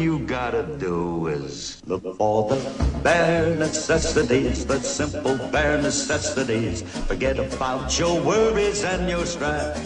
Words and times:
you 0.00 0.18
gotta 0.20 0.62
do 0.78 1.26
is 1.26 1.82
look 1.86 2.16
for 2.16 2.48
the 2.48 3.00
bare 3.02 3.54
necessities, 3.54 4.64
the 4.64 4.80
simple 4.80 5.36
bare 5.52 5.80
necessities. 5.80 6.82
Forget 7.06 7.38
about 7.38 7.98
your 7.98 8.20
worries 8.22 8.82
and 8.82 9.08
your 9.08 9.26
strife. 9.26 9.76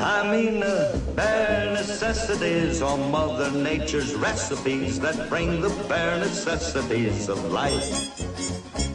I 0.00 0.28
mean 0.30 0.60
the 0.60 1.00
bare 1.14 1.72
necessities 1.72 2.82
are 2.82 2.96
Mother 2.96 3.50
Nature's 3.52 4.14
recipes 4.14 4.98
that 5.00 5.28
bring 5.28 5.60
the 5.60 5.70
bare 5.88 6.18
necessities 6.18 7.28
of 7.28 7.38
life. 7.52 8.08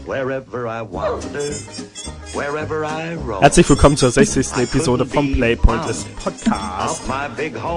Wherever 0.05 0.67
I 0.67 0.81
wander. 0.81 1.51
Herzlich 3.39 3.69
willkommen 3.69 3.95
zur 3.97 4.11
60. 4.11 4.57
Episode 4.57 5.05
vom 5.05 5.31
Playpointless 5.33 6.05
Podcast. 6.21 7.01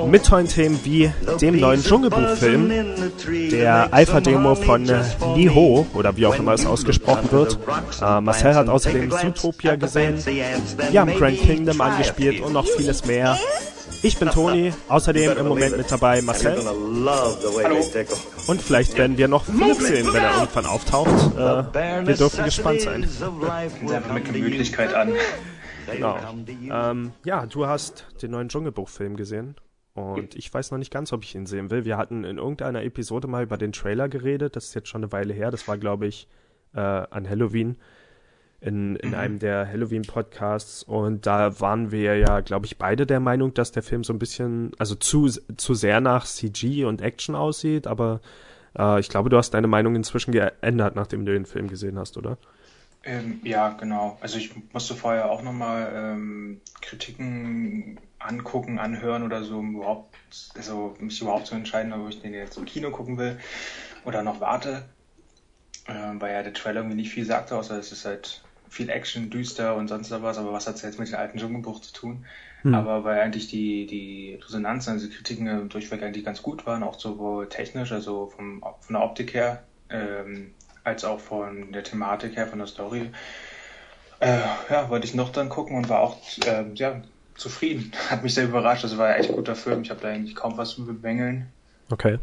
Mit 0.09 0.27
tollen 0.27 0.49
Themen 0.49 0.81
wie 0.85 1.11
dem 1.41 1.61
neuen 1.61 1.83
Dschungelbuchfilm, 1.83 2.71
der 3.51 3.93
Alpha-Demo 3.93 4.55
von 4.57 4.91
Niho, 5.35 5.87
oder 5.95 6.17
wie 6.17 6.27
auch 6.27 6.35
immer 6.37 6.53
es 6.55 6.67
ausgesprochen 6.67 7.31
wird. 7.31 7.59
Äh, 8.03 8.21
Marcel 8.21 8.55
hat 8.55 8.69
außerdem 8.69 9.11
Zootopia 9.11 9.77
gesehen. 9.77 10.17
Wir 10.25 11.01
haben 11.01 11.15
Grand 11.17 11.41
Kingdom 11.41 11.81
angespielt 11.81 12.41
und 12.41 12.53
noch 12.53 12.67
vieles 12.67 13.05
mehr. 13.05 13.39
Ich 14.03 14.19
bin 14.19 14.29
Toni, 14.31 14.73
außerdem 14.89 15.37
im 15.37 15.47
Moment 15.49 15.77
mit 15.77 15.91
dabei 15.91 16.23
Marcel. 16.23 16.57
Hallo. 16.65 17.85
Und 18.47 18.63
vielleicht 18.63 18.97
werden 18.97 19.19
wir 19.19 19.29
noch 19.29 19.45
Philipp 19.45 19.77
sehen, 19.77 20.07
wenn 20.13 20.23
er 20.23 20.35
irgendwann 20.39 20.67
auftaucht. 20.67 21.37
Äh, 21.37 22.07
wir 22.07 22.17
dürfen 22.17 22.45
gespannt 22.45 22.81
sein. 22.81 23.05
Einfach 23.05 24.15
mit 24.15 24.25
Gemütlichkeit 24.25 24.95
an. 24.95 25.13
Genau. 25.93 26.19
Ähm, 26.71 27.13
ja, 27.25 27.47
du 27.47 27.67
hast 27.67 28.07
den 28.23 28.31
neuen 28.31 28.49
Dschungelbuchfilm 28.49 29.17
gesehen. 29.17 29.57
Und 29.95 30.35
ich 30.35 30.53
weiß 30.53 30.71
noch 30.71 30.79
nicht 30.79 30.93
ganz, 30.93 31.13
ob 31.13 31.25
ich 31.25 31.35
ihn 31.35 31.47
sehen 31.47 31.71
will. 31.71 31.85
Wir 31.85 31.99
hatten 31.99 32.25
in 32.25 32.39
irgendeiner 32.39 32.83
Episode 32.83 33.29
mal 33.29 33.43
über 33.43 33.59
den 33.59 33.73
Trailer 33.73 34.09
geredet. 34.09 34.57
Das 34.57 34.67
ist 34.67 34.75
jetzt 34.75 34.89
schon 34.89 35.03
eine 35.03 35.13
Weile 35.13 35.35
her. 35.35 35.51
Das 35.51 35.69
war, 35.69 35.77
glaube 35.77 36.07
ich, 36.07 36.27
äh, 36.75 36.81
an 36.81 37.29
Halloween 37.29 37.77
in, 38.61 38.97
in 38.97 39.15
einem 39.15 39.39
der 39.39 39.67
Halloween-Podcasts 39.67 40.83
und 40.83 41.27
da 41.27 41.61
waren 41.61 41.91
wir 41.91 42.19
ja, 42.19 42.41
glaube 42.41 42.67
ich, 42.67 42.77
beide 42.77 43.07
der 43.07 43.21
Meinung, 43.21 43.55
dass 43.55 43.73
der 43.73 43.83
Film 43.83 44.05
so 44.05 44.13
ein 44.13 44.19
bisschen, 44.19 44.73
also 44.79 44.95
zu, 44.95 45.29
zu 45.29 45.75
sehr 45.75 46.01
nach 46.01 46.27
CG 46.27 46.85
und 46.85 47.01
Action 47.01 47.35
aussieht, 47.35 47.87
aber 47.87 48.21
äh, 48.79 49.01
ich 49.01 49.09
glaube, 49.09 49.31
du 49.31 49.39
hast 49.39 49.53
deine 49.53 49.67
Meinung 49.67 49.97
inzwischen 49.97 50.33
geändert, 50.33 50.95
nachdem 50.95 51.25
du 51.25 51.33
den 51.33 51.47
Film 51.47 51.69
gesehen 51.69 51.99
hast, 51.99 52.19
oder? 52.19 52.37
Ähm, 53.03 53.41
ja, 53.45 53.71
genau. 53.71 54.19
Also 54.21 54.37
ich 54.37 54.53
musste 54.75 54.95
vorher 54.95 55.31
auch 55.31 55.43
nochmal 55.43 55.91
ähm, 55.95 56.61
Kritiken 56.83 57.99
angucken, 58.19 58.79
anhören 58.79 59.23
oder 59.23 59.43
so, 59.43 59.59
um 59.59 59.77
überhaupt, 59.77 60.15
also 60.55 60.95
mich 61.01 61.21
überhaupt 61.23 61.47
zu 61.47 61.55
entscheiden, 61.55 61.95
ob 61.95 62.11
ich 62.11 62.21
den 62.21 62.35
jetzt 62.35 62.59
im 62.59 62.67
Kino 62.67 62.91
gucken 62.91 63.17
will 63.17 63.39
oder 64.05 64.23
noch 64.23 64.41
warte. 64.41 64.85
Äh, 65.87 65.93
weil 66.21 66.35
ja 66.35 66.43
der 66.43 66.53
Trailer 66.53 66.81
irgendwie 66.81 66.97
nicht 66.97 67.11
viel 67.11 67.25
sagte, 67.25 67.57
außer 67.57 67.79
es 67.79 67.91
ist 67.91 68.05
halt 68.05 68.43
viel 68.71 68.89
Action, 68.89 69.29
düster 69.29 69.75
und 69.77 69.89
sonst 69.89 70.11
was, 70.11 70.39
aber 70.39 70.53
was 70.53 70.67
hat 70.67 70.77
es 70.77 70.83
jetzt 70.83 70.99
mit 70.99 71.09
dem 71.09 71.17
alten 71.17 71.39
Dschungelbuch 71.39 71.81
zu 71.81 71.93
tun? 71.93 72.25
Hm. 72.63 72.75
Aber 72.75 73.05
weil 73.05 73.21
eigentlich 73.21 73.49
die, 73.49 73.87
die 73.87 74.39
Resonanz, 74.43 74.89
also 74.89 75.07
die 75.07 75.13
Kritiken 75.13 75.69
durchweg 75.69 76.03
eigentlich 76.03 76.25
ganz 76.25 76.41
gut 76.41 76.67
waren, 76.67 76.83
auch 76.83 76.99
sowohl 76.99 77.49
technisch, 77.49 77.93
also 77.93 78.27
vom, 78.27 78.63
von 78.81 78.95
der 78.95 79.03
Optik 79.03 79.35
her, 79.35 79.65
ähm, 79.91 80.53
als 80.85 81.05
auch 81.05 81.21
von 81.21 81.73
der 81.73 81.83
Thematik 81.83 82.37
her, 82.37 82.47
von 82.47 82.59
der 82.59 82.69
Story, 82.69 83.11
äh, 84.21 84.39
ja, 84.71 84.89
wollte 84.89 85.07
ich 85.07 85.15
noch 85.15 85.31
dann 85.31 85.49
gucken 85.49 85.77
und 85.77 85.89
war 85.89 86.01
auch 86.01 86.17
äh, 86.47 86.65
ja, 86.75 87.03
zufrieden. 87.35 87.91
Hat 88.11 88.23
mich 88.23 88.35
sehr 88.35 88.45
überrascht. 88.45 88.85
Das 88.85 88.97
war 88.97 89.09
ein 89.09 89.21
echt 89.21 89.33
guter 89.33 89.57
Film. 89.57 89.83
Ich 89.83 89.91
habe 89.91 90.01
da 90.01 90.09
eigentlich 90.09 90.37
kaum 90.37 90.57
was 90.57 90.71
zu 90.71 90.87
bemängeln. 90.87 91.49
Okay. 91.91 92.19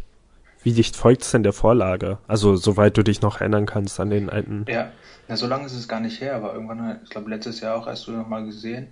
Wie 0.63 0.73
dicht 0.73 0.95
folgt 0.95 1.23
es 1.23 1.31
denn 1.31 1.43
der 1.43 1.53
Vorlage? 1.53 2.19
Also, 2.27 2.55
soweit 2.55 2.97
du 2.97 3.03
dich 3.03 3.21
noch 3.21 3.41
erinnern 3.41 3.65
kannst 3.65 3.99
an 3.99 4.09
den 4.09 4.29
alten. 4.29 4.65
Ja, 4.67 4.91
na, 5.27 5.35
so 5.35 5.47
lange 5.47 5.65
ist 5.65 5.73
es 5.73 5.87
gar 5.87 5.99
nicht 5.99 6.21
her, 6.21 6.35
aber 6.35 6.53
irgendwann, 6.53 7.01
ich 7.03 7.09
glaube, 7.09 7.29
letztes 7.29 7.59
Jahr 7.59 7.75
auch 7.75 7.87
hast 7.87 8.07
du 8.07 8.11
noch 8.11 8.27
mal 8.27 8.45
gesehen. 8.45 8.87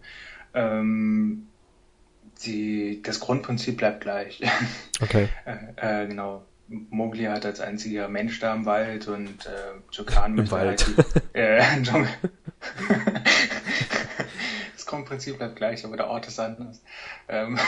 Ähm, 0.54 1.48
die, 2.46 3.02
das 3.04 3.20
Grundprinzip 3.20 3.78
bleibt 3.78 4.02
gleich. 4.02 4.42
Okay. 5.02 5.28
äh, 5.46 6.04
äh, 6.04 6.08
genau. 6.08 6.46
Mowgli 6.68 7.26
hat 7.26 7.46
als 7.46 7.59
einziger 7.59 8.08
Mensch 8.08 8.40
da 8.40 8.56
im 8.56 8.66
Wald 8.66 9.09
und 9.09 9.46
äh, 9.46 9.74
Jokan 9.92 10.38
Im 10.38 10.50
Wald. 10.52 10.88
Halt 10.96 11.24
äh, 11.34 11.62
das 14.74 14.86
Grundprinzip 14.86 15.38
bleibt 15.38 15.58
gleich, 15.58 15.84
aber 15.84 15.98
der 15.98 16.08
Ort 16.08 16.28
ist 16.28 16.40
anders. 16.40 16.82
Ähm, 17.28 17.59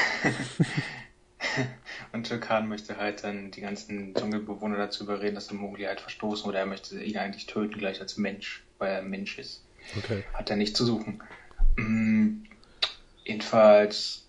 und 2.14 2.30
Jokan 2.30 2.70
möchte 2.70 2.98
halt 2.98 3.24
dann 3.26 3.52
die 3.52 3.62
ganzen 3.62 4.14
Dschungelbewohner 4.14 4.78
dazu 4.78 5.04
überreden, 5.04 5.36
dass 5.36 5.48
der 5.48 5.58
Mowgli 5.58 5.84
halt 5.84 6.02
verstoßen 6.02 6.48
oder 6.48 6.60
er 6.60 6.66
möchte 6.66 7.04
ihn 7.04 7.18
eigentlich 7.18 7.46
töten, 7.46 7.78
gleich 7.78 8.00
als 8.00 8.18
Mensch, 8.18 8.64
weil 8.80 8.92
er 8.92 8.98
ein 9.00 9.10
Mensch 9.10 9.38
ist. 9.38 9.64
Okay. 9.98 10.24
Hat 10.34 10.50
er 10.50 10.56
nicht 10.56 10.76
zu 10.76 10.86
suchen. 10.86 11.22
Mhm. 11.76 12.44
Jedenfalls, 13.24 14.26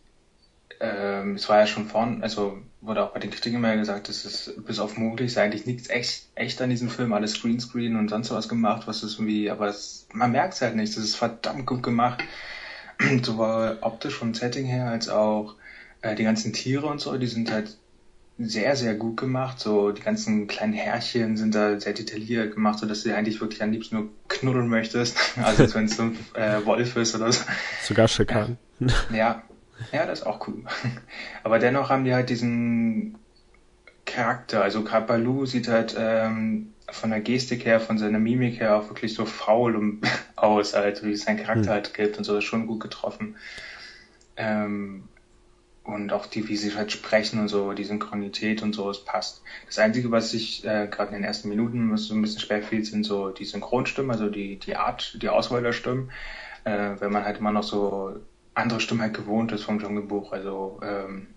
ähm, 0.80 1.36
es 1.36 1.48
war 1.48 1.60
ja 1.60 1.66
schon 1.66 1.86
vorn, 1.86 2.22
also 2.22 2.58
wurde 2.80 3.02
auch 3.04 3.12
bei 3.12 3.20
den 3.20 3.30
Kritiken 3.30 3.58
immer 3.58 3.76
gesagt, 3.76 4.08
es 4.08 4.54
bis 4.66 4.78
auf 4.78 4.96
Mowgli 4.96 5.26
ist 5.26 5.38
eigentlich 5.38 5.66
nichts 5.66 5.88
echt, 5.90 6.26
echt 6.34 6.60
an 6.62 6.70
diesem 6.70 6.88
Film, 6.88 7.12
alles 7.12 7.40
Greenscreen 7.40 7.96
und 7.96 8.08
sonst 8.08 8.30
was 8.30 8.48
gemacht, 8.48 8.86
was 8.86 9.02
ist 9.02 9.14
irgendwie, 9.14 9.50
aber 9.50 9.68
es, 9.68 10.06
man 10.12 10.32
merkt 10.32 10.54
es 10.54 10.62
halt 10.62 10.76
nicht, 10.76 10.96
das 10.96 11.04
ist 11.04 11.16
verdammt 11.16 11.66
gut 11.66 11.82
gemacht. 11.82 12.22
Sowohl 13.22 13.78
optisch 13.80 14.14
vom 14.14 14.34
Setting 14.34 14.66
her 14.66 14.86
als 14.88 15.08
auch 15.08 15.54
äh, 16.02 16.14
die 16.14 16.24
ganzen 16.24 16.52
Tiere 16.52 16.86
und 16.86 17.00
so, 17.00 17.16
die 17.16 17.26
sind 17.26 17.50
halt 17.50 17.76
sehr, 18.38 18.76
sehr 18.76 18.94
gut 18.94 19.16
gemacht. 19.16 19.58
So 19.58 19.90
die 19.90 20.00
ganzen 20.00 20.46
kleinen 20.46 20.72
Härchen 20.72 21.36
sind 21.36 21.54
da 21.54 21.78
sehr 21.80 21.92
detailliert 21.92 22.54
gemacht, 22.54 22.78
so 22.78 22.86
dass 22.86 23.02
du 23.02 23.14
eigentlich 23.14 23.40
wirklich 23.40 23.62
am 23.62 23.72
liebsten 23.72 23.96
nur 23.96 24.08
knuddeln 24.28 24.68
möchtest. 24.68 25.18
Also 25.42 25.74
wenn 25.74 25.86
es 25.86 25.96
so 25.96 26.04
ein 26.04 26.18
äh, 26.34 26.64
Wolf 26.64 26.96
ist 26.96 27.14
oder 27.14 27.32
so. 27.32 27.44
Sogar 27.82 28.06
Schikan. 28.08 28.58
Ja. 29.12 29.42
ja, 29.92 30.06
das 30.06 30.20
ist 30.20 30.26
auch 30.26 30.46
cool. 30.46 30.64
Aber 31.42 31.58
dennoch 31.58 31.90
haben 31.90 32.04
die 32.04 32.14
halt 32.14 32.30
diesen 32.30 33.16
Charakter. 34.04 34.62
Also 34.62 34.84
gerade 34.84 35.06
Balu 35.06 35.44
sieht 35.46 35.68
halt 35.68 35.96
ähm, 35.98 36.72
von 36.90 37.10
der 37.10 37.20
Gestik 37.20 37.64
her, 37.64 37.80
von 37.80 37.98
seiner 37.98 38.18
Mimik 38.18 38.60
her 38.60 38.76
auch 38.76 38.88
wirklich 38.88 39.14
so 39.14 39.24
faul 39.26 39.98
aus, 40.36 40.74
halt, 40.74 41.04
wie 41.04 41.12
es 41.12 41.22
sein 41.22 41.36
Charakter 41.36 41.66
hm. 41.66 41.70
halt 41.70 41.94
gibt 41.94 42.18
und 42.18 42.24
so, 42.24 42.38
ist 42.38 42.44
schon 42.44 42.66
gut 42.66 42.80
getroffen. 42.80 43.36
Ähm, 44.36 45.08
und 45.88 46.12
auch 46.12 46.26
die, 46.26 46.46
wie 46.48 46.56
sie 46.56 46.74
halt 46.76 46.92
sprechen 46.92 47.40
und 47.40 47.48
so, 47.48 47.72
die 47.72 47.84
Synchronität 47.84 48.62
und 48.62 48.74
so, 48.74 48.90
es 48.90 49.02
passt. 49.02 49.40
Das 49.66 49.78
Einzige, 49.78 50.10
was 50.10 50.34
ich 50.34 50.62
äh, 50.66 50.86
gerade 50.86 51.08
in 51.08 51.14
den 51.14 51.24
ersten 51.24 51.48
Minuten 51.48 51.90
was 51.90 52.04
so 52.04 52.14
ein 52.14 52.20
bisschen 52.20 52.40
schwer 52.40 52.62
fiel, 52.62 52.84
sind 52.84 53.04
so 53.04 53.30
die 53.30 53.46
Synchronstimmen, 53.46 54.10
also 54.10 54.28
die, 54.28 54.58
die 54.58 54.76
Art, 54.76 55.16
die 55.22 55.30
Auswahl 55.30 55.62
der 55.62 55.72
Stimmen, 55.72 56.10
äh, 56.64 56.90
wenn 56.98 57.10
man 57.10 57.24
halt 57.24 57.38
immer 57.38 57.52
noch 57.52 57.62
so 57.62 58.20
andere 58.52 58.80
Stimmen 58.80 59.00
halt 59.00 59.14
gewohnt 59.14 59.50
ist 59.52 59.64
vom 59.64 59.80
Dschungelbuch, 59.80 60.32
also 60.32 60.78
ähm, 60.82 61.28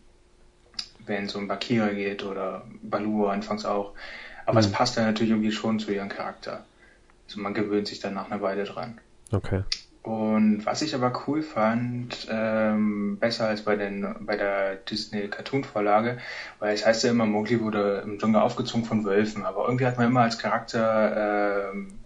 wenn 1.05 1.25
es 1.25 1.35
um 1.35 1.47
Bakira 1.47 1.87
geht 1.87 2.23
oder 2.23 2.65
Balu 2.81 3.27
anfangs 3.27 3.63
auch. 3.63 3.93
Aber 4.45 4.59
mhm. 4.59 4.65
es 4.65 4.71
passt 4.71 4.97
dann 4.97 5.05
natürlich 5.05 5.31
irgendwie 5.31 5.53
schon 5.53 5.79
zu 5.79 5.93
ihrem 5.93 6.09
Charakter. 6.09 6.65
Also 7.25 7.39
man 7.39 7.53
gewöhnt 7.53 7.87
sich 7.87 8.01
dann 8.01 8.15
nach 8.15 8.29
einer 8.29 8.41
Weile 8.41 8.65
dran. 8.65 8.99
Okay. 9.31 9.63
Und 10.03 10.65
was 10.65 10.81
ich 10.81 10.95
aber 10.95 11.13
cool 11.27 11.43
fand, 11.43 12.27
ähm, 12.31 13.17
besser 13.19 13.47
als 13.47 13.61
bei, 13.61 13.75
den, 13.75 14.15
bei 14.21 14.35
der 14.35 14.75
Disney-Cartoon-Vorlage, 14.75 16.17
weil 16.59 16.73
es 16.73 16.85
heißt 16.85 17.03
ja 17.03 17.11
immer, 17.11 17.27
Mowgli 17.27 17.61
wurde 17.61 18.01
im 18.03 18.17
Dschungel 18.17 18.41
aufgezogen 18.41 18.85
von 18.85 19.05
Wölfen, 19.05 19.45
aber 19.45 19.65
irgendwie 19.65 19.85
hat 19.85 19.97
man 19.97 20.07
immer 20.07 20.21
als 20.21 20.39
Charakter 20.39 21.71
ähm, 21.71 21.99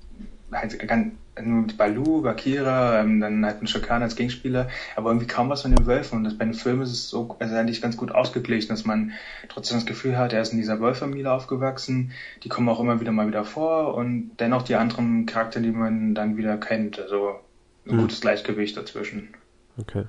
halt 0.52 0.78
ganz, 0.88 1.14
mit 1.42 1.78
Balu, 1.78 2.22
Bakira, 2.22 3.02
ähm, 3.02 3.20
dann 3.20 3.46
halt 3.46 3.58
einen 3.58 3.68
Shokan 3.68 4.02
als 4.02 4.16
Gegenspieler, 4.16 4.70
aber 4.96 5.10
irgendwie 5.10 5.28
kaum 5.28 5.50
was 5.50 5.64
von 5.64 5.76
den 5.76 5.86
Wölfen. 5.86 6.18
Und 6.18 6.24
das, 6.24 6.38
bei 6.38 6.46
den 6.46 6.54
Filmen 6.54 6.82
ist 6.82 6.92
es 6.92 7.10
so 7.10 7.36
also 7.40 7.56
eigentlich 7.56 7.82
ganz 7.82 7.98
gut 7.98 8.12
ausgeglichen, 8.12 8.70
dass 8.70 8.86
man 8.86 9.12
trotzdem 9.50 9.78
das 9.78 9.86
Gefühl 9.86 10.18
hat, 10.18 10.34
er 10.34 10.42
ist 10.42 10.54
in 10.54 10.58
dieser 10.58 10.80
Wolffamilie 10.80 11.32
aufgewachsen, 11.32 12.12
die 12.44 12.50
kommen 12.50 12.70
auch 12.70 12.80
immer 12.80 13.02
wieder 13.02 13.12
mal 13.12 13.28
wieder 13.28 13.44
vor 13.44 13.96
und 13.96 14.32
dennoch 14.40 14.64
die 14.64 14.76
anderen 14.76 15.26
Charakter, 15.26 15.60
die 15.60 15.72
man 15.72 16.16
dann 16.16 16.38
wieder 16.38 16.58
kennt. 16.58 17.00
Also 17.00 17.40
ein 17.86 17.92
hm. 17.92 17.98
gutes 18.00 18.22
Gleichgewicht 18.22 18.78
dazwischen. 18.78 19.36
Okay. 19.78 20.06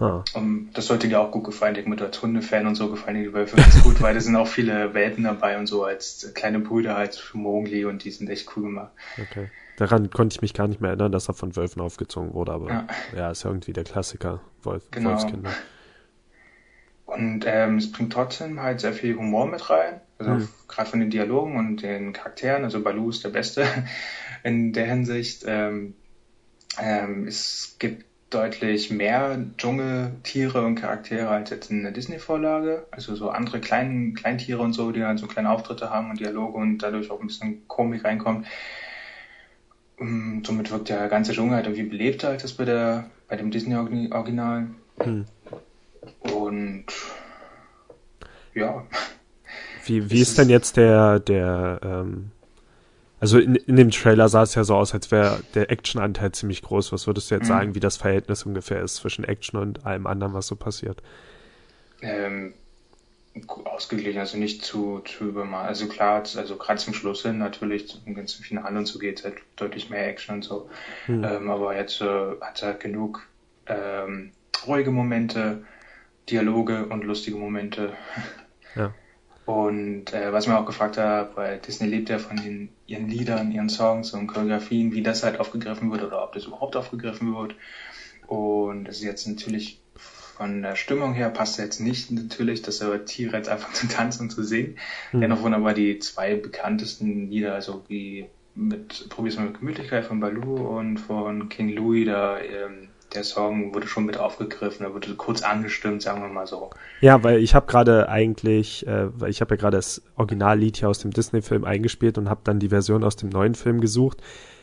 Huh. 0.00 0.22
Um, 0.34 0.70
das 0.74 0.86
sollte 0.86 1.08
dir 1.08 1.20
auch 1.20 1.30
gut 1.30 1.44
gefallen. 1.44 1.76
Ich 1.76 1.86
mit 1.86 2.02
als 2.02 2.20
Hundefan 2.20 2.66
und 2.66 2.74
so 2.74 2.90
gefallen 2.90 3.22
die 3.22 3.32
Wölfe 3.32 3.56
ganz 3.56 3.80
gut, 3.82 4.00
weil 4.00 4.14
da 4.14 4.20
sind 4.20 4.34
auch 4.34 4.48
viele 4.48 4.92
Welpen 4.92 5.22
dabei 5.22 5.56
und 5.56 5.66
so 5.66 5.84
als 5.84 6.32
kleine 6.34 6.58
Brüder 6.58 6.96
halt 6.96 7.14
für 7.14 7.38
Mowgli 7.38 7.84
und 7.84 8.02
die 8.02 8.10
sind 8.10 8.28
echt 8.28 8.56
cool 8.56 8.64
gemacht. 8.64 8.92
Okay. 9.20 9.50
Daran 9.76 10.10
konnte 10.10 10.34
ich 10.34 10.42
mich 10.42 10.52
gar 10.52 10.66
nicht 10.66 10.80
mehr 10.80 10.90
erinnern, 10.90 11.12
dass 11.12 11.28
er 11.28 11.34
von 11.34 11.54
Wölfen 11.54 11.80
aufgezogen 11.80 12.34
wurde, 12.34 12.52
aber 12.52 12.68
ja, 12.68 12.86
ja 13.16 13.30
ist 13.30 13.44
ja 13.44 13.50
irgendwie 13.50 13.72
der 13.72 13.84
Klassiker, 13.84 14.40
Wolf, 14.62 14.90
genau. 14.90 15.10
Wolfskinder. 15.10 15.50
Und 17.06 17.44
ähm, 17.46 17.76
es 17.76 17.92
bringt 17.92 18.12
trotzdem 18.12 18.60
halt 18.60 18.80
sehr 18.80 18.92
viel 18.92 19.16
Humor 19.16 19.46
mit 19.46 19.68
rein. 19.70 20.00
Also 20.18 20.32
hm. 20.32 20.48
gerade 20.68 20.90
von 20.90 21.00
den 21.00 21.10
Dialogen 21.10 21.56
und 21.56 21.82
den 21.82 22.12
Charakteren. 22.12 22.64
Also 22.64 22.82
Balu 22.82 23.10
ist 23.10 23.24
der 23.24 23.28
Beste 23.28 23.66
in 24.42 24.72
der 24.72 24.86
Hinsicht. 24.86 25.44
Ähm, 25.46 25.94
ähm, 26.80 27.26
es 27.26 27.76
gibt 27.78 28.04
deutlich 28.30 28.90
mehr 28.90 29.38
Dschungeltiere 29.56 30.64
und 30.64 30.74
Charaktere 30.74 31.28
als 31.28 31.50
jetzt 31.50 31.70
in 31.70 31.84
der 31.84 31.92
Disney-Vorlage. 31.92 32.86
Also 32.90 33.14
so 33.14 33.30
andere 33.30 33.60
kleinen 33.60 34.14
Kleintiere 34.14 34.60
und 34.60 34.72
so, 34.72 34.90
die 34.90 35.00
dann 35.00 35.18
so 35.18 35.26
kleine 35.26 35.50
Auftritte 35.50 35.90
haben 35.90 36.10
und 36.10 36.20
Dialoge 36.20 36.58
und 36.58 36.78
dadurch 36.78 37.10
auch 37.10 37.20
ein 37.20 37.28
bisschen 37.28 37.66
Komik 37.68 38.04
reinkommt. 38.04 38.46
Um, 39.96 40.38
mm, 40.38 40.44
somit 40.44 40.72
wirkt 40.72 40.88
der 40.88 41.08
ganze 41.08 41.32
Dschungel 41.32 41.54
halt 41.54 41.66
irgendwie 41.66 41.88
belebter 41.88 42.30
als 42.30 42.42
das 42.42 42.54
bei 42.54 42.64
der 42.64 43.08
bei 43.28 43.36
dem 43.36 43.50
Disney-Original. 43.50 44.66
Hm. 45.00 45.24
Und 46.20 46.86
ja. 48.54 48.86
Wie, 49.86 50.10
wie 50.10 50.20
ist, 50.20 50.30
ist 50.30 50.38
denn 50.38 50.48
jetzt 50.48 50.76
der, 50.76 51.20
der 51.20 51.80
ähm, 51.82 52.30
also 53.24 53.38
in, 53.38 53.54
in 53.54 53.76
dem 53.76 53.90
Trailer 53.90 54.28
sah 54.28 54.42
es 54.42 54.54
ja 54.54 54.64
so 54.64 54.74
aus, 54.74 54.92
als 54.92 55.10
wäre 55.10 55.40
der 55.54 55.70
Action-Anteil 55.70 56.32
ziemlich 56.32 56.60
groß. 56.60 56.92
Was 56.92 57.06
würdest 57.06 57.30
du 57.30 57.36
jetzt 57.36 57.44
mhm. 57.44 57.48
sagen, 57.48 57.74
wie 57.74 57.80
das 57.80 57.96
Verhältnis 57.96 58.42
ungefähr 58.42 58.82
ist 58.82 58.96
zwischen 58.96 59.24
Action 59.24 59.58
und 59.58 59.86
allem 59.86 60.06
anderen, 60.06 60.34
was 60.34 60.46
so 60.46 60.56
passiert? 60.56 61.02
Ähm, 62.02 62.52
ausgeglichen, 63.64 64.20
also 64.20 64.36
nicht 64.36 64.62
zu, 64.62 65.00
zu 65.06 65.24
übermal. 65.24 65.66
Also 65.66 65.88
klar, 65.88 66.22
also 66.36 66.56
gerade 66.56 66.78
zum 66.78 66.92
Schluss 66.92 67.22
hin 67.22 67.38
natürlich, 67.38 67.88
zum 67.88 68.14
ganzen 68.14 68.44
Finale 68.44 68.76
und 68.76 68.84
so 68.84 68.98
geht 68.98 69.20
es 69.20 69.24
halt 69.24 69.36
deutlich 69.56 69.88
mehr 69.88 70.06
Action 70.06 70.34
und 70.34 70.42
so. 70.42 70.68
Mhm. 71.06 71.24
Ähm, 71.24 71.50
aber 71.50 71.74
jetzt 71.74 72.02
äh, 72.02 72.04
hat 72.42 72.60
er 72.60 72.68
halt 72.68 72.80
genug 72.80 73.26
ähm, 73.68 74.32
ruhige 74.66 74.90
Momente, 74.90 75.64
Dialoge 76.28 76.84
und 76.84 77.04
lustige 77.04 77.38
Momente. 77.38 77.94
Ja. 78.76 78.92
Und 79.46 80.12
äh, 80.14 80.32
was 80.32 80.46
mir 80.46 80.58
auch 80.58 80.64
gefragt 80.64 80.96
hat, 80.96 81.36
weil 81.36 81.58
Disney 81.58 81.86
lebt 81.86 82.08
ja 82.08 82.18
von 82.18 82.36
den, 82.36 82.70
ihren 82.86 83.08
Liedern, 83.08 83.52
ihren 83.52 83.68
Songs 83.68 84.12
und 84.12 84.26
Choreografien, 84.26 84.92
wie 84.92 85.02
das 85.02 85.22
halt 85.22 85.38
aufgegriffen 85.38 85.90
wird 85.90 86.02
oder 86.02 86.24
ob 86.24 86.32
das 86.32 86.46
überhaupt 86.46 86.76
aufgegriffen 86.76 87.34
wird. 87.34 87.54
Und 88.26 88.84
das 88.84 88.96
ist 88.96 89.04
jetzt 89.04 89.26
natürlich 89.26 89.80
von 89.94 90.62
der 90.62 90.76
Stimmung 90.76 91.14
her 91.14 91.30
passt 91.30 91.58
jetzt 91.58 91.80
nicht 91.80 92.10
natürlich, 92.10 92.62
dass 92.62 92.80
er 92.80 93.04
Tiere 93.04 93.36
jetzt 93.36 93.48
einfach 93.48 93.72
zu 93.74 93.86
tanzen 93.86 94.22
und 94.22 94.30
zu 94.30 94.42
singen. 94.42 94.78
Mhm. 95.12 95.20
Dennoch 95.20 95.42
wurden 95.42 95.74
die 95.74 95.98
zwei 95.98 96.36
bekanntesten 96.36 97.30
Lieder, 97.30 97.54
also 97.54 97.84
wie 97.88 98.26
mit 98.54 99.08
Probier's 99.10 99.36
mal 99.36 99.46
mit 99.46 99.58
Gemütlichkeit 99.58 100.04
von 100.04 100.20
Baloo 100.20 100.78
und 100.78 100.98
von 100.98 101.48
King 101.48 101.70
Louis, 101.70 102.06
da 102.06 102.38
ähm, 102.40 102.88
der 103.14 103.24
Song 103.24 103.74
wurde 103.74 103.86
schon 103.86 104.04
mit 104.04 104.18
aufgegriffen, 104.18 104.84
er 104.84 104.94
wurde 104.94 105.14
kurz 105.14 105.42
angestimmt, 105.42 106.02
sagen 106.02 106.22
wir 106.22 106.28
mal 106.28 106.46
so. 106.46 106.70
Ja, 107.00 107.22
weil 107.22 107.38
ich 107.38 107.54
habe 107.54 107.66
gerade 107.66 108.08
eigentlich, 108.08 108.86
äh, 108.86 109.08
weil 109.18 109.30
ich 109.30 109.40
habe 109.40 109.54
ja 109.54 109.60
gerade 109.60 109.76
das 109.76 110.02
Originallied 110.16 110.76
hier 110.76 110.88
aus 110.88 110.98
dem 110.98 111.12
Disney-Film 111.12 111.64
eingespielt 111.64 112.18
und 112.18 112.28
habe 112.28 112.40
dann 112.44 112.58
die 112.58 112.68
Version 112.68 113.04
aus 113.04 113.16
dem 113.16 113.28
neuen 113.28 113.54
Film 113.54 113.80
gesucht. 113.80 114.22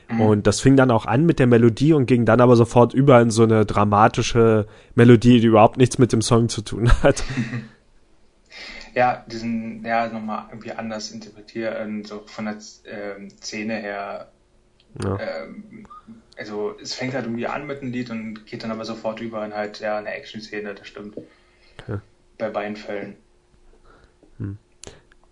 Mhm. 0.09 0.21
Und 0.21 0.47
das 0.47 0.59
fing 0.59 0.75
dann 0.75 0.91
auch 0.91 1.05
an 1.05 1.25
mit 1.25 1.39
der 1.39 1.47
Melodie 1.47 1.93
und 1.93 2.05
ging 2.05 2.25
dann 2.25 2.41
aber 2.41 2.55
sofort 2.55 2.93
über 2.93 3.21
in 3.21 3.31
so 3.31 3.43
eine 3.43 3.65
dramatische 3.65 4.67
Melodie, 4.95 5.39
die 5.39 5.47
überhaupt 5.47 5.77
nichts 5.77 5.97
mit 5.97 6.11
dem 6.13 6.21
Song 6.21 6.49
zu 6.49 6.61
tun 6.61 6.91
hat. 7.03 7.23
ja, 8.93 9.23
diesen, 9.27 9.85
ja, 9.85 10.07
nochmal 10.07 10.45
irgendwie 10.49 10.71
anders 10.71 11.11
interpretieren, 11.11 12.03
so 12.03 12.23
von 12.25 12.45
der 12.45 12.55
äh, 12.55 13.29
Szene 13.41 13.75
her. 13.75 14.27
Ja. 15.01 15.17
Ähm, 15.19 15.87
also 16.41 16.75
es 16.81 16.95
fängt 16.95 17.13
halt 17.13 17.25
irgendwie 17.25 17.45
an 17.45 17.67
mit 17.67 17.81
einem 17.81 17.91
Lied 17.91 18.09
und 18.09 18.47
geht 18.47 18.63
dann 18.63 18.71
aber 18.71 18.83
sofort 18.83 19.21
über 19.21 19.45
in 19.45 19.53
halt 19.53 19.79
ja 19.79 19.97
eine 19.97 20.11
Action-Szene, 20.11 20.73
das 20.73 20.87
stimmt. 20.87 21.15
Okay. 21.15 21.99
Bei 22.39 22.49
beiden 22.49 22.75
Fällen. 22.75 23.15
Hm. 24.39 24.57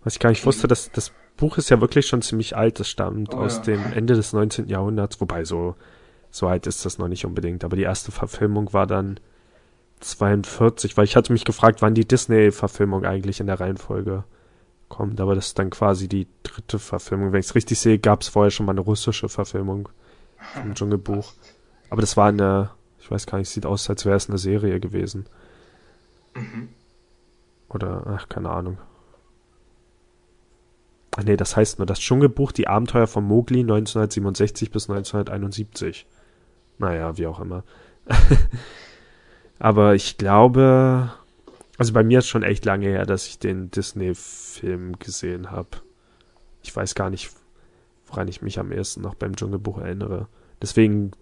Was 0.04 0.14
ich 0.14 0.20
gar 0.20 0.30
nicht 0.30 0.46
wusste, 0.46 0.68
dass 0.68 0.92
das 0.92 1.12
Buch 1.36 1.58
ist 1.58 1.68
ja 1.68 1.80
wirklich 1.80 2.06
schon 2.06 2.22
ziemlich 2.22 2.56
alt, 2.56 2.78
das 2.78 2.88
stammt 2.88 3.34
oh, 3.34 3.38
aus 3.38 3.56
ja. 3.56 3.62
dem 3.62 3.92
Ende 3.92 4.14
des 4.14 4.32
19. 4.32 4.68
Jahrhunderts, 4.68 5.20
wobei 5.20 5.44
so, 5.44 5.74
so 6.30 6.46
alt 6.46 6.68
ist 6.68 6.84
das 6.84 6.98
noch 6.98 7.08
nicht 7.08 7.26
unbedingt, 7.26 7.64
aber 7.64 7.74
die 7.74 7.82
erste 7.82 8.12
Verfilmung 8.12 8.72
war 8.72 8.86
dann 8.86 9.18
42, 9.98 10.96
weil 10.96 11.06
ich 11.06 11.16
hatte 11.16 11.32
mich 11.32 11.44
gefragt, 11.44 11.82
wann 11.82 11.94
die 11.94 12.06
Disney-Verfilmung 12.06 13.04
eigentlich 13.04 13.40
in 13.40 13.48
der 13.48 13.58
Reihenfolge 13.58 14.22
kommt, 14.88 15.20
aber 15.20 15.34
das 15.34 15.48
ist 15.48 15.58
dann 15.58 15.70
quasi 15.70 16.06
die 16.08 16.28
dritte 16.44 16.78
Verfilmung. 16.78 17.32
Wenn 17.32 17.40
ich 17.40 17.46
es 17.46 17.54
richtig 17.56 17.80
sehe, 17.80 17.98
gab 17.98 18.22
es 18.22 18.28
vorher 18.28 18.52
schon 18.52 18.66
mal 18.66 18.72
eine 18.72 18.80
russische 18.80 19.28
Verfilmung 19.28 19.88
vom 20.54 20.74
Dschungelbuch. 20.74 21.32
Aber 21.90 22.00
das 22.00 22.16
war 22.16 22.28
eine, 22.28 22.70
ich 22.98 23.10
weiß 23.10 23.26
gar 23.26 23.38
nicht, 23.38 23.48
sieht 23.48 23.66
aus, 23.66 23.88
als 23.90 24.04
wäre 24.04 24.16
es 24.16 24.28
eine 24.28 24.38
Serie 24.38 24.80
gewesen. 24.80 25.26
Mhm. 26.34 26.68
Oder, 27.68 28.04
ach, 28.06 28.28
keine 28.28 28.50
Ahnung. 28.50 28.78
Ach 31.16 31.24
nee, 31.24 31.36
das 31.36 31.56
heißt 31.56 31.78
nur 31.78 31.86
das 31.86 31.98
Dschungelbuch, 31.98 32.52
die 32.52 32.68
Abenteuer 32.68 33.06
von 33.06 33.24
Mowgli 33.24 33.60
1967 33.60 34.70
bis 34.70 34.88
1971. 34.88 36.06
Naja, 36.78 37.16
wie 37.18 37.26
auch 37.26 37.40
immer. 37.40 37.64
Aber 39.58 39.94
ich 39.94 40.16
glaube, 40.18 41.12
also 41.76 41.92
bei 41.92 42.02
mir 42.02 42.20
ist 42.20 42.28
schon 42.28 42.42
echt 42.42 42.64
lange 42.64 42.86
her, 42.86 43.06
dass 43.06 43.26
ich 43.26 43.38
den 43.38 43.70
Disney-Film 43.70 44.98
gesehen 44.98 45.50
habe. 45.50 45.68
Ich 46.62 46.74
weiß 46.74 46.94
gar 46.94 47.10
nicht, 47.10 47.30
woran 48.10 48.28
ich 48.28 48.42
mich 48.42 48.58
am 48.58 48.72
ehesten 48.72 49.00
noch 49.00 49.14
beim 49.14 49.36
Dschungelbuch 49.36 49.78
erinnere. 49.78 50.26
Deswegen 50.60 51.12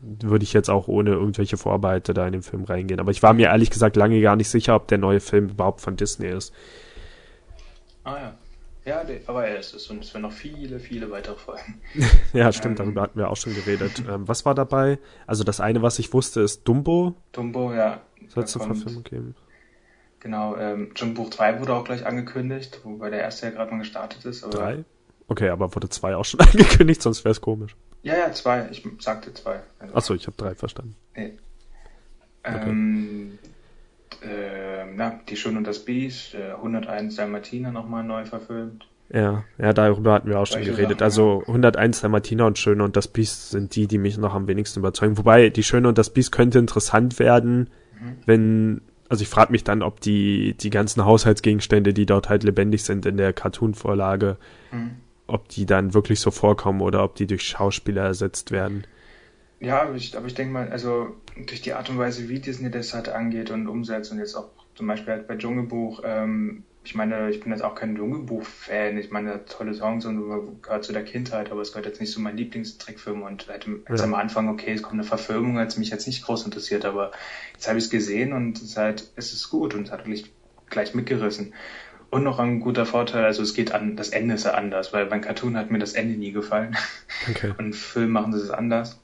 würde 0.00 0.44
ich 0.44 0.52
jetzt 0.52 0.68
auch 0.68 0.88
ohne 0.88 1.10
irgendwelche 1.10 1.56
Vorbehalte 1.56 2.12
da 2.12 2.26
in 2.26 2.32
den 2.32 2.42
Film 2.42 2.64
reingehen. 2.64 3.00
Aber 3.00 3.10
ich 3.10 3.22
war 3.22 3.32
mir 3.32 3.46
ehrlich 3.46 3.70
gesagt 3.70 3.96
lange 3.96 4.20
gar 4.20 4.36
nicht 4.36 4.50
sicher, 4.50 4.74
ob 4.74 4.88
der 4.88 4.98
neue 4.98 5.20
Film 5.20 5.48
überhaupt 5.48 5.80
von 5.80 5.96
Disney 5.96 6.28
ist. 6.28 6.52
Ah 8.04 8.16
ja. 8.16 8.34
Ja, 8.84 9.02
aber 9.28 9.46
er 9.46 9.58
ist 9.58 9.72
es 9.72 9.88
und 9.88 10.04
es 10.04 10.12
werden 10.12 10.24
noch 10.24 10.32
viele, 10.32 10.78
viele 10.78 11.10
weitere 11.10 11.36
Folgen. 11.36 11.80
ja, 12.34 12.52
stimmt, 12.52 12.78
ähm, 12.78 12.84
darüber 12.84 13.00
hatten 13.00 13.18
wir 13.18 13.30
auch 13.30 13.36
schon 13.36 13.54
geredet. 13.54 14.02
Ähm, 14.06 14.28
was 14.28 14.44
war 14.44 14.54
dabei? 14.54 14.98
Also 15.26 15.42
das 15.42 15.58
eine, 15.58 15.80
was 15.80 15.98
ich 15.98 16.12
wusste, 16.12 16.42
ist 16.42 16.64
Dumbo. 16.68 17.14
Dumbo, 17.32 17.72
ja. 17.72 18.02
Soll 18.28 18.44
es 18.44 18.52
zur 18.52 18.62
Verfilmung 18.62 19.02
geben? 19.04 19.34
Genau, 20.20 20.56
ähm, 20.56 20.90
Dschungelbuch 20.94 21.30
3 21.30 21.60
wurde 21.60 21.74
auch 21.74 21.84
gleich 21.84 22.04
angekündigt, 22.04 22.80
wobei 22.84 23.08
der 23.08 23.20
erste 23.20 23.46
ja 23.46 23.52
gerade 23.52 23.70
mal 23.70 23.78
gestartet 23.78 24.24
ist. 24.26 24.44
Aber 24.44 24.58
3? 24.58 24.84
Okay, 25.28 25.48
aber 25.48 25.74
wurde 25.74 25.88
2 25.88 26.16
auch 26.16 26.24
schon 26.24 26.40
angekündigt, 26.52 27.02
sonst 27.02 27.24
wäre 27.24 27.32
es 27.32 27.40
komisch. 27.40 27.76
Ja, 28.04 28.18
ja, 28.18 28.32
zwei. 28.32 28.68
Ich 28.70 28.86
sagte 29.00 29.32
zwei. 29.32 29.60
Also, 29.78 29.94
Achso, 29.94 30.14
ich 30.14 30.26
habe 30.26 30.36
drei 30.36 30.54
verstanden. 30.54 30.94
Nee. 31.16 31.32
Okay. 32.42 32.68
Ähm, 32.68 33.38
äh, 34.22 34.84
na, 34.94 35.20
Die 35.28 35.36
Schön 35.36 35.56
und 35.56 35.66
das 35.66 35.78
Biest, 35.86 36.34
äh, 36.34 36.52
101 36.52 37.16
Dalmatiner 37.16 37.72
nochmal 37.72 38.04
neu 38.04 38.26
verfilmt. 38.26 38.86
Ja, 39.08 39.44
ja, 39.56 39.72
darüber 39.72 40.12
hatten 40.12 40.28
wir 40.28 40.38
auch 40.38 40.46
schon 40.46 40.62
geredet. 40.62 40.98
Sachen, 40.98 41.02
also 41.02 41.42
101 41.46 42.02
Dalmatiner 42.02 42.46
und 42.46 42.58
Schöne 42.58 42.84
und 42.84 42.96
das 42.96 43.08
Biest 43.08 43.50
sind 43.50 43.74
die, 43.74 43.86
die 43.86 43.98
mich 43.98 44.18
noch 44.18 44.34
am 44.34 44.48
wenigsten 44.48 44.80
überzeugen. 44.80 45.16
Wobei, 45.16 45.48
Die 45.48 45.62
Schöne 45.62 45.88
und 45.88 45.96
das 45.96 46.10
Biest 46.10 46.30
könnte 46.30 46.58
interessant 46.58 47.18
werden, 47.18 47.70
mhm. 47.98 48.16
wenn, 48.26 48.80
also 49.08 49.22
ich 49.22 49.28
frage 49.28 49.52
mich 49.52 49.64
dann, 49.64 49.82
ob 49.82 50.00
die, 50.00 50.54
die 50.58 50.70
ganzen 50.70 51.06
Haushaltsgegenstände, 51.06 51.94
die 51.94 52.04
dort 52.04 52.28
halt 52.28 52.44
lebendig 52.44 52.84
sind 52.84 53.06
in 53.06 53.16
der 53.16 53.32
Cartoon-Vorlage, 53.32 54.36
mhm 54.72 54.96
ob 55.26 55.48
die 55.48 55.66
dann 55.66 55.94
wirklich 55.94 56.20
so 56.20 56.30
vorkommen 56.30 56.80
oder 56.80 57.04
ob 57.04 57.14
die 57.14 57.26
durch 57.26 57.42
Schauspieler 57.42 58.04
ersetzt 58.04 58.50
werden. 58.50 58.86
Ja, 59.60 59.82
aber 59.82 59.94
ich, 59.94 60.16
aber 60.16 60.26
ich 60.26 60.34
denke 60.34 60.52
mal, 60.52 60.68
also 60.68 61.16
durch 61.36 61.62
die 61.62 61.72
Art 61.72 61.88
und 61.88 61.98
Weise, 61.98 62.28
wie 62.28 62.38
Disney 62.38 62.70
das 62.70 62.92
halt 62.92 63.08
angeht 63.08 63.50
und 63.50 63.66
umsetzt 63.66 64.12
und 64.12 64.18
jetzt 64.18 64.34
auch 64.34 64.50
zum 64.74 64.86
Beispiel 64.86 65.14
halt 65.14 65.26
bei 65.26 65.36
Dschungelbuch, 65.36 66.02
ähm, 66.04 66.64
ich 66.84 66.94
meine, 66.94 67.30
ich 67.30 67.40
bin 67.40 67.50
jetzt 67.50 67.62
auch 67.62 67.74
kein 67.74 67.96
Dschungelbuch-Fan, 67.96 68.98
ich 68.98 69.10
meine, 69.10 69.46
tolle 69.46 69.72
Songs 69.72 70.04
und 70.04 70.60
gehört 70.60 70.84
zu 70.84 70.92
der 70.92 71.04
Kindheit, 71.04 71.50
aber 71.50 71.62
es 71.62 71.72
gehört 71.72 71.86
jetzt 71.86 72.00
nicht 72.00 72.12
zu 72.12 72.20
meinen 72.20 72.36
Lieblingstrickfilmen 72.36 73.22
und 73.22 73.48
halt 73.48 73.66
jetzt 73.88 74.00
ja. 74.00 74.04
am 74.04 74.12
Anfang, 74.12 74.50
okay, 74.50 74.72
es 74.72 74.82
kommt 74.82 74.94
eine 74.94 75.04
Verfilmung, 75.04 75.58
hat 75.58 75.78
mich 75.78 75.88
jetzt 75.88 76.06
nicht 76.06 76.24
groß 76.26 76.44
interessiert, 76.44 76.84
aber 76.84 77.12
jetzt 77.54 77.68
habe 77.68 77.78
ich 77.78 77.84
es 77.84 77.90
gesehen 77.90 78.34
und 78.34 78.58
es 78.58 78.64
ist 78.64 78.76
halt, 78.76 79.10
es 79.16 79.32
ist 79.32 79.48
gut 79.48 79.74
und 79.74 79.86
es 79.86 79.92
hat 79.92 80.00
wirklich 80.00 80.30
gleich 80.68 80.94
mitgerissen. 80.94 81.54
Und 82.14 82.22
noch 82.22 82.38
ein 82.38 82.60
guter 82.60 82.86
Vorteil, 82.86 83.24
also 83.24 83.42
es 83.42 83.54
geht 83.54 83.72
an, 83.72 83.96
das 83.96 84.10
Ende 84.10 84.36
ist 84.36 84.44
ja 84.44 84.54
anders, 84.54 84.92
weil 84.92 85.06
beim 85.06 85.20
Cartoon 85.20 85.56
hat 85.56 85.72
mir 85.72 85.80
das 85.80 85.94
Ende 85.94 86.16
nie 86.16 86.30
gefallen. 86.30 86.76
Okay. 87.28 87.52
Und 87.58 87.64
im 87.66 87.72
Film 87.72 88.10
machen 88.12 88.32
sie 88.32 88.38
es 88.38 88.50
anders. 88.50 89.00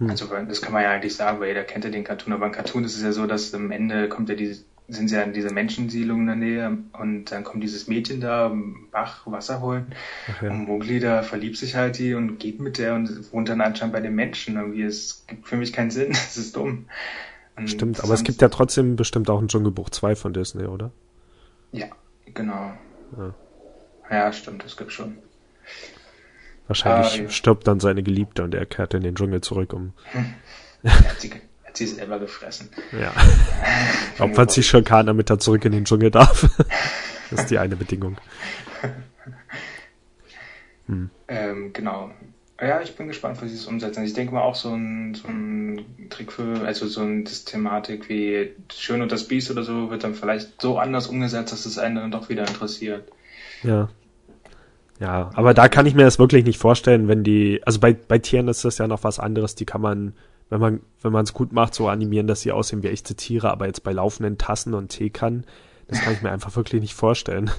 Hm. 0.00 0.10
Also 0.10 0.26
das 0.26 0.60
kann 0.60 0.72
man 0.72 0.82
ja 0.82 0.90
eigentlich 0.90 1.14
sagen, 1.14 1.38
weil 1.38 1.46
jeder 1.46 1.62
kennt 1.62 1.84
ja 1.84 1.90
den 1.92 2.02
Cartoon, 2.02 2.32
aber 2.32 2.40
beim 2.40 2.50
Cartoon 2.50 2.82
ist 2.82 2.96
es 2.96 3.04
ja 3.04 3.12
so, 3.12 3.28
dass 3.28 3.54
am 3.54 3.70
Ende 3.70 4.08
kommt 4.08 4.28
ja 4.28 4.34
diese, 4.34 4.64
sind 4.88 5.06
sie 5.06 5.14
ja 5.14 5.22
in 5.22 5.34
dieser 5.34 5.52
Menschensiedlung 5.52 6.22
in 6.22 6.26
der 6.26 6.34
Nähe 6.34 6.78
und 6.98 7.26
dann 7.26 7.44
kommt 7.44 7.62
dieses 7.62 7.86
Mädchen 7.86 8.20
da, 8.20 8.52
Bach, 8.90 9.24
Wasser 9.26 9.60
holen 9.60 9.86
okay. 10.28 10.48
und 10.48 10.64
Mowgli 10.64 10.98
da 10.98 11.22
verliebt 11.22 11.56
sich 11.56 11.76
halt 11.76 11.96
die 11.96 12.14
und 12.14 12.40
geht 12.40 12.58
mit 12.58 12.78
der 12.78 12.96
und 12.96 13.32
wohnt 13.32 13.48
dann 13.48 13.60
anscheinend 13.60 13.92
bei 13.92 14.00
den 14.00 14.16
Menschen. 14.16 14.56
Irgendwie, 14.56 14.82
es 14.82 15.26
gibt 15.28 15.46
für 15.46 15.56
mich 15.56 15.72
keinen 15.72 15.92
Sinn, 15.92 16.10
es 16.10 16.36
ist 16.36 16.56
dumm. 16.56 16.86
Und 17.54 17.70
Stimmt, 17.70 18.02
aber 18.02 18.14
es 18.14 18.24
gibt 18.24 18.42
ja 18.42 18.48
trotzdem 18.48 18.96
bestimmt 18.96 19.30
auch 19.30 19.40
ein 19.40 19.46
Dschungelbuch 19.46 19.90
2 19.90 20.16
von 20.16 20.32
Disney, 20.32 20.64
oder? 20.64 20.90
Ja, 21.70 21.86
Genau. 22.36 22.72
Ja. 23.16 23.34
ja, 24.10 24.32
stimmt, 24.32 24.62
das 24.62 24.76
gibt 24.76 24.92
schon. 24.92 25.18
Wahrscheinlich 26.68 27.26
ah, 27.26 27.30
stirbt 27.30 27.66
dann 27.66 27.80
seine 27.80 28.02
Geliebte 28.02 28.44
und 28.44 28.54
er 28.54 28.66
kehrt 28.66 28.94
in 28.94 29.02
den 29.02 29.14
Dschungel 29.14 29.40
zurück, 29.40 29.72
um. 29.72 29.94
Hm. 30.12 30.34
hat, 30.84 31.20
sie, 31.20 31.32
hat 31.64 31.76
sie 31.76 31.86
selber 31.86 32.18
gefressen. 32.18 32.70
Ja. 32.92 33.12
Opfert 34.18 34.52
sich 34.52 34.68
Schokana, 34.68 35.04
damit 35.04 35.30
er 35.30 35.38
zurück 35.38 35.64
in 35.64 35.72
den 35.72 35.84
Dschungel 35.86 36.10
darf. 36.10 36.46
das 37.30 37.40
ist 37.40 37.50
die 37.50 37.58
eine 37.58 37.74
Bedingung. 37.74 38.18
Hm. 40.86 41.10
Ähm, 41.28 41.72
genau. 41.72 42.10
Ja, 42.60 42.80
ich 42.80 42.96
bin 42.96 43.08
gespannt, 43.08 43.42
wie 43.42 43.48
sie 43.48 43.56
es 43.56 43.66
umsetzen. 43.66 44.02
Ich 44.04 44.14
denke 44.14 44.32
mal 44.32 44.40
auch 44.40 44.54
so 44.54 44.70
ein, 44.70 45.14
so 45.14 45.28
ein 45.28 45.84
Trick 46.08 46.32
für, 46.32 46.64
also 46.64 46.86
so 46.86 47.02
eine 47.02 47.24
Thematik 47.24 48.08
wie 48.08 48.52
Schön 48.72 49.02
und 49.02 49.12
das 49.12 49.28
Biest 49.28 49.50
oder 49.50 49.62
so 49.62 49.90
wird 49.90 50.04
dann 50.04 50.14
vielleicht 50.14 50.60
so 50.62 50.78
anders 50.78 51.06
umgesetzt, 51.06 51.52
dass 51.52 51.66
es 51.66 51.78
einen 51.78 51.96
dann 51.96 52.10
doch 52.10 52.30
wieder 52.30 52.46
interessiert. 52.48 53.12
Ja. 53.62 53.88
Ja, 54.98 55.30
aber 55.34 55.52
da 55.52 55.68
kann 55.68 55.84
ich 55.84 55.94
mir 55.94 56.04
das 56.04 56.18
wirklich 56.18 56.46
nicht 56.46 56.58
vorstellen, 56.58 57.08
wenn 57.08 57.22
die, 57.22 57.60
also 57.66 57.78
bei, 57.80 57.92
bei 57.92 58.18
Tieren 58.18 58.48
ist 58.48 58.64
das 58.64 58.78
ja 58.78 58.88
noch 58.88 59.04
was 59.04 59.18
anderes, 59.18 59.54
die 59.54 59.66
kann 59.66 59.82
man, 59.82 60.14
wenn 60.48 60.60
man, 60.60 60.80
wenn 61.02 61.12
man 61.12 61.24
es 61.24 61.34
gut 61.34 61.52
macht, 61.52 61.74
so 61.74 61.88
animieren, 61.88 62.26
dass 62.26 62.40
sie 62.40 62.52
aussehen 62.52 62.82
wie 62.82 62.88
echte 62.88 63.14
Tiere, 63.14 63.50
aber 63.50 63.66
jetzt 63.66 63.84
bei 63.84 63.92
laufenden 63.92 64.38
Tassen 64.38 64.72
und 64.72 64.88
Teekannen, 64.88 65.44
das 65.88 66.00
kann 66.00 66.14
ich 66.14 66.22
mir 66.22 66.32
einfach 66.32 66.56
wirklich 66.56 66.80
nicht 66.80 66.94
vorstellen. 66.94 67.50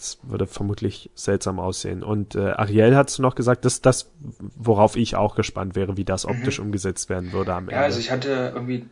Das 0.00 0.18
würde 0.22 0.46
vermutlich 0.46 1.10
seltsam 1.14 1.60
aussehen. 1.60 2.02
Und 2.02 2.34
äh, 2.34 2.52
Ariel 2.52 2.96
hat 2.96 3.18
noch 3.18 3.34
gesagt, 3.34 3.66
dass 3.66 3.82
das, 3.82 4.10
worauf 4.56 4.96
ich 4.96 5.14
auch 5.14 5.34
gespannt 5.34 5.76
wäre, 5.76 5.98
wie 5.98 6.06
das 6.06 6.24
optisch 6.24 6.58
mhm. 6.58 6.66
umgesetzt 6.66 7.10
werden 7.10 7.32
würde 7.32 7.52
am 7.52 7.64
Ende. 7.64 7.74
Ja, 7.74 7.82
also 7.82 8.00
ich 8.00 8.10
hatte 8.10 8.52
irgendwie 8.54 8.86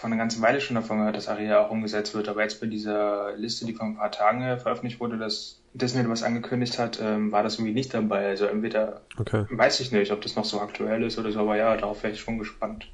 von 0.00 0.10
einer 0.10 0.18
ganzen 0.18 0.40
Weile 0.40 0.62
schon 0.62 0.76
davon 0.76 1.00
gehört, 1.00 1.16
dass 1.16 1.28
Ariel 1.28 1.52
auch 1.52 1.70
umgesetzt 1.70 2.14
wird, 2.14 2.30
aber 2.30 2.42
jetzt 2.42 2.62
bei 2.62 2.66
dieser 2.66 3.36
Liste, 3.36 3.66
die 3.66 3.74
vor 3.74 3.84
ein 3.84 3.96
paar 3.96 4.10
Tagen 4.10 4.40
veröffentlicht 4.58 5.00
wurde, 5.00 5.18
dass 5.18 5.60
Disney 5.74 6.08
was 6.08 6.22
angekündigt 6.22 6.78
hat, 6.78 6.98
ähm, 7.02 7.30
war 7.30 7.42
das 7.42 7.56
irgendwie 7.56 7.74
nicht 7.74 7.92
dabei. 7.92 8.28
Also 8.28 8.46
entweder 8.46 9.02
okay. 9.18 9.44
weiß 9.50 9.80
ich 9.80 9.92
nicht, 9.92 10.12
ob 10.12 10.22
das 10.22 10.34
noch 10.34 10.46
so 10.46 10.62
aktuell 10.62 11.02
ist 11.02 11.18
oder 11.18 11.30
so, 11.30 11.40
aber 11.40 11.58
ja, 11.58 11.76
darauf 11.76 12.02
wäre 12.02 12.14
ich 12.14 12.20
schon 12.20 12.38
gespannt, 12.38 12.90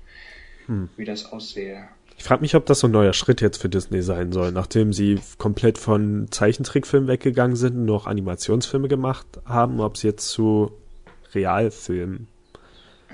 hm. 0.67 0.89
wie 0.97 1.05
das 1.05 1.31
aussehe. 1.31 1.87
Ich 2.19 2.25
frage 2.25 2.41
mich, 2.41 2.55
ob 2.55 2.67
das 2.67 2.81
so 2.81 2.89
ein 2.89 2.93
neuer 2.93 3.13
Schritt 3.13 3.41
jetzt 3.41 3.61
für 3.61 3.69
Disney 3.69 4.03
sein 4.03 4.33
soll, 4.33 4.51
nachdem 4.51 4.93
sie 4.93 5.21
komplett 5.39 5.79
von 5.79 6.29
Zeichentrickfilmen 6.31 7.09
weggegangen 7.09 7.57
sind 7.57 7.77
und 7.77 7.85
nur 7.85 7.97
noch 7.97 8.07
Animationsfilme 8.07 8.89
gemacht 8.89 9.27
haben, 9.45 9.81
ob 9.81 9.97
sie 9.97 10.09
jetzt 10.09 10.29
zu 10.29 10.73
Realfilmen 11.35 12.29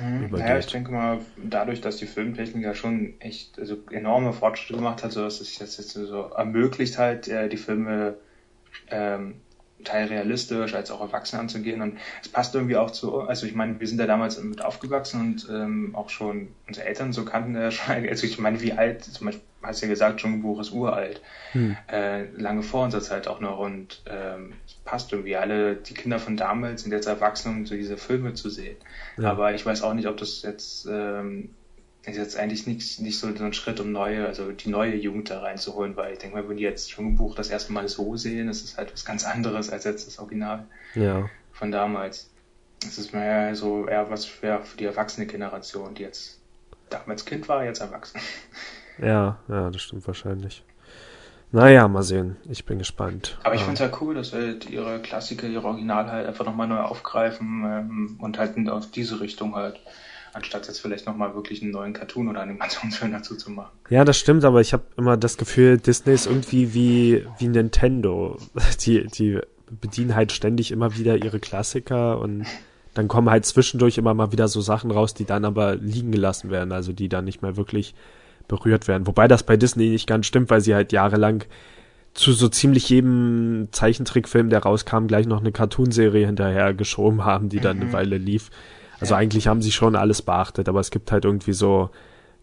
mhm. 0.00 0.24
übergeht. 0.24 0.46
Naja, 0.46 0.58
ich 0.58 0.66
denke 0.66 0.92
mal, 0.92 1.18
dadurch, 1.42 1.80
dass 1.80 1.96
die 1.96 2.06
Filmtechnik 2.06 2.64
ja 2.64 2.74
schon 2.74 3.14
echt 3.18 3.58
also 3.58 3.76
enorme 3.90 4.32
Fortschritte 4.32 4.78
gemacht 4.78 5.02
hat, 5.02 5.12
so 5.12 5.22
dass 5.22 5.40
es 5.40 5.58
jetzt, 5.58 5.78
jetzt 5.78 5.92
so 5.92 6.30
ermöglicht 6.36 6.96
halt, 6.96 7.28
äh, 7.28 7.48
die 7.48 7.56
Filme 7.56 8.16
ähm, 8.88 9.34
teilrealistisch 9.84 10.74
als 10.74 10.90
auch 10.90 11.00
erwachsen 11.00 11.38
anzugehen. 11.38 11.82
Und 11.82 11.98
es 12.22 12.28
passt 12.28 12.54
irgendwie 12.54 12.76
auch 12.76 12.90
zu, 12.90 13.20
also 13.20 13.46
ich 13.46 13.54
meine, 13.54 13.78
wir 13.80 13.86
sind 13.88 13.98
da 13.98 14.06
damals 14.06 14.42
mit 14.42 14.64
aufgewachsen 14.64 15.20
und 15.20 15.48
ähm, 15.50 15.94
auch 15.94 16.10
schon 16.10 16.48
unsere 16.66 16.86
Eltern 16.86 17.12
so 17.12 17.24
kannten 17.24 17.54
ja 17.54 17.70
schon, 17.70 17.94
also 18.08 18.26
ich 18.26 18.38
meine, 18.38 18.60
wie 18.60 18.72
alt, 18.72 19.04
zum 19.04 19.26
Beispiel 19.26 19.44
hast 19.62 19.80
du 19.80 19.86
ja 19.86 19.90
gesagt, 19.90 20.20
Dschungelbuch 20.20 20.60
ist 20.60 20.72
uralt, 20.72 21.20
hm. 21.52 21.76
äh, 21.90 22.24
lange 22.36 22.62
vor 22.62 22.84
unserer 22.84 23.00
Zeit 23.00 23.28
auch 23.28 23.40
noch 23.40 23.58
und 23.58 24.02
ähm, 24.06 24.54
es 24.66 24.74
passt 24.84 25.12
irgendwie. 25.12 25.36
Alle 25.36 25.76
die 25.76 25.94
Kinder 25.94 26.18
von 26.18 26.36
damals 26.36 26.82
sind 26.82 26.92
jetzt 26.92 27.06
erwachsen, 27.06 27.50
um 27.50 27.66
so 27.66 27.74
diese 27.74 27.96
Filme 27.96 28.34
zu 28.34 28.50
sehen. 28.50 28.76
Ja. 29.16 29.30
Aber 29.30 29.54
ich 29.54 29.64
weiß 29.64 29.82
auch 29.82 29.94
nicht, 29.94 30.08
ob 30.08 30.16
das 30.16 30.42
jetzt 30.42 30.86
ähm, 30.90 31.50
ist 32.04 32.16
jetzt 32.16 32.36
eigentlich 32.36 32.66
nicht, 32.66 33.00
nicht 33.00 33.18
so, 33.18 33.28
ein 33.28 33.52
Schritt, 33.52 33.78
um 33.78 33.92
neue, 33.92 34.26
also 34.26 34.50
die 34.50 34.68
neue 34.68 34.96
Jugend 34.96 35.30
da 35.30 35.40
reinzuholen, 35.40 35.96
weil 35.96 36.14
ich 36.14 36.18
denke 36.18 36.36
mal, 36.36 36.48
wenn 36.48 36.56
die 36.56 36.64
jetzt 36.64 36.90
Dschungelbuch 36.90 37.36
das 37.36 37.50
erste 37.50 37.72
Mal 37.72 37.88
so 37.88 38.16
sehen, 38.16 38.48
ist 38.48 38.64
es 38.64 38.76
halt 38.76 38.92
was 38.92 39.04
ganz 39.04 39.24
anderes 39.24 39.70
als 39.70 39.84
jetzt 39.84 40.06
das 40.06 40.18
Original 40.18 40.66
ja. 40.94 41.28
von 41.52 41.70
damals. 41.70 42.28
Es 42.84 42.98
ist 42.98 43.14
mehr 43.14 43.54
so 43.54 43.86
eher 43.86 44.10
was 44.10 44.24
für, 44.24 44.62
für 44.62 44.76
die 44.76 44.84
erwachsene 44.84 45.26
Generation, 45.26 45.94
die 45.94 46.02
jetzt 46.02 46.40
damals 46.90 47.24
Kind 47.24 47.48
war, 47.48 47.64
jetzt 47.64 47.80
erwachsen. 47.80 48.20
Ja, 48.98 49.38
ja, 49.48 49.70
das 49.70 49.80
stimmt 49.80 50.06
wahrscheinlich. 50.06 50.62
Naja, 51.50 51.88
mal 51.88 52.02
sehen. 52.02 52.36
Ich 52.48 52.66
bin 52.66 52.78
gespannt. 52.78 53.38
Aber 53.42 53.54
ich 53.54 53.60
ja. 53.62 53.66
finde 53.66 53.82
es 53.82 53.90
halt 53.90 54.00
cool, 54.02 54.14
dass 54.14 54.32
halt 54.32 54.68
ihre 54.68 55.00
Klassiker, 55.00 55.46
ihre 55.46 55.66
Original 55.66 56.10
halt 56.10 56.26
einfach 56.26 56.44
nochmal 56.44 56.68
neu 56.68 56.78
aufgreifen 56.78 57.64
ähm, 57.64 58.16
und 58.20 58.38
halt 58.38 58.56
aus 58.68 58.90
diese 58.90 59.20
Richtung 59.20 59.54
halt 59.54 59.80
anstatt 60.32 60.66
jetzt 60.66 60.80
vielleicht 60.80 61.06
nochmal 61.06 61.34
wirklich 61.34 61.62
einen 61.62 61.72
neuen 61.72 61.92
Cartoon 61.92 62.28
oder 62.28 62.40
Animationsfilm 62.40 63.12
dazu 63.12 63.36
zu 63.36 63.50
machen. 63.50 63.70
Ja, 63.90 64.04
das 64.04 64.18
stimmt, 64.18 64.44
aber 64.44 64.60
ich 64.60 64.72
habe 64.72 64.84
immer 64.96 65.16
das 65.16 65.36
Gefühl, 65.36 65.78
Disney 65.78 66.14
ist 66.14 66.26
irgendwie 66.26 66.74
wie, 66.74 67.26
wie 67.38 67.48
Nintendo. 67.48 68.38
Die, 68.80 69.06
die 69.06 69.40
bedienen 69.80 70.14
halt 70.14 70.32
ständig 70.32 70.70
immer 70.70 70.96
wieder 70.96 71.16
ihre 71.16 71.40
Klassiker 71.40 72.18
und 72.20 72.44
dann 72.94 73.08
kommen 73.08 73.30
halt 73.30 73.46
zwischendurch 73.46 73.96
immer 73.96 74.12
mal 74.12 74.32
wieder 74.32 74.48
so 74.48 74.60
Sachen 74.60 74.90
raus, 74.90 75.14
die 75.14 75.24
dann 75.24 75.44
aber 75.44 75.76
liegen 75.76 76.12
gelassen 76.12 76.50
werden, 76.50 76.72
also 76.72 76.92
die 76.92 77.08
dann 77.08 77.24
nicht 77.24 77.40
mehr 77.40 77.56
wirklich 77.56 77.94
berührt 78.48 78.86
werden. 78.88 79.06
Wobei 79.06 79.28
das 79.28 79.44
bei 79.44 79.56
Disney 79.56 79.88
nicht 79.88 80.06
ganz 80.06 80.26
stimmt, 80.26 80.50
weil 80.50 80.60
sie 80.60 80.74
halt 80.74 80.92
jahrelang 80.92 81.44
zu 82.14 82.32
so 82.32 82.48
ziemlich 82.48 82.88
jedem 82.90 83.68
Zeichentrickfilm, 83.72 84.50
der 84.50 84.60
rauskam, 84.60 85.06
gleich 85.06 85.26
noch 85.26 85.40
eine 85.40 85.52
Cartoonserie 85.52 86.26
hinterher 86.26 86.74
geschoben 86.74 87.24
haben, 87.24 87.48
die 87.48 87.60
dann 87.60 87.78
mhm. 87.78 87.82
eine 87.84 87.92
Weile 87.94 88.18
lief. 88.18 88.50
Also 89.02 89.14
ja. 89.14 89.18
eigentlich 89.18 89.48
haben 89.48 89.62
sie 89.62 89.72
schon 89.72 89.96
alles 89.96 90.22
beachtet, 90.22 90.68
aber 90.68 90.78
es 90.78 90.92
gibt 90.92 91.10
halt 91.10 91.24
irgendwie 91.24 91.54
so, 91.54 91.90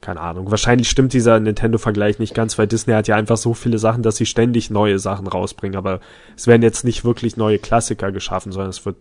keine 0.01 0.19
Ahnung. 0.19 0.51
Wahrscheinlich 0.51 0.89
stimmt 0.89 1.13
dieser 1.13 1.39
Nintendo-Vergleich 1.39 2.19
nicht 2.19 2.35
ganz, 2.35 2.57
weil 2.57 2.67
Disney 2.67 2.91
hat 2.91 3.07
ja 3.07 3.15
einfach 3.15 3.37
so 3.37 3.53
viele 3.53 3.79
Sachen, 3.79 4.03
dass 4.03 4.17
sie 4.17 4.25
ständig 4.25 4.69
neue 4.69 4.99
Sachen 4.99 5.27
rausbringen. 5.27 5.77
Aber 5.77 6.01
es 6.35 6.47
werden 6.47 6.61
jetzt 6.61 6.83
nicht 6.83 7.05
wirklich 7.05 7.37
neue 7.37 7.59
Klassiker 7.59 8.11
geschaffen, 8.11 8.51
sondern 8.51 8.71
es 8.71 8.85
wird 8.85 8.97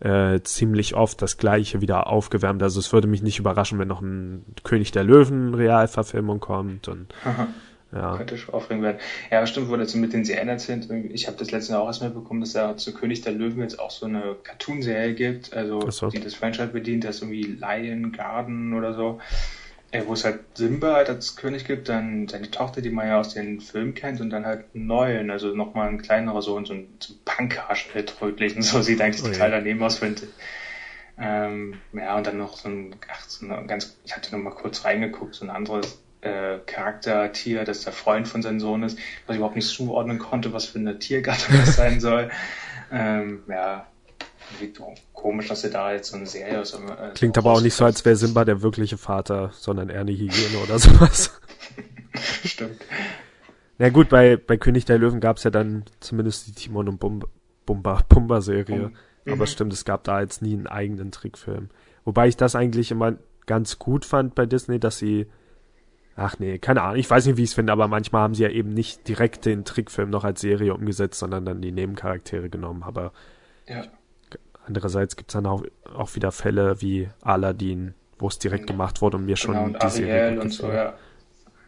äh, 0.00 0.40
ziemlich 0.42 0.96
oft 0.96 1.22
das 1.22 1.36
Gleiche 1.36 1.80
wieder 1.80 2.08
aufgewärmt. 2.08 2.60
Also 2.60 2.80
es 2.80 2.92
würde 2.92 3.06
mich 3.06 3.22
nicht 3.22 3.38
überraschen, 3.38 3.78
wenn 3.78 3.86
noch 3.86 4.00
ein 4.00 4.44
König 4.64 4.90
der 4.90 5.04
Löwen 5.04 5.54
Realverfilmung 5.54 6.40
kommt 6.40 6.88
und 6.88 7.14
Aha. 7.24 7.46
Ja. 7.92 8.16
Könnte 8.16 8.36
schon 8.36 8.54
aufregend 8.54 8.84
werden. 8.84 8.98
Ja, 9.30 9.46
stimmt, 9.46 9.70
wo 9.70 9.76
das 9.76 9.94
mit 9.94 10.12
den 10.12 10.24
Serien 10.24 10.48
erzählt. 10.48 10.88
Ich 11.10 11.26
habe 11.26 11.38
das 11.38 11.50
letzte 11.50 11.72
Jahr 11.72 11.82
auch 11.82 11.86
erst 11.86 12.02
mitbekommen, 12.02 12.40
dass 12.40 12.52
da 12.52 12.76
zu 12.76 12.92
König 12.92 13.22
der 13.22 13.32
Löwen 13.32 13.62
jetzt 13.62 13.78
auch 13.78 13.90
so 13.90 14.04
eine 14.04 14.36
Cartoon-Serie 14.42 15.14
gibt, 15.14 15.54
also 15.54 15.90
so. 15.90 16.08
die 16.08 16.20
das 16.20 16.34
Franchise 16.34 16.68
bedient, 16.68 17.04
das 17.04 17.22
irgendwie 17.22 17.44
Lion 17.44 18.12
Garden 18.12 18.74
oder 18.74 18.92
so, 18.92 19.20
wo 20.06 20.12
es 20.12 20.24
halt 20.26 20.40
Simba 20.54 20.96
halt 20.96 21.08
als 21.08 21.36
König 21.36 21.64
gibt, 21.64 21.88
dann 21.88 22.28
seine 22.28 22.50
Tochter, 22.50 22.82
die 22.82 22.90
man 22.90 23.06
ja 23.06 23.20
aus 23.20 23.32
den 23.32 23.62
Filmen 23.62 23.94
kennt, 23.94 24.20
und 24.20 24.28
dann 24.28 24.44
halt 24.44 24.66
einen 24.74 24.86
neuen, 24.86 25.30
also 25.30 25.54
nochmal 25.54 25.88
ein 25.88 26.02
kleinerer 26.02 26.42
Sohn, 26.42 26.66
so 26.66 26.74
ein, 26.74 26.88
so 27.00 27.14
ein 27.14 27.18
Punkhaarschnitt 27.24 28.20
rötlich 28.20 28.54
so 28.58 28.82
sieht 28.82 29.00
eigentlich 29.00 29.24
oh, 29.24 29.28
total 29.28 29.50
ja. 29.50 29.56
daneben 29.56 29.82
aus, 29.82 29.96
finde 29.96 30.24
ich. 30.24 30.30
Ähm, 31.20 31.78
ja, 31.94 32.16
und 32.16 32.26
dann 32.26 32.36
noch 32.36 32.58
so 32.58 32.68
ein, 32.68 32.94
ach, 33.10 33.24
so 33.24 33.46
ein 33.46 33.66
ganz, 33.66 33.96
ich 34.04 34.14
hatte 34.14 34.36
noch 34.36 34.42
mal 34.42 34.50
kurz 34.50 34.84
reingeguckt, 34.84 35.34
so 35.34 35.46
ein 35.46 35.50
anderes 35.50 35.98
äh, 36.20 36.58
Charaktertier, 36.66 37.64
das 37.64 37.84
der 37.84 37.92
Freund 37.92 38.26
von 38.28 38.42
seinem 38.42 38.60
Sohn 38.60 38.82
ist, 38.82 38.98
was 39.26 39.34
ich 39.34 39.36
überhaupt 39.36 39.56
nicht 39.56 39.68
zuordnen 39.68 40.18
konnte, 40.18 40.52
was 40.52 40.66
für 40.66 40.78
eine 40.78 40.98
Tiergattung 40.98 41.56
das 41.64 41.76
sein 41.76 42.00
soll. 42.00 42.30
Ähm, 42.90 43.42
ja, 43.48 43.86
komisch, 45.12 45.48
dass 45.48 45.64
er 45.64 45.70
da 45.70 45.92
jetzt 45.92 46.10
so 46.10 46.16
eine 46.16 46.26
Serie 46.26 46.60
aus. 46.60 46.74
Äh, 46.74 47.10
Klingt 47.14 47.38
aber 47.38 47.52
auch 47.52 47.60
nicht 47.60 47.74
so, 47.74 47.84
als 47.84 48.04
wäre 48.04 48.16
Simba 48.16 48.44
der 48.44 48.62
wirkliche 48.62 48.96
Vater, 48.96 49.50
sondern 49.54 49.90
eher 49.90 50.00
eine 50.00 50.12
Hygiene 50.12 50.58
oder 50.62 50.78
sowas. 50.78 51.38
Stimmt. 52.44 52.80
Na 53.78 53.90
gut, 53.90 54.08
bei, 54.08 54.36
bei 54.36 54.56
König 54.56 54.86
der 54.86 54.98
Löwen 54.98 55.20
gab 55.20 55.36
es 55.36 55.44
ja 55.44 55.50
dann 55.50 55.84
zumindest 56.00 56.48
die 56.48 56.52
Timon 56.52 56.88
und 56.88 56.98
Bumba, 56.98 57.28
Bumba, 57.64 58.02
Bumba 58.08 58.40
Serie. 58.40 58.88
Mhm. 59.24 59.32
Aber 59.32 59.46
stimmt, 59.46 59.72
es 59.72 59.84
gab 59.84 60.04
da 60.04 60.20
jetzt 60.20 60.42
nie 60.42 60.54
einen 60.54 60.66
eigenen 60.66 61.12
Trickfilm. 61.12 61.68
Wobei 62.04 62.28
ich 62.28 62.36
das 62.36 62.56
eigentlich 62.56 62.90
immer 62.90 63.16
ganz 63.46 63.78
gut 63.78 64.04
fand 64.04 64.34
bei 64.34 64.46
Disney, 64.46 64.80
dass 64.80 64.98
sie 64.98 65.26
Ach 66.20 66.36
nee, 66.40 66.58
keine 66.58 66.82
Ahnung. 66.82 66.96
Ich 66.96 67.08
weiß 67.08 67.26
nicht, 67.26 67.36
wie 67.36 67.44
ich 67.44 67.50
es 67.50 67.54
finde, 67.54 67.72
aber 67.72 67.86
manchmal 67.86 68.22
haben 68.22 68.34
sie 68.34 68.42
ja 68.42 68.48
eben 68.48 68.74
nicht 68.74 69.06
direkt 69.06 69.46
den 69.46 69.64
Trickfilm 69.64 70.10
noch 70.10 70.24
als 70.24 70.40
Serie 70.40 70.74
umgesetzt, 70.74 71.20
sondern 71.20 71.44
dann 71.44 71.62
die 71.62 71.70
Nebencharaktere 71.70 72.50
genommen. 72.50 72.82
Aber 72.82 73.12
ja. 73.68 73.84
andererseits 74.66 75.14
gibt 75.14 75.30
es 75.30 75.34
dann 75.34 75.46
auch, 75.46 75.62
auch 75.94 76.16
wieder 76.16 76.32
Fälle 76.32 76.82
wie 76.82 77.08
Aladdin, 77.22 77.94
wo 78.18 78.26
es 78.26 78.40
direkt 78.40 78.66
genau. 78.66 78.78
gemacht 78.78 79.00
wurde 79.00 79.16
und 79.16 79.26
mir 79.26 79.36
schon 79.36 79.54
genau, 79.54 79.66
und 79.66 79.74
die 79.74 79.86
Ariel 79.86 79.90
Serie 79.92 80.40
und 80.40 80.50
so, 80.50 80.72
ja. 80.72 80.94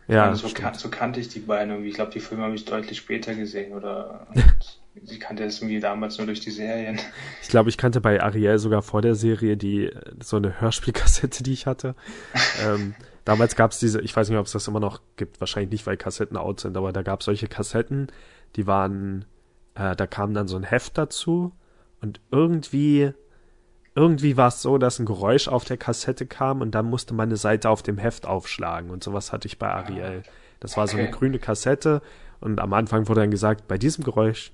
Ja, 0.08 0.34
so, 0.34 0.48
kan 0.48 0.74
so, 0.74 0.88
kannte 0.88 1.20
ich 1.20 1.28
die 1.28 1.38
beiden 1.38 1.70
irgendwie. 1.70 1.90
Ich 1.90 1.94
glaube, 1.94 2.10
die 2.10 2.18
Filme 2.18 2.42
habe 2.42 2.56
ich 2.56 2.64
deutlich 2.64 2.98
später 2.98 3.32
gesehen 3.36 3.72
oder 3.72 4.26
ich 5.06 5.20
kannte 5.20 5.44
das 5.44 5.58
irgendwie 5.58 5.78
damals 5.78 6.18
nur 6.18 6.26
durch 6.26 6.40
die 6.40 6.50
Serien. 6.50 6.98
Ich 7.40 7.48
glaube, 7.48 7.70
ich 7.70 7.78
kannte 7.78 8.00
bei 8.00 8.20
Ariel 8.20 8.58
sogar 8.58 8.82
vor 8.82 9.00
der 9.00 9.14
Serie 9.14 9.56
die 9.56 9.92
so 10.20 10.38
eine 10.38 10.60
Hörspielkassette, 10.60 11.44
die 11.44 11.52
ich 11.52 11.66
hatte. 11.66 11.94
ähm, 12.66 12.96
Damals 13.24 13.56
gab 13.56 13.72
es 13.72 13.78
diese, 13.78 14.00
ich 14.00 14.14
weiß 14.16 14.28
nicht, 14.28 14.38
ob 14.38 14.46
es 14.46 14.52
das 14.52 14.68
immer 14.68 14.80
noch 14.80 15.00
gibt, 15.16 15.40
wahrscheinlich 15.40 15.70
nicht, 15.70 15.86
weil 15.86 15.96
Kassetten 15.96 16.36
out 16.36 16.60
sind, 16.60 16.76
aber 16.76 16.92
da 16.92 17.02
gab 17.02 17.20
es 17.20 17.26
solche 17.26 17.48
Kassetten, 17.48 18.08
die 18.56 18.66
waren, 18.66 19.24
äh, 19.74 19.94
da 19.94 20.06
kam 20.06 20.34
dann 20.34 20.48
so 20.48 20.56
ein 20.56 20.64
Heft 20.64 20.96
dazu 20.98 21.52
und 22.00 22.20
irgendwie, 22.30 23.12
irgendwie 23.94 24.36
war 24.36 24.48
es 24.48 24.62
so, 24.62 24.78
dass 24.78 24.98
ein 24.98 25.06
Geräusch 25.06 25.48
auf 25.48 25.64
der 25.64 25.76
Kassette 25.76 26.26
kam 26.26 26.60
und 26.60 26.72
dann 26.72 26.86
musste 26.86 27.14
man 27.14 27.28
eine 27.28 27.36
Seite 27.36 27.68
auf 27.68 27.82
dem 27.82 27.98
Heft 27.98 28.26
aufschlagen 28.26 28.90
und 28.90 29.04
sowas 29.04 29.32
hatte 29.32 29.46
ich 29.46 29.58
bei 29.58 29.70
Ariel. 29.70 30.22
Das 30.60 30.76
war 30.76 30.86
so 30.86 30.96
eine 30.96 31.10
grüne 31.10 31.38
Kassette 31.38 32.02
und 32.40 32.60
am 32.60 32.72
Anfang 32.72 33.08
wurde 33.08 33.20
dann 33.20 33.30
gesagt, 33.30 33.68
bei 33.68 33.78
diesem 33.78 34.04
Geräusch 34.04 34.52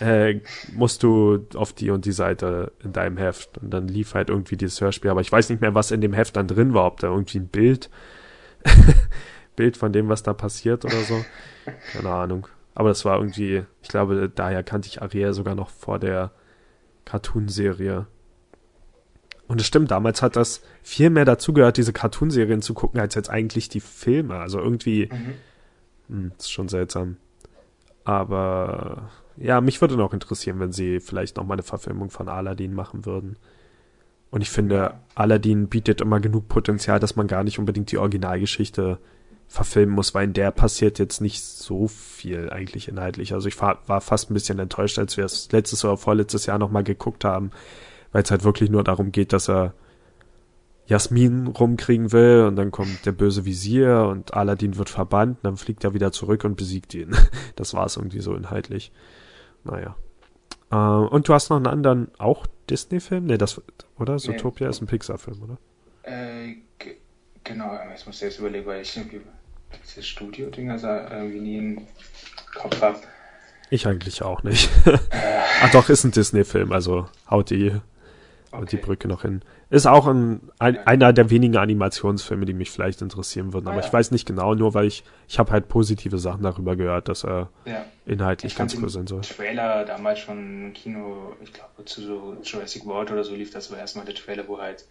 äh, 0.00 0.40
musst 0.72 1.02
du 1.02 1.46
auf 1.54 1.72
die 1.72 1.90
und 1.90 2.04
die 2.04 2.12
Seite 2.12 2.72
in 2.82 2.92
deinem 2.92 3.16
Heft. 3.16 3.58
Und 3.58 3.70
dann 3.70 3.88
lief 3.88 4.14
halt 4.14 4.30
irgendwie 4.30 4.56
dieses 4.56 4.80
Hörspiel. 4.80 5.10
Aber 5.10 5.20
ich 5.20 5.30
weiß 5.30 5.50
nicht 5.50 5.60
mehr, 5.60 5.74
was 5.74 5.90
in 5.90 6.00
dem 6.00 6.12
Heft 6.12 6.36
dann 6.36 6.48
drin 6.48 6.74
war, 6.74 6.86
ob 6.86 7.00
da 7.00 7.08
irgendwie 7.08 7.38
ein 7.38 7.48
Bild, 7.48 7.90
Bild 9.56 9.76
von 9.76 9.92
dem, 9.92 10.08
was 10.08 10.22
da 10.22 10.34
passiert 10.34 10.84
oder 10.84 11.00
so. 11.00 11.24
Keine 11.92 12.10
Ahnung. 12.10 12.48
Aber 12.74 12.90
das 12.90 13.04
war 13.04 13.18
irgendwie, 13.18 13.64
ich 13.82 13.88
glaube, 13.88 14.30
daher 14.32 14.62
kannte 14.62 14.88
ich 14.88 15.02
Ariel 15.02 15.32
sogar 15.32 15.54
noch 15.54 15.70
vor 15.70 15.98
der 15.98 16.30
Cartoonserie. 17.04 18.06
Und 19.48 19.60
es 19.60 19.66
stimmt, 19.66 19.90
damals 19.90 20.22
hat 20.22 20.36
das 20.36 20.62
viel 20.82 21.10
mehr 21.10 21.24
dazu 21.24 21.52
gehört, 21.52 21.78
diese 21.78 21.92
Cartoonserien 21.92 22.62
zu 22.62 22.74
gucken, 22.74 23.00
als 23.00 23.14
jetzt 23.14 23.30
eigentlich 23.30 23.68
die 23.68 23.80
Filme. 23.80 24.36
Also 24.36 24.60
irgendwie, 24.60 25.08
mhm. 25.10 25.34
mh, 26.08 26.22
hm, 26.22 26.32
ist 26.38 26.52
schon 26.52 26.68
seltsam. 26.68 27.16
Aber 28.04 29.10
ja, 29.40 29.60
mich 29.60 29.80
würde 29.80 29.96
noch 29.96 30.12
interessieren, 30.12 30.60
wenn 30.60 30.72
sie 30.72 31.00
vielleicht 31.00 31.36
noch 31.36 31.44
mal 31.44 31.54
eine 31.54 31.62
Verfilmung 31.62 32.10
von 32.10 32.28
Aladdin 32.28 32.74
machen 32.74 33.06
würden. 33.06 33.36
Und 34.30 34.42
ich 34.42 34.50
finde, 34.50 34.94
Aladdin 35.14 35.68
bietet 35.68 36.00
immer 36.00 36.20
genug 36.20 36.48
Potenzial, 36.48 37.00
dass 37.00 37.16
man 37.16 37.26
gar 37.26 37.44
nicht 37.44 37.58
unbedingt 37.58 37.90
die 37.92 37.98
Originalgeschichte 37.98 38.98
verfilmen 39.46 39.94
muss, 39.94 40.14
weil 40.14 40.24
in 40.24 40.34
der 40.34 40.50
passiert 40.50 40.98
jetzt 40.98 41.22
nicht 41.22 41.42
so 41.42 41.88
viel 41.88 42.50
eigentlich 42.50 42.88
inhaltlich. 42.88 43.32
Also 43.32 43.48
ich 43.48 43.58
war, 43.60 43.78
war 43.86 44.02
fast 44.02 44.30
ein 44.30 44.34
bisschen 44.34 44.58
enttäuscht, 44.58 44.98
als 44.98 45.16
wir 45.16 45.24
es 45.24 45.50
letztes 45.52 45.84
oder 45.84 45.96
vorletztes 45.96 46.44
Jahr 46.44 46.58
nochmal 46.58 46.84
geguckt 46.84 47.24
haben, 47.24 47.50
weil 48.12 48.22
es 48.22 48.30
halt 48.30 48.44
wirklich 48.44 48.68
nur 48.68 48.84
darum 48.84 49.10
geht, 49.10 49.32
dass 49.32 49.48
er 49.48 49.72
Jasmin 50.86 51.46
rumkriegen 51.46 52.12
will 52.12 52.44
und 52.46 52.56
dann 52.56 52.70
kommt 52.70 53.06
der 53.06 53.12
böse 53.12 53.46
Visier 53.46 54.06
und 54.10 54.34
Aladdin 54.34 54.76
wird 54.76 54.90
verbannt, 54.90 55.38
dann 55.42 55.56
fliegt 55.56 55.84
er 55.84 55.94
wieder 55.94 56.12
zurück 56.12 56.44
und 56.44 56.56
besiegt 56.56 56.94
ihn. 56.94 57.14
Das 57.56 57.74
war 57.74 57.86
es 57.86 57.96
irgendwie 57.96 58.20
so 58.20 58.34
inhaltlich. 58.34 58.92
Naja. 59.64 59.96
Äh, 60.70 60.76
und 60.76 61.28
du 61.28 61.34
hast 61.34 61.50
noch 61.50 61.56
einen 61.56 61.66
anderen, 61.66 62.10
auch 62.18 62.46
Disney-Film? 62.70 63.26
Nee, 63.26 63.38
das, 63.38 63.60
oder? 63.98 64.18
Zootopia 64.18 64.66
nee. 64.66 64.70
ist 64.70 64.80
ein 64.82 64.86
Pixar-Film, 64.86 65.42
oder? 65.42 65.58
Äh, 66.02 66.56
genau, 67.44 67.78
jetzt 67.90 68.06
muss 68.06 68.16
ich 68.16 68.22
jetzt 68.22 68.38
überlegen, 68.38 68.66
weil 68.66 68.82
ich 68.82 68.96
irgendwie 68.96 69.20
dieses 69.84 70.06
Studio-Ding 70.06 70.70
also 70.70 70.88
irgendwie 70.88 71.40
nie 71.40 71.58
im 71.58 71.86
Kopf 72.54 72.80
habe. 72.80 72.98
Ich 73.70 73.86
eigentlich 73.86 74.22
auch 74.22 74.42
nicht. 74.42 74.70
Äh. 74.86 75.40
Ach 75.60 75.70
doch, 75.72 75.88
ist 75.88 76.04
ein 76.04 76.12
Disney-Film, 76.12 76.72
also 76.72 77.08
haut 77.28 77.50
die, 77.50 77.74
okay. 78.52 78.66
die 78.70 78.76
Brücke 78.76 79.08
noch 79.08 79.22
hin. 79.22 79.42
Ist 79.70 79.86
auch 79.86 80.06
ein, 80.06 80.40
ein, 80.58 80.78
einer 80.86 81.12
der 81.12 81.30
wenigen 81.30 81.56
Animationsfilme, 81.56 82.46
die 82.46 82.54
mich 82.54 82.70
vielleicht 82.70 83.02
interessieren 83.02 83.52
würden. 83.52 83.66
Aber 83.66 83.76
ah, 83.76 83.80
ja. 83.80 83.86
ich 83.86 83.92
weiß 83.92 84.10
nicht 84.10 84.26
genau, 84.26 84.54
nur 84.54 84.74
weil 84.74 84.86
ich, 84.86 85.04
ich 85.28 85.38
habe 85.38 85.52
halt 85.52 85.68
positive 85.68 86.18
Sachen 86.18 86.42
darüber 86.42 86.76
gehört, 86.76 87.08
dass 87.08 87.24
er 87.24 87.50
ja. 87.64 87.84
inhaltlich 88.06 88.56
ganz 88.56 88.76
cool 88.76 88.88
sein 88.88 89.06
soll. 89.06 89.20
Trailer 89.22 89.84
damals 89.84 90.20
schon 90.20 90.66
im 90.66 90.72
Kino, 90.72 91.34
ich 91.42 91.52
glaube 91.52 91.84
zu 91.84 92.02
so 92.02 92.36
Jurassic 92.42 92.86
World 92.86 93.10
oder 93.10 93.24
so 93.24 93.34
lief 93.34 93.50
das 93.50 93.70
war 93.70 93.78
erstmal 93.78 94.04
der 94.04 94.14
Trailer, 94.14 94.48
wo 94.48 94.58
halt 94.58 94.86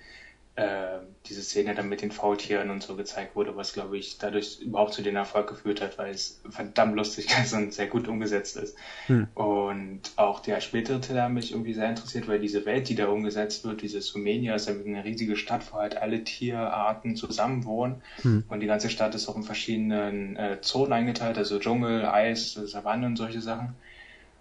äh, 0.58 1.02
diese 1.28 1.44
Szene 1.44 1.76
dann 1.76 1.88
mit 1.88 2.02
den 2.02 2.12
Faultieren 2.12 2.72
und 2.72 2.82
so 2.82 2.96
gezeigt 2.96 3.36
wurde, 3.36 3.56
was 3.56 3.74
glaube 3.74 3.96
ich 3.96 4.18
dadurch 4.18 4.60
überhaupt 4.60 4.92
zu 4.92 5.04
dem 5.04 5.16
Erfolg 5.16 5.48
geführt 5.48 5.82
hat, 5.82 6.00
weil 6.00 6.10
es 6.10 6.42
verdammt 6.50 6.96
lustig 6.96 7.28
ist 7.40 7.54
und 7.54 7.72
sehr 7.72 7.86
gut 7.86 8.08
umgesetzt 8.08 8.58
ist. 8.58 8.76
Hm. 9.06 9.28
Und 9.36 10.02
auch 10.16 10.40
der 10.40 10.60
spätere 10.60 11.00
Teil 11.00 11.22
hat 11.22 11.32
mich 11.32 11.52
irgendwie 11.52 11.76
sehr 11.76 11.88
interessiert, 11.88 12.28
weil 12.28 12.40
diese 12.40 12.66
Welt, 12.66 12.90
die 12.90 12.96
da 12.96 13.08
umgesetzt 13.08 13.66
wird, 13.66 13.84
diese 13.84 14.02
Sumenia, 14.02 14.56
ist 14.56 14.68
ja 14.68 14.74
eine 14.74 15.04
riesige 15.04 15.36
Stadt, 15.36 15.72
wo 15.72 15.78
halt 15.78 15.96
alle 15.96 16.24
Tierarten 16.24 17.16
zusammen 17.16 17.64
wohnen. 17.66 18.02
Hm. 18.24 18.44
Und 18.50 18.60
die 18.60 18.68
ganze 18.68 18.90
Stadt 18.90 19.14
ist 19.14 19.30
auch 19.30 19.38
in 19.38 19.44
verschiedenen 19.44 20.38
äh, 20.38 20.60
Zonen 20.62 20.94
eingeteilt, 20.94 21.38
also 21.38 21.60
Dschungel, 21.60 22.04
Eis, 22.06 22.54
Savanne 22.54 23.06
und 23.06 23.16
solche 23.16 23.42
Sachen. 23.42 23.76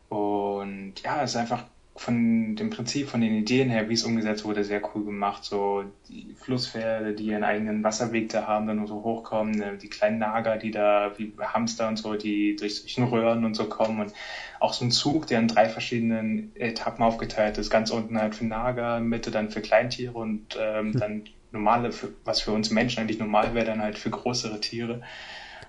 Und 0.08 0.94
ja, 1.04 1.22
es 1.22 1.32
ist 1.32 1.36
einfach 1.36 1.64
von 1.96 2.56
dem 2.56 2.70
Prinzip, 2.70 3.08
von 3.08 3.20
den 3.20 3.34
Ideen 3.34 3.70
her, 3.70 3.88
wie 3.88 3.94
es 3.94 4.04
umgesetzt 4.04 4.44
wurde, 4.44 4.64
sehr 4.64 4.82
cool 4.94 5.04
gemacht. 5.04 5.44
So 5.44 5.84
die 6.08 6.34
Flusspferde, 6.34 7.14
die 7.14 7.26
ihren 7.26 7.44
eigenen 7.44 7.82
Wasserweg 7.82 8.28
da 8.28 8.46
haben, 8.46 8.66
dann 8.66 8.76
nur 8.76 8.86
so 8.86 9.02
hochkommen, 9.02 9.54
ne, 9.54 9.78
die 9.80 9.88
kleinen 9.88 10.18
Nager, 10.18 10.56
die 10.58 10.70
da, 10.70 11.12
wie 11.16 11.32
Hamster 11.40 11.88
und 11.88 11.96
so, 11.96 12.14
die 12.14 12.56
durch 12.56 12.80
solchen 12.80 13.04
Röhren 13.04 13.44
und 13.44 13.54
so 13.54 13.64
kommen 13.64 14.00
und 14.00 14.12
auch 14.60 14.74
so 14.74 14.84
ein 14.84 14.90
Zug, 14.90 15.26
der 15.26 15.40
in 15.40 15.48
drei 15.48 15.68
verschiedenen 15.68 16.54
Etappen 16.54 17.02
aufgeteilt 17.02 17.58
ist. 17.58 17.70
Ganz 17.70 17.90
unten 17.90 18.20
halt 18.20 18.34
für 18.34 18.44
Nager, 18.44 19.00
Mitte 19.00 19.30
dann 19.30 19.50
für 19.50 19.62
Kleintiere 19.62 20.12
und 20.12 20.56
ähm, 20.60 20.92
hm. 20.92 21.00
dann 21.00 21.24
normale, 21.50 21.92
für, 21.92 22.12
was 22.24 22.40
für 22.40 22.52
uns 22.52 22.70
Menschen 22.70 23.00
eigentlich 23.00 23.18
normal 23.18 23.54
wäre, 23.54 23.66
dann 23.66 23.82
halt 23.82 23.98
für 23.98 24.10
größere 24.10 24.60
Tiere. 24.60 25.02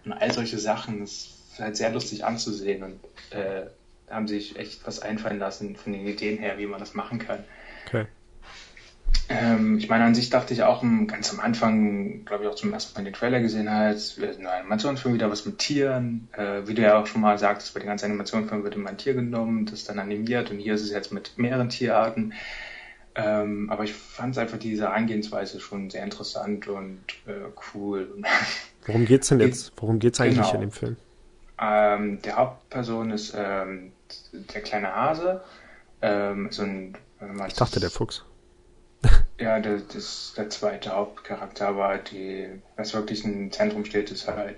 Und 0.03 0.12
all 0.12 0.31
solche 0.31 0.57
Sachen, 0.57 1.00
das 1.00 1.12
ist 1.53 1.60
halt 1.60 1.77
sehr 1.77 1.91
lustig 1.91 2.25
anzusehen 2.25 2.84
und 2.84 3.00
äh, 3.31 3.67
haben 4.10 4.28
sich 4.28 4.58
echt 4.58 4.86
was 4.88 5.02
einfallen 5.02 5.40
lassen 5.40 5.76
von 5.76 5.93
den 5.93 6.08
Ideen 6.08 6.38
her, 6.38 6.58
wie 6.58 6.65
man 6.65 6.80
das 6.80 6.93
machen 6.93 7.20
kann. 7.20 7.43
Okay. 7.86 8.06
Ähm, 9.30 9.78
ich 9.78 9.89
meine, 9.89 10.06
an 10.06 10.15
sich 10.15 10.30
dachte 10.30 10.54
ich 10.54 10.63
auch 10.63 10.84
ganz 11.08 11.34
am 11.34 11.41
Anfang, 11.41 12.24
glaube 12.24 12.43
ich 12.43 12.50
auch 12.50 12.56
zum 12.56 12.72
ersten 12.72 12.98
Mal 12.98 13.04
den 13.04 13.13
Trailer 13.13 13.41
gesehen 13.41 13.70
hast, 13.70 14.20
ein 14.20 14.46
Animationsfilm 14.46 15.13
wieder 15.13 15.30
was 15.30 15.46
mit 15.46 15.58
Tieren. 15.58 16.30
Äh, 16.32 16.65
wie 16.65 16.74
du 16.74 16.82
ja 16.82 16.98
auch 16.98 17.08
schon 17.08 17.22
mal 17.22 17.38
sagtest, 17.38 17.74
bei 17.74 17.82
den 17.82 17.88
ganzen 17.88 18.06
Animationsfilmen 18.06 18.63
wird 18.63 18.76
immer 18.76 18.89
ein 18.89 18.98
Tier 18.98 19.13
genommen, 19.13 19.65
das 19.65 19.84
dann 19.84 20.00
animiert 20.00 20.50
und 20.50 20.60
hier 20.60 20.76
ist 20.76 20.82
es 20.82 20.91
jetzt 20.91 21.12
mit 21.12 21.38
mehreren 21.38 21.70
Tierarten. 21.70 22.34
Ähm, 23.15 23.70
aber 23.70 23.84
ich 23.84 23.93
fand 23.93 24.34
es 24.34 24.38
einfach 24.38 24.60
diese 24.60 24.91
Angehensweise 24.91 25.60
schon 25.60 25.89
sehr 25.89 26.04
interessant 26.04 26.67
und 26.67 27.02
äh, 27.26 27.50
cool. 27.74 28.08
Worum 28.86 29.06
geht's 29.06 29.28
denn 29.28 29.39
jetzt? 29.39 29.74
Worum 29.76 30.00
geht's 30.00 30.22
eigentlich 30.22 30.38
genau. 30.38 30.54
in 30.54 30.62
dem 30.62 30.72
Film? 30.72 30.96
Ähm, 31.60 32.22
der 32.22 32.38
Hauptperson 32.38 33.12
ist 33.12 33.34
ähm, 33.36 33.91
der 34.34 34.62
kleine 34.62 34.96
Hase. 34.96 35.43
Ähm, 36.02 36.50
so 36.52 36.63
ein, 36.63 36.98
ich 37.48 37.54
dachte 37.54 37.80
der 37.80 37.89
Fuchs. 37.89 38.24
ja, 39.39 39.60
der, 39.60 39.80
das, 39.80 40.34
der 40.36 40.50
zweite 40.50 40.91
Hauptcharakter, 40.91 41.67
aber 41.67 41.98
die, 41.98 42.48
was 42.76 42.93
wirklich 42.93 43.24
im 43.26 43.52
Zentrum 43.52 43.86
steht, 43.86 44.12
ist 44.12 44.28
halt 44.28 44.58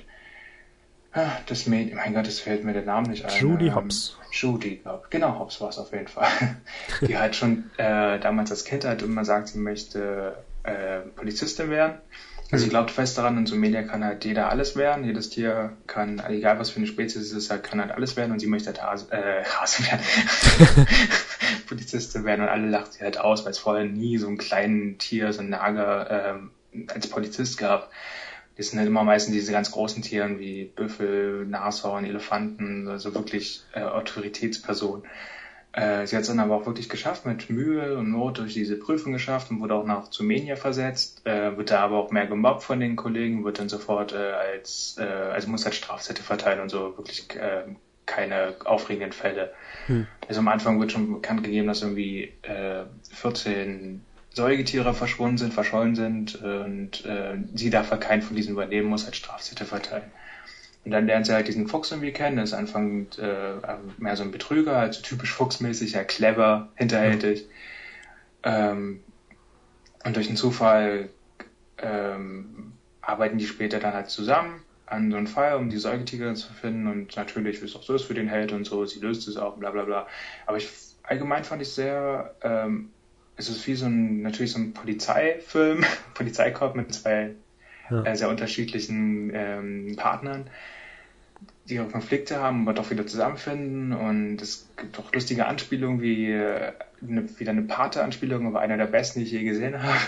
ah, 1.13 1.31
das 1.47 1.65
Mädchen, 1.65 1.97
mein 1.97 2.13
Gott, 2.13 2.27
es 2.27 2.39
fällt 2.39 2.63
mir 2.63 2.73
der 2.73 2.83
Name 2.83 3.09
nicht 3.09 3.25
ein. 3.25 3.39
Judy 3.39 3.67
ähm, 3.67 3.75
Hobbs. 3.75 4.17
Judy, 4.31 4.81
genau, 5.09 5.39
Hobbs 5.39 5.59
war 5.61 5.69
es 5.69 5.77
auf 5.77 5.91
jeden 5.91 6.07
Fall. 6.07 6.29
die 7.01 7.17
halt 7.17 7.35
schon 7.35 7.69
äh, 7.77 8.19
damals 8.19 8.51
als 8.51 8.65
Kind 8.65 8.85
halt 8.85 9.01
immer 9.01 9.25
sagt, 9.25 9.49
sie 9.49 9.59
möchte 9.59 10.37
äh, 10.63 10.99
Polizistin 11.15 11.69
werden. 11.69 11.97
Also 12.51 12.65
ich 12.65 12.71
glaube 12.71 12.91
fest 12.91 13.17
daran, 13.17 13.37
in 13.37 13.45
so 13.45 13.55
Media 13.55 13.83
kann 13.83 14.03
halt 14.03 14.25
jeder 14.25 14.49
alles 14.49 14.75
werden. 14.75 15.03
Jedes 15.03 15.29
Tier 15.29 15.77
kann, 15.85 16.21
egal 16.29 16.57
was 16.57 16.71
für 16.71 16.77
eine 16.77 16.87
Spezies 16.87 17.21
es 17.21 17.31
ist, 17.31 17.51
halt, 17.51 17.63
kann 17.63 17.79
halt 17.79 17.91
alles 17.91 18.15
werden 18.15 18.31
und 18.31 18.39
sie 18.39 18.47
möchte 18.47 18.67
halt 18.67 18.81
Hase, 18.81 19.11
äh, 19.11 19.43
Hase 19.59 19.83
werden. 19.85 20.87
Polizistin 21.67 22.25
werden 22.25 22.41
und 22.41 22.49
alle 22.49 22.67
lacht 22.67 22.93
sie 22.93 23.03
halt 23.03 23.19
aus, 23.19 23.45
weil 23.45 23.51
es 23.51 23.59
vorher 23.59 23.85
nie 23.85 24.17
so 24.17 24.27
ein 24.27 24.39
kleinen 24.39 24.97
Tier, 24.97 25.31
so 25.31 25.41
ein 25.41 25.49
Nager 25.49 26.29
ähm, 26.29 26.51
als 26.87 27.07
Polizist 27.07 27.59
gab. 27.59 27.91
Das 28.57 28.69
sind 28.69 28.79
halt 28.79 28.89
immer 28.89 29.03
meistens 29.03 29.35
diese 29.35 29.51
ganz 29.51 29.69
großen 29.71 30.01
Tieren 30.01 30.39
wie 30.39 30.65
Büffel, 30.65 31.45
Nashorn, 31.45 32.03
Elefanten, 32.03 32.87
also 32.87 33.13
wirklich 33.13 33.61
äh, 33.73 33.81
Autoritätspersonen. 33.81 35.03
Äh, 35.71 36.07
sie 36.07 36.15
hat 36.15 36.23
es 36.23 36.27
dann 36.27 36.39
aber 36.39 36.55
auch 36.55 36.65
wirklich 36.65 36.89
geschafft, 36.89 37.25
mit 37.25 37.49
Mühe 37.49 37.97
und 37.97 38.11
Not 38.11 38.39
durch 38.39 38.53
diese 38.53 38.75
Prüfung 38.75 39.13
geschafft 39.13 39.51
und 39.51 39.61
wurde 39.61 39.75
auch 39.75 39.85
nach 39.85 40.09
Zumenia 40.09 40.55
versetzt, 40.55 41.25
äh, 41.25 41.55
wird 41.57 41.69
da 41.69 41.81
aber 41.81 41.97
auch 41.97 42.11
mehr 42.11 42.25
gemobbt 42.25 42.63
von 42.63 42.79
den 42.79 42.95
Kollegen, 42.95 43.45
wird 43.45 43.59
dann 43.59 43.69
sofort 43.69 44.13
äh, 44.13 44.17
als, 44.17 44.95
äh, 44.99 45.03
also 45.03 45.49
muss 45.49 45.65
halt 45.65 45.75
Strafzettel 45.75 46.23
verteilen 46.23 46.59
und 46.59 46.69
so, 46.69 46.97
wirklich 46.97 47.27
äh, 47.35 47.63
keine 48.07 48.55
aufregenden 48.65 49.11
Fälle. 49.11 49.53
Hm. 49.85 50.07
Also 50.27 50.39
am 50.39 50.47
Anfang 50.47 50.79
wird 50.79 50.91
schon 50.91 51.13
bekannt 51.13 51.43
gegeben, 51.43 51.67
dass 51.67 51.83
irgendwie 51.83 52.33
äh, 52.41 52.85
14 53.11 54.01
Säugetiere 54.33 54.93
verschwunden 54.93 55.37
sind, 55.37 55.53
verschollen 55.53 55.95
sind 55.95 56.39
äh, 56.43 56.63
und 56.63 57.05
äh, 57.05 57.37
sie 57.53 57.69
darf 57.69 57.91
halt 57.91 58.01
keinen 58.01 58.23
von 58.23 58.35
diesen 58.35 58.53
übernehmen, 58.53 58.89
muss 58.89 59.05
halt 59.05 59.15
Strafzettel 59.15 59.67
verteilen. 59.67 60.11
Und 60.89 60.93
dann 60.93 61.05
lernt 61.05 61.27
sie 61.27 61.33
halt 61.33 61.47
diesen 61.47 61.67
Fuchs 61.67 61.91
irgendwie 61.91 62.11
kennen. 62.11 62.37
Das 62.37 62.49
ist 62.49 62.55
anfangend 62.55 63.19
äh, 63.19 63.53
mehr 63.99 64.15
so 64.15 64.23
ein 64.23 64.31
Betrüger, 64.31 64.77
also 64.77 65.03
typisch 65.03 65.31
fuchsmäßig, 65.33 65.91
ja 65.91 66.03
clever, 66.03 66.69
hinterhältig. 66.73 67.47
Ähm, 68.41 69.01
und 70.03 70.15
durch 70.15 70.29
einen 70.29 70.35
Zufall 70.35 71.09
ähm, 71.77 72.71
arbeiten 73.01 73.37
die 73.37 73.45
später 73.45 73.79
dann 73.79 73.93
halt 73.93 74.09
zusammen 74.09 74.63
an 74.87 75.11
so 75.11 75.17
einem 75.17 75.27
Fall, 75.27 75.57
um 75.57 75.69
die 75.69 75.77
Säugetiere 75.77 76.33
zu 76.33 76.51
finden. 76.53 76.87
Und 76.87 77.15
natürlich, 77.15 77.61
wie 77.61 77.65
es 77.65 77.75
auch 77.75 77.83
so 77.83 77.93
ist 77.93 78.05
für 78.05 78.15
den 78.15 78.27
Held 78.27 78.51
und 78.51 78.65
so, 78.65 78.83
sie 78.87 78.99
löst 78.99 79.27
es 79.27 79.37
auch, 79.37 79.57
bla 79.57 79.69
bla 79.69 79.83
bla. 79.83 80.07
Aber 80.47 80.57
ich 80.57 80.69
allgemein 81.03 81.43
fand 81.43 81.61
ich 81.61 81.69
sehr, 81.69 82.33
ähm, 82.41 82.89
es 83.35 83.47
ist 83.47 83.67
wie 83.67 83.75
so 83.75 83.85
ein, 83.85 84.23
natürlich 84.23 84.53
so 84.53 84.57
ein 84.57 84.73
Polizeifilm, 84.73 85.85
Polizeikorb 86.15 86.75
mit 86.75 86.91
zwei 86.91 87.35
ja. 87.89 88.03
äh, 88.03 88.15
sehr 88.15 88.29
unterschiedlichen 88.29 89.31
ähm, 89.33 89.95
Partnern, 89.97 90.49
die 91.69 91.75
ihre 91.75 91.87
Konflikte 91.87 92.39
haben, 92.39 92.63
aber 92.63 92.73
doch 92.73 92.89
wieder 92.89 93.05
zusammenfinden. 93.05 93.93
Und 93.93 94.41
es 94.41 94.67
gibt 94.75 94.97
auch 94.99 95.13
lustige 95.13 95.45
Anspielungen, 95.45 96.01
wie 96.01 96.31
äh, 96.31 96.73
eine, 97.01 97.39
wieder 97.39 97.51
eine 97.51 97.61
Pate-Anspielung, 97.61 98.47
aber 98.47 98.59
einer 98.59 98.77
der 98.77 98.87
besten, 98.87 99.19
die 99.19 99.25
ich 99.25 99.31
je 99.31 99.43
gesehen 99.43 99.81
habe. 99.83 99.99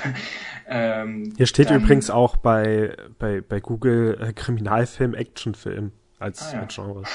ähm, 0.67 1.33
Hier 1.37 1.45
steht 1.45 1.69
dann, 1.69 1.81
übrigens 1.81 2.09
auch 2.09 2.37
bei, 2.37 2.95
bei, 3.19 3.41
bei 3.41 3.59
Google 3.59 4.17
äh, 4.19 4.33
Kriminalfilm, 4.33 5.13
Actionfilm 5.13 5.91
als, 6.19 6.41
ah, 6.49 6.55
ja. 6.55 6.61
als 6.61 6.75
Genre. 6.75 7.03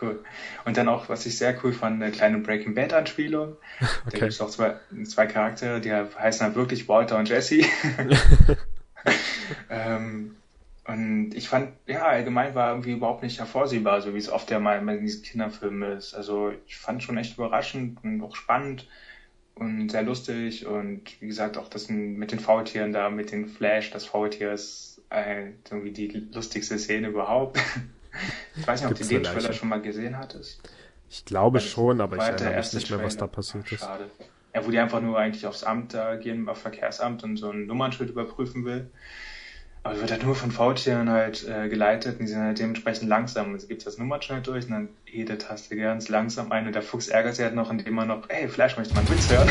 Cool. 0.00 0.24
Und 0.64 0.76
dann 0.76 0.88
auch, 0.88 1.08
was 1.08 1.24
ich 1.26 1.38
sehr 1.38 1.56
cool 1.62 1.72
fand, 1.72 2.02
eine 2.02 2.10
kleine 2.10 2.38
Breaking 2.38 2.74
Bad 2.74 2.92
Anspielung. 2.92 3.56
Okay. 3.80 4.10
Da 4.10 4.18
gibt 4.18 4.32
es 4.32 4.40
auch 4.40 4.50
zwei, 4.50 4.74
zwei 5.04 5.26
Charaktere, 5.26 5.80
die 5.80 5.92
heißen 5.92 6.44
halt 6.44 6.56
wirklich 6.56 6.88
Walter 6.88 7.18
und 7.18 7.28
Jesse. 7.28 7.62
ähm, 9.70 10.34
und 10.84 11.32
ich 11.34 11.48
fand, 11.48 11.72
ja, 11.86 12.06
allgemein 12.06 12.54
war 12.54 12.70
irgendwie 12.70 12.92
überhaupt 12.92 13.22
nicht 13.22 13.38
hervorsehbar, 13.38 14.00
so 14.00 14.14
wie 14.14 14.18
es 14.18 14.28
oft 14.28 14.50
ja 14.50 14.58
mal 14.58 14.78
in 14.88 15.00
diesen 15.00 15.22
Kinderfilmen 15.22 15.96
ist. 15.96 16.14
Also 16.14 16.52
ich 16.66 16.76
fand 16.76 17.02
schon 17.02 17.18
echt 17.18 17.34
überraschend 17.38 18.02
und 18.02 18.20
auch 18.22 18.34
spannend. 18.34 18.88
und 19.54 19.90
sehr 19.90 20.02
lustig 20.02 20.66
und 20.66 21.20
wie 21.20 21.28
gesagt 21.28 21.56
auch 21.56 21.68
das 21.68 21.88
mit 21.88 22.32
den 22.32 22.40
Faultieren 22.40 22.92
da, 22.92 23.10
mit 23.10 23.30
den 23.30 23.46
Flash, 23.46 23.90
das 23.90 24.06
Faultier 24.06 24.52
ist 24.52 25.02
äh, 25.10 25.50
irgendwie 25.70 25.92
die 25.92 26.08
lustigste 26.32 26.78
Szene 26.78 27.08
überhaupt. 27.08 27.60
ich 28.56 28.66
weiß 28.66 28.82
nicht, 28.82 28.90
ob 28.90 28.98
du 28.98 29.04
den 29.04 29.22
Trailer 29.22 29.52
schon 29.52 29.68
mal 29.68 29.80
gesehen 29.80 30.18
hattest. 30.18 30.60
Ich 31.08 31.24
glaube 31.24 31.58
Weil 31.58 31.66
schon, 31.66 32.00
aber 32.00 32.16
ich 32.16 32.22
erinnere 32.22 32.56
mich 32.56 32.72
nicht 32.72 32.90
mehr, 32.90 33.02
was 33.02 33.16
da 33.16 33.26
passiert 33.26 33.70
ist. 33.70 33.80
Schade. 33.80 34.10
Ja, 34.54 34.66
wo 34.66 34.70
die 34.70 34.78
einfach 34.78 35.00
nur 35.00 35.18
eigentlich 35.18 35.46
aufs 35.46 35.62
Amt 35.62 35.94
da 35.94 36.16
gehen, 36.16 36.48
auf 36.48 36.58
Verkehrsamt 36.58 37.22
und 37.22 37.36
so 37.36 37.50
ein 37.50 37.66
Nummernschild 37.66 38.10
überprüfen 38.10 38.64
will. 38.64 38.90
Aber 39.84 40.00
wird 40.00 40.12
halt 40.12 40.22
nur 40.22 40.36
von 40.36 40.52
Faultieren 40.52 41.10
halt 41.10 41.44
äh, 41.48 41.68
geleitet 41.68 42.20
und 42.20 42.26
die 42.26 42.32
sind 42.32 42.40
halt 42.40 42.58
dementsprechend 42.60 43.08
langsam. 43.08 43.52
Also 43.52 43.66
gibt 43.66 43.84
das 43.84 43.98
Nummernschild 43.98 44.46
durch 44.46 44.66
und 44.66 44.70
dann 44.70 44.88
jede 45.10 45.38
Taste 45.38 45.76
ganz 45.76 46.08
langsam 46.08 46.52
ein 46.52 46.68
und 46.68 46.74
der 46.74 46.82
Fuchs 46.82 47.08
ärgert 47.08 47.34
sich 47.34 47.44
halt 47.44 47.56
noch, 47.56 47.68
indem 47.68 47.98
er 47.98 48.04
noch, 48.04 48.28
hey, 48.28 48.46
Flash 48.46 48.78
möchte 48.78 48.96
einen 48.96 49.10
Witz 49.10 49.28
hören. 49.28 49.50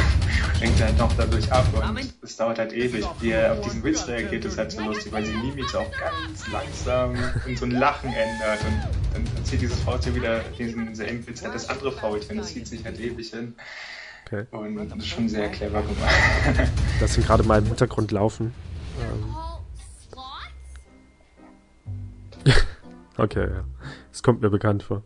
Lenkt 0.62 0.82
halt 0.82 0.98
noch 0.98 1.12
dadurch 1.18 1.52
ab 1.52 1.66
und 1.74 2.14
es 2.22 2.38
dauert 2.38 2.60
halt 2.60 2.72
ewig. 2.72 3.06
Wie 3.20 3.32
er 3.32 3.52
auf 3.52 3.62
diesen 3.62 3.84
Witz 3.84 4.08
reagiert, 4.08 4.46
ist 4.46 4.58
halt 4.58 4.72
so 4.72 4.82
lustig, 4.82 5.12
weil 5.12 5.24
die 5.24 5.34
Mimik 5.34 5.76
auch 5.76 5.92
ganz 6.00 6.48
langsam 6.50 7.18
in 7.46 7.58
so 7.58 7.66
ein 7.66 7.72
Lachen 7.72 8.14
ändert 8.14 8.60
und 8.66 9.26
dann 9.36 9.46
zieht 9.46 9.62
dieses 9.62 9.82
Faultier 9.82 10.16
wieder 10.16 10.40
diesen 10.58 10.96
selben 10.96 11.28
Witz 11.28 11.44
halt 11.44 11.56
das 11.56 11.68
andere 11.68 11.92
Faultier 11.92 12.32
und 12.32 12.38
das 12.38 12.54
zieht 12.54 12.68
sich 12.68 12.86
halt 12.86 12.98
ewig 13.02 13.32
hin. 13.32 13.54
Okay. 14.26 14.46
Und 14.52 14.78
das 14.78 14.98
ist 14.98 15.08
schon 15.08 15.28
sehr 15.28 15.50
clever 15.50 15.82
gemacht. 15.82 16.72
Das 17.02 17.16
sind 17.16 17.28
gerade 17.28 17.44
mal 17.44 17.60
im 17.60 17.66
Hintergrund 17.66 18.12
laufen. 18.12 18.54
Ähm 19.02 19.51
okay, 23.22 23.50
ja. 23.50 23.64
Es 24.12 24.22
kommt 24.24 24.42
mir 24.42 24.50
bekannt 24.50 24.84
vor. 24.84 25.04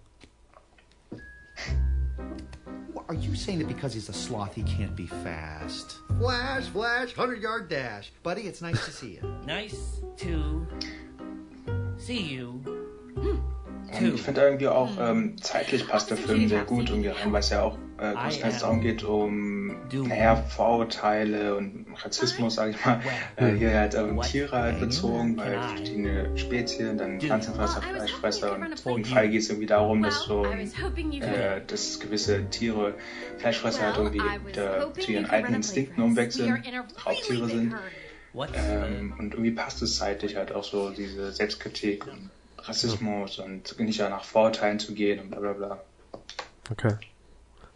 Are 3.08 3.14
you 3.14 3.36
saying 3.36 3.60
that 3.60 3.68
because 3.68 3.94
he's 3.94 4.10
a 4.10 4.14
sloth 4.14 4.56
he 4.56 4.64
can't 4.64 4.96
be 4.96 5.06
fast? 5.06 6.00
Flash, 6.20 6.66
flash, 6.70 7.16
100 7.16 7.40
yard 7.40 7.70
dash. 7.70 8.12
Buddy, 8.24 8.48
it's 8.48 8.62
nice 8.62 8.84
to 8.84 8.92
see 8.92 9.20
you. 9.22 9.36
Nice 9.46 10.02
to 10.18 10.66
see 11.98 12.22
you. 12.22 12.64
Hmm. 13.16 13.55
Ich 14.02 14.22
finde 14.22 14.42
irgendwie 14.42 14.68
auch 14.68 14.92
ähm, 15.00 15.36
zeitlich 15.42 15.88
passt 15.88 16.10
der 16.10 16.18
Film 16.18 16.48
sehr 16.48 16.64
gut 16.64 16.90
irgendwie 16.90 17.10
rein, 17.10 17.32
weil 17.32 17.40
es 17.40 17.50
ja 17.50 17.64
auch 17.64 17.78
äh, 17.98 18.14
großteils 18.14 18.60
darum 18.60 18.82
geht, 18.82 19.04
um 19.04 19.76
naja, 19.92 20.36
Vorurteile 20.36 21.56
und 21.56 21.86
Rassismus, 22.04 22.56
sage 22.56 22.72
ich 22.72 22.86
mal, 22.86 23.02
äh, 23.36 23.52
hier 23.52 23.78
halt 23.78 23.96
um 23.96 24.22
Tiere 24.22 24.58
halt 24.58 24.80
bezogen, 24.80 25.38
weil 25.38 25.62
verschiedene 25.62 26.38
Spezien, 26.38 26.98
dann 26.98 27.22
Pflanzenfresser, 27.22 27.82
Fleischfresser 27.82 28.58
und 28.86 28.98
im 28.98 29.06
Fall 29.06 29.30
geht 29.30 29.42
es 29.42 29.50
irgendwie 29.50 29.68
darum, 29.68 30.04
dass 30.04 30.24
so 30.24 30.46
äh, 30.46 31.62
dass 31.66 32.00
gewisse 32.00 32.50
Tiere, 32.50 32.96
Fleischfresser 33.38 33.84
halt 33.84 33.98
irgendwie 33.98 34.22
wieder 34.48 34.94
zu 34.94 35.12
ihren 35.12 35.26
alten 35.26 35.54
Instinkten 35.54 36.04
umwechseln, 36.04 36.64
Raubtiere 37.06 37.48
sind. 37.48 37.76
Ähm, 38.54 39.14
und 39.18 39.34
irgendwie 39.34 39.52
passt 39.52 39.82
es 39.82 39.98
zeitlich 39.98 40.36
halt 40.36 40.54
auch 40.54 40.66
so, 40.66 40.90
diese 40.90 41.32
Selbstkritik 41.32 42.06
und 42.08 42.30
Rassismus 42.68 43.40
und 43.40 43.80
nicht 43.80 44.00
ja 44.00 44.10
nach 44.10 44.24
Vorurteilen 44.24 44.80
zu 44.80 44.94
gehen 44.94 45.20
und 45.20 45.30
bla 45.30 45.40
bla 45.40 45.54
bla. 45.54 45.82
Okay. 46.72 46.96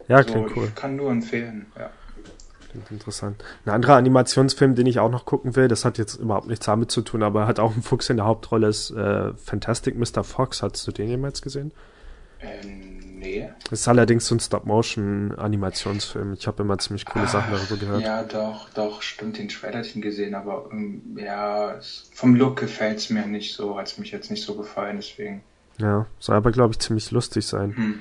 Ja, 0.08 0.22
klingt 0.22 0.48
so, 0.48 0.56
cool. 0.56 0.66
Ich 0.66 0.74
kann 0.74 0.96
nur 0.96 1.10
empfehlen, 1.10 1.66
ja. 1.78 1.90
Klingt 2.70 2.90
interessant. 2.90 3.42
Ein 3.64 3.70
anderer 3.70 3.96
Animationsfilm, 3.96 4.76
den 4.76 4.86
ich 4.86 5.00
auch 5.00 5.10
noch 5.10 5.24
gucken 5.24 5.56
will, 5.56 5.66
das 5.66 5.84
hat 5.84 5.98
jetzt 5.98 6.14
überhaupt 6.14 6.46
nichts 6.46 6.66
damit 6.66 6.90
zu 6.90 7.02
tun, 7.02 7.22
aber 7.22 7.46
hat 7.46 7.58
auch 7.58 7.72
einen 7.72 7.82
Fuchs 7.82 8.10
in 8.10 8.16
der 8.16 8.26
Hauptrolle, 8.26 8.68
ist 8.68 8.90
äh, 8.90 9.32
Fantastic 9.34 9.96
Mr. 9.96 10.22
Fox. 10.22 10.62
Hast 10.62 10.86
du 10.86 10.92
den 10.92 11.08
jemals 11.08 11.42
gesehen? 11.42 11.72
Ähm, 12.40 12.99
nee. 13.20 13.50
Das 13.68 13.80
ist 13.80 13.88
allerdings 13.88 14.26
so 14.26 14.34
ein 14.34 14.40
Stop-Motion-Animationsfilm. 14.40 16.32
Ich 16.32 16.46
habe 16.46 16.62
immer 16.62 16.78
ziemlich 16.78 17.04
coole 17.04 17.26
ah, 17.26 17.28
Sachen 17.28 17.52
darüber 17.52 17.76
gehört. 17.76 18.02
Ja, 18.02 18.22
doch, 18.24 18.68
doch, 18.70 19.02
stimmt, 19.02 19.38
den 19.38 19.48
Trailer 19.48 19.82
gesehen, 19.82 20.34
aber 20.34 20.68
ähm, 20.72 21.16
ja, 21.16 21.78
vom 22.12 22.34
Look 22.34 22.58
gefällt 22.58 22.98
es 22.98 23.10
mir 23.10 23.26
nicht 23.26 23.54
so, 23.54 23.78
hat 23.78 23.86
es 23.86 23.98
mich 23.98 24.10
jetzt 24.10 24.30
nicht 24.30 24.42
so 24.42 24.56
gefallen, 24.56 24.96
deswegen. 24.96 25.42
Ja, 25.78 26.06
soll 26.18 26.36
aber, 26.36 26.50
glaube 26.50 26.72
ich, 26.72 26.80
ziemlich 26.80 27.10
lustig 27.10 27.46
sein. 27.46 27.76
Hm. 27.76 28.00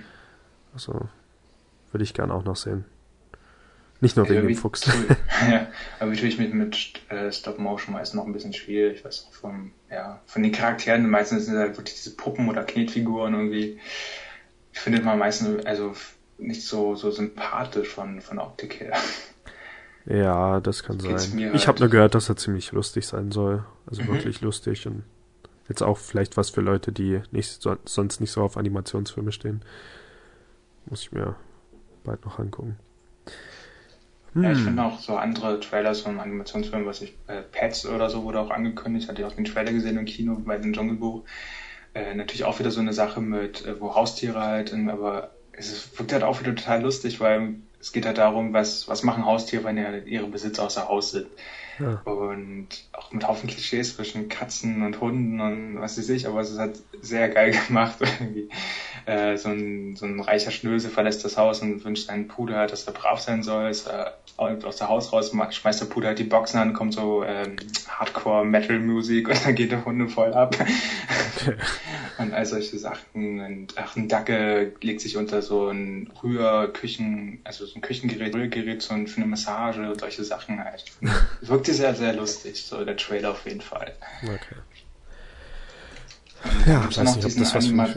Also, 0.73 1.08
würde 1.91 2.03
ich 2.03 2.13
gern 2.13 2.32
auch 2.32 2.43
noch 2.43 2.55
sehen. 2.55 2.86
Nicht 4.01 4.15
nur 4.15 4.29
wegen 4.29 4.47
dem 4.47 4.55
Fuchs. 4.55 4.86
ja, 5.51 5.67
aber 5.99 6.12
natürlich 6.12 6.39
mit, 6.39 6.53
mit 6.53 7.01
äh, 7.10 7.32
Stop 7.32 7.60
Motion 7.60 7.93
meist 7.93 8.15
noch 8.15 8.25
ein 8.25 8.34
bisschen 8.34 8.53
schwierig. 8.53 8.99
Ich 8.99 9.05
weiß 9.05 9.27
auch 9.27 9.34
vom, 9.34 9.71
ja, 9.91 10.21
von 10.25 10.41
den 10.41 10.53
Charakteren, 10.53 11.10
meistens 11.10 11.45
sind 11.45 11.58
halt 11.58 11.77
wirklich 11.77 11.95
diese 11.95 12.15
Puppen 12.15 12.47
oder 12.49 12.63
Knetfiguren 12.63 13.34
irgendwie 13.34 13.79
findet 14.71 15.03
man 15.03 15.19
meistens 15.19 15.65
also 15.65 15.93
nicht 16.38 16.65
so, 16.65 16.95
so 16.95 17.12
sympathisch 17.12 17.89
von, 17.89 18.21
von 18.21 18.39
Optik 18.39 18.79
her. 18.79 18.93
Ja, 20.05 20.60
das 20.60 20.84
kann 20.84 20.99
sein. 20.99 21.15
ich 21.15 21.53
halt. 21.53 21.67
habe 21.67 21.79
nur 21.82 21.89
gehört, 21.89 22.15
dass 22.15 22.29
er 22.29 22.38
ziemlich 22.38 22.71
lustig 22.71 23.05
sein 23.05 23.32
soll. 23.32 23.65
Also 23.86 24.03
mhm. 24.03 24.08
wirklich 24.08 24.41
lustig 24.41 24.88
und 24.88 25.03
jetzt 25.67 25.84
auch 25.84 25.97
vielleicht 25.97 26.38
was 26.38 26.49
für 26.49 26.62
Leute, 26.62 26.91
die 26.91 27.21
nicht 27.32 27.62
so, 27.62 27.75
sonst 27.86 28.19
nicht 28.19 28.32
so 28.32 28.41
auf 28.41 28.58
Animationsfilme 28.58 29.32
stehen. 29.32 29.62
Muss 30.86 31.01
ich 31.01 31.12
mir 31.12 31.36
bald 32.03 32.25
noch 32.25 32.39
angucken. 32.39 32.77
Hm. 34.34 34.43
Ja, 34.43 34.51
ich 34.51 34.58
hm. 34.58 34.65
finde 34.65 34.84
auch 34.84 34.99
so 34.99 35.15
andere 35.15 35.60
Trailers 35.60 36.01
von 36.01 36.19
Animationsfilmen, 36.19 36.88
was 36.88 37.01
ich, 37.01 37.15
äh, 37.27 37.41
Pets 37.41 37.86
oder 37.86 38.10
so 38.10 38.23
wurde 38.23 38.39
auch 38.39 38.49
angekündigt, 38.49 39.10
hatte 39.10 39.21
ich 39.21 39.27
auch 39.27 39.36
den 39.36 39.45
Trailer 39.45 39.73
gesehen 39.73 39.97
im 39.97 40.05
Kino 40.05 40.38
bei 40.43 40.58
dem 40.58 40.73
Dschungelbuch. 40.73 41.23
Äh, 41.93 42.13
natürlich 42.15 42.43
auch 42.43 42.60
wieder 42.60 42.71
so 42.71 42.80
eine 42.80 42.93
Sache 42.93 43.21
mit, 43.21 43.65
äh, 43.65 43.80
wo 43.80 43.95
Haustiere 43.95 44.39
halt, 44.41 44.73
aber 44.73 45.32
es 45.52 45.97
wirkt 45.97 46.13
halt 46.13 46.23
auch 46.23 46.39
wieder 46.39 46.56
total 46.56 46.82
lustig, 46.82 47.19
weil 47.19 47.56
es 47.80 47.91
geht 47.91 48.06
halt 48.06 48.17
darum, 48.17 48.54
was, 48.54 48.88
was 48.88 49.04
machen 49.04 49.25
Haustiere, 49.25 49.63
wenn 49.63 49.78
ihre 50.08 50.28
Besitzer 50.28 50.63
außer 50.63 50.88
Haus 50.88 51.12
sind. 51.12 51.28
Ja. 51.79 52.01
Und 52.03 52.67
auch 52.93 53.11
mit 53.11 53.27
Haufen 53.27 53.49
Klischees 53.49 53.95
zwischen 53.95 54.29
Katzen 54.29 54.83
und 54.83 54.99
Hunden 54.99 55.39
und 55.39 55.81
was 55.81 55.97
weiß 55.97 56.09
ich, 56.09 56.27
aber 56.27 56.41
es 56.41 56.51
ist 56.51 56.59
halt 56.59 56.79
sehr 57.01 57.29
geil 57.29 57.55
gemacht 57.67 57.97
irgendwie. 58.01 58.49
Äh, 59.05 59.37
so, 59.37 59.49
ein, 59.49 59.95
so 59.95 60.05
ein 60.05 60.19
reicher 60.19 60.51
Schnöse 60.51 60.89
verlässt 60.89 61.23
das 61.25 61.37
Haus 61.37 61.61
und 61.61 61.83
wünscht 61.83 62.07
seinen 62.07 62.27
Puder 62.27 62.67
dass 62.67 62.85
er 62.85 62.93
brav 62.93 63.19
sein 63.19 63.43
soll, 63.43 63.69
ist 63.69 63.87
er 63.87 64.17
aus 64.37 64.77
der 64.77 64.87
Haus 64.87 65.11
raus, 65.11 65.31
schmeißt 65.51 65.81
der 65.81 65.85
Puder 65.87 66.09
halt 66.09 66.19
die 66.19 66.23
Boxen 66.23 66.59
an, 66.59 66.73
kommt 66.73 66.93
so 66.93 67.23
ähm, 67.23 67.57
Hardcore-Metal-Musik 67.87 69.27
und 69.27 69.45
dann 69.45 69.55
geht 69.55 69.71
der 69.71 69.83
Hunde 69.83 70.07
voll 70.07 70.33
ab. 70.33 70.55
Und 72.17 72.33
all 72.33 72.45
solche 72.45 72.77
Sachen. 72.77 73.39
Und 73.39 73.75
ach, 73.77 73.95
ein 73.95 74.09
Dacke 74.09 74.73
legt 74.81 74.99
sich 74.99 75.15
unter 75.15 75.41
so 75.41 75.69
ein 75.69 76.11
Rührküchen, 76.21 77.39
also 77.45 77.65
so 77.65 77.75
ein 77.75 77.81
Küchengerät, 77.81 78.35
Rührgerät 78.35 78.81
so 78.81 78.93
eine 78.93 79.25
Massage 79.25 79.89
und 79.89 80.01
solche 80.01 80.25
Sachen 80.25 80.61
halt. 80.61 80.83
Wirkte 81.69 81.73
sehr, 81.73 81.95
sehr 81.95 82.13
lustig, 82.13 82.63
so 82.63 82.84
der 82.84 82.97
Trailer 82.97 83.32
auf 83.32 83.45
jeden 83.45 83.62
Fall. 83.62 83.93
Okay. 84.23 84.55
ja, 86.65 86.88
ich 86.89 86.97
weiß 86.97 87.15
nicht, 87.15 87.25
ob 87.25 87.36
das 87.36 87.55
was 87.55 87.67
für 87.67 87.73
mich 87.73 87.95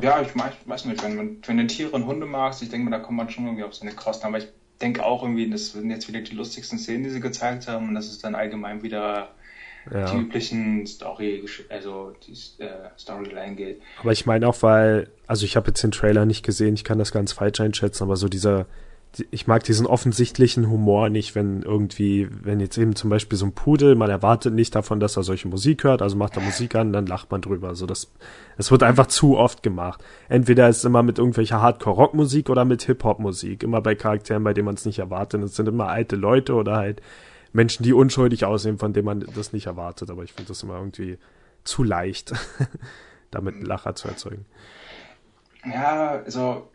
Ja, 0.00 0.22
ich 0.22 0.30
weiß 0.34 0.84
nicht, 0.86 1.02
wenn, 1.02 1.16
man, 1.16 1.36
wenn 1.46 1.56
du 1.58 1.66
Tiere 1.66 1.90
und 1.90 2.06
Hunde 2.06 2.26
magst, 2.26 2.62
ich 2.62 2.68
denke 2.68 2.88
mal, 2.88 2.96
da 2.96 3.02
kommt 3.02 3.16
man 3.16 3.30
schon 3.30 3.46
irgendwie 3.46 3.64
auf 3.64 3.74
seine 3.74 3.92
Kosten, 3.92 4.26
aber 4.26 4.38
ich 4.38 4.48
denke 4.80 5.04
auch 5.04 5.22
irgendwie, 5.22 5.48
das 5.50 5.72
sind 5.72 5.90
jetzt 5.90 6.08
wieder 6.08 6.20
die 6.20 6.34
lustigsten 6.34 6.78
Szenen, 6.78 7.04
die 7.04 7.10
sie 7.10 7.20
gezeigt 7.20 7.68
haben 7.68 7.88
und 7.88 7.94
das 7.94 8.06
ist 8.06 8.24
dann 8.24 8.34
allgemein 8.34 8.82
wieder 8.82 9.30
ja. 9.90 10.10
die 10.10 10.18
üblichen 10.18 10.86
Story, 10.86 11.44
also 11.70 12.14
die 12.26 12.32
äh, 12.62 12.90
Storyline 12.98 13.54
geht. 13.54 13.80
Aber 14.00 14.12
ich 14.12 14.26
meine 14.26 14.48
auch, 14.48 14.62
weil, 14.62 15.08
also 15.26 15.44
ich 15.44 15.56
habe 15.56 15.68
jetzt 15.68 15.82
den 15.82 15.92
Trailer 15.92 16.26
nicht 16.26 16.44
gesehen, 16.44 16.74
ich 16.74 16.84
kann 16.84 16.98
das 16.98 17.12
ganz 17.12 17.32
falsch 17.32 17.60
einschätzen, 17.60 18.02
aber 18.02 18.16
so 18.16 18.28
dieser, 18.28 18.66
ich 19.30 19.46
mag 19.46 19.64
diesen 19.64 19.86
offensichtlichen 19.86 20.68
Humor 20.68 21.08
nicht, 21.08 21.34
wenn 21.34 21.62
irgendwie, 21.62 22.28
wenn 22.30 22.60
jetzt 22.60 22.76
eben 22.76 22.94
zum 22.94 23.10
Beispiel 23.10 23.38
so 23.38 23.46
ein 23.46 23.52
Pudel, 23.52 23.94
man 23.94 24.10
erwartet 24.10 24.52
nicht 24.52 24.74
davon, 24.74 25.00
dass 25.00 25.16
er 25.16 25.22
solche 25.22 25.48
Musik 25.48 25.84
hört, 25.84 26.02
also 26.02 26.16
macht 26.16 26.36
er 26.36 26.42
Musik 26.42 26.74
an, 26.74 26.92
dann 26.92 27.06
lacht 27.06 27.30
man 27.30 27.40
drüber. 27.40 27.68
Also 27.68 27.86
das, 27.86 28.12
es 28.58 28.70
wird 28.70 28.82
einfach 28.82 29.06
zu 29.06 29.38
oft 29.38 29.62
gemacht. 29.62 30.04
Entweder 30.28 30.68
ist 30.68 30.78
es 30.78 30.84
immer 30.84 31.02
mit 31.02 31.18
irgendwelcher 31.18 31.62
Hardcore-Rock-Musik 31.62 32.50
oder 32.50 32.64
mit 32.64 32.82
Hip-Hop-Musik. 32.82 33.62
Immer 33.62 33.80
bei 33.80 33.94
Charakteren, 33.94 34.44
bei 34.44 34.52
denen 34.52 34.66
man 34.66 34.74
es 34.74 34.84
nicht 34.84 34.98
erwartet. 34.98 35.42
Es 35.42 35.56
sind 35.56 35.68
immer 35.68 35.88
alte 35.88 36.16
Leute 36.16 36.54
oder 36.54 36.76
halt 36.76 37.00
Menschen, 37.52 37.84
die 37.84 37.94
unschuldig 37.94 38.44
aussehen, 38.44 38.78
von 38.78 38.92
denen 38.92 39.06
man 39.06 39.26
das 39.34 39.52
nicht 39.52 39.66
erwartet. 39.66 40.10
Aber 40.10 40.24
ich 40.24 40.32
finde 40.32 40.48
das 40.48 40.62
immer 40.62 40.76
irgendwie 40.76 41.18
zu 41.64 41.82
leicht, 41.82 42.32
damit 43.30 43.62
Lacher 43.62 43.94
zu 43.94 44.08
erzeugen. 44.08 44.44
Ja, 45.64 46.22
also 46.24 46.68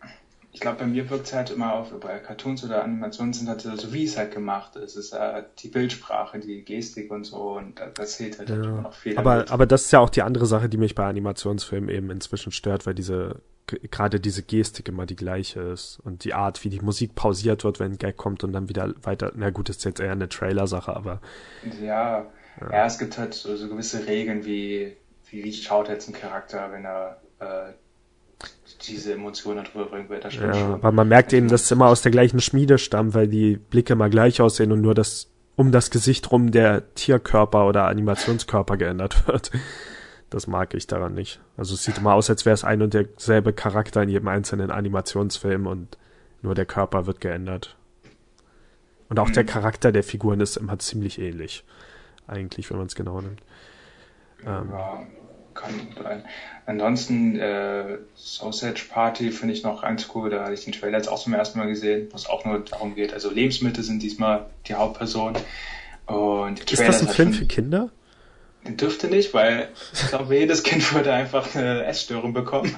ich 0.54 0.60
glaube, 0.60 0.80
bei 0.80 0.86
mir 0.86 1.10
wirkt 1.10 1.28
es 1.28 1.34
halt 1.34 1.50
immer 1.50 1.74
auf, 1.74 1.92
bei 2.00 2.20
Cartoons 2.20 2.64
oder 2.66 2.84
Animationen 2.84 3.34
sind 3.34 3.48
halt 3.48 3.62
so, 3.62 3.94
wie 3.94 4.04
es 4.04 4.18
halt 4.18 4.34
gemacht 4.34 4.76
ist. 4.76 4.98
Es 4.98 5.06
ist 5.06 5.14
äh, 5.14 5.44
die 5.60 5.70
Bildsprache, 5.70 6.40
die 6.40 6.64
Gestik 6.64 7.10
und 7.10 7.24
so 7.24 7.58
und 7.58 7.80
das 7.94 8.18
zählt 8.18 8.38
halt, 8.38 8.50
ja. 8.50 8.56
immer 8.56 8.82
noch 8.82 8.94
viel. 8.94 9.18
Aber, 9.18 9.46
aber 9.50 9.66
das 9.66 9.84
ist 9.84 9.92
ja 9.92 10.00
auch 10.00 10.10
die 10.10 10.24
andere 10.24 10.46
Sache, 10.46 10.68
die 10.68 10.78
mich 10.78 10.94
bei 10.94 11.06
Animationsfilmen 11.06 11.90
eben 11.90 12.10
inzwischen 12.10 12.52
stört, 12.52 12.86
weil 12.86 12.94
diese, 12.94 13.42
gerade 13.68 14.20
diese 14.20 14.44
Gestik 14.44 14.90
immer 14.90 15.06
die 15.06 15.16
gleiche 15.16 15.62
ist 15.62 16.00
und 16.04 16.26
die 16.26 16.34
Art, 16.34 16.64
wie 16.66 16.70
die 16.70 16.82
Musik 16.82 17.16
pausiert 17.16 17.64
wird, 17.64 17.80
wenn 17.80 17.94
ein 17.94 17.98
Gag 17.98 18.18
kommt 18.18 18.44
und 18.44 18.52
dann 18.52 18.68
wieder 18.68 18.94
weiter, 19.04 19.32
na 19.36 19.52
gut, 19.52 19.70
ist 19.70 19.86
jetzt 19.86 20.02
eher 20.02 20.12
eine 20.12 20.28
Trailer-Sache, 20.28 20.94
aber. 20.94 21.22
Ja, 21.82 22.26
ja, 22.60 22.72
ja, 22.72 22.86
es 22.86 23.00
gibt 23.00 23.18
halt 23.18 23.34
so, 23.34 23.56
so 23.56 23.70
gewisse 23.70 24.06
Regeln 24.06 24.46
wie, 24.46 24.98
wie, 25.30 25.44
wie 25.46 25.54
schaut 25.54 25.88
jetzt 25.88 26.10
ein 26.10 26.14
Charakter, 26.14 26.72
wenn 26.74 26.84
er, 26.84 27.22
äh, 27.40 27.72
diese 28.88 29.14
Emotionen 29.14 29.64
darüber 29.64 29.90
bringen 29.90 30.10
wird. 30.10 30.26
Das 30.26 30.36
ja, 30.36 30.54
schon. 30.54 30.74
aber 30.74 30.92
man 30.92 31.08
merkt 31.08 31.34
eben, 31.34 31.48
dass 31.48 31.64
es 31.64 31.72
immer 31.72 31.88
aus 31.88 32.02
der 32.02 32.12
gleichen 32.12 32.40
Schmiede 32.40 32.78
stammt, 32.78 33.14
weil 33.14 33.28
die 33.28 33.58
Blicke 33.58 33.96
mal 33.96 34.10
gleich 34.10 34.42
aussehen 34.42 34.72
und 34.72 34.82
nur 34.82 34.96
das 34.96 35.28
um 35.56 35.72
das 35.72 35.92
Gesicht 35.92 36.32
rum 36.32 36.52
der 36.52 36.94
Tierkörper 36.96 37.68
oder 37.68 37.86
Animationskörper 37.86 38.78
geändert 38.78 39.28
wird. 39.28 39.52
Das 40.30 40.48
mag 40.48 40.74
ich 40.74 40.88
daran 40.88 41.14
nicht. 41.14 41.42
Also 41.58 41.76
es 41.76 41.84
sieht 41.84 41.98
immer 41.98 42.14
aus, 42.14 42.30
als 42.30 42.46
wäre 42.46 42.54
es 42.54 42.64
ein 42.64 42.82
und 42.82 42.94
derselbe 42.94 43.54
Charakter 43.54 44.02
in 44.02 44.10
jedem 44.10 44.30
einzelnen 44.30 44.72
Animationsfilm 44.72 45.68
und 45.68 45.98
nur 46.42 46.56
der 46.56 46.66
Körper 46.66 47.06
wird 47.06 47.20
geändert. 47.20 47.76
Und 49.10 49.20
auch 49.20 49.28
mhm. 49.28 49.34
der 49.34 49.44
Charakter 49.44 49.92
der 49.92 50.04
Figuren 50.04 50.40
ist 50.40 50.56
immer 50.56 50.80
ziemlich 50.80 51.20
ähnlich. 51.20 51.66
Eigentlich, 52.28 52.70
wenn 52.70 52.78
man 52.78 52.88
es 52.88 52.96
genau 52.96 53.20
nimmt. 53.20 53.42
Ähm, 54.46 54.70
ja, 54.72 55.04
kann. 55.62 56.24
Ansonsten, 56.66 57.38
äh, 57.40 57.98
Sausage 58.16 58.86
Party 58.90 59.32
finde 59.32 59.54
ich 59.54 59.64
noch 59.64 59.82
ganz 59.82 60.08
cool. 60.14 60.30
Da 60.30 60.44
hatte 60.44 60.54
ich 60.54 60.64
den 60.64 60.74
Trailer 60.74 60.98
jetzt 60.98 61.08
auch 61.08 61.22
zum 61.22 61.34
ersten 61.34 61.60
Mal 61.60 61.68
gesehen, 61.68 62.08
wo 62.12 62.16
es 62.16 62.28
auch 62.28 62.46
nur 62.46 62.60
darum 62.60 62.96
geht. 62.96 63.14
Also 63.14 63.30
Lebensmittel 63.30 63.84
sind 63.84 64.02
diesmal 64.02 64.46
die 64.68 64.76
Hauptperson. 64.76 65.34
Und 66.06 66.72
ist 66.72 66.82
das 66.82 67.02
ein 67.02 67.08
Film 67.08 67.34
für 67.34 67.46
Kinder? 67.46 67.90
Dürfte 68.64 69.08
nicht, 69.08 69.34
weil 69.34 69.70
ich 69.94 70.08
glaube, 70.10 70.36
jedes 70.36 70.62
Kind 70.64 70.94
würde 70.94 71.14
einfach 71.14 71.56
eine 71.56 71.84
Essstörung 71.86 72.34
bekommen. 72.34 72.76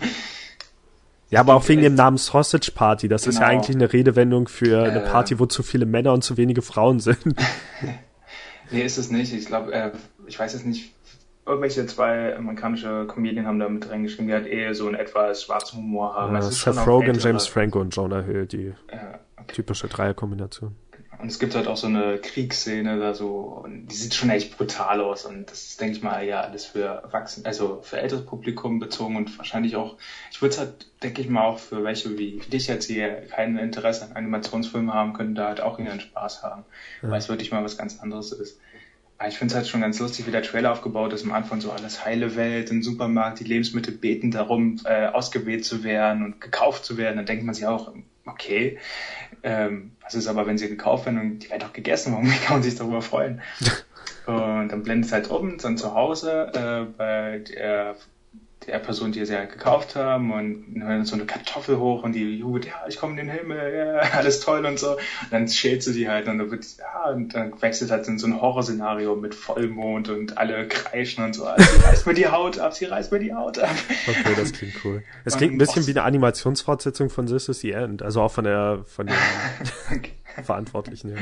Ja, 1.29 1.39
aber 1.39 1.55
auch 1.55 1.67
wegen 1.67 1.81
dem 1.81 1.95
Namen 1.95 2.17
Sausage 2.17 2.71
Party. 2.73 3.07
Das 3.07 3.23
genau. 3.23 3.29
ist 3.31 3.39
ja 3.39 3.47
genau. 3.47 3.59
eigentlich 3.59 3.75
eine 3.75 3.91
Redewendung 3.91 4.47
für 4.47 4.83
eine 4.83 5.03
äh, 5.03 5.09
Party, 5.09 5.39
wo 5.39 5.47
zu 5.47 5.63
viele 5.63 5.87
Männer 5.87 6.13
und 6.13 6.23
zu 6.23 6.37
wenige 6.37 6.61
Frauen 6.61 6.99
sind. 6.99 7.17
nee, 8.71 8.83
ist 8.83 8.97
es 8.97 9.09
nicht. 9.09 9.33
Ich 9.33 9.47
glaube, 9.47 9.73
äh, 9.73 9.91
ich 10.27 10.37
weiß 10.37 10.53
jetzt 10.53 10.65
nicht, 10.65 10.93
irgendwelche 11.45 11.85
zwei 11.85 12.35
amerikanische 12.35 13.05
Comedien 13.07 13.45
haben 13.45 13.59
da 13.59 13.69
mit 13.69 13.89
reingeschrieben, 13.89 14.27
die 14.27 14.33
halt 14.33 14.47
eher 14.47 14.73
so 14.75 14.87
einen 14.87 14.95
etwas 14.95 15.43
schwarzen 15.43 15.79
Humor 15.79 16.15
haben. 16.15 16.33
Ja, 16.35 16.41
Seth 16.41 16.87
Rogen, 16.87 17.17
James 17.19 17.47
Franco 17.47 17.79
und 17.79 17.95
Jonah 17.95 18.21
Hill, 18.21 18.45
die 18.45 18.73
ja, 18.91 19.19
okay. 19.37 19.53
typische 19.53 19.87
Dreierkombination. 19.87 20.75
Und 21.23 21.29
es 21.29 21.39
gibt 21.39 21.55
halt 21.55 21.67
auch 21.67 21.77
so 21.77 21.87
eine 21.87 22.17
Kriegsszene 22.17 22.99
da 22.99 23.13
so, 23.13 23.61
und 23.63 23.87
die 23.87 23.95
sieht 23.95 24.13
schon 24.13 24.29
echt 24.29 24.57
brutal 24.57 24.99
aus 24.99 25.25
und 25.25 25.49
das 25.49 25.67
ist, 25.67 25.79
denke 25.79 25.95
ich 25.95 26.03
mal, 26.03 26.25
ja 26.25 26.41
alles 26.41 26.65
für 26.65 26.83
Erwachsene, 26.83 27.45
also 27.45 27.79
für 27.81 27.97
älteres 27.97 28.25
Publikum 28.25 28.79
bezogen 28.79 29.15
und 29.15 29.37
wahrscheinlich 29.37 29.77
auch, 29.77 29.95
ich 30.31 30.41
würde 30.41 30.53
es 30.53 30.59
halt, 30.59 30.87
denke 31.01 31.21
ich 31.21 31.29
mal, 31.29 31.45
auch 31.45 31.59
für 31.59 31.81
welche 31.85 32.17
wie 32.17 32.39
dich 32.39 32.67
jetzt 32.67 32.87
hier 32.87 33.21
kein 33.27 33.57
Interesse 33.57 34.03
an 34.03 34.17
Animationsfilmen 34.17 34.93
haben, 34.93 35.13
können 35.13 35.33
da 35.33 35.47
halt 35.47 35.61
auch 35.61 35.79
ihren 35.79 36.01
Spaß 36.01 36.43
haben, 36.43 36.65
ja. 37.01 37.09
weil 37.09 37.19
es 37.19 37.29
wirklich 37.29 37.53
mal 37.53 37.63
was 37.63 37.77
ganz 37.77 38.01
anderes 38.01 38.33
ist. 38.33 38.59
Aber 39.23 39.31
ich 39.31 39.37
finde 39.37 39.53
es 39.53 39.55
halt 39.55 39.67
schon 39.69 39.79
ganz 39.79 39.99
lustig, 39.99 40.27
wie 40.27 40.31
der 40.31 40.41
Trailer 40.41 40.73
aufgebaut 40.73 41.13
ist. 41.13 41.23
Am 41.23 41.31
Anfang 41.31 41.61
so 41.61 41.71
alles 41.71 42.03
heile 42.03 42.35
Welt, 42.35 42.71
im 42.71 42.83
Supermarkt, 42.83 43.39
die 43.39 43.45
Lebensmittel 43.45 43.93
beten 43.93 44.31
darum, 44.31 44.81
äh, 44.83 45.05
ausgewählt 45.05 45.63
zu 45.63 45.85
werden 45.85 46.25
und 46.25 46.41
gekauft 46.41 46.83
zu 46.83 46.97
werden. 46.97 47.15
Dann 47.15 47.25
denkt 47.25 47.45
man 47.45 47.55
sich 47.55 47.65
auch, 47.65 47.93
okay, 48.25 48.79
ähm, 49.41 49.93
was 50.01 50.15
ist 50.15 50.27
aber, 50.27 50.45
wenn 50.45 50.57
sie 50.57 50.67
gekauft 50.67 51.05
werden 51.05 51.21
und 51.21 51.39
die 51.39 51.49
werden 51.49 51.61
doch 51.61 51.71
gegessen, 51.71 52.11
warum 52.11 52.29
kann 52.45 52.55
man 52.57 52.63
sich 52.63 52.75
darüber 52.75 53.01
freuen? 53.01 53.41
und 54.25 54.67
dann 54.67 54.83
blendet 54.83 55.05
es 55.05 55.13
halt 55.13 55.29
um, 55.29 55.57
dann 55.57 55.77
zu 55.77 55.93
Hause 55.93 56.51
äh, 56.53 56.91
bei 56.97 57.37
der 57.37 57.95
der 58.67 58.79
Person, 58.79 59.11
die 59.11 59.25
sie 59.25 59.35
halt 59.35 59.51
gekauft 59.51 59.95
haben 59.95 60.31
und 60.31 60.65
dann 60.75 61.05
so 61.05 61.15
eine 61.15 61.25
Kartoffel 61.25 61.77
hoch 61.77 62.03
und 62.03 62.13
die 62.13 62.37
Jugend, 62.37 62.65
ja, 62.65 62.85
ich 62.87 62.97
komme 62.97 63.19
in 63.19 63.27
den 63.27 63.35
Himmel, 63.35 63.73
ja, 63.75 63.99
alles 64.13 64.39
toll 64.39 64.65
und 64.65 64.79
so. 64.79 64.91
Und 64.91 64.99
dann 65.31 65.47
schält 65.47 65.83
sie 65.83 65.93
die 65.93 66.09
halt 66.09 66.27
und 66.27 66.37
dann 66.37 66.51
wird, 66.51 66.65
ja, 66.77 67.09
und 67.11 67.33
dann 67.33 67.61
wechselt 67.61 67.91
halt 67.91 68.07
in 68.07 68.19
so 68.19 68.27
ein 68.27 68.39
Horrorszenario 68.39 69.15
mit 69.15 69.35
Vollmond 69.35 70.09
und 70.09 70.37
alle 70.37 70.67
kreischen 70.67 71.23
und 71.23 71.35
so. 71.35 71.45
Also, 71.45 71.63
sie 71.71 71.81
reißt 71.85 72.07
mir 72.07 72.13
die 72.13 72.27
Haut 72.27 72.59
ab, 72.59 72.73
sie 72.73 72.85
reißt 72.85 73.11
mir 73.11 73.19
die 73.19 73.33
Haut 73.33 73.59
ab. 73.59 73.75
Okay, 74.07 74.33
das 74.35 74.53
klingt 74.53 74.73
cool. 74.83 75.03
Es 75.25 75.37
klingt 75.37 75.53
ein 75.53 75.57
bisschen 75.57 75.85
wie 75.87 75.91
eine 75.91 76.03
Animationsfortsetzung 76.03 77.09
von 77.09 77.25
This 77.25 77.49
is 77.49 77.59
the 77.59 77.71
End, 77.71 78.01
also 78.01 78.21
auch 78.21 78.31
von 78.31 78.43
der, 78.43 78.83
von 78.85 79.07
den. 79.07 79.15
Verantwortlichen, 80.43 81.11
ja 81.11 81.17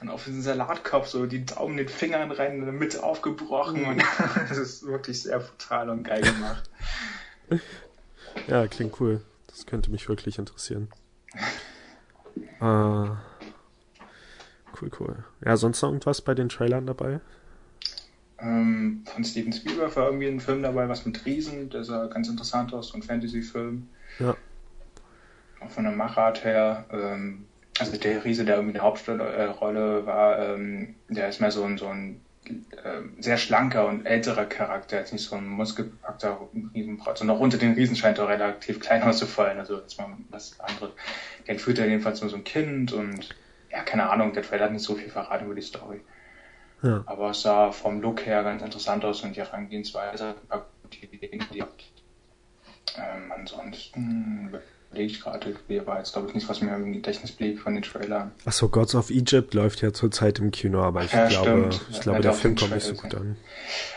und 0.00 0.08
auf 0.08 0.24
diesen 0.24 0.42
Salatkopf 0.42 1.08
so 1.08 1.26
die 1.26 1.44
Daumen 1.44 1.78
in 1.78 1.86
den 1.86 1.88
Fingern 1.88 2.30
rein 2.30 2.58
in 2.58 2.64
der 2.64 2.72
Mitte 2.72 3.02
aufgebrochen 3.02 3.84
und 3.84 4.02
das 4.48 4.58
ist 4.58 4.86
wirklich 4.86 5.22
sehr 5.22 5.38
brutal 5.38 5.90
und 5.90 6.02
geil 6.04 6.22
gemacht. 6.22 6.70
Ja, 8.48 8.66
klingt 8.66 9.00
cool. 9.00 9.22
Das 9.46 9.64
könnte 9.64 9.90
mich 9.90 10.10
wirklich 10.10 10.38
interessieren. 10.38 10.88
äh, 12.60 12.62
cool, 14.80 14.90
cool. 15.00 15.24
Ja, 15.44 15.56
sonst 15.56 15.80
noch 15.80 15.88
irgendwas 15.88 16.20
bei 16.20 16.34
den 16.34 16.50
Trailern 16.50 16.86
dabei? 16.86 17.20
Ähm, 18.38 19.04
von 19.06 19.24
Steven 19.24 19.52
Spielberg 19.52 19.96
war 19.96 20.06
irgendwie 20.06 20.28
ein 20.28 20.40
Film 20.40 20.62
dabei, 20.62 20.88
was 20.88 21.06
mit 21.06 21.24
Riesen, 21.24 21.70
der 21.70 21.84
sah 21.84 22.06
ganz 22.06 22.28
interessant 22.28 22.74
aus, 22.74 22.88
so 22.88 22.98
ein 22.98 23.02
Fantasy-Film. 23.02 23.88
Ja. 24.18 24.36
Auch 25.60 25.70
von 25.70 25.84
der 25.84 25.94
Machart 25.94 26.44
her. 26.44 26.84
Ähm, 26.90 27.45
also 27.78 27.96
der 27.96 28.24
Riese, 28.24 28.44
der 28.44 28.56
irgendwie 28.56 28.78
eine 28.78 28.86
Hauptrolle 28.86 30.06
war, 30.06 30.38
ähm, 30.38 30.94
der 31.08 31.28
ist 31.28 31.40
mehr 31.40 31.50
so 31.50 31.64
ein, 31.64 31.78
so 31.78 31.88
ein 31.88 32.20
äh, 32.46 33.02
sehr 33.18 33.36
schlanker 33.36 33.86
und 33.86 34.06
älterer 34.06 34.46
Charakter, 34.46 34.98
jetzt 34.98 35.12
nicht 35.12 35.24
so 35.24 35.36
ein 35.36 35.46
muskelbepackter 35.46 36.48
Riesenbrot. 36.74 37.20
Und 37.20 37.30
auch 37.30 37.40
unter 37.40 37.58
den 37.58 37.74
Riesen 37.74 37.96
scheint 37.96 38.18
er 38.18 38.28
relativ 38.28 38.80
klein 38.80 39.02
auszufallen, 39.04 39.58
also 39.58 39.78
jetzt 39.78 39.98
mal 39.98 40.16
was 40.30 40.58
anderes. 40.60 40.92
Den 41.46 41.58
führt 41.58 41.78
er 41.78 41.86
jedenfalls 41.86 42.20
nur 42.20 42.30
so 42.30 42.36
ein 42.36 42.44
Kind 42.44 42.92
und 42.92 43.34
ja, 43.70 43.82
keine 43.82 44.08
Ahnung, 44.08 44.32
der 44.32 44.42
Trailer 44.42 44.66
hat 44.66 44.72
nicht 44.72 44.84
so 44.84 44.94
viel 44.94 45.10
verraten 45.10 45.46
über 45.46 45.54
die 45.54 45.62
Story. 45.62 46.00
Ja. 46.82 47.02
Aber 47.06 47.30
es 47.30 47.42
sah 47.42 47.72
vom 47.72 48.00
Look 48.00 48.24
her 48.24 48.42
ganz 48.42 48.62
interessant 48.62 49.04
aus 49.04 49.22
und 49.22 49.34
die 49.34 49.40
Herangehensweise, 49.40 50.34
die, 50.92 51.06
die, 51.08 51.38
die, 51.52 51.58
ähm, 51.58 53.32
ansonsten 53.34 54.54
ich 54.92 55.20
gerade, 55.20 55.54
war 55.84 55.98
jetzt 55.98 56.12
glaube 56.12 56.28
ich 56.28 56.34
nicht, 56.34 56.48
was 56.48 56.60
mir 56.60 56.74
im 56.74 56.92
Gedächtnis 56.92 57.32
blieb 57.32 57.60
von 57.60 57.74
den 57.74 57.82
Trailern. 57.82 58.32
Achso, 58.44 58.68
Gods 58.68 58.94
of 58.94 59.10
Egypt 59.10 59.54
läuft 59.54 59.82
ja 59.82 59.92
zurzeit 59.92 60.38
im 60.38 60.50
Kino, 60.50 60.82
aber 60.82 61.04
ich 61.04 61.12
ja, 61.12 61.28
glaube, 61.28 61.70
ich 61.90 62.00
glaube, 62.00 62.20
der 62.20 62.32
Film 62.32 62.56
kommt 62.56 62.74
nicht 62.74 62.86
so 62.86 62.94
gut 62.94 63.14
an. 63.14 63.36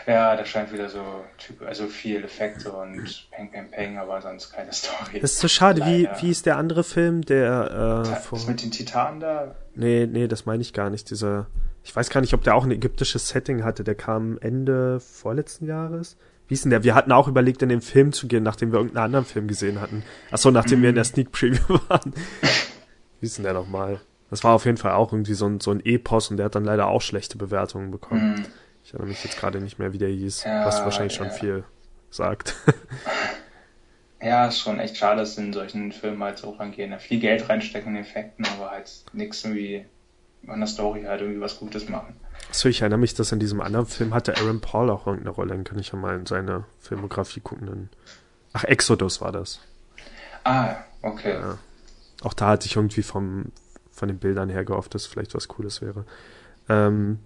Ja, 0.06 0.36
da 0.36 0.44
scheint 0.44 0.72
wieder 0.72 0.88
so 0.88 1.02
typ, 1.38 1.62
also 1.62 1.86
viel 1.86 2.24
Effekte 2.24 2.72
und 2.72 3.28
Peng 3.30 3.50
Peng 3.50 3.70
Peng, 3.70 3.98
aber 3.98 4.20
sonst 4.20 4.52
keine 4.52 4.72
Story. 4.72 5.20
Das 5.20 5.32
ist 5.32 5.40
so 5.40 5.48
schade. 5.48 5.84
Wie, 5.84 6.08
wie 6.20 6.30
ist 6.30 6.46
der 6.46 6.56
andere 6.56 6.84
Film, 6.84 7.22
der 7.22 8.04
äh, 8.06 8.16
vor... 8.16 8.38
mit 8.46 8.62
den 8.62 8.70
Titanen 8.70 9.20
da? 9.20 9.54
Nee, 9.74 10.06
nee, 10.06 10.28
das 10.28 10.46
meine 10.46 10.62
ich 10.62 10.72
gar 10.72 10.90
nicht. 10.90 11.10
Dieser, 11.10 11.46
ich 11.84 11.94
weiß 11.94 12.10
gar 12.10 12.20
nicht, 12.20 12.34
ob 12.34 12.42
der 12.42 12.54
auch 12.54 12.64
ein 12.64 12.70
ägyptisches 12.70 13.28
Setting 13.28 13.64
hatte. 13.64 13.84
Der 13.84 13.94
kam 13.94 14.38
Ende 14.40 15.00
vorletzten 15.00 15.66
Jahres 15.66 16.16
wie 16.50 16.54
ist 16.54 16.64
denn 16.64 16.70
der? 16.70 16.82
Wir 16.82 16.96
hatten 16.96 17.12
auch 17.12 17.28
überlegt, 17.28 17.62
in 17.62 17.68
den 17.68 17.80
Film 17.80 18.12
zu 18.12 18.26
gehen, 18.26 18.42
nachdem 18.42 18.72
wir 18.72 18.80
irgendeinen 18.80 19.04
anderen 19.04 19.24
Film 19.24 19.46
gesehen 19.46 19.80
hatten. 19.80 20.02
Achso, 20.32 20.50
nachdem 20.50 20.80
mhm. 20.80 20.82
wir 20.82 20.88
in 20.88 20.94
der 20.96 21.04
Sneak 21.04 21.30
Preview 21.30 21.78
waren. 21.88 22.12
wie 23.20 23.26
ist 23.26 23.36
denn 23.36 23.44
der 23.44 23.54
nochmal? 23.54 24.00
Das 24.30 24.42
war 24.42 24.54
auf 24.54 24.64
jeden 24.64 24.76
Fall 24.76 24.92
auch 24.92 25.12
irgendwie 25.12 25.34
so 25.34 25.46
ein, 25.46 25.60
so 25.60 25.70
ein 25.70 25.80
Epos 25.84 26.28
und 26.28 26.38
der 26.38 26.46
hat 26.46 26.56
dann 26.56 26.64
leider 26.64 26.88
auch 26.88 27.02
schlechte 27.02 27.38
Bewertungen 27.38 27.92
bekommen. 27.92 28.34
Mhm. 28.34 28.46
Ich 28.82 28.90
erinnere 28.92 29.10
mich 29.10 29.22
jetzt 29.22 29.38
gerade 29.38 29.60
nicht 29.60 29.78
mehr, 29.78 29.92
wie 29.92 29.98
der 29.98 30.08
hieß, 30.08 30.42
ja, 30.42 30.66
was 30.66 30.82
wahrscheinlich 30.82 31.16
ja. 31.18 31.24
schon 31.24 31.30
viel 31.30 31.64
sagt. 32.10 32.56
ja, 34.20 34.48
ist 34.48 34.58
schon 34.58 34.80
echt 34.80 34.96
schade, 34.96 35.20
dass 35.20 35.38
in 35.38 35.52
solchen 35.52 35.92
Filmen 35.92 36.20
halt 36.20 36.38
so 36.38 36.50
rangehen. 36.50 36.90
Da 36.90 36.98
viel 36.98 37.20
Geld 37.20 37.48
reinstecken 37.48 37.94
in 37.94 38.02
Effekten, 38.02 38.44
aber 38.56 38.72
halt 38.72 38.90
nichts 39.12 39.44
irgendwie 39.44 39.86
an 40.46 40.60
der 40.60 40.66
Story 40.66 41.04
halt 41.04 41.20
irgendwie 41.20 41.40
was 41.40 41.58
Gutes 41.58 41.88
machen. 41.88 42.14
So, 42.52 42.68
ich 42.68 42.80
erinnere 42.80 42.98
mich, 42.98 43.14
dass 43.14 43.32
in 43.32 43.38
diesem 43.38 43.60
anderen 43.60 43.86
Film 43.86 44.14
hatte 44.14 44.36
Aaron 44.36 44.60
Paul 44.60 44.90
auch 44.90 45.06
irgendeine 45.06 45.34
Rolle. 45.34 45.50
Dann 45.50 45.64
kann 45.64 45.78
ich 45.78 45.92
ja 45.92 45.98
mal 45.98 46.16
in 46.16 46.26
seine 46.26 46.64
Filmografie 46.80 47.40
gucken. 47.40 47.90
Ach, 48.52 48.64
Exodus 48.64 49.20
war 49.20 49.32
das. 49.32 49.60
Ah, 50.44 50.76
okay. 51.02 51.34
Ja. 51.34 51.58
Auch 52.22 52.34
da 52.34 52.48
hatte 52.48 52.66
ich 52.66 52.76
irgendwie 52.76 53.02
vom, 53.02 53.52
von 53.90 54.08
den 54.08 54.18
Bildern 54.18 54.48
her 54.48 54.64
gehofft, 54.64 54.94
dass 54.94 55.06
vielleicht 55.06 55.34
was 55.34 55.48
Cooles 55.48 55.80
wäre. 55.80 56.04
Ähm, 56.68 57.20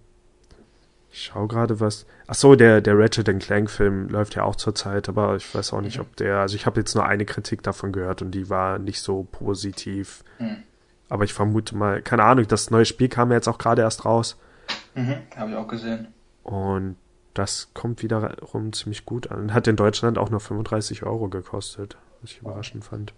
ich 1.11 1.23
schau 1.23 1.47
gerade 1.47 1.81
was. 1.81 2.07
Ach 2.27 2.35
so, 2.35 2.57
der, 2.57 2.81
der 2.81 2.99
Ratchet 2.99 3.41
Clank 3.41 3.71
Film 3.71 4.09
läuft 4.09 4.35
ja 4.35 4.43
auch 4.43 4.57
zurzeit, 4.57 5.09
aber 5.09 5.37
ich 5.37 5.55
weiß 5.55 5.73
auch 5.73 5.81
nicht, 5.81 5.97
mhm. 5.97 6.03
ob 6.03 6.17
der, 6.17 6.39
also 6.39 6.57
ich 6.57 6.67
habe 6.67 6.81
jetzt 6.81 6.95
nur 6.95 7.07
eine 7.07 7.25
Kritik 7.25 7.63
davon 7.63 7.93
gehört 7.93 8.21
und 8.21 8.33
die 8.33 8.51
war 8.51 8.79
nicht 8.79 9.01
so 9.01 9.27
positiv. 9.31 10.25
Mhm. 10.39 10.65
Aber 11.09 11.25
ich 11.25 11.33
vermute 11.33 11.77
mal, 11.77 12.03
keine 12.03 12.25
Ahnung, 12.25 12.47
das 12.49 12.71
neue 12.71 12.85
Spiel 12.85 13.09
kam 13.09 13.31
ja 13.31 13.37
jetzt 13.37 13.49
auch 13.49 13.59
gerade 13.59 13.83
erst 13.83 14.05
raus. 14.05 14.37
Mhm, 14.95 15.17
habe 15.37 15.51
ich 15.51 15.57
auch 15.57 15.69
gesehen. 15.69 16.09
Und 16.43 16.97
das 17.35 17.71
kommt 17.75 18.03
wiederum 18.03 18.73
ziemlich 18.73 19.05
gut 19.05 19.31
an. 19.31 19.53
Hat 19.53 19.67
in 19.67 19.77
Deutschland 19.77 20.19
auch 20.19 20.31
nur 20.31 20.41
35 20.41 21.03
Euro 21.03 21.29
gekostet, 21.29 21.97
was 22.21 22.31
ich 22.31 22.41
überraschend 22.41 22.85
fand. 22.85 23.13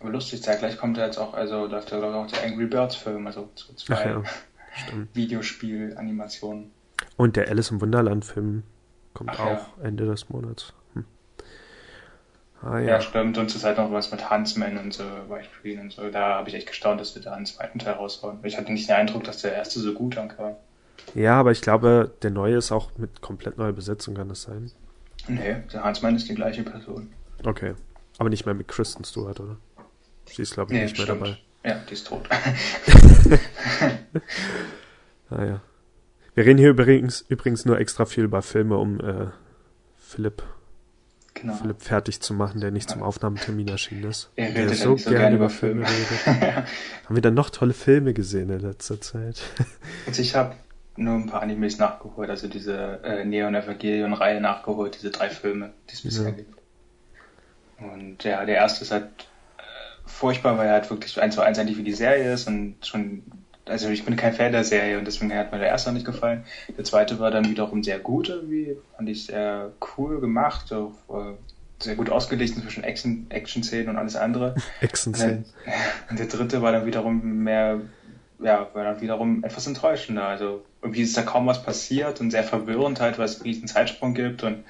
Aber 0.00 0.10
lustig, 0.10 0.42
zeitgleich 0.42 0.78
kommt 0.78 0.96
ja 0.96 1.06
jetzt 1.06 1.18
auch, 1.18 1.34
also 1.34 1.66
läuft 1.66 1.90
ja 1.90 1.98
glaube 1.98 2.14
ich 2.14 2.18
auch 2.18 2.26
der 2.40 2.50
Angry 2.50 2.66
Birds 2.66 2.96
Film, 2.96 3.26
also 3.26 3.48
so 3.54 3.72
zwei 3.74 4.10
ja, 4.10 4.22
Videospiel-Animationen. 5.12 6.70
Und 7.16 7.36
der 7.36 7.48
Alice 7.48 7.70
im 7.70 7.80
Wunderland 7.80 8.24
Film 8.24 8.62
kommt 9.12 9.30
Ach, 9.30 9.40
auch 9.40 9.78
ja. 9.78 9.84
Ende 9.84 10.06
des 10.06 10.28
Monats. 10.28 10.72
Ah, 12.62 12.78
ja. 12.78 12.88
ja. 12.88 13.00
stimmt. 13.00 13.38
Und 13.38 13.54
ist 13.54 13.64
halt 13.64 13.78
noch 13.78 13.92
was 13.92 14.10
mit 14.10 14.30
Huntsman 14.30 14.78
und 14.78 14.92
so, 14.92 15.04
Beispielen 15.28 15.80
und 15.80 15.92
so. 15.92 16.10
Da 16.10 16.36
habe 16.36 16.48
ich 16.48 16.54
echt 16.54 16.66
gestaunt, 16.66 17.00
dass 17.00 17.14
wir 17.14 17.22
da 17.22 17.32
einen 17.34 17.46
zweiten 17.46 17.78
Teil 17.78 17.94
raushauen. 17.94 18.38
Ich 18.42 18.56
hatte 18.56 18.72
nicht 18.72 18.88
den 18.88 18.96
Eindruck, 18.96 19.24
dass 19.24 19.42
der 19.42 19.54
erste 19.54 19.80
so 19.80 19.92
gut 19.92 20.16
ankam. 20.18 20.56
Ja, 21.14 21.38
aber 21.38 21.52
ich 21.52 21.60
glaube, 21.60 22.12
der 22.22 22.30
neue 22.30 22.56
ist 22.56 22.72
auch 22.72 22.90
mit 22.98 23.20
komplett 23.22 23.58
neuer 23.58 23.72
Besetzung, 23.72 24.14
kann 24.14 24.28
das 24.28 24.42
sein? 24.42 24.70
Nee, 25.26 25.56
der 25.72 25.84
Hansmann 25.84 26.16
ist 26.16 26.28
die 26.28 26.34
gleiche 26.34 26.62
Person. 26.62 27.10
Okay. 27.44 27.74
Aber 28.18 28.30
nicht 28.30 28.46
mehr 28.46 28.54
mit 28.54 28.68
Kristen 28.68 29.04
Stewart, 29.04 29.40
oder? 29.40 29.56
Sie 30.26 30.42
ist, 30.42 30.54
glaube 30.54 30.72
ich, 30.72 30.78
nee, 30.78 30.84
nicht 30.84 30.96
mehr 30.96 31.06
stimmt. 31.06 31.22
dabei. 31.22 31.38
Ja, 31.64 31.80
die 31.88 31.92
ist 31.92 32.06
tot. 32.06 32.28
ah 35.30 35.44
ja. 35.44 35.60
Wir 36.34 36.46
reden 36.46 36.58
hier 36.58 36.70
übrigens, 36.70 37.20
übrigens 37.28 37.64
nur 37.64 37.78
extra 37.78 38.04
viel 38.04 38.24
über 38.24 38.42
Filme, 38.42 38.76
um 38.76 39.00
äh, 39.00 39.26
Philipp, 39.96 40.42
genau. 41.40 41.54
Philipp 41.54 41.82
fertig 41.82 42.20
zu 42.20 42.34
machen, 42.34 42.60
der 42.60 42.70
nicht 42.70 42.90
zum 42.90 43.02
Aufnahmetermin 43.02 43.68
erschienen 43.68 44.04
ist. 44.04 44.30
Er 44.36 44.54
redet 44.54 44.76
so, 44.76 44.96
so 44.96 45.10
gerne 45.10 45.36
über 45.36 45.50
Filme. 45.50 45.86
Filme 45.86 46.56
Haben 47.04 47.14
wir 47.14 47.22
dann 47.22 47.34
noch 47.34 47.50
tolle 47.50 47.72
Filme 47.72 48.14
gesehen 48.14 48.50
in 48.50 48.60
letzter 48.60 49.00
Zeit? 49.00 49.40
Also 50.06 50.22
ich 50.22 50.34
habe 50.34 50.54
nur 50.98 51.14
ein 51.14 51.26
paar 51.26 51.42
Animes 51.42 51.78
nachgeholt, 51.78 52.28
also 52.28 52.48
diese 52.48 53.00
äh, 53.04 53.24
Neon 53.24 53.54
Evangelion-Reihe 53.54 54.40
nachgeholt, 54.40 54.96
diese 54.96 55.10
drei 55.10 55.30
Filme, 55.30 55.72
die 55.88 55.94
es 55.94 56.02
bisher 56.02 56.24
ja. 56.24 56.30
gibt. 56.32 56.58
Und 57.78 58.24
ja, 58.24 58.44
der 58.44 58.56
erste 58.56 58.84
ist 58.84 58.90
halt 58.90 59.06
äh, 59.58 59.62
furchtbar, 60.06 60.58
weil 60.58 60.66
er 60.66 60.72
halt 60.74 60.90
wirklich 60.90 61.20
eins 61.20 61.36
zu 61.36 61.40
eins 61.40 61.58
eigentlich 61.58 61.78
wie 61.78 61.84
die 61.84 61.92
Serie 61.92 62.32
ist 62.32 62.48
und 62.48 62.76
schon, 62.84 63.22
also 63.68 63.88
ich 63.88 64.04
bin 64.04 64.16
kein 64.16 64.32
Fan 64.32 64.52
der 64.52 64.64
Serie 64.64 64.98
und 64.98 65.06
deswegen 65.06 65.32
hat 65.34 65.52
mir 65.52 65.58
der 65.58 65.68
erste 65.68 65.92
nicht 65.92 66.06
gefallen. 66.06 66.44
Der 66.76 66.84
zweite 66.84 67.18
war 67.18 67.30
dann 67.30 67.48
wiederum 67.48 67.82
sehr 67.82 67.98
gut 67.98 68.28
irgendwie, 68.28 68.76
fand 68.96 69.08
ich 69.08 69.26
sehr 69.26 69.72
cool 69.96 70.20
gemacht, 70.20 70.72
auch, 70.72 70.92
äh, 71.10 71.34
sehr 71.80 71.94
gut 71.94 72.10
ausgelegt 72.10 72.54
zwischen 72.60 72.82
Action-Szenen 72.82 73.30
Action 73.30 73.88
und 73.88 73.96
alles 73.96 74.16
andere. 74.16 74.54
Action-Szenen. 74.80 75.44
Und, 76.10 76.18
der 76.18 76.26
dritte 76.26 76.60
war 76.60 76.72
dann 76.72 76.86
wiederum 76.86 77.42
mehr 77.44 77.80
ja, 78.40 78.68
war 78.72 78.84
dann 78.84 79.00
wiederum 79.00 79.44
etwas 79.44 79.66
enttäuschender. 79.66 80.26
Also 80.26 80.64
irgendwie 80.82 81.02
ist 81.02 81.16
da 81.16 81.22
kaum 81.22 81.46
was 81.46 81.62
passiert 81.62 82.20
und 82.20 82.30
sehr 82.30 82.44
verwirrend 82.44 83.00
halt, 83.00 83.18
weil 83.18 83.26
es 83.26 83.42
einen 83.42 83.66
Zeitsprung 83.66 84.14
gibt 84.14 84.42
und 84.44 84.64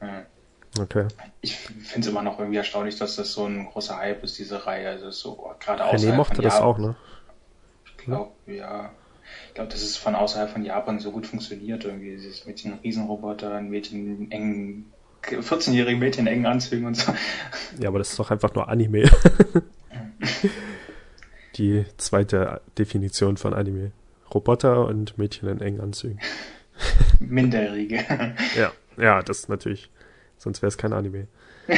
äh, 0.00 0.80
okay. 0.80 1.06
ich 1.40 1.56
finde 1.56 2.00
es 2.00 2.06
immer 2.06 2.22
noch 2.22 2.38
irgendwie 2.38 2.58
erstaunlich, 2.58 2.96
dass 2.96 3.16
das 3.16 3.32
so 3.32 3.44
ein 3.46 3.66
großer 3.66 3.98
Hype 3.98 4.24
ist, 4.24 4.38
diese 4.38 4.66
Reihe. 4.66 4.88
Also 4.88 5.10
so 5.10 5.38
oh, 5.38 5.54
gerade 5.60 5.82
René 5.84 6.14
mochte 6.14 6.42
das 6.42 6.60
auch, 6.60 6.78
ne? 6.78 6.96
Ich 8.02 8.06
glaube, 8.06 8.32
ja. 8.46 8.90
Ich 9.48 9.54
glaube, 9.54 9.70
dass 9.70 9.82
es 9.82 9.96
von 9.96 10.16
außerhalb 10.16 10.50
von 10.50 10.64
Japan 10.64 10.98
so 10.98 11.12
gut 11.12 11.26
funktioniert 11.26 11.84
irgendwie. 11.84 12.16
Dieses 12.16 12.46
Mädchen 12.46 12.78
Riesenroboter, 12.82 13.54
ein 13.54 13.70
Mädchen 13.70 14.24
in 14.24 14.30
engen 14.32 14.92
14-jährigen 15.22 16.00
Mädchen 16.00 16.26
in 16.26 16.32
engen 16.32 16.46
Anzügen 16.46 16.86
und 16.86 16.96
so. 16.96 17.14
Ja, 17.78 17.88
aber 17.88 17.98
das 17.98 18.10
ist 18.10 18.18
doch 18.18 18.32
einfach 18.32 18.54
nur 18.54 18.68
Anime. 18.68 19.04
die 21.54 21.84
zweite 21.96 22.60
Definition 22.76 23.36
von 23.36 23.54
Anime. 23.54 23.92
Roboter 24.34 24.86
und 24.86 25.16
Mädchen 25.16 25.48
in 25.48 25.60
engen 25.60 25.80
Anzügen. 25.80 26.18
Minderjährige. 27.20 28.04
ja, 28.56 28.72
ja, 28.96 29.22
das 29.22 29.40
ist 29.40 29.48
natürlich. 29.48 29.90
Sonst 30.38 30.60
wäre 30.60 30.68
es 30.68 30.76
kein 30.76 30.92
Anime. 30.92 31.28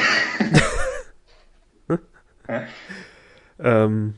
ähm, 3.58 4.14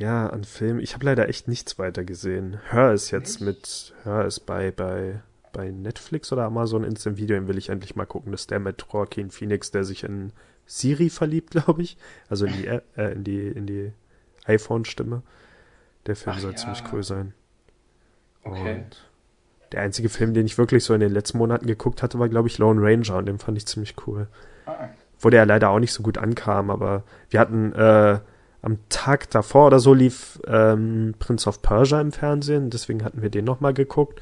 ja, 0.00 0.28
an 0.28 0.44
Film. 0.44 0.80
Ich 0.80 0.94
habe 0.94 1.04
leider 1.04 1.28
echt 1.28 1.46
nichts 1.46 1.78
weiter 1.78 2.04
gesehen. 2.04 2.58
Hör 2.70 2.92
es 2.92 3.10
jetzt 3.10 3.40
mit. 3.42 3.94
Hör 4.02 4.24
es 4.24 4.40
bei, 4.40 4.70
bei, 4.70 5.20
bei 5.52 5.70
Netflix 5.70 6.32
oder 6.32 6.44
Amazon 6.44 6.84
Instant 6.84 7.18
Video. 7.18 7.36
Den 7.36 7.48
will 7.48 7.58
ich 7.58 7.68
endlich 7.68 7.96
mal 7.96 8.06
gucken. 8.06 8.32
Das 8.32 8.42
ist 8.42 8.50
der 8.50 8.60
mit 8.60 8.82
Joaquin 8.90 9.30
Phoenix, 9.30 9.70
der 9.70 9.84
sich 9.84 10.02
in 10.02 10.32
Siri 10.64 11.10
verliebt, 11.10 11.50
glaube 11.50 11.82
ich. 11.82 11.98
Also 12.30 12.46
in 12.46 12.52
die, 12.54 12.66
äh, 12.66 13.12
in 13.12 13.24
die, 13.24 13.48
in 13.48 13.66
die 13.66 13.92
iPhone-Stimme. 14.46 15.22
Der 16.06 16.16
Film 16.16 16.36
Ach, 16.36 16.40
soll 16.40 16.52
ja. 16.52 16.56
ziemlich 16.56 16.82
cool 16.92 17.02
sein. 17.02 17.34
Okay. 18.42 18.76
Und 18.76 19.04
der 19.72 19.82
einzige 19.82 20.08
Film, 20.08 20.32
den 20.32 20.46
ich 20.46 20.56
wirklich 20.56 20.82
so 20.82 20.94
in 20.94 21.00
den 21.00 21.12
letzten 21.12 21.36
Monaten 21.36 21.66
geguckt 21.66 22.02
hatte, 22.02 22.18
war, 22.18 22.30
glaube 22.30 22.48
ich, 22.48 22.56
Lone 22.56 22.80
Ranger 22.82 23.18
und 23.18 23.26
den 23.26 23.38
fand 23.38 23.58
ich 23.58 23.66
ziemlich 23.66 23.94
cool. 24.06 24.28
Ah. 24.64 24.88
Wo 25.18 25.28
der 25.28 25.44
leider 25.44 25.68
auch 25.68 25.78
nicht 25.78 25.92
so 25.92 26.02
gut 26.02 26.16
ankam, 26.16 26.70
aber 26.70 27.04
wir 27.28 27.38
hatten 27.38 27.74
äh, 27.74 28.20
am 28.62 28.78
Tag 28.88 29.30
davor 29.30 29.68
oder 29.68 29.78
so 29.78 29.94
lief 29.94 30.40
ähm, 30.46 31.14
Prince 31.18 31.48
of 31.48 31.62
Persia 31.62 32.00
im 32.00 32.12
Fernsehen, 32.12 32.70
deswegen 32.70 33.04
hatten 33.04 33.22
wir 33.22 33.30
den 33.30 33.44
nochmal 33.44 33.74
geguckt. 33.74 34.20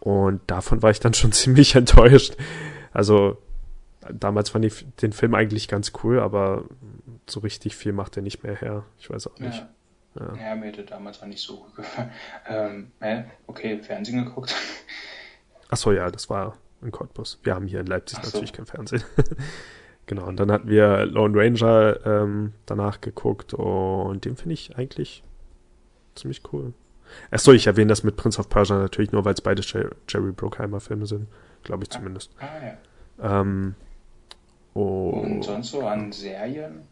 Und 0.00 0.40
davon 0.46 0.82
war 0.82 0.90
ich 0.90 1.00
dann 1.00 1.14
schon 1.14 1.32
ziemlich 1.32 1.74
enttäuscht. 1.74 2.36
Also 2.92 3.38
damals 4.12 4.50
fand 4.50 4.64
ich 4.64 4.86
den 5.00 5.12
Film 5.12 5.34
eigentlich 5.34 5.68
ganz 5.68 5.92
cool, 6.02 6.20
aber 6.20 6.64
so 7.28 7.40
richtig 7.40 7.76
viel 7.76 7.92
macht 7.92 8.16
er 8.16 8.22
nicht 8.22 8.42
mehr 8.42 8.54
her. 8.54 8.84
Ich 8.98 9.10
weiß 9.10 9.26
auch 9.26 9.38
nicht. 9.38 9.66
Ja, 10.14 10.34
ja. 10.34 10.48
ja 10.50 10.54
mir 10.54 10.66
hätte 10.66 10.84
damals 10.84 11.20
auch 11.22 11.26
nicht 11.26 11.42
so 11.42 11.56
gut 11.56 11.74
gefallen. 11.74 12.10
Ähm, 12.48 12.92
äh, 13.00 13.24
okay, 13.48 13.82
Fernsehen 13.82 14.24
geguckt. 14.24 14.54
Achso, 15.68 15.90
ja, 15.90 16.08
das 16.10 16.30
war 16.30 16.56
in 16.82 16.92
Cottbus. 16.92 17.40
Wir 17.42 17.54
haben 17.54 17.66
hier 17.66 17.80
in 17.80 17.86
Leipzig 17.86 18.20
so. 18.22 18.26
natürlich 18.26 18.52
kein 18.52 18.66
Fernsehen. 18.66 19.02
genau, 20.06 20.26
und 20.26 20.38
dann 20.38 20.50
hatten 20.50 20.68
wir 20.68 21.06
Lone 21.06 21.36
Ranger 21.36 22.04
ähm, 22.04 22.52
danach 22.66 23.00
geguckt 23.00 23.54
und 23.54 24.24
den 24.24 24.36
finde 24.36 24.54
ich 24.54 24.76
eigentlich 24.76 25.22
ziemlich 26.14 26.42
cool. 26.52 26.72
Achso, 27.30 27.52
ich 27.52 27.66
erwähne 27.66 27.88
das 27.88 28.02
mit 28.02 28.16
Prince 28.16 28.38
of 28.38 28.48
Persia 28.48 28.78
natürlich 28.78 29.12
nur, 29.12 29.24
weil 29.24 29.34
es 29.34 29.40
beide 29.40 29.62
Jerry 29.62 30.32
Bruckheimer 30.32 30.80
Filme 30.80 31.06
sind. 31.06 31.28
Glaube 31.62 31.84
ich 31.84 31.90
ah, 31.90 31.98
zumindest. 31.98 32.30
Ah, 32.38 32.46
ja. 32.64 33.40
Ähm, 33.40 33.74
und, 34.74 35.24
und 35.24 35.42
sonst 35.42 35.70
so 35.70 35.86
an 35.86 36.12
Serien? 36.12 36.82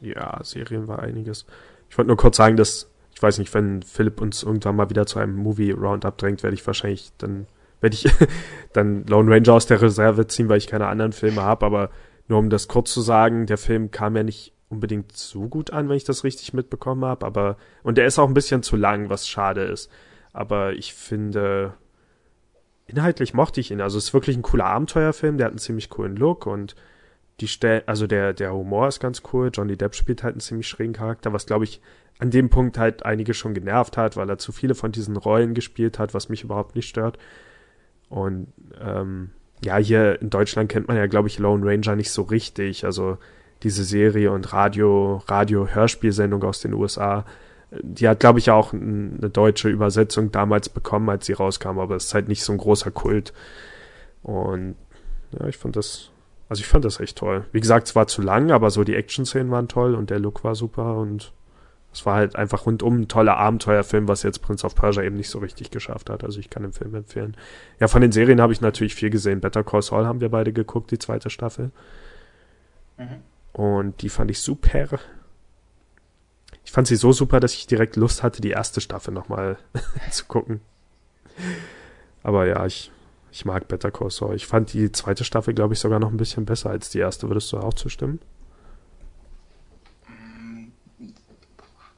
Ja, 0.00 0.38
Serien 0.42 0.86
war 0.88 0.98
einiges. 0.98 1.46
Ich 1.88 1.96
wollte 1.96 2.08
nur 2.08 2.16
kurz 2.16 2.36
sagen, 2.36 2.56
dass, 2.56 2.90
ich 3.14 3.22
weiß 3.22 3.38
nicht, 3.38 3.54
wenn 3.54 3.82
Philipp 3.82 4.20
uns 4.20 4.42
irgendwann 4.42 4.76
mal 4.76 4.90
wieder 4.90 5.06
zu 5.06 5.18
einem 5.18 5.36
Movie-Roundup 5.36 6.18
drängt, 6.18 6.42
werde 6.42 6.54
ich 6.54 6.66
wahrscheinlich 6.66 7.12
dann, 7.18 7.46
werde 7.84 7.94
ich 7.94 8.10
dann 8.72 9.06
Lone 9.06 9.30
Ranger 9.30 9.52
aus 9.52 9.66
der 9.66 9.80
Reserve 9.80 10.26
ziehen, 10.26 10.48
weil 10.48 10.58
ich 10.58 10.66
keine 10.66 10.88
anderen 10.88 11.12
Filme 11.12 11.42
habe, 11.42 11.64
aber 11.64 11.90
nur 12.26 12.38
um 12.40 12.50
das 12.50 12.66
kurz 12.66 12.92
zu 12.92 13.02
sagen, 13.02 13.46
der 13.46 13.58
Film 13.58 13.90
kam 13.92 14.16
ja 14.16 14.24
nicht 14.24 14.52
unbedingt 14.70 15.16
so 15.16 15.48
gut 15.48 15.70
an, 15.70 15.88
wenn 15.88 15.96
ich 15.96 16.04
das 16.04 16.24
richtig 16.24 16.54
mitbekommen 16.54 17.04
habe, 17.04 17.24
aber 17.24 17.56
und 17.84 17.98
der 17.98 18.06
ist 18.06 18.18
auch 18.18 18.26
ein 18.26 18.34
bisschen 18.34 18.62
zu 18.62 18.74
lang, 18.76 19.10
was 19.10 19.28
schade 19.28 19.62
ist. 19.62 19.90
Aber 20.32 20.72
ich 20.72 20.94
finde, 20.94 21.74
inhaltlich 22.86 23.34
mochte 23.34 23.60
ich 23.60 23.70
ihn. 23.70 23.80
Also 23.80 23.98
es 23.98 24.06
ist 24.06 24.14
wirklich 24.14 24.36
ein 24.36 24.42
cooler 24.42 24.64
Abenteuerfilm, 24.64 25.36
der 25.36 25.46
hat 25.46 25.52
einen 25.52 25.58
ziemlich 25.58 25.90
coolen 25.90 26.16
Look 26.16 26.46
und 26.46 26.74
die 27.40 27.48
Stelle, 27.48 27.82
also 27.86 28.06
der, 28.06 28.32
der 28.32 28.52
Humor 28.52 28.88
ist 28.88 29.00
ganz 29.00 29.22
cool. 29.32 29.50
Johnny 29.52 29.76
Depp 29.76 29.94
spielt 29.94 30.22
halt 30.22 30.34
einen 30.34 30.40
ziemlich 30.40 30.66
schrägen 30.66 30.94
Charakter, 30.94 31.32
was 31.32 31.46
glaube 31.46 31.64
ich 31.64 31.80
an 32.18 32.30
dem 32.30 32.48
Punkt 32.48 32.78
halt 32.78 33.04
einige 33.04 33.34
schon 33.34 33.54
genervt 33.54 33.96
hat, 33.96 34.16
weil 34.16 34.30
er 34.30 34.38
zu 34.38 34.52
viele 34.52 34.74
von 34.74 34.92
diesen 34.92 35.16
Rollen 35.16 35.52
gespielt 35.52 35.98
hat, 35.98 36.14
was 36.14 36.28
mich 36.28 36.44
überhaupt 36.44 36.74
nicht 36.76 36.88
stört. 36.88 37.18
Und 38.14 38.46
ähm, 38.80 39.30
ja, 39.64 39.76
hier 39.76 40.22
in 40.22 40.30
Deutschland 40.30 40.70
kennt 40.70 40.86
man 40.86 40.96
ja, 40.96 41.06
glaube 41.06 41.26
ich, 41.26 41.40
Lone 41.40 41.66
Ranger 41.66 41.96
nicht 41.96 42.12
so 42.12 42.22
richtig. 42.22 42.84
Also 42.84 43.18
diese 43.64 43.82
Serie 43.82 44.30
und 44.30 44.52
Radio, 44.52 45.20
Radio-Hörspielsendung 45.26 46.44
aus 46.44 46.60
den 46.60 46.74
USA, 46.74 47.24
die 47.72 48.08
hat, 48.08 48.20
glaube 48.20 48.38
ich, 48.38 48.52
auch 48.52 48.72
eine 48.72 49.30
deutsche 49.30 49.68
Übersetzung 49.68 50.30
damals 50.30 50.68
bekommen, 50.68 51.10
als 51.10 51.26
sie 51.26 51.32
rauskam, 51.32 51.80
aber 51.80 51.96
es 51.96 52.04
ist 52.04 52.14
halt 52.14 52.28
nicht 52.28 52.44
so 52.44 52.52
ein 52.52 52.58
großer 52.58 52.92
Kult. 52.92 53.32
Und 54.22 54.76
ja, 55.32 55.48
ich 55.48 55.56
fand 55.56 55.74
das, 55.74 56.10
also 56.48 56.60
ich 56.60 56.68
fand 56.68 56.84
das 56.84 57.00
echt 57.00 57.18
toll. 57.18 57.46
Wie 57.50 57.60
gesagt, 57.60 57.88
es 57.88 57.96
war 57.96 58.06
zu 58.06 58.22
lang, 58.22 58.52
aber 58.52 58.70
so 58.70 58.84
die 58.84 58.94
Action-Szenen 58.94 59.50
waren 59.50 59.66
toll 59.66 59.96
und 59.96 60.10
der 60.10 60.20
Look 60.20 60.44
war 60.44 60.54
super 60.54 60.98
und 60.98 61.32
es 61.94 62.04
war 62.04 62.16
halt 62.16 62.34
einfach 62.34 62.66
rundum 62.66 63.02
ein 63.02 63.08
toller 63.08 63.36
Abenteuerfilm, 63.36 64.08
was 64.08 64.24
jetzt 64.24 64.40
Prince 64.40 64.66
of 64.66 64.74
Persia 64.74 65.04
eben 65.04 65.16
nicht 65.16 65.30
so 65.30 65.38
richtig 65.38 65.70
geschafft 65.70 66.10
hat. 66.10 66.24
Also 66.24 66.40
ich 66.40 66.50
kann 66.50 66.64
den 66.64 66.72
Film 66.72 66.92
empfehlen. 66.94 67.36
Ja, 67.78 67.86
von 67.86 68.02
den 68.02 68.10
Serien 68.10 68.40
habe 68.40 68.52
ich 68.52 68.60
natürlich 68.60 68.96
viel 68.96 69.10
gesehen. 69.10 69.40
Better 69.40 69.62
Call 69.62 69.80
Saul 69.80 70.04
haben 70.04 70.20
wir 70.20 70.28
beide 70.28 70.52
geguckt, 70.52 70.90
die 70.90 70.98
zweite 70.98 71.30
Staffel. 71.30 71.70
Mhm. 72.98 73.22
Und 73.52 74.02
die 74.02 74.08
fand 74.08 74.28
ich 74.32 74.40
super. 74.40 74.98
Ich 76.64 76.72
fand 76.72 76.88
sie 76.88 76.96
so 76.96 77.12
super, 77.12 77.38
dass 77.38 77.54
ich 77.54 77.68
direkt 77.68 77.94
Lust 77.94 78.24
hatte, 78.24 78.42
die 78.42 78.50
erste 78.50 78.80
Staffel 78.80 79.14
nochmal 79.14 79.56
zu 80.10 80.24
gucken. 80.24 80.62
Aber 82.24 82.44
ja, 82.46 82.66
ich, 82.66 82.90
ich 83.30 83.44
mag 83.44 83.68
Better 83.68 83.92
Call 83.92 84.10
Saul. 84.10 84.34
Ich 84.34 84.48
fand 84.48 84.72
die 84.72 84.90
zweite 84.90 85.22
Staffel, 85.22 85.54
glaube 85.54 85.74
ich, 85.74 85.80
sogar 85.80 86.00
noch 86.00 86.10
ein 86.10 86.16
bisschen 86.16 86.44
besser 86.44 86.70
als 86.70 86.90
die 86.90 86.98
erste. 86.98 87.28
Würdest 87.28 87.52
du 87.52 87.58
auch 87.58 87.74
zustimmen? 87.74 88.18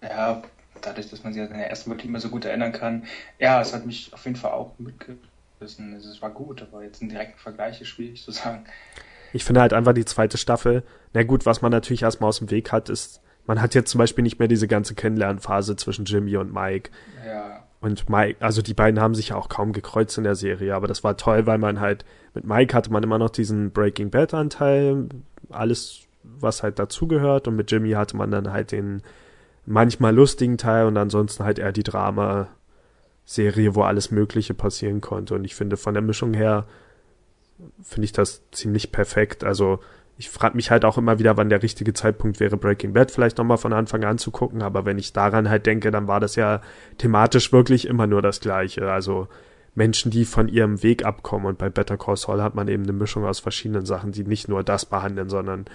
Ja, 0.09 0.43
dadurch, 0.83 1.11
dass 1.11 1.25
man 1.25 1.33
sich 1.33 1.43
an 1.43 1.51
der 1.51 1.71
ersten 1.71 1.91
wirklich 1.91 2.09
immer 2.09 2.21
so 2.21 2.29
gut 2.29 2.45
erinnern 2.45 2.73
kann. 2.73 3.05
Ja, 3.39 3.61
es 3.61 3.75
hat 3.75 3.87
mich 3.87 4.13
auf 4.13 4.25
jeden 4.25 4.37
Fall 4.37 4.53
auch 4.53 4.73
mitgerissen. 4.79 5.95
Es 5.95 6.23
war 6.23 6.31
gut, 6.31 6.63
aber 6.63 6.83
jetzt 6.83 7.01
einen 7.01 7.11
direkten 7.11 7.39
Vergleich 7.39 7.81
ist 7.81 7.89
schwierig 7.89 8.23
zu 8.23 8.31
sagen. 8.31 8.65
Ich 9.33 9.45
finde 9.45 9.61
halt 9.61 9.73
einfach 9.73 9.93
die 9.93 10.05
zweite 10.05 10.39
Staffel, 10.39 10.83
na 11.13 11.23
gut, 11.23 11.47
was 11.47 11.63
man 11.63 11.73
natürlich 11.73 12.03
erstmal 12.03 12.29
aus 12.29 12.39
dem 12.39 12.51
Weg 12.51 12.73
hat, 12.73 12.89
ist 12.89 13.21
man 13.47 13.61
hat 13.61 13.75
jetzt 13.75 13.91
zum 13.91 13.99
Beispiel 13.99 14.23
nicht 14.23 14.39
mehr 14.39 14.49
diese 14.49 14.69
ganze 14.69 14.95
Kennenlernphase 14.95 15.77
zwischen 15.77 16.05
Jimmy 16.05 16.37
und 16.37 16.53
Mike. 16.53 16.91
Ja. 17.25 17.63
Und 17.81 18.09
Mike, 18.09 18.45
also 18.45 18.63
die 18.63 18.75
beiden 18.75 19.01
haben 19.01 19.15
sich 19.15 19.29
ja 19.29 19.37
auch 19.37 19.49
kaum 19.49 19.73
gekreuzt 19.73 20.19
in 20.19 20.25
der 20.25 20.35
Serie, 20.35 20.75
aber 20.75 20.89
das 20.89 21.05
war 21.05 21.17
toll, 21.17 21.47
weil 21.47 21.59
man 21.59 21.81
halt, 21.81 22.05
mit 22.35 22.45
Mike 22.45 22.75
hatte 22.75 22.91
man 22.91 23.03
immer 23.03 23.19
noch 23.19 23.31
diesen 23.31 23.71
Breaking 23.71 24.11
Bad 24.11 24.35
Anteil, 24.35 25.09
alles, 25.51 26.01
was 26.25 26.63
halt 26.63 26.79
dazugehört, 26.79 27.47
und 27.47 27.57
mit 27.57 27.71
Jimmy 27.71 27.93
hatte 27.93 28.17
man 28.17 28.31
dann 28.31 28.53
halt 28.53 28.73
den 28.73 29.03
manchmal 29.67 30.15
lustigen 30.15 30.57
Teil 30.57 30.87
und 30.87 30.97
ansonsten 30.97 31.45
halt 31.45 31.59
eher 31.59 31.73
die 31.73 31.83
Drama-Serie, 31.83 33.75
wo 33.75 33.83
alles 33.83 34.11
Mögliche 34.11 34.55
passieren 34.55 35.01
konnte. 35.01 35.35
Und 35.35 35.45
ich 35.45 35.55
finde, 35.55 35.77
von 35.77 35.95
der 35.95 36.03
Mischung 36.03 36.33
her 36.33 36.67
finde 37.83 38.05
ich 38.05 38.13
das 38.13 38.43
ziemlich 38.53 38.93
perfekt. 38.93 39.45
Also, 39.45 39.81
ich 40.19 40.31
frage 40.31 40.57
mich 40.57 40.71
halt 40.71 40.85
auch 40.85 40.97
immer 40.97 41.19
wieder, 41.19 41.37
wann 41.37 41.51
der 41.51 41.63
richtige 41.63 41.93
Zeitpunkt 41.93 42.41
wäre, 42.41 42.57
Breaking 42.57 42.95
Bad 42.95 43.11
vielleicht 43.11 43.37
nochmal 43.37 43.59
von 43.59 43.75
Anfang 43.75 44.05
an 44.05 44.17
zu 44.17 44.31
gucken. 44.31 44.63
Aber 44.63 44.87
wenn 44.87 44.99
ich 44.99 45.13
daran 45.13 45.51
halt 45.51 45.67
denke, 45.67 45.91
dann 45.91 46.09
war 46.09 46.21
das 46.21 46.37
ja 46.37 46.63
thematisch 46.97 47.53
wirklich 47.53 47.87
immer 47.87 48.07
nur 48.07 48.23
das 48.23 48.41
Gleiche. 48.41 48.91
Also 48.91 49.29
Menschen, 49.75 50.11
die 50.11 50.25
von 50.25 50.49
ihrem 50.49 50.83
Weg 50.83 51.05
abkommen. 51.05 51.47
Und 51.47 51.59
bei 51.59 51.69
Better 51.69 51.99
Call 51.99 52.17
Saul 52.17 52.41
hat 52.41 52.55
man 52.55 52.69
eben 52.69 52.85
eine 52.85 52.95
Mischung 52.95 53.27
aus 53.27 53.41
verschiedenen 53.41 53.85
Sachen, 53.85 54.13
die 54.13 54.25
nicht 54.25 54.49
nur 54.49 54.63
das 54.63 54.87
behandeln, 54.87 55.29
sondern 55.29 55.67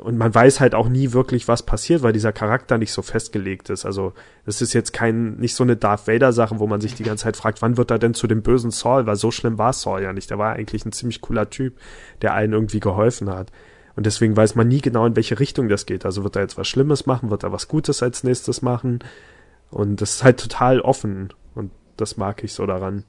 und 0.00 0.16
man 0.16 0.32
weiß 0.32 0.60
halt 0.60 0.74
auch 0.74 0.88
nie 0.88 1.12
wirklich, 1.12 1.48
was 1.48 1.64
passiert, 1.64 2.02
weil 2.02 2.12
dieser 2.12 2.32
Charakter 2.32 2.78
nicht 2.78 2.92
so 2.92 3.02
festgelegt 3.02 3.68
ist. 3.68 3.84
Also 3.84 4.12
es 4.46 4.62
ist 4.62 4.74
jetzt 4.74 4.92
kein, 4.92 5.36
nicht 5.36 5.56
so 5.56 5.64
eine 5.64 5.76
Darth 5.76 6.06
Vader 6.06 6.32
Sache, 6.32 6.60
wo 6.60 6.68
man 6.68 6.80
sich 6.80 6.94
die 6.94 7.02
ganze 7.02 7.24
Zeit 7.24 7.36
fragt, 7.36 7.62
wann 7.62 7.76
wird 7.76 7.90
er 7.90 7.98
denn 7.98 8.14
zu 8.14 8.28
dem 8.28 8.42
bösen 8.42 8.70
Saul? 8.70 9.06
Weil 9.06 9.16
so 9.16 9.32
schlimm 9.32 9.58
war 9.58 9.72
Saul 9.72 10.02
ja 10.02 10.12
nicht. 10.12 10.30
Der 10.30 10.38
war 10.38 10.52
eigentlich 10.52 10.84
ein 10.84 10.92
ziemlich 10.92 11.20
cooler 11.20 11.50
Typ, 11.50 11.78
der 12.20 12.34
allen 12.34 12.52
irgendwie 12.52 12.78
geholfen 12.78 13.28
hat. 13.28 13.50
Und 13.96 14.06
deswegen 14.06 14.36
weiß 14.36 14.54
man 14.54 14.68
nie 14.68 14.80
genau, 14.80 15.04
in 15.04 15.16
welche 15.16 15.40
Richtung 15.40 15.68
das 15.68 15.84
geht. 15.84 16.06
Also 16.06 16.22
wird 16.22 16.36
er 16.36 16.42
jetzt 16.42 16.56
was 16.56 16.68
Schlimmes 16.68 17.06
machen, 17.06 17.30
wird 17.30 17.42
er 17.42 17.52
was 17.52 17.66
Gutes 17.66 18.02
als 18.02 18.22
nächstes 18.22 18.62
machen? 18.62 19.00
Und 19.70 20.00
das 20.00 20.14
ist 20.14 20.24
halt 20.24 20.38
total 20.38 20.80
offen. 20.80 21.32
Und 21.54 21.72
das 21.96 22.16
mag 22.16 22.44
ich 22.44 22.52
so 22.52 22.66
daran. 22.66 23.04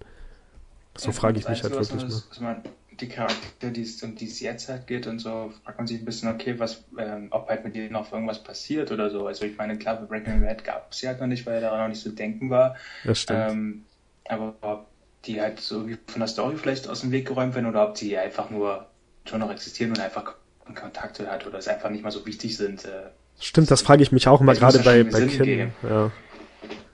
So 0.97 1.07
ja, 1.07 1.13
frage 1.13 1.39
ich 1.39 1.47
mich 1.47 1.61
halt 1.61 1.73
wirklich 1.73 2.41
mal 2.41 2.63
die 2.99 3.09
Charaktere, 3.09 3.71
die 3.71 3.81
es, 3.81 4.01
um 4.03 4.15
die 4.15 4.27
es 4.27 4.39
jetzt 4.39 4.69
halt 4.69 4.87
geht 4.87 5.07
und 5.07 5.19
so, 5.19 5.51
fragt 5.63 5.77
man 5.77 5.87
sich 5.87 5.99
ein 5.99 6.05
bisschen, 6.05 6.29
okay, 6.29 6.59
was, 6.59 6.83
ähm, 6.97 7.27
ob 7.31 7.49
halt 7.49 7.63
mit 7.63 7.75
denen 7.75 7.91
noch 7.91 8.11
irgendwas 8.11 8.43
passiert 8.43 8.91
oder 8.91 9.09
so. 9.09 9.27
Also 9.27 9.45
ich 9.45 9.57
meine, 9.57 9.77
klar, 9.77 9.97
bei 9.97 10.05
Breaking 10.05 10.41
Bad 10.41 10.63
gab 10.63 10.91
es 10.91 10.99
sie 10.99 11.07
halt 11.07 11.19
noch 11.19 11.27
nicht, 11.27 11.45
weil 11.45 11.61
da 11.61 11.77
noch 11.77 11.87
nicht 11.87 12.01
so 12.01 12.11
denken 12.11 12.49
war. 12.49 12.75
Das 13.03 13.19
stimmt. 13.19 13.51
Ähm, 13.51 13.85
aber 14.27 14.55
ob 14.61 14.87
die 15.25 15.41
halt 15.41 15.59
so 15.59 15.87
wie 15.87 15.97
von 16.07 16.19
der 16.19 16.27
Story 16.27 16.57
vielleicht 16.57 16.87
aus 16.87 17.01
dem 17.01 17.11
Weg 17.11 17.27
geräumt 17.27 17.55
werden 17.55 17.67
oder 17.67 17.87
ob 17.87 17.95
die 17.95 18.17
einfach 18.17 18.49
nur 18.49 18.87
schon 19.25 19.39
noch 19.39 19.51
existieren 19.51 19.91
und 19.91 19.99
einfach 19.99 20.35
Kontakte 20.75 21.29
hat 21.29 21.45
oder 21.45 21.57
es 21.57 21.67
einfach 21.67 21.89
nicht 21.89 22.03
mal 22.03 22.11
so 22.11 22.25
wichtig 22.25 22.57
sind. 22.57 22.85
Äh, 22.85 23.09
Stimmt, 23.39 23.71
das 23.71 23.81
frage 23.81 24.03
ich 24.03 24.11
mich 24.11 24.27
auch 24.27 24.41
immer 24.41 24.53
gerade 24.53 24.79
bei, 24.79 25.03
bei 25.03 25.25
Kim. 25.25 25.71
Ja. 25.81 26.11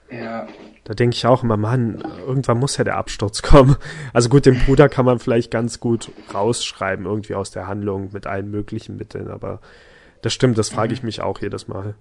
ja. 0.09 0.47
Da 0.89 0.95
denke 0.95 1.15
ich 1.15 1.27
auch 1.27 1.43
immer, 1.43 1.55
Mann, 1.55 2.01
irgendwann 2.25 2.57
muss 2.57 2.77
ja 2.77 2.83
der 2.83 2.97
Absturz 2.97 3.41
kommen. 3.43 3.75
Also 4.11 4.27
gut, 4.27 4.47
den 4.47 4.57
Bruder 4.57 4.89
kann 4.89 5.05
man 5.05 5.19
vielleicht 5.19 5.51
ganz 5.51 5.79
gut 5.79 6.11
rausschreiben, 6.33 7.05
irgendwie 7.05 7.35
aus 7.35 7.51
der 7.51 7.67
Handlung 7.67 8.09
mit 8.11 8.25
allen 8.25 8.49
möglichen 8.49 8.97
Mitteln, 8.97 9.27
aber 9.27 9.61
das 10.23 10.33
stimmt, 10.33 10.57
das 10.57 10.69
frage 10.69 10.91
ich 10.95 11.03
mich 11.03 11.21
auch 11.21 11.41
jedes 11.41 11.67
Mal 11.67 11.93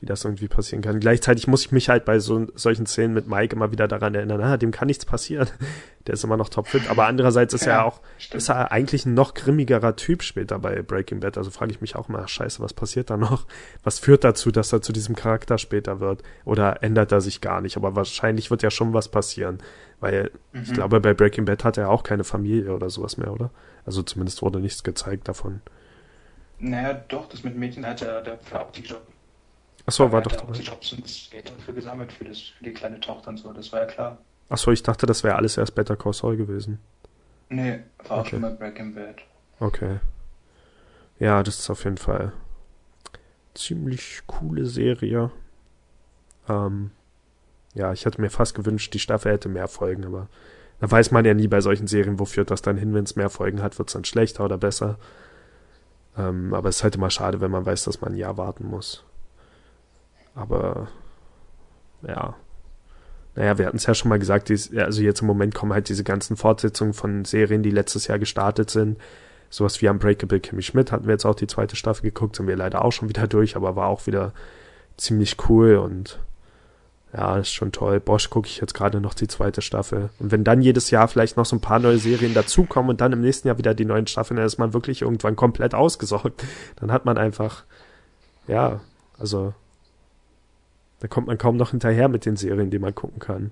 wie 0.00 0.06
das 0.06 0.24
irgendwie 0.24 0.48
passieren 0.48 0.82
kann. 0.82 0.98
Gleichzeitig 0.98 1.46
muss 1.46 1.64
ich 1.64 1.72
mich 1.72 1.88
halt 1.88 2.04
bei 2.04 2.18
so, 2.18 2.46
solchen 2.54 2.86
Szenen 2.86 3.14
mit 3.14 3.28
Mike 3.28 3.54
immer 3.54 3.70
wieder 3.70 3.86
daran 3.86 4.14
erinnern, 4.14 4.40
ah, 4.42 4.56
dem 4.56 4.70
kann 4.70 4.86
nichts 4.88 5.04
passieren. 5.04 5.48
Der 6.06 6.14
ist 6.14 6.24
immer 6.24 6.36
noch 6.36 6.50
topfit. 6.50 6.90
Aber 6.90 7.06
andererseits 7.06 7.54
ist 7.54 7.64
ja, 7.64 7.74
er 7.74 7.84
auch, 7.86 8.00
stimmt. 8.18 8.42
ist 8.42 8.50
er 8.50 8.72
eigentlich 8.72 9.06
ein 9.06 9.14
noch 9.14 9.32
grimmigerer 9.32 9.96
Typ 9.96 10.22
später 10.22 10.58
bei 10.58 10.82
Breaking 10.82 11.20
Bad. 11.20 11.38
Also 11.38 11.50
frage 11.50 11.70
ich 11.70 11.80
mich 11.80 11.96
auch 11.96 12.08
mal, 12.08 12.28
scheiße, 12.28 12.60
was 12.60 12.74
passiert 12.74 13.08
da 13.08 13.16
noch? 13.16 13.46
Was 13.82 14.00
führt 14.00 14.24
dazu, 14.24 14.50
dass 14.50 14.72
er 14.72 14.82
zu 14.82 14.92
diesem 14.92 15.14
Charakter 15.14 15.56
später 15.56 16.00
wird? 16.00 16.22
Oder 16.44 16.82
ändert 16.82 17.10
er 17.10 17.22
sich 17.22 17.40
gar 17.40 17.62
nicht? 17.62 17.78
Aber 17.78 17.96
wahrscheinlich 17.96 18.50
wird 18.50 18.62
ja 18.62 18.70
schon 18.70 18.92
was 18.92 19.08
passieren. 19.08 19.58
Weil 20.00 20.30
mhm. 20.52 20.62
ich 20.64 20.72
glaube, 20.74 21.00
bei 21.00 21.14
Breaking 21.14 21.46
Bad 21.46 21.64
hat 21.64 21.78
er 21.78 21.88
auch 21.88 22.02
keine 22.02 22.24
Familie 22.24 22.74
oder 22.74 22.90
sowas 22.90 23.16
mehr, 23.16 23.32
oder? 23.32 23.50
Also 23.86 24.02
zumindest 24.02 24.42
wurde 24.42 24.60
nichts 24.60 24.82
gezeigt 24.82 25.28
davon. 25.28 25.62
Naja, 26.58 27.02
doch, 27.08 27.28
das 27.28 27.44
mit 27.44 27.56
Mädchen 27.56 27.86
hat 27.86 28.02
er, 28.02 28.20
der 28.20 28.38
Job 28.82 29.06
Achso, 29.86 30.10
war 30.10 30.22
doch 30.22 30.32
dabei. 30.32 30.52
Die 30.52 30.62
Jobs 30.62 30.92
und 30.92 31.30
Geld 31.30 31.50
dafür 31.50 31.74
gesammelt 31.74 32.12
für, 32.12 32.24
das, 32.24 32.40
für 32.40 32.64
die 32.64 32.72
kleine 32.72 33.00
Tochter 33.00 33.28
und 33.28 33.36
so, 33.36 33.52
das 33.52 33.72
war 33.72 33.80
ja 33.80 33.86
klar. 33.86 34.18
Achso, 34.48 34.70
ich 34.70 34.82
dachte, 34.82 35.06
das 35.06 35.24
wäre 35.24 35.36
alles 35.36 35.56
erst 35.56 35.74
Better 35.74 35.96
Call 35.96 36.12
Saul 36.12 36.36
gewesen. 36.36 36.78
Nee, 37.48 37.80
war 37.98 38.18
okay. 38.18 38.20
auch 38.20 38.26
schon 38.26 38.40
mal 38.40 38.54
Breaking 38.54 38.94
Bad. 38.94 39.16
Okay. 39.60 39.98
Ja, 41.18 41.42
das 41.42 41.58
ist 41.58 41.70
auf 41.70 41.84
jeden 41.84 41.98
Fall 41.98 42.32
ziemlich 43.54 44.22
coole 44.26 44.66
Serie. 44.66 45.30
Ähm, 46.48 46.90
ja, 47.74 47.92
ich 47.92 48.06
hatte 48.06 48.20
mir 48.20 48.30
fast 48.30 48.54
gewünscht, 48.54 48.92
die 48.94 48.98
Staffel 48.98 49.32
hätte 49.32 49.48
mehr 49.48 49.68
Folgen, 49.68 50.04
aber 50.04 50.28
da 50.80 50.90
weiß 50.90 51.10
man 51.12 51.24
ja 51.24 51.34
nie 51.34 51.48
bei 51.48 51.60
solchen 51.60 51.86
Serien, 51.86 52.18
wo 52.18 52.24
führt 52.24 52.50
das 52.50 52.62
dann 52.62 52.76
hin, 52.76 52.94
wenn 52.94 53.04
es 53.04 53.16
mehr 53.16 53.30
Folgen 53.30 53.62
hat, 53.62 53.78
wird 53.78 53.88
es 53.88 53.94
dann 53.94 54.04
schlechter 54.04 54.44
oder 54.44 54.58
besser. 54.58 54.98
Ähm, 56.16 56.54
aber 56.54 56.68
es 56.68 56.76
ist 56.76 56.82
halt 56.84 56.96
immer 56.96 57.10
schade, 57.10 57.40
wenn 57.40 57.50
man 57.50 57.66
weiß, 57.66 57.84
dass 57.84 58.00
man 58.00 58.12
ein 58.12 58.18
Jahr 58.18 58.36
warten 58.36 58.66
muss. 58.66 59.04
Aber 60.34 60.88
ja. 62.06 62.34
Naja, 63.36 63.58
wir 63.58 63.66
hatten 63.66 63.78
es 63.78 63.86
ja 63.86 63.94
schon 63.94 64.08
mal 64.08 64.18
gesagt, 64.18 64.48
dies, 64.48 64.74
also 64.76 65.02
jetzt 65.02 65.20
im 65.20 65.26
Moment 65.26 65.54
kommen 65.54 65.72
halt 65.72 65.88
diese 65.88 66.04
ganzen 66.04 66.36
Fortsetzungen 66.36 66.94
von 66.94 67.24
Serien, 67.24 67.62
die 67.62 67.70
letztes 67.70 68.06
Jahr 68.06 68.18
gestartet 68.18 68.70
sind. 68.70 68.98
Sowas 69.50 69.80
wie 69.82 69.88
Unbreakable 69.88 70.40
Kimmy 70.40 70.62
Schmidt 70.62 70.92
hatten 70.92 71.06
wir 71.06 71.12
jetzt 71.12 71.24
auch 71.24 71.34
die 71.34 71.46
zweite 71.46 71.76
Staffel 71.76 72.02
geguckt, 72.02 72.36
sind 72.36 72.46
wir 72.46 72.56
leider 72.56 72.84
auch 72.84 72.92
schon 72.92 73.08
wieder 73.08 73.26
durch, 73.28 73.56
aber 73.56 73.76
war 73.76 73.88
auch 73.88 74.06
wieder 74.06 74.32
ziemlich 74.96 75.36
cool 75.48 75.76
und 75.76 76.20
ja, 77.12 77.38
ist 77.38 77.52
schon 77.52 77.70
toll. 77.70 78.00
Bosch 78.00 78.28
gucke 78.28 78.48
ich 78.48 78.60
jetzt 78.60 78.74
gerade 78.74 79.00
noch 79.00 79.14
die 79.14 79.28
zweite 79.28 79.62
Staffel. 79.62 80.10
Und 80.18 80.32
wenn 80.32 80.42
dann 80.42 80.62
jedes 80.62 80.90
Jahr 80.90 81.06
vielleicht 81.06 81.36
noch 81.36 81.46
so 81.46 81.54
ein 81.54 81.60
paar 81.60 81.78
neue 81.78 81.98
Serien 81.98 82.34
dazukommen 82.34 82.90
und 82.90 83.00
dann 83.00 83.12
im 83.12 83.20
nächsten 83.20 83.46
Jahr 83.46 83.56
wieder 83.56 83.72
die 83.72 83.84
neuen 83.84 84.08
Staffeln, 84.08 84.36
dann 84.36 84.46
ist 84.46 84.58
man 84.58 84.74
wirklich 84.74 85.02
irgendwann 85.02 85.36
komplett 85.36 85.74
ausgesorgt. 85.74 86.44
Dann 86.76 86.90
hat 86.90 87.04
man 87.04 87.16
einfach, 87.16 87.62
ja, 88.48 88.80
also 89.16 89.54
da 91.04 91.08
kommt 91.08 91.26
man 91.26 91.36
kaum 91.36 91.58
noch 91.58 91.72
hinterher 91.72 92.08
mit 92.08 92.24
den 92.24 92.34
Serien, 92.34 92.70
die 92.70 92.78
man 92.78 92.94
gucken 92.94 93.18
kann. 93.18 93.50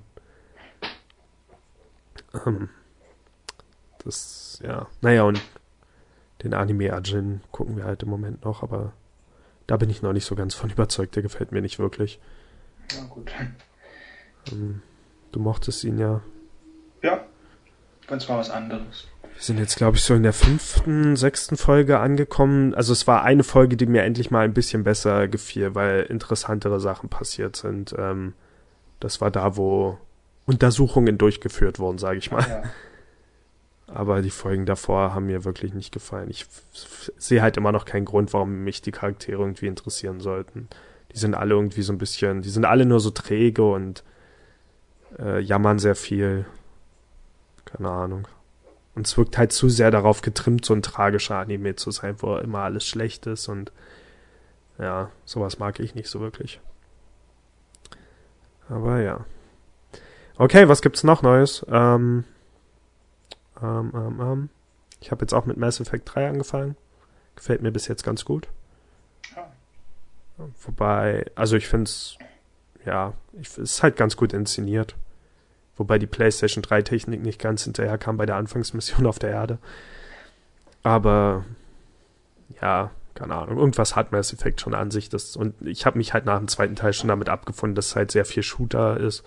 Ähm, 2.47 2.71
das, 4.03 4.59
ja. 4.65 4.87
Naja, 5.03 5.25
und 5.25 5.39
den 6.43 6.55
Anime 6.55 6.95
Ajin 6.95 7.43
gucken 7.51 7.77
wir 7.77 7.85
halt 7.85 8.05
im 8.05 8.09
Moment 8.09 8.43
noch, 8.47 8.63
aber 8.63 8.95
da 9.67 9.77
bin 9.77 9.91
ich 9.91 10.01
noch 10.01 10.15
nicht 10.15 10.25
so 10.25 10.35
ganz 10.35 10.55
von 10.55 10.71
überzeugt. 10.71 11.15
Der 11.15 11.23
gefällt 11.23 11.53
mir 11.53 11.61
nicht 11.61 11.79
wirklich. 11.79 12.21
Na 12.97 13.05
gut. 13.05 13.31
Ähm, 14.51 14.81
du 15.33 15.39
mochtest 15.39 15.85
ihn 15.85 15.99
ja. 15.99 16.23
Ja, 17.03 17.27
ganz 18.07 18.27
mal 18.31 18.39
was 18.39 18.49
anderes. 18.49 19.09
Wir 19.35 19.43
sind 19.43 19.59
jetzt, 19.59 19.77
glaube 19.77 19.97
ich, 19.97 20.05
so 20.05 20.15
in 20.15 20.23
der 20.23 20.33
fünften, 20.33 21.17
sechsten 21.17 21.57
Folge 21.57 21.99
angekommen. 21.99 22.75
Also 22.75 22.93
es 22.93 23.07
war 23.07 23.23
eine 23.23 23.43
Folge, 23.45 23.77
die 23.77 23.87
mir 23.87 24.03
endlich 24.03 24.31
mal 24.31 24.45
ein 24.45 24.55
bisschen 24.55 24.85
besser 24.85 25.27
gefiel, 25.29 25.75
weil 25.75 26.03
interessantere 26.03 26.81
Sachen 26.81 27.09
passiert 27.09 27.57
sind. 27.57 27.95
Ähm, 27.99 28.35
das 29.01 29.21
war 29.21 29.31
da, 29.31 29.57
wo 29.57 29.99
Untersuchungen 30.47 31.19
durchgeführt 31.19 31.79
wurden, 31.79 31.99
sage 31.99 32.19
ich 32.19 32.31
mal. 32.31 32.47
Ja. 32.49 32.63
Aber 33.87 34.23
die 34.23 34.31
Folgen 34.31 34.65
davor 34.65 35.15
haben 35.15 35.27
mir 35.27 35.45
wirklich 35.45 35.75
nicht 35.75 35.93
gefallen. 35.93 36.31
Ich 36.31 36.47
sehe 37.19 37.43
halt 37.43 37.57
immer 37.57 37.73
noch 37.73 37.85
keinen 37.85 38.07
Grund, 38.07 38.33
warum 38.33 38.65
mich 38.65 38.81
die 38.81 38.93
Charaktere 38.93 39.43
irgendwie 39.43 39.67
interessieren 39.67 40.21
sollten. 40.21 40.69
Die 41.13 41.19
sind 41.19 41.35
alle 41.35 41.55
irgendwie 41.55 41.83
so 41.83 41.93
ein 41.93 41.99
bisschen, 41.99 42.41
die 42.41 42.49
sind 42.49 42.65
alle 42.65 42.87
nur 42.87 43.01
so 43.01 43.11
träge 43.11 43.63
und 43.63 44.03
äh, 45.19 45.41
jammern 45.41 45.79
sehr 45.79 45.95
viel. 45.95 46.47
Keine 47.67 47.91
Ahnung. 47.91 48.27
Und 48.95 49.07
es 49.07 49.17
wirkt 49.17 49.39
halt 49.39 49.53
zu 49.53 49.69
sehr 49.69 49.91
darauf 49.91 50.21
getrimmt, 50.21 50.65
so 50.65 50.75
ein 50.75 50.83
tragischer 50.83 51.39
Anime 51.39 51.77
zu 51.77 51.91
sein, 51.91 52.17
wo 52.19 52.37
immer 52.37 52.61
alles 52.61 52.87
schlecht 52.87 53.27
ist 53.27 53.49
und 53.49 53.73
ja, 54.79 55.11
sowas 55.25 55.59
mag 55.59 55.81
ich 55.81 55.95
nicht 55.95 56.09
so 56.09 56.21
wirklich. 56.21 56.61
Aber 58.69 59.01
ja. 59.01 59.25
Okay, 60.37 60.69
was 60.69 60.83
gibt's 60.83 61.05
noch 61.05 61.23
Neues? 61.23 61.65
Ähm, 61.69 62.25
ähm, 63.63 63.93
ähm, 63.95 64.21
ähm. 64.21 64.49
Ich 65.01 65.11
habe 65.11 65.23
jetzt 65.23 65.35
auch 65.35 65.47
mit 65.47 65.57
Mass 65.57 65.81
Effect 65.81 66.15
3 66.15 66.29
angefangen. 66.29 66.77
Gefällt 67.37 67.63
mir 67.63 67.73
bis 67.73 67.89
jetzt 67.89 68.05
ganz 68.05 68.25
gut. 68.25 68.49
Wobei, 70.63 71.31
also 71.35 71.57
ich 71.57 71.69
finde 71.69 71.85
es, 71.85 72.17
ja, 72.85 73.15
es 73.41 73.59
ist 73.59 73.83
halt 73.83 73.97
ganz 73.97 74.17
gut 74.17 74.33
inszeniert. 74.33 74.97
Wobei 75.77 75.99
die 75.99 76.07
PlayStation 76.07 76.63
3 76.63 76.83
Technik 76.83 77.23
nicht 77.23 77.41
ganz 77.41 77.65
hinterher 77.65 77.99
kam 77.99 78.17
bei 78.17 78.27
der 78.27 78.37
Anfangsmission 78.37 79.07
auf 79.07 79.19
der 79.19 79.31
Erde. 79.31 79.59
Aber 80.83 81.45
ja, 82.61 82.91
keine 83.15 83.35
Ahnung, 83.35 83.59
irgendwas 83.59 83.97
hat 83.97 84.13
Mass 84.13 84.33
Effect 84.33 84.61
schon 84.61 84.75
an 84.75 84.91
sich. 84.91 85.09
Das, 85.09 85.37
und 85.37 85.55
ich 85.67 85.87
habe 85.87 85.99
mich 85.99 86.13
halt 86.13 86.25
nach 86.25 86.39
dem 86.39 86.49
zweiten 86.49 86.77
Teil 86.77 86.93
schon 86.93 87.09
damit 87.09 87.29
abgefunden, 87.29 87.75
dass 87.75 87.89
es 87.89 87.97
halt 87.97 88.11
sehr 88.11 88.25
viel 88.25 88.43
Shooter 88.43 88.99
ist. 88.99 89.25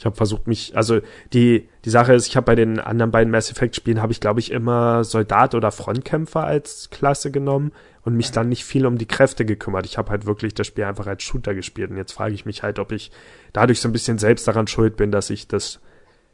Ich 0.00 0.06
habe 0.06 0.16
versucht 0.16 0.46
mich, 0.46 0.74
also 0.74 1.00
die 1.34 1.68
die 1.84 1.90
Sache 1.90 2.14
ist, 2.14 2.26
ich 2.26 2.34
habe 2.34 2.46
bei 2.46 2.54
den 2.54 2.80
anderen 2.80 3.10
beiden 3.10 3.30
Mass 3.30 3.50
Effect 3.50 3.76
Spielen 3.76 4.00
habe 4.00 4.12
ich 4.12 4.20
glaube 4.20 4.40
ich 4.40 4.50
immer 4.50 5.04
Soldat 5.04 5.54
oder 5.54 5.70
Frontkämpfer 5.70 6.42
als 6.42 6.88
Klasse 6.88 7.30
genommen 7.30 7.72
und 8.02 8.16
mich 8.16 8.32
dann 8.32 8.48
nicht 8.48 8.64
viel 8.64 8.86
um 8.86 8.96
die 8.96 9.06
Kräfte 9.06 9.44
gekümmert. 9.44 9.84
Ich 9.84 9.98
habe 9.98 10.08
halt 10.10 10.24
wirklich 10.24 10.54
das 10.54 10.66
Spiel 10.66 10.84
einfach 10.84 11.06
als 11.06 11.22
Shooter 11.22 11.54
gespielt 11.54 11.90
und 11.90 11.98
jetzt 11.98 12.12
frage 12.12 12.32
ich 12.32 12.46
mich 12.46 12.62
halt, 12.62 12.78
ob 12.78 12.92
ich 12.92 13.10
dadurch 13.52 13.82
so 13.82 13.90
ein 13.90 13.92
bisschen 13.92 14.16
selbst 14.16 14.48
daran 14.48 14.66
schuld 14.68 14.96
bin, 14.96 15.12
dass 15.12 15.28
ich 15.28 15.48
das 15.48 15.80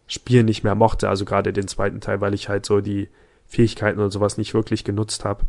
Spiel 0.07 0.45
nicht 0.45 0.63
mehr 0.63 0.77
mochte, 0.77 1.09
also 1.09 1.25
gerade 1.25 1.53
den 1.53 1.67
zweiten 1.67 2.01
Teil, 2.01 2.21
weil 2.21 2.35
ich 2.35 2.49
halt 2.49 2.67
so 2.67 2.81
die 2.81 3.09
Fähigkeiten 3.49 3.99
und 3.99 4.13
sowas 4.13 4.39
nicht 4.39 4.55
wirklich 4.55 4.85
genutzt 4.85 5.25
habe. 5.25 5.45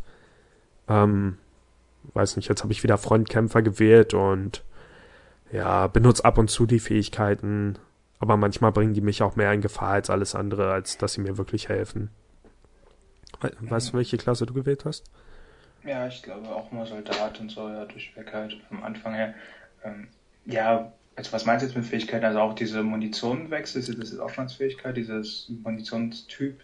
Ähm, 0.87 1.37
weiß 2.15 2.35
nicht, 2.35 2.49
jetzt 2.49 2.63
habe 2.63 2.73
ich 2.73 2.81
wieder 2.81 2.97
Frontkämpfer 2.97 3.61
gewählt 3.61 4.15
und 4.15 4.63
ja, 5.51 5.85
benutze 5.85 6.25
ab 6.25 6.39
und 6.39 6.49
zu 6.49 6.65
die 6.65 6.79
Fähigkeiten, 6.79 7.77
aber 8.19 8.37
manchmal 8.37 8.71
bringen 8.71 8.93
die 8.93 9.01
mich 9.01 9.21
auch 9.21 9.35
mehr 9.35 9.51
in 9.53 9.61
Gefahr 9.61 9.93
als 9.93 10.09
alles 10.09 10.35
andere, 10.35 10.71
als 10.71 10.97
dass 10.97 11.13
sie 11.13 11.21
mir 11.21 11.37
wirklich 11.37 11.69
helfen. 11.69 12.09
Weißt 13.59 13.89
du, 13.89 13.97
welche 13.97 14.17
Klasse 14.17 14.45
du 14.45 14.53
gewählt 14.53 14.85
hast? 14.85 15.03
Ja, 15.83 16.07
ich 16.07 16.23
glaube 16.23 16.47
auch 16.49 16.71
immer 16.71 16.85
Soldat 16.85 17.39
und 17.39 17.49
so, 17.49 17.69
ja, 17.69 17.85
durchweg 17.85 18.33
halt 18.33 18.57
vom 18.67 18.83
Anfang 18.83 19.13
her. 19.13 19.33
Ähm, 19.83 20.07
ja, 20.45 20.91
also 21.15 21.31
was 21.31 21.45
meinst 21.45 21.63
du 21.63 21.67
jetzt 21.67 21.75
mit 21.75 21.85
Fähigkeiten? 21.85 22.25
Also 22.25 22.39
auch 22.39 22.53
diese 22.53 22.83
Munitionenwechsel, 22.83 23.81
ist 23.81 23.97
das 23.97 24.19
auch 24.19 24.29
schon 24.29 24.45
als 24.45 24.53
Fähigkeit, 24.53 24.97
dieses 24.97 25.49
Munitionstyp? 25.63 26.63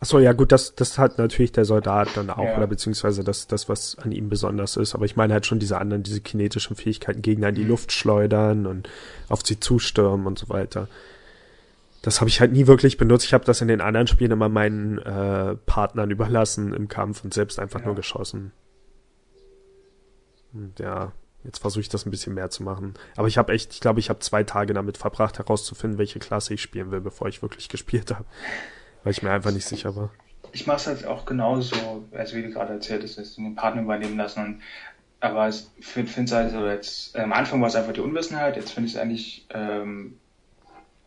Achso, 0.00 0.20
ja 0.20 0.32
gut, 0.32 0.52
das, 0.52 0.76
das 0.76 0.96
hat 0.96 1.18
natürlich 1.18 1.50
der 1.50 1.64
Soldat 1.64 2.08
dann 2.14 2.30
auch, 2.30 2.44
Ja. 2.44 2.56
oder 2.56 2.66
beziehungsweise 2.68 3.24
das, 3.24 3.48
das, 3.48 3.68
was 3.68 3.98
an 3.98 4.12
ihm 4.12 4.28
besonders 4.28 4.76
ist. 4.76 4.94
Aber 4.94 5.04
ich 5.04 5.16
meine 5.16 5.32
halt 5.32 5.44
schon 5.46 5.58
diese 5.58 5.78
anderen, 5.78 6.04
diese 6.04 6.20
kinetischen 6.20 6.76
Fähigkeiten, 6.76 7.20
Gegner 7.20 7.48
in 7.48 7.56
die 7.56 7.64
Luft 7.64 7.90
schleudern 7.90 8.66
und 8.66 8.88
auf 9.28 9.44
sie 9.44 9.58
zustürmen 9.58 10.26
und 10.26 10.38
so 10.38 10.48
weiter. 10.50 10.86
Das 12.02 12.20
habe 12.20 12.28
ich 12.30 12.40
halt 12.40 12.52
nie 12.52 12.68
wirklich 12.68 12.96
benutzt. 12.96 13.24
Ich 13.26 13.34
habe 13.34 13.44
das 13.44 13.60
in 13.60 13.66
den 13.66 13.80
anderen 13.80 14.06
Spielen 14.06 14.30
immer 14.30 14.48
meinen 14.48 14.98
äh, 14.98 15.56
Partnern 15.66 16.10
überlassen 16.12 16.72
im 16.74 16.86
Kampf 16.86 17.24
und 17.24 17.34
selbst 17.34 17.58
einfach 17.58 17.80
Ja. 17.80 17.86
nur 17.86 17.96
geschossen. 17.96 18.52
Und 20.52 20.78
ja, 20.78 21.12
jetzt 21.42 21.58
versuche 21.58 21.80
ich 21.80 21.88
das 21.88 22.06
ein 22.06 22.10
bisschen 22.10 22.34
mehr 22.34 22.50
zu 22.50 22.62
machen. 22.62 22.94
Aber 23.16 23.26
ich 23.28 23.36
habe 23.36 23.52
echt, 23.52 23.72
ich 23.72 23.80
glaube, 23.80 23.98
ich 24.00 24.10
habe 24.10 24.20
zwei 24.20 24.44
Tage 24.44 24.74
damit 24.74 24.96
verbracht, 24.96 25.38
herauszufinden, 25.38 25.98
welche 25.98 26.20
Klasse 26.20 26.54
ich 26.54 26.62
spielen 26.62 26.90
will, 26.92 27.00
bevor 27.00 27.26
ich 27.28 27.42
wirklich 27.42 27.68
gespielt 27.68 28.12
habe. 28.12 28.24
Weil 29.08 29.12
ich 29.12 29.22
mir 29.22 29.30
einfach 29.30 29.52
nicht 29.52 29.66
sicher 29.66 29.96
war. 29.96 30.10
Ich 30.52 30.66
mache 30.66 30.76
es 30.76 30.86
halt 30.86 31.06
auch 31.06 31.24
genauso, 31.24 32.04
also 32.12 32.36
wie 32.36 32.42
du 32.42 32.50
gerade 32.50 32.74
erzählt 32.74 33.02
hast, 33.02 33.16
es 33.16 33.36
den 33.36 33.54
Partner 33.54 33.80
übernehmen 33.80 34.18
lassen. 34.18 34.44
Und, 34.44 34.60
aber 35.20 35.48
ich 35.48 35.64
finde 35.80 36.24
es 36.24 36.32
halt 36.32 36.52
so, 36.52 36.66
jetzt, 36.66 37.16
am 37.16 37.32
Anfang 37.32 37.62
war 37.62 37.68
es 37.68 37.74
einfach 37.74 37.94
die 37.94 38.02
Unwissenheit, 38.02 38.56
jetzt 38.56 38.72
finde 38.72 38.88
ich 38.88 38.96
es 38.96 39.00
eigentlich 39.00 39.46
ähm, 39.48 40.18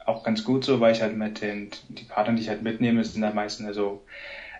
auch 0.03 0.23
ganz 0.23 0.43
gut 0.43 0.65
so, 0.65 0.79
weil 0.79 0.93
ich 0.93 1.03
halt 1.03 1.15
mit 1.15 1.43
den, 1.43 1.69
die 1.89 2.05
Partner, 2.05 2.33
die 2.33 2.41
ich 2.41 2.49
halt 2.49 2.63
mitnehme, 2.63 3.03
sind 3.05 3.23
halt 3.23 3.35
meistens 3.35 3.67
also, 3.67 4.01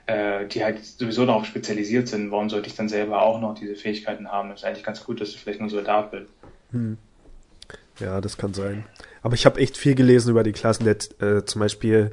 äh, 0.05 0.45
die 0.45 0.63
halt 0.63 0.85
sowieso 0.85 1.25
darauf 1.25 1.45
spezialisiert 1.45 2.09
sind. 2.09 2.29
Warum 2.29 2.47
sollte 2.51 2.67
ich 2.67 2.75
dann 2.75 2.89
selber 2.89 3.23
auch 3.23 3.41
noch 3.41 3.55
diese 3.55 3.73
Fähigkeiten 3.73 4.31
haben? 4.31 4.49
Das 4.49 4.59
ist 4.59 4.65
eigentlich 4.65 4.83
ganz 4.83 5.03
gut, 5.03 5.19
dass 5.19 5.29
ich 5.29 5.39
vielleicht 5.39 5.61
nur 5.61 5.69
Soldat 5.71 6.11
bin. 6.11 6.27
Ja, 7.99 8.21
das 8.21 8.37
kann 8.37 8.53
sein. 8.53 8.85
Aber 9.23 9.33
ich 9.33 9.47
habe 9.47 9.59
echt 9.59 9.77
viel 9.77 9.95
gelesen 9.95 10.29
über 10.29 10.43
die 10.43 10.51
Klassen. 10.51 10.83
Der, 10.83 10.97
äh, 11.27 11.43
zum 11.43 11.59
Beispiel 11.59 12.11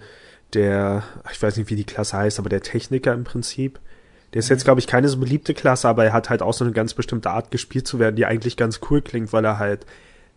der, 0.54 1.02
ich 1.30 1.42
weiß 1.42 1.56
nicht, 1.56 1.70
wie 1.70 1.76
die 1.76 1.84
Klasse 1.84 2.16
heißt, 2.16 2.38
aber 2.38 2.48
der 2.48 2.62
Techniker 2.62 3.12
im 3.12 3.24
Prinzip. 3.24 3.78
Der 4.34 4.40
ist 4.40 4.48
jetzt, 4.50 4.64
glaube 4.64 4.80
ich, 4.80 4.86
keine 4.86 5.08
so 5.08 5.18
beliebte 5.18 5.54
Klasse, 5.54 5.88
aber 5.88 6.04
er 6.04 6.12
hat 6.12 6.28
halt 6.28 6.42
auch 6.42 6.52
so 6.52 6.64
eine 6.64 6.72
ganz 6.72 6.94
bestimmte 6.94 7.30
Art 7.30 7.50
gespielt 7.50 7.86
zu 7.86 7.98
werden, 7.98 8.16
die 8.16 8.26
eigentlich 8.26 8.56
ganz 8.56 8.80
cool 8.90 9.00
klingt, 9.00 9.32
weil 9.32 9.44
er 9.44 9.58
halt 9.58 9.86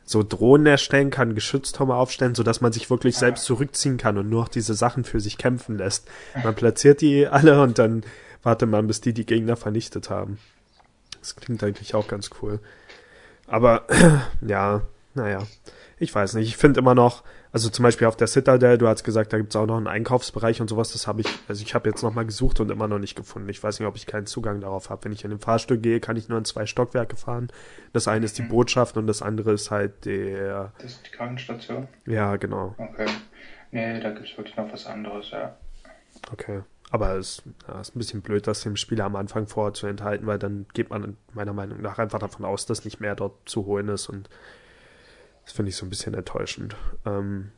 so 0.04 0.24
Drohnen 0.24 0.66
erstellen 0.66 1.10
kann, 1.10 1.36
Geschütztürme 1.36 1.96
aufstellen, 1.96 2.36
so 2.36 2.44
dass 2.44 2.62
man 2.62 2.72
sich 2.72 2.90
wirklich 2.90 3.18
selbst 3.18 3.46
zurückziehen 3.46 3.98
kann 3.98 4.18
und 4.18 4.30
nur 4.30 4.42
noch 4.42 4.50
diese 4.50 4.74
Sachen 4.74 5.04
für 5.04 5.20
sich 5.20 5.38
kämpfen 5.38 5.78
lässt. 5.78 6.08
Man 6.44 6.56
platziert 6.56 7.02
die 7.02 7.28
alle 7.28 7.62
und 7.62 7.80
dann 7.80 8.04
wartet 8.44 8.70
man, 8.70 8.88
bis 8.88 9.02
die 9.02 9.14
die 9.14 9.26
Gegner 9.26 9.56
vernichtet 9.56 10.10
haben. 10.10 10.40
Das 11.20 11.36
klingt 11.36 11.64
eigentlich 11.64 11.94
auch 11.94 12.08
ganz 12.08 12.30
cool. 12.42 12.60
Aber 13.48 13.86
ja, 14.42 14.82
naja, 15.14 15.44
ich 16.02 16.14
weiß 16.16 16.34
nicht. 16.34 16.48
Ich 16.48 16.58
finde 16.58 16.80
immer 16.80 16.96
noch, 16.96 17.24
also 17.52 17.70
zum 17.70 17.84
Beispiel 17.84 18.08
auf 18.08 18.16
der 18.16 18.26
Citadel, 18.26 18.80
du 18.80 18.88
hast 18.88 19.04
gesagt, 19.04 19.32
da 19.34 19.38
gibt's 19.38 19.56
auch 19.56 19.68
noch 19.68 19.78
einen 19.78 19.86
Einkaufsbereich 19.86 20.60
und 20.60 20.68
sowas. 20.68 20.94
Das 20.94 21.06
habe 21.06 21.22
ich, 21.22 21.28
also 21.48 21.62
ich 21.62 21.76
habe 21.76 21.88
jetzt 21.90 22.02
noch 22.02 22.12
mal 22.12 22.26
gesucht 22.26 22.60
und 22.60 22.72
immer 22.72 22.88
noch 22.88 22.98
nicht 22.98 23.16
gefunden. 23.16 23.48
Ich 23.50 23.62
weiß 23.62 23.80
nicht, 23.80 23.88
ob 23.88 23.96
ich 23.96 24.08
keinen 24.08 24.26
Zugang 24.26 24.62
darauf 24.62 24.90
habe. 24.90 25.06
Wenn 25.06 25.12
ich 25.12 25.24
in 25.24 25.30
den 25.30 25.40
Fahrstuhl 25.40 25.78
gehe, 25.78 26.00
kann 26.00 26.18
ich 26.18 26.28
nur 26.28 26.40
in 26.40 26.46
zwei 26.46 26.66
Stockwerke 26.66 27.16
fahren. 27.18 27.52
Das 27.94 28.08
eine 28.08 28.26
ist 28.26 28.40
die 28.40 28.42
Botschaft 28.42 28.98
und 28.98 29.06
das 29.06 29.22
andere 29.22 29.52
ist 29.52 29.70
halt 29.70 30.06
der, 30.06 30.74
Das 30.80 30.94
ist 30.94 31.06
die 31.06 31.12
Krankenstation. 31.12 31.88
ja 32.08 32.36
genau, 32.38 32.74
Okay. 32.80 33.06
Nee, 33.70 34.00
da 34.02 34.10
gibt's 34.10 34.36
wirklich 34.36 34.58
noch 34.58 34.74
was 34.74 34.88
anderes, 34.88 35.30
ja. 35.30 35.56
okay. 36.34 36.62
Aber 36.90 37.16
es 37.16 37.44
ja, 37.68 37.80
ist 37.80 37.96
ein 37.96 38.00
bisschen 38.00 38.22
blöd, 38.22 38.48
das 38.48 38.62
dem 38.64 38.76
Spieler 38.76 39.06
am 39.06 39.16
Anfang 39.16 39.48
vorher 39.48 39.74
zu 39.74 39.88
enthalten, 39.88 40.26
weil 40.26 40.40
dann 40.40 40.66
geht 40.74 40.90
man 40.90 41.16
meiner 41.34 41.54
Meinung 41.54 41.80
nach 41.82 42.00
einfach 42.00 42.20
davon 42.20 42.44
aus, 42.44 42.66
dass 42.66 42.84
nicht 42.84 43.00
mehr 43.00 43.16
dort 43.16 43.48
zu 43.48 43.66
holen 43.66 43.88
ist 43.88 44.10
und 44.10 44.30
das 45.44 45.54
finde 45.54 45.70
ich 45.70 45.76
so 45.76 45.86
ein 45.86 45.90
bisschen 45.90 46.14
enttäuschend. 46.14 46.76
Ähm, 47.06 47.52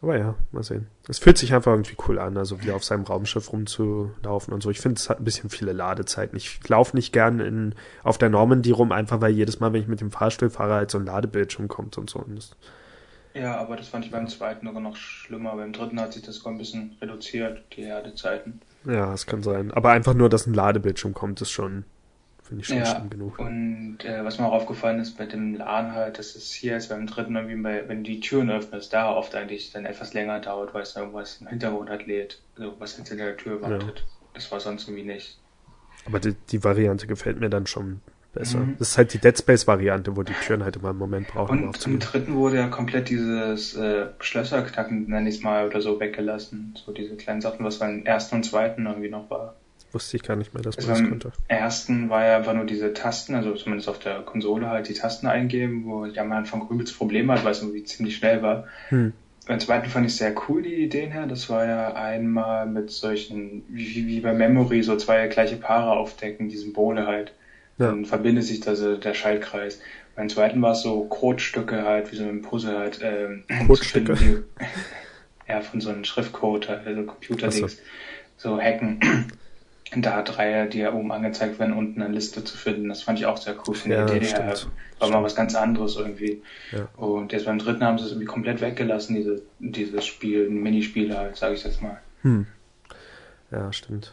aber 0.00 0.18
ja, 0.18 0.34
mal 0.50 0.64
sehen. 0.64 0.88
Es 1.08 1.20
fühlt 1.20 1.38
sich 1.38 1.54
einfach 1.54 1.70
irgendwie 1.70 1.96
cool 2.08 2.18
an, 2.18 2.36
also 2.36 2.60
wieder 2.60 2.74
auf 2.74 2.82
seinem 2.82 3.04
Raumschiff 3.04 3.52
rumzulaufen 3.52 4.52
und 4.52 4.60
so. 4.60 4.70
Ich 4.70 4.80
finde, 4.80 4.98
es 4.98 5.08
hat 5.08 5.20
ein 5.20 5.24
bisschen 5.24 5.48
viele 5.48 5.72
Ladezeiten. 5.72 6.36
Ich 6.36 6.68
laufe 6.68 6.96
nicht 6.96 7.12
gern 7.12 7.38
in, 7.38 7.76
auf 8.02 8.18
der 8.18 8.28
Normandy 8.28 8.72
rum, 8.72 8.90
einfach 8.90 9.20
weil 9.20 9.30
jedes 9.30 9.60
Mal, 9.60 9.72
wenn 9.72 9.80
ich 9.82 9.86
mit 9.86 10.00
dem 10.00 10.10
Fahrstuhl 10.10 10.50
fahre, 10.50 10.74
halt 10.74 10.90
so 10.90 10.98
ein 10.98 11.06
Ladebildschirm 11.06 11.68
kommt 11.68 11.98
und 11.98 12.10
so. 12.10 12.18
Und 12.18 12.34
das, 12.36 12.56
Ja, 13.34 13.56
aber 13.58 13.76
das 13.76 13.86
fand 13.86 14.04
ich 14.04 14.10
beim 14.10 14.26
zweiten 14.26 14.66
sogar 14.66 14.82
noch 14.82 14.96
schlimmer. 14.96 15.54
Beim 15.54 15.72
dritten 15.72 16.00
hat 16.00 16.12
sich 16.14 16.22
das 16.22 16.34
sogar 16.36 16.52
ein 16.52 16.58
bisschen 16.58 16.96
reduziert, 17.00 17.62
die 17.76 17.84
Ladezeiten. 17.84 18.60
ja, 18.84 19.14
es 19.14 19.26
kann 19.26 19.44
sein. 19.44 19.70
Aber 19.70 19.92
einfach 19.92 20.14
nur, 20.14 20.28
dass 20.28 20.48
ein 20.48 20.54
Ladebildschirm 20.54 21.14
kommt, 21.14 21.40
ist 21.40 21.52
schon, 21.52 21.84
finde 22.52 22.62
ich 22.62 22.66
schon 22.68 22.78
Ja, 22.78 22.84
schlimm 22.86 23.10
genug. 23.10 23.38
und 23.38 23.98
äh, 24.04 24.24
was 24.24 24.38
mir 24.38 24.46
auch 24.46 24.52
aufgefallen 24.52 25.00
ist 25.00 25.16
bei 25.18 25.26
dem 25.26 25.54
Laden 25.54 25.92
halt, 25.92 26.18
dass 26.18 26.34
es 26.36 26.52
hier 26.52 26.76
ist 26.76 26.88
beim 26.88 27.06
dritten 27.06 27.34
irgendwie, 27.36 27.56
bei, 27.56 27.88
wenn 27.88 28.04
du 28.04 28.10
die 28.10 28.20
Türen 28.20 28.50
öffnest, 28.50 28.92
da 28.92 29.10
oft 29.14 29.34
eigentlich 29.34 29.72
dann 29.72 29.84
etwas 29.84 30.14
länger 30.14 30.40
dauert, 30.40 30.74
weil 30.74 30.82
es 30.82 30.96
irgendwas 30.96 31.40
im 31.40 31.48
Hintergrund 31.48 31.90
halt 31.90 32.06
lädt, 32.06 32.42
also 32.56 32.74
was 32.78 32.96
hinter 32.96 33.16
der 33.16 33.36
Tür 33.36 33.60
wartet. 33.62 34.04
Das 34.34 34.50
war 34.52 34.60
sonst 34.60 34.88
irgendwie 34.88 35.04
nicht. 35.06 35.38
Aber 36.06 36.18
die, 36.20 36.34
die 36.50 36.64
Variante 36.64 37.06
gefällt 37.06 37.38
mir 37.40 37.50
dann 37.50 37.66
schon 37.66 38.00
besser. 38.32 38.58
Mhm. 38.60 38.76
Das 38.78 38.90
ist 38.92 38.98
halt 38.98 39.12
die 39.12 39.18
Dead 39.18 39.38
Space 39.38 39.66
Variante, 39.66 40.16
wo 40.16 40.22
die 40.22 40.32
Türen 40.32 40.64
halt 40.64 40.76
immer 40.76 40.88
einen 40.90 40.98
Moment 40.98 41.28
brauchen, 41.28 41.50
um 41.50 41.58
Und 41.58 41.62
im 41.64 41.68
aufzugehen. 41.70 42.00
dritten 42.00 42.34
wurde 42.34 42.56
ja 42.56 42.68
komplett 42.68 43.08
dieses 43.10 43.76
äh, 43.76 44.06
Schlösserknacken, 44.20 45.08
nenn 45.08 45.26
ich 45.26 45.42
mal, 45.42 45.66
oder 45.66 45.80
so 45.82 46.00
weggelassen. 46.00 46.74
So 46.84 46.92
diese 46.92 47.16
kleinen 47.16 47.40
Sachen, 47.42 47.64
was 47.64 47.78
beim 47.78 48.04
ersten 48.06 48.36
und 48.36 48.44
zweiten 48.44 48.86
irgendwie 48.86 49.10
noch 49.10 49.28
war. 49.30 49.61
Wusste 49.92 50.16
ich 50.16 50.22
gar 50.22 50.36
nicht 50.36 50.54
mehr, 50.54 50.62
dass 50.62 50.76
man 50.78 50.88
Also 50.88 51.02
das 51.02 51.08
konnte. 51.10 51.32
ersten 51.48 52.08
war 52.08 52.24
ja 52.24 52.36
einfach 52.38 52.54
nur 52.54 52.64
diese 52.64 52.92
Tasten, 52.94 53.34
also 53.34 53.54
zumindest 53.54 53.88
auf 53.88 53.98
der 53.98 54.20
Konsole 54.22 54.68
halt 54.68 54.88
die 54.88 54.94
Tasten 54.94 55.26
eingeben, 55.26 55.84
wo 55.86 56.06
ich 56.06 56.18
am 56.18 56.32
Anfang 56.32 56.66
übelst 56.70 56.96
Probleme 56.96 57.32
hatte, 57.34 57.44
weil 57.44 57.52
es 57.52 57.60
irgendwie 57.60 57.84
ziemlich 57.84 58.16
schnell 58.16 58.42
war. 58.42 58.66
Hm. 58.88 59.12
Beim 59.46 59.58
zweiten 59.60 59.90
fand 59.90 60.06
ich 60.06 60.14
sehr 60.16 60.34
cool 60.48 60.62
die 60.62 60.74
Ideen 60.76 61.10
her. 61.10 61.26
Das 61.26 61.50
war 61.50 61.66
ja 61.66 61.94
einmal 61.94 62.66
mit 62.66 62.90
solchen, 62.90 63.64
wie, 63.68 64.06
wie, 64.06 64.20
bei 64.20 64.32
Memory, 64.32 64.82
so 64.82 64.96
zwei 64.96 65.26
gleiche 65.26 65.56
Paare 65.56 65.90
aufdecken, 65.98 66.48
die 66.48 66.56
Symbole 66.56 67.06
halt. 67.06 67.34
Ja. 67.78 67.86
Dann 67.88 68.04
verbindet 68.04 68.44
sich 68.44 68.60
da 68.60 68.76
so 68.76 68.96
der 68.96 69.14
Schaltkreis. 69.14 69.80
Beim 70.14 70.28
zweiten 70.28 70.62
war 70.62 70.72
es 70.72 70.82
so 70.82 71.04
Codestücke 71.06 71.82
halt, 71.82 72.12
wie 72.12 72.16
so 72.16 72.24
ein 72.24 72.42
Puzzle 72.42 72.78
halt. 72.78 73.00
Ähm, 73.02 73.44
die- 73.94 74.36
Ja, 75.48 75.60
von 75.60 75.80
so 75.80 75.90
einem 75.90 76.04
Schriftcode, 76.04 76.68
also 76.70 77.02
Computerdings. 77.02 77.78
So 78.36 78.60
hacken. 78.60 79.00
Da 79.94 80.22
drei, 80.22 80.66
die 80.66 80.78
ja 80.78 80.92
oben 80.92 81.12
angezeigt 81.12 81.58
werden, 81.58 81.74
unten 81.74 82.00
eine 82.00 82.14
Liste 82.14 82.42
zu 82.44 82.56
finden. 82.56 82.88
Das 82.88 83.02
fand 83.02 83.18
ich 83.18 83.26
auch 83.26 83.36
sehr 83.36 83.54
cool. 83.66 83.74
Von 83.74 83.90
Ja, 83.90 84.06
der 84.06 84.20
her. 84.20 84.56
stimmt. 84.56 84.72
War 84.98 85.10
mal 85.10 85.22
was 85.22 85.34
ganz 85.34 85.54
anderes 85.54 85.96
irgendwie. 85.96 86.42
Ja. 86.70 86.88
Und 86.96 87.32
jetzt 87.32 87.44
beim 87.44 87.58
dritten 87.58 87.84
haben 87.84 87.98
sie 87.98 88.04
es 88.04 88.10
irgendwie 88.10 88.26
komplett 88.26 88.60
weggelassen, 88.60 89.16
diese, 89.16 89.42
dieses 89.58 90.06
Spiel, 90.06 90.46
ein 90.48 90.62
Minispiel 90.62 91.16
halt, 91.16 91.36
sage 91.36 91.54
ich 91.54 91.64
jetzt 91.64 91.82
mal. 91.82 91.98
Hm. 92.22 92.46
Ja, 93.50 93.70
stimmt. 93.72 94.12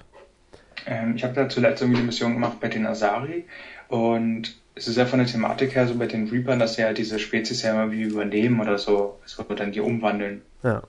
Ähm, 0.86 1.16
ich 1.16 1.24
habe 1.24 1.34
da 1.34 1.48
zuletzt 1.48 1.82
irgendwie 1.82 2.00
eine 2.00 2.08
Mission 2.08 2.34
gemacht 2.34 2.60
bei 2.60 2.68
den 2.68 2.86
Asari 2.86 3.46
und 3.88 4.56
es 4.76 4.88
ist 4.88 4.98
ja 4.98 5.06
von 5.06 5.20
der 5.20 5.28
Thematik 5.28 5.76
her 5.76 5.88
so 5.88 5.96
bei 5.96 6.08
den 6.08 6.28
Reapern, 6.30 6.60
dass 6.60 6.76
sie 6.76 6.82
ja 6.82 6.94
diese 6.94 7.20
Spezies 7.20 7.62
ja 7.64 7.72
immer 7.72 7.92
wie 7.92 8.04
übernehmen 8.04 8.60
oder 8.60 8.78
so, 8.78 9.20
so 9.26 9.44
dann 9.44 9.72
die 9.72 9.82
umwandeln. 9.82 10.42
Ja. 10.64 10.84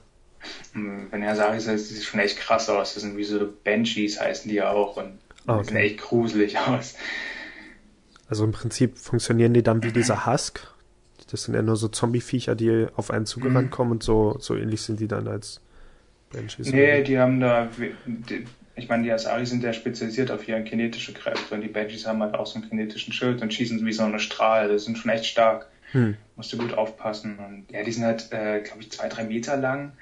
Und 0.73 1.07
Wenn 1.11 1.23
Asari 1.23 1.57
ist, 1.57 1.67
das 1.67 1.89
sieht 1.89 2.03
schon 2.03 2.19
echt 2.19 2.37
krass 2.37 2.69
aus. 2.69 2.93
Das 2.93 3.03
sind 3.03 3.17
wie 3.17 3.23
so 3.23 3.51
Banshees 3.63 4.19
heißen 4.19 4.49
die 4.49 4.55
ja 4.55 4.69
auch 4.71 4.97
und 4.97 5.19
Ah, 5.47 5.57
die 5.57 5.65
sehen 5.65 5.77
okay. 5.77 5.85
echt 5.87 5.97
gruselig 6.01 6.57
aus. 6.59 6.95
Also 8.29 8.43
im 8.45 8.51
Prinzip 8.51 8.97
funktionieren 8.97 9.53
die 9.53 9.63
dann 9.63 9.83
wie 9.83 9.91
dieser 9.91 10.25
Husk. 10.25 10.67
Das 11.31 11.43
sind 11.43 11.55
ja 11.55 11.61
nur 11.61 11.75
so 11.77 11.87
Zombie-Viecher, 11.87 12.55
die 12.55 12.87
auf 12.95 13.09
einen 13.11 13.25
zugerannt 13.25 13.67
Mhm. 13.67 13.71
kommen 13.71 13.91
und 13.91 14.03
so, 14.03 14.37
so 14.39 14.55
ähnlich 14.55 14.81
sind 14.81 14.99
die 14.99 15.07
dann 15.07 15.27
als 15.27 15.61
Banshees. 16.31 16.67
Nee, 16.71 17.03
die 17.03 17.17
haben 17.17 17.39
da, 17.39 17.69
die, 18.05 18.45
ich 18.75 18.87
meine, 18.87 19.03
die 19.03 19.11
Asari 19.11 19.45
sind 19.45 19.63
ja 19.63 19.73
spezialisiert 19.73 20.31
auf 20.31 20.47
ihre 20.47 20.63
kinetische 20.63 21.13
Kräfte 21.13 21.55
und 21.55 21.61
die 21.61 21.67
Banshees 21.67 22.05
haben 22.05 22.21
halt 22.21 22.35
auch 22.35 22.45
so 22.47 22.59
einen 22.59 22.69
kinetischen 22.69 23.13
Schild 23.13 23.41
und 23.41 23.53
schießen 23.53 23.85
wie 23.85 23.93
so 23.93 24.03
eine 24.03 24.19
Strahl. 24.19 24.69
Das 24.69 24.85
sind 24.85 24.97
schon 24.97 25.11
echt 25.11 25.25
stark. 25.25 25.67
Hm. 25.91 26.15
Musst 26.37 26.53
du 26.53 26.57
gut 26.57 26.73
aufpassen. 26.73 27.37
Und 27.39 27.65
ja, 27.71 27.83
die 27.83 27.91
sind 27.91 28.05
halt, 28.05 28.31
äh, 28.31 28.61
glaube 28.61 28.81
ich, 28.81 28.91
zwei, 28.91 29.09
drei 29.09 29.23
Meter 29.25 29.57
lang. 29.57 29.93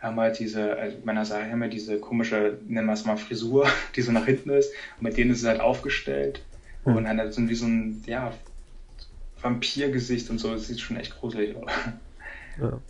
Haben 0.00 0.20
halt 0.20 0.38
diese, 0.38 0.76
also 0.76 0.96
meiner 1.04 1.24
Seite 1.24 1.50
haben 1.50 1.60
wir 1.60 1.68
diese 1.68 1.98
komische, 1.98 2.58
nennen 2.68 2.86
wir 2.86 2.92
es 2.92 3.04
mal 3.04 3.16
Frisur, 3.16 3.66
die 3.96 4.02
so 4.02 4.12
nach 4.12 4.26
hinten 4.26 4.50
ist. 4.50 4.72
Und 4.96 5.04
mit 5.04 5.16
denen 5.16 5.30
ist 5.30 5.42
es 5.42 5.46
halt 5.46 5.60
aufgestellt. 5.60 6.42
Hm. 6.84 6.96
Und 6.96 7.04
dann 7.04 7.18
halt 7.18 7.32
so 7.32 7.48
wie 7.48 7.54
so 7.54 7.66
ein, 7.66 8.02
ja, 8.06 8.32
Vampirgesicht 9.40 10.30
und 10.30 10.38
so. 10.38 10.52
Das 10.52 10.66
sieht 10.66 10.80
schon 10.80 10.96
echt 10.96 11.18
gruselig 11.18 11.56
aus. 11.56 11.70
Ja. 12.60 12.80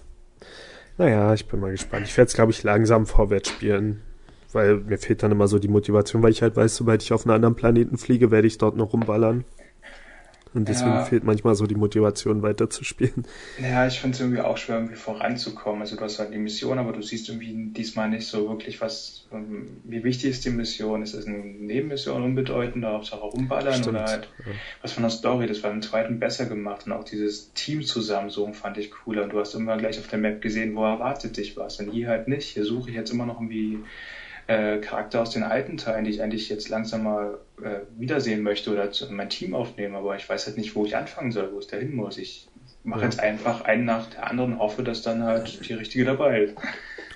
Naja, 0.98 1.34
ich 1.34 1.46
bin 1.46 1.61
mal 1.61 1.70
gespannt. 1.70 2.06
Ich 2.06 2.16
werde 2.16 2.28
es, 2.28 2.34
glaube 2.34 2.52
ich, 2.52 2.62
langsam 2.62 3.06
vorwärts 3.06 3.50
spielen. 3.50 4.02
Weil 4.52 4.78
mir 4.78 4.98
fehlt 4.98 5.22
dann 5.22 5.30
immer 5.30 5.46
so 5.46 5.59
die 5.59 5.68
Motivation, 5.68 6.22
weil 6.22 6.30
ich 6.30 6.42
halt 6.42 6.56
weiß, 6.56 6.76
sobald 6.76 7.02
ich 7.02 7.12
auf 7.12 7.26
einen 7.26 7.34
anderen 7.34 7.54
Planeten 7.54 7.98
fliege, 7.98 8.30
werde 8.30 8.46
ich 8.46 8.56
dort 8.59 8.76
noch 8.76 8.92
rumballern. 8.92 9.44
Und 10.55 10.68
deswegen 10.68 10.96
Ja. 10.96 11.05
fehlt 11.05 11.24
manchmal 11.24 11.55
so 11.55 11.66
die 11.66 11.74
Motivation 11.74 12.42
weiterzuspielen. 12.42 13.26
Ja, 13.57 13.86
ich 13.86 14.01
finde 14.01 14.14
es 14.14 14.20
irgendwie 14.20 14.40
auch 14.40 14.57
schwer, 14.57 14.76
irgendwie 14.76 14.96
voranzukommen. 14.96 15.80
Also 15.82 15.96
du 15.96 16.03
hast 16.03 16.18
halt 16.18 16.32
die 16.32 16.38
Mission, 16.38 16.78
aber 16.78 16.92
du 16.92 17.03
siehst 17.03 17.28
irgendwie 17.28 17.72
diesmal 17.72 18.09
nicht 18.09 18.26
so 18.26 18.49
wirklich, 18.49 18.80
was, 18.80 19.26
ähm, 19.32 19.80
wie 19.84 20.05
wichtig 20.05 20.30
ist 20.30 20.44
die 20.44 20.51
Mission? 20.51 21.03
Ist 21.03 21.14
es 21.14 21.26
eine 21.26 21.38
Nebenmission, 21.38 22.22
unbedeutend, 22.22 22.84
Hauptsache 22.84 23.20
rumballern 23.20 23.74
Stimmt, 23.74 23.88
oder 23.88 24.05
halt 24.05 24.28
ja. 24.46 24.53
was 24.82 24.92
von 24.92 25.03
der 25.03 25.11
Story? 25.11 25.46
Das 25.46 25.62
war 25.62 25.70
im 25.70 25.82
zweiten 25.82 26.18
besser 26.18 26.46
gemacht 26.46 26.86
und 26.86 26.92
auch 26.92 27.05
dieses 27.05 27.53
Team 27.53 27.82
zusammensuchen 27.82 28.55
fand 28.55 28.78
ich 28.78 28.90
cooler. 28.90 29.24
Und 29.24 29.32
du 29.32 29.40
hast 29.40 29.55
immer 29.55 29.76
gleich 29.76 29.99
auf 29.99 30.09
der 30.09 30.18
Map 30.18 30.40
gesehen, 30.40 30.74
wo 30.76 30.84
erwartet 30.84 31.36
dich 31.36 31.57
was. 31.57 31.78
Und 31.80 31.90
hier 31.90 32.09
halt 32.09 32.28
nicht. 32.28 32.49
Hier 32.49 32.64
suche 32.64 32.90
ich 32.90 32.96
jetzt 32.96 33.11
immer 33.11 33.26
noch 33.26 33.40
irgendwie 33.40 33.78
äh, 34.49 34.78
Charakter 34.78 35.22
aus 35.22 35.30
den 35.30 35.44
alten 35.44 35.76
Teilen, 35.76 36.05
die 36.05 36.11
ich 36.11 36.20
eigentlich 36.22 36.49
jetzt 36.49 36.68
langsam 36.68 37.05
mal 37.05 37.38
äh, 37.62 37.80
wiedersehen 37.99 38.42
möchte 38.42 38.72
oder 38.72 38.90
zu, 38.90 39.07
in 39.07 39.14
mein 39.14 39.30
Team 39.30 39.55
aufnehmen, 39.55 39.94
aber 39.94 40.16
ich 40.16 40.28
weiß 40.28 40.46
halt 40.46 40.57
nicht, 40.59 40.74
wo 40.74 40.84
ich 40.84 40.96
anfangen 40.96 41.30
soll, 41.32 41.51
wo 41.53 41.59
es 41.61 41.66
dahin 41.68 41.94
muss. 41.94 42.18
Ich 42.18 42.49
mache 42.82 43.05
jetzt 43.05 43.20
einfach 43.20 43.61
einen 43.62 43.84
nach 43.84 44.07
der 44.11 44.28
anderen, 44.28 44.59
hoffe, 44.59 44.82
dass 44.82 45.03
dann 45.03 45.22
halt 45.22 45.68
die 45.68 45.74
richtige 45.74 46.05
dabei 46.05 46.42
ist. 46.44 46.57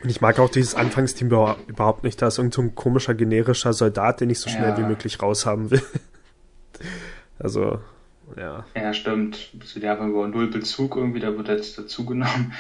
Und 0.03 0.11
ich 0.11 0.21
mag 0.21 0.39
auch 0.41 0.51
dieses 0.51 0.75
Anfangsteam 0.75 1.29
überhau- 1.29 1.57
überhaupt 1.69 2.03
nicht. 2.05 2.21
Da 2.21 2.27
ist 2.29 2.39
irgend 2.39 2.53
so 2.55 2.61
ein 2.63 2.75
komischer 2.75 3.15
generischer 3.15 3.73
Soldat, 3.73 4.21
den 4.21 4.31
ich 4.31 4.41
so 4.41 4.51
schnell 4.51 4.71
Ja. 4.71 4.79
wie 4.79 4.83
möglich 4.83 5.21
raushaben 5.23 5.71
will. 5.71 5.83
Also, 7.39 7.81
ja. 8.37 8.65
Ja, 8.75 8.95
stimmt. 8.95 9.51
Zu 9.65 9.81
der 9.81 9.99
haben 9.99 10.13
wir 10.15 10.29
null 10.29 10.49
Bezug 10.49 10.97
irgendwie, 10.97 11.21
da 11.21 11.37
wird 11.37 11.49
jetzt 11.49 11.77
dazugenommen. 11.79 12.53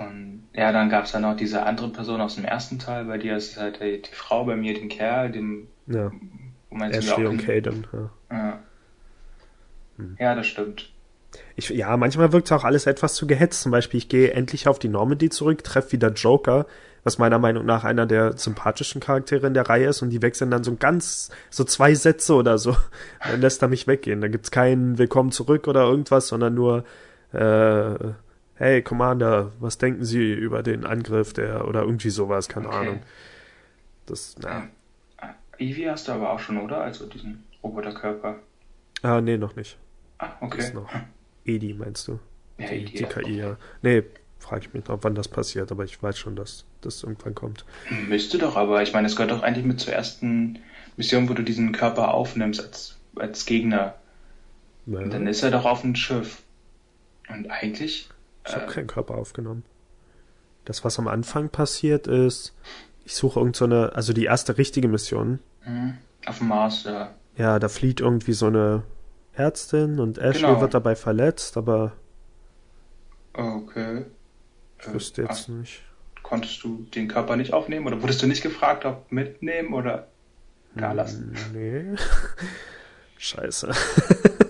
Und 0.00 0.48
ja, 0.52 0.72
dann 0.72 0.88
gab 0.88 1.04
es 1.04 1.12
dann 1.12 1.22
noch 1.22 1.36
diese 1.36 1.62
andere 1.62 1.90
Person 1.90 2.20
aus 2.20 2.36
dem 2.36 2.44
ersten 2.44 2.78
Teil, 2.78 3.04
bei 3.04 3.18
dir 3.18 3.36
ist 3.36 3.52
es 3.52 3.56
halt 3.58 3.80
die, 3.80 4.02
die 4.02 4.14
Frau, 4.14 4.44
bei 4.44 4.56
mir 4.56 4.74
den 4.74 4.88
Kerl, 4.88 5.30
dem, 5.30 5.68
Ja, 5.86 6.10
Ashley 6.70 7.26
und 7.26 7.38
Caden. 7.38 7.86
Ja. 7.92 8.10
Ja. 8.30 8.58
Hm. 9.96 10.16
ja, 10.18 10.34
das 10.34 10.46
stimmt. 10.46 10.90
Ich, 11.56 11.68
ja, 11.68 11.96
manchmal 11.96 12.32
wirkt 12.32 12.50
auch 12.52 12.64
alles 12.64 12.86
etwas 12.86 13.14
zu 13.14 13.26
gehetzt. 13.26 13.62
Zum 13.62 13.72
Beispiel, 13.72 13.98
ich 13.98 14.08
gehe 14.08 14.32
endlich 14.32 14.68
auf 14.68 14.78
die 14.78 14.88
Normandy 14.88 15.28
zurück, 15.28 15.62
treffe 15.64 15.92
wieder 15.92 16.12
Joker, 16.12 16.66
was 17.04 17.18
meiner 17.18 17.38
Meinung 17.38 17.66
nach 17.66 17.84
einer 17.84 18.06
der 18.06 18.36
sympathischen 18.36 19.00
Charaktere 19.00 19.46
in 19.46 19.54
der 19.54 19.68
Reihe 19.68 19.88
ist 19.88 20.02
und 20.02 20.10
die 20.10 20.22
wechseln 20.22 20.50
dann 20.50 20.64
so 20.64 20.76
ganz, 20.76 21.30
so 21.50 21.64
zwei 21.64 21.94
Sätze 21.94 22.34
oder 22.34 22.58
so. 22.58 22.76
Dann 23.28 23.40
lässt 23.40 23.62
er 23.62 23.68
mich 23.68 23.86
weggehen. 23.86 24.20
Da 24.20 24.28
gibt's 24.28 24.50
kein 24.50 24.98
Willkommen 24.98 25.32
zurück 25.32 25.68
oder 25.68 25.82
irgendwas, 25.82 26.28
sondern 26.28 26.54
nur, 26.54 26.84
äh, 27.32 28.12
hey 28.58 28.82
Commander, 28.82 29.52
was 29.60 29.78
denken 29.78 30.04
Sie 30.04 30.32
über 30.32 30.62
den 30.62 30.84
Angriff 30.84 31.32
der, 31.32 31.66
oder 31.66 31.82
irgendwie 31.82 32.10
sowas, 32.10 32.48
keine 32.48 32.68
Okay. 32.68 32.76
Ahnung. 32.76 33.02
Das, 34.06 34.36
na, 34.40 34.68
Eevee 35.58 35.90
hast 35.90 36.08
du 36.08 36.12
aber 36.12 36.30
auch 36.32 36.38
schon, 36.38 36.58
oder? 36.58 36.80
Also 36.80 37.06
diesen 37.06 37.44
Roboterkörper. 37.62 38.36
ah, 39.02 39.20
nee, 39.20 39.36
noch 39.36 39.56
nicht. 39.56 39.76
Ah, 40.18 40.32
okay. 40.40 40.58
Das 40.58 40.72
noch. 40.72 40.88
Edi, 41.44 41.74
meinst 41.74 42.06
du? 42.08 42.18
Ja, 42.58 42.68
die, 42.68 42.74
Edi, 42.76 42.92
die. 42.92 43.04
KI, 43.04 43.36
ja. 43.38 43.56
Nee, 43.82 44.04
frage 44.38 44.62
ich 44.66 44.74
mich 44.74 44.86
noch, 44.86 44.98
wann 45.02 45.14
das 45.14 45.28
passiert, 45.28 45.70
aber 45.72 45.84
ich 45.84 46.00
weiß 46.02 46.16
schon, 46.18 46.36
dass 46.36 46.64
das 46.80 47.02
irgendwann 47.02 47.34
kommt. 47.34 47.64
Müsste 48.08 48.38
doch, 48.38 48.56
aber 48.56 48.82
ich 48.82 48.92
meine, 48.92 49.06
es 49.08 49.16
gehört 49.16 49.32
doch 49.32 49.42
eigentlich 49.42 49.64
mit 49.64 49.80
zur 49.80 49.92
ersten 49.94 50.58
Mission, 50.96 51.28
wo 51.28 51.34
du 51.34 51.42
diesen 51.42 51.72
Körper 51.72 52.14
aufnimmst 52.14 52.60
als, 52.60 52.96
als 53.16 53.44
Gegner. 53.46 53.94
Ja, 54.86 55.00
Und 55.00 55.12
dann 55.12 55.26
ist 55.26 55.42
er 55.42 55.50
doch 55.50 55.64
auf 55.64 55.82
dem 55.82 55.94
Schiff. 55.96 56.42
Und 57.28 57.50
eigentlich, 57.50 58.08
ich 58.46 58.54
habe 58.54 58.64
äh, 58.66 58.68
keinen 58.68 58.86
Körper 58.86 59.14
aufgenommen. 59.16 59.64
Das, 60.64 60.84
was 60.84 60.98
am 60.98 61.08
Anfang 61.08 61.48
passiert 61.48 62.06
ist, 62.06 62.54
ich 63.04 63.14
suche 63.14 63.40
irgend 63.40 63.56
so 63.56 63.64
eine, 63.64 63.94
also 63.94 64.12
die 64.12 64.24
erste 64.24 64.58
richtige 64.58 64.88
Mission. 64.88 65.38
hm, 65.62 65.96
auf 66.26 66.38
dem 66.38 66.48
Mars, 66.48 66.84
ja. 66.84 67.14
Ja, 67.36 67.58
da 67.58 67.68
flieht 67.68 68.00
irgendwie 68.00 68.32
so 68.32 68.46
eine 68.46 68.82
Ärztin 69.32 70.00
und 70.00 70.18
Ashley 70.18 70.42
Genau. 70.46 70.60
wird 70.60 70.74
dabei 70.74 70.96
verletzt, 70.96 71.56
aber 71.56 71.92
Okay. 73.32 74.04
ich 74.80 74.92
wüsste 74.92 75.22
jetzt 75.22 75.44
Ach, 75.48 75.54
nicht. 75.54 75.82
konntest 76.22 76.62
du 76.64 76.86
den 76.94 77.06
Körper 77.08 77.36
nicht 77.36 77.52
aufnehmen 77.52 77.86
oder 77.86 78.02
wurdest 78.02 78.20
du 78.22 78.26
nicht 78.26 78.42
gefragt, 78.42 78.84
ob 78.84 79.10
mitnehmen 79.12 79.72
oder 79.72 80.08
da 80.74 80.92
lassen? 80.92 81.34
Nee. 81.54 81.94
Scheiße. 83.18 83.72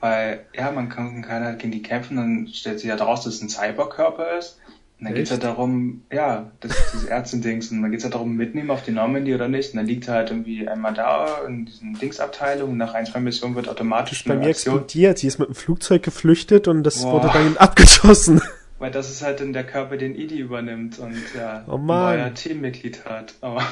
Weil, 0.00 0.40
ja, 0.54 0.70
man 0.72 0.88
kann, 0.88 1.22
kann 1.22 1.42
halt 1.44 1.58
gegen 1.58 1.72
die 1.72 1.82
kämpfen, 1.82 2.16
dann 2.16 2.48
stellt 2.52 2.80
sich 2.80 2.88
ja 2.88 2.96
daraus, 2.96 3.24
dass 3.24 3.34
es 3.36 3.42
ein 3.42 3.48
Cyberkörper 3.48 4.38
ist. 4.38 4.58
Und 4.98 5.06
dann 5.06 5.14
geht's 5.14 5.30
Echt? 5.30 5.42
halt 5.44 5.52
darum, 5.52 6.02
ja, 6.10 6.50
das 6.60 6.72
ist 6.72 6.92
dieses 6.94 7.04
Ärztendings. 7.06 7.70
Und 7.70 7.82
dann 7.82 7.90
geht's 7.90 8.04
halt 8.04 8.14
darum, 8.14 8.34
mitnehmen 8.36 8.70
auf 8.70 8.82
die 8.82 8.92
Normandy 8.92 9.34
oder 9.34 9.46
nicht. 9.48 9.72
Und 9.72 9.76
dann 9.78 9.86
liegt 9.86 10.08
er 10.08 10.14
halt 10.14 10.30
irgendwie 10.30 10.66
einmal 10.68 10.94
da 10.94 11.42
in 11.46 11.66
diesen 11.66 11.94
Dingsabteilung. 11.98 12.70
Und 12.70 12.76
nach 12.78 12.94
ein, 12.94 13.04
zwei 13.04 13.20
Missionen 13.20 13.54
wird 13.56 13.68
automatisch 13.68 14.24
Bei 14.24 14.32
eine 14.32 14.40
mir 14.44 14.48
Aktion. 14.50 14.76
explodiert. 14.76 15.18
Sie 15.18 15.26
ist 15.26 15.38
mit 15.38 15.48
dem 15.48 15.54
Flugzeug 15.54 16.02
geflüchtet 16.02 16.66
und 16.68 16.82
das 16.82 17.02
Boah. 17.02 17.12
wurde 17.14 17.28
dann 17.32 17.56
abgeschossen. 17.58 18.40
Weil 18.78 18.90
das 18.90 19.10
ist 19.10 19.22
halt 19.22 19.40
dann 19.40 19.52
der 19.54 19.64
Körper, 19.64 19.96
den 19.96 20.14
Idi 20.14 20.38
übernimmt 20.38 20.98
und 20.98 21.16
ja, 21.36 21.64
Oh 21.66 21.78
Mann. 21.78 22.12
ein 22.14 22.18
neuer 22.20 22.34
Teammitglied 22.34 23.04
hat. 23.06 23.34
Aber 23.42 23.62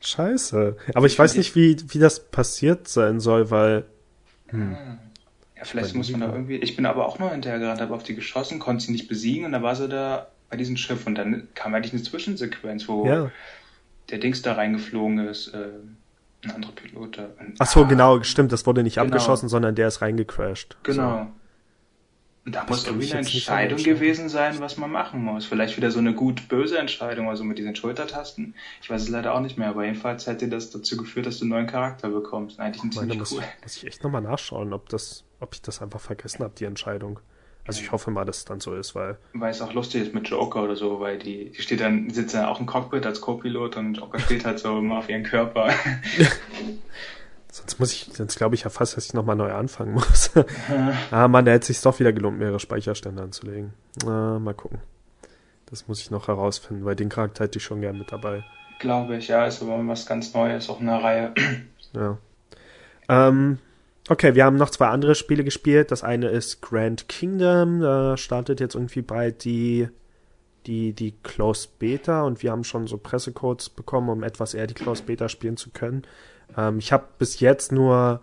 Scheiße. 0.00 0.76
Aber 0.94 1.06
ich 1.06 1.18
weiß 1.18 1.36
nicht, 1.36 1.54
wie, 1.56 1.76
wie 1.88 1.98
das 1.98 2.20
passiert 2.20 2.88
sein 2.88 3.20
soll, 3.20 3.50
weil. 3.50 3.84
Ja, 5.60 5.64
vielleicht 5.66 5.94
muss 5.94 6.10
man 6.10 6.20
da 6.22 6.32
irgendwie. 6.32 6.56
Ich 6.56 6.74
bin 6.74 6.86
aber 6.86 7.06
auch 7.06 7.18
noch 7.18 7.30
hinterhergerannt, 7.32 7.80
habe 7.82 7.94
auf 7.94 8.02
die 8.02 8.14
geschossen, 8.14 8.58
konnte 8.58 8.84
sie 8.86 8.92
nicht 8.92 9.08
besiegen 9.08 9.44
und 9.44 9.52
dann 9.52 9.62
war 9.62 9.76
sie 9.76 9.88
da 9.88 10.28
bei 10.48 10.56
diesem 10.56 10.76
Schiff 10.78 11.06
und 11.06 11.14
dann 11.16 11.48
kam 11.54 11.74
eigentlich 11.74 11.92
eine 11.92 12.02
Zwischensequenz, 12.02 12.88
wo 12.88 13.06
Ja. 13.06 13.30
der 14.08 14.18
Dings 14.18 14.40
da 14.42 14.54
reingeflogen 14.54 15.18
ist, 15.28 15.48
äh, 15.48 15.68
ein 16.44 16.50
anderer 16.50 16.72
Pilot 16.72 17.18
da. 17.18 17.24
Und, 17.38 17.54
Ach 17.58 17.66
so, 17.66 17.84
ah, 17.84 17.86
genau, 17.86 18.22
stimmt. 18.22 18.50
Das 18.52 18.66
wurde 18.66 18.82
nicht 18.82 18.94
Genau. 18.94 19.06
abgeschossen, 19.06 19.50
sondern 19.50 19.74
der 19.74 19.88
ist 19.88 20.00
reingecrashed. 20.00 20.78
Genau. 20.82 21.30
Und 22.46 22.54
da 22.54 22.60
Das 22.62 22.70
muss 22.70 22.86
irgendwie 22.86 23.10
eine 23.12 23.18
Entscheidung 23.20 23.78
gewesen 23.82 24.30
sein, 24.30 24.58
was 24.60 24.78
man 24.78 24.90
machen 24.90 25.22
muss. 25.22 25.44
Vielleicht 25.44 25.76
wieder 25.76 25.90
so 25.90 25.98
eine 25.98 26.14
gut-böse 26.14 26.78
Entscheidung, 26.78 27.28
also 27.28 27.44
mit 27.44 27.58
diesen 27.58 27.76
Schultertasten. 27.76 28.54
Ich 28.80 28.88
weiß 28.88 29.02
es 29.02 29.08
leider 29.10 29.34
auch 29.34 29.40
nicht 29.40 29.58
mehr, 29.58 29.68
aber 29.68 29.84
jedenfalls 29.84 30.26
hätte 30.26 30.48
das 30.48 30.70
dazu 30.70 30.96
geführt, 30.96 31.26
dass 31.26 31.38
du 31.38 31.44
einen 31.44 31.50
neuen 31.50 31.66
Charakter 31.66 32.08
bekommst. 32.08 32.58
Eigentlich 32.58 32.82
ein 32.82 32.92
So. 32.92 33.00
Meine, 33.00 33.12
ziemlich 33.12 33.18
muss, 33.30 33.32
cool. 33.32 33.44
muss 33.62 33.76
ich 33.76 33.86
echt 33.86 34.02
nochmal 34.02 34.22
nachschauen, 34.22 34.72
ob 34.72 34.88
das, 34.88 35.22
ob 35.40 35.54
ich 35.54 35.62
das 35.62 35.82
einfach 35.82 36.00
vergessen 36.00 36.44
habe, 36.44 36.54
die 36.56 36.64
Entscheidung. 36.64 37.20
Also 37.66 37.82
ich 37.82 37.92
hoffe 37.92 38.10
mal, 38.10 38.24
dass 38.24 38.38
es 38.38 38.44
dann 38.44 38.60
so 38.60 38.74
ist, 38.74 38.94
weil. 38.94 39.18
Weil 39.34 39.50
es 39.50 39.60
auch 39.60 39.72
lustig 39.72 40.02
ist 40.02 40.14
mit 40.14 40.28
Joker 40.28 40.62
oder 40.62 40.76
so, 40.76 41.00
weil 41.00 41.18
die, 41.18 41.50
die 41.50 41.62
steht 41.62 41.80
dann, 41.80 42.10
sitzt 42.10 42.34
dann 42.34 42.46
auch 42.46 42.58
im 42.58 42.66
Cockpit 42.66 43.06
als 43.06 43.20
Co-Pilot 43.20 43.76
und 43.76 43.94
Joker 43.94 44.18
steht 44.18 44.44
halt 44.44 44.58
so 44.58 44.78
immer 44.78 44.98
auf 44.98 45.08
ihren 45.08 45.24
Körper. 45.24 45.70
Sonst 47.52 47.80
muss 47.80 47.92
ich, 47.92 48.08
sonst 48.12 48.36
glaube 48.36 48.54
ich 48.54 48.62
ja 48.62 48.70
fast, 48.70 48.96
dass 48.96 49.06
ich 49.06 49.14
nochmal 49.14 49.34
neu 49.34 49.52
anfangen 49.52 49.94
muss. 49.94 50.30
ah, 51.10 51.26
Mann, 51.26 51.44
da 51.44 51.50
hätte 51.50 51.62
es 51.62 51.66
sich 51.66 51.80
doch 51.80 51.98
wieder 51.98 52.12
gelohnt, 52.12 52.38
mehrere 52.38 52.60
Speicherstände 52.60 53.20
anzulegen. 53.20 53.72
Ah, 54.06 54.38
mal 54.38 54.54
gucken. 54.54 54.78
Das 55.66 55.88
muss 55.88 56.00
ich 56.00 56.12
noch 56.12 56.28
herausfinden, 56.28 56.84
weil 56.84 56.94
den 56.94 57.08
Charakter 57.08 57.44
hätte 57.44 57.58
ich 57.58 57.64
schon 57.64 57.80
gern 57.80 57.98
mit 57.98 58.12
dabei. 58.12 58.44
Glaube 58.78 59.16
ich, 59.16 59.28
ja, 59.28 59.46
ist 59.46 59.62
aber 59.62 59.84
was 59.88 60.06
ganz 60.06 60.32
Neues, 60.32 60.70
auch 60.70 60.80
in 60.80 60.86
der 60.86 61.02
Reihe. 61.02 61.34
Ja. 61.92 62.18
Ähm, 63.08 63.58
okay, 64.10 64.34
wir 64.34 64.44
haben 64.44 64.56
noch 64.56 64.68
zwei 64.70 64.88
andere 64.88 65.14
Spiele 65.14 65.44
gespielt. 65.44 65.92
Das 65.92 66.02
eine 66.02 66.28
ist 66.28 66.60
Grand 66.60 67.08
Kingdom. 67.08 67.78
Da 67.80 68.16
startet 68.16 68.58
jetzt 68.60 68.74
irgendwie 68.74 69.02
bald 69.02 69.44
die, 69.44 69.86
die, 70.66 70.92
die 70.92 71.12
Closed 71.22 71.78
Beta 71.78 72.22
und 72.22 72.42
wir 72.42 72.50
haben 72.50 72.64
schon 72.64 72.88
so 72.88 72.98
Pressecodes 72.98 73.70
bekommen, 73.70 74.08
um 74.10 74.24
etwas 74.24 74.54
eher 74.54 74.66
die 74.66 74.74
Closed 74.74 75.06
Beta 75.06 75.28
spielen 75.28 75.56
zu 75.56 75.70
können. 75.70 76.02
Ähm, 76.56 76.80
ich 76.80 76.92
habe 76.92 77.04
bis 77.18 77.38
jetzt 77.40 77.70
nur 77.70 78.20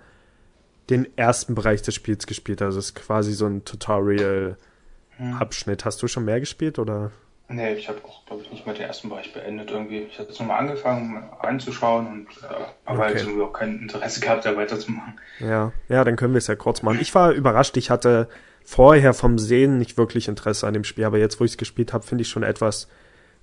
den 0.90 1.08
ersten 1.18 1.56
Bereich 1.56 1.82
des 1.82 1.96
Spiels 1.96 2.28
gespielt. 2.28 2.62
Also 2.62 2.80
es 2.80 2.88
ist 2.88 2.96
quasi 2.96 3.32
so 3.32 3.46
ein 3.46 3.64
Tutorial-Abschnitt. 3.64 5.86
Hast 5.86 6.04
du 6.04 6.08
schon 6.08 6.26
mehr 6.26 6.42
gespielt 6.42 6.80
oder? 6.80 7.12
Nee, 7.50 7.74
ich 7.76 7.88
habe 7.88 8.00
auch, 8.04 8.26
glaube 8.26 8.44
ich, 8.44 8.52
nicht 8.52 8.66
mal 8.66 8.74
den 8.74 8.84
ersten 8.88 9.08
Bereich 9.10 9.32
beendet 9.34 9.72
irgendwie. 9.72 10.00
Ich 10.00 10.20
habe 10.20 10.28
jetzt 10.30 10.40
nochmal 10.40 10.60
angefangen, 10.60 11.24
anzuschauen 11.40 12.08
und 12.08 12.28
äh, 12.44 12.56
aber 12.86 13.00
Okay. 13.00 13.14
halt 13.14 13.22
irgendwie 13.22 13.42
auch 13.42 13.54
kein 13.54 13.80
Interesse 13.80 14.20
gehabt, 14.20 14.46
da 14.46 14.56
weiterzumachen. 14.58 15.20
Ja, 15.40 15.72
ja, 15.88 16.04
dann 16.04 16.18
können 16.18 16.34
wir 16.34 16.40
es 16.40 16.48
ja 16.48 16.56
kurz 16.56 16.82
machen. 16.82 17.00
Ich 17.00 17.16
war 17.16 17.32
überrascht, 17.32 17.78
ich 17.78 17.90
hatte 17.90 18.28
vorher 18.66 19.14
vom 19.14 19.40
Sehen 19.40 19.78
nicht 19.78 19.98
wirklich 19.98 20.28
Interesse 20.28 20.68
an 20.68 20.74
dem 20.74 20.84
Spiel, 20.84 21.06
aber 21.06 21.20
jetzt, 21.20 21.40
wo 21.40 21.46
ich 21.46 21.52
es 21.52 21.58
gespielt 21.58 21.94
habe, 21.94 22.06
finde 22.06 22.24
ich 22.24 22.28
schon 22.30 22.44
etwas 22.44 22.90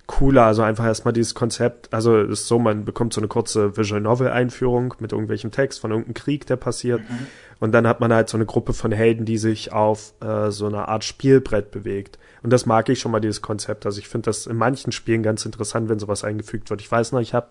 cooler. 0.07 0.45
Also 0.45 0.61
einfach 0.61 0.85
erstmal 0.85 1.13
dieses 1.13 1.33
Konzept, 1.33 1.93
also 1.93 2.17
es 2.17 2.41
ist 2.41 2.47
so, 2.47 2.59
man 2.59 2.85
bekommt 2.85 3.13
so 3.13 3.21
eine 3.21 3.27
kurze 3.27 3.77
Visual 3.77 4.01
Novel 4.01 4.29
Einführung 4.29 4.93
mit 4.99 5.11
irgendwelchem 5.11 5.51
Text 5.51 5.79
von 5.79 5.91
irgendeinem 5.91 6.13
Krieg, 6.13 6.45
der 6.45 6.55
passiert. 6.57 7.01
Und 7.59 7.71
dann 7.71 7.87
hat 7.87 7.99
man 7.99 8.13
halt 8.13 8.29
so 8.29 8.37
eine 8.37 8.45
Gruppe 8.45 8.73
von 8.73 8.91
Helden, 8.91 9.25
die 9.25 9.37
sich 9.37 9.71
auf 9.71 10.13
äh, 10.21 10.51
so 10.51 10.67
einer 10.67 10.89
Art 10.89 11.03
Spielbrett 11.03 11.71
bewegt. 11.71 12.19
Und 12.43 12.51
das 12.51 12.65
mag 12.65 12.89
ich 12.89 12.99
schon 12.99 13.11
mal, 13.11 13.21
dieses 13.21 13.41
Konzept. 13.41 13.85
Also 13.85 13.99
ich 13.99 14.07
finde 14.07 14.25
das 14.25 14.45
in 14.45 14.57
manchen 14.57 14.91
Spielen 14.91 15.23
ganz 15.23 15.45
interessant, 15.45 15.89
wenn 15.89 15.99
sowas 15.99 16.23
eingefügt 16.23 16.69
wird. 16.69 16.81
Ich 16.81 16.91
weiß 16.91 17.11
noch, 17.11 17.21
ich 17.21 17.33
habe 17.33 17.47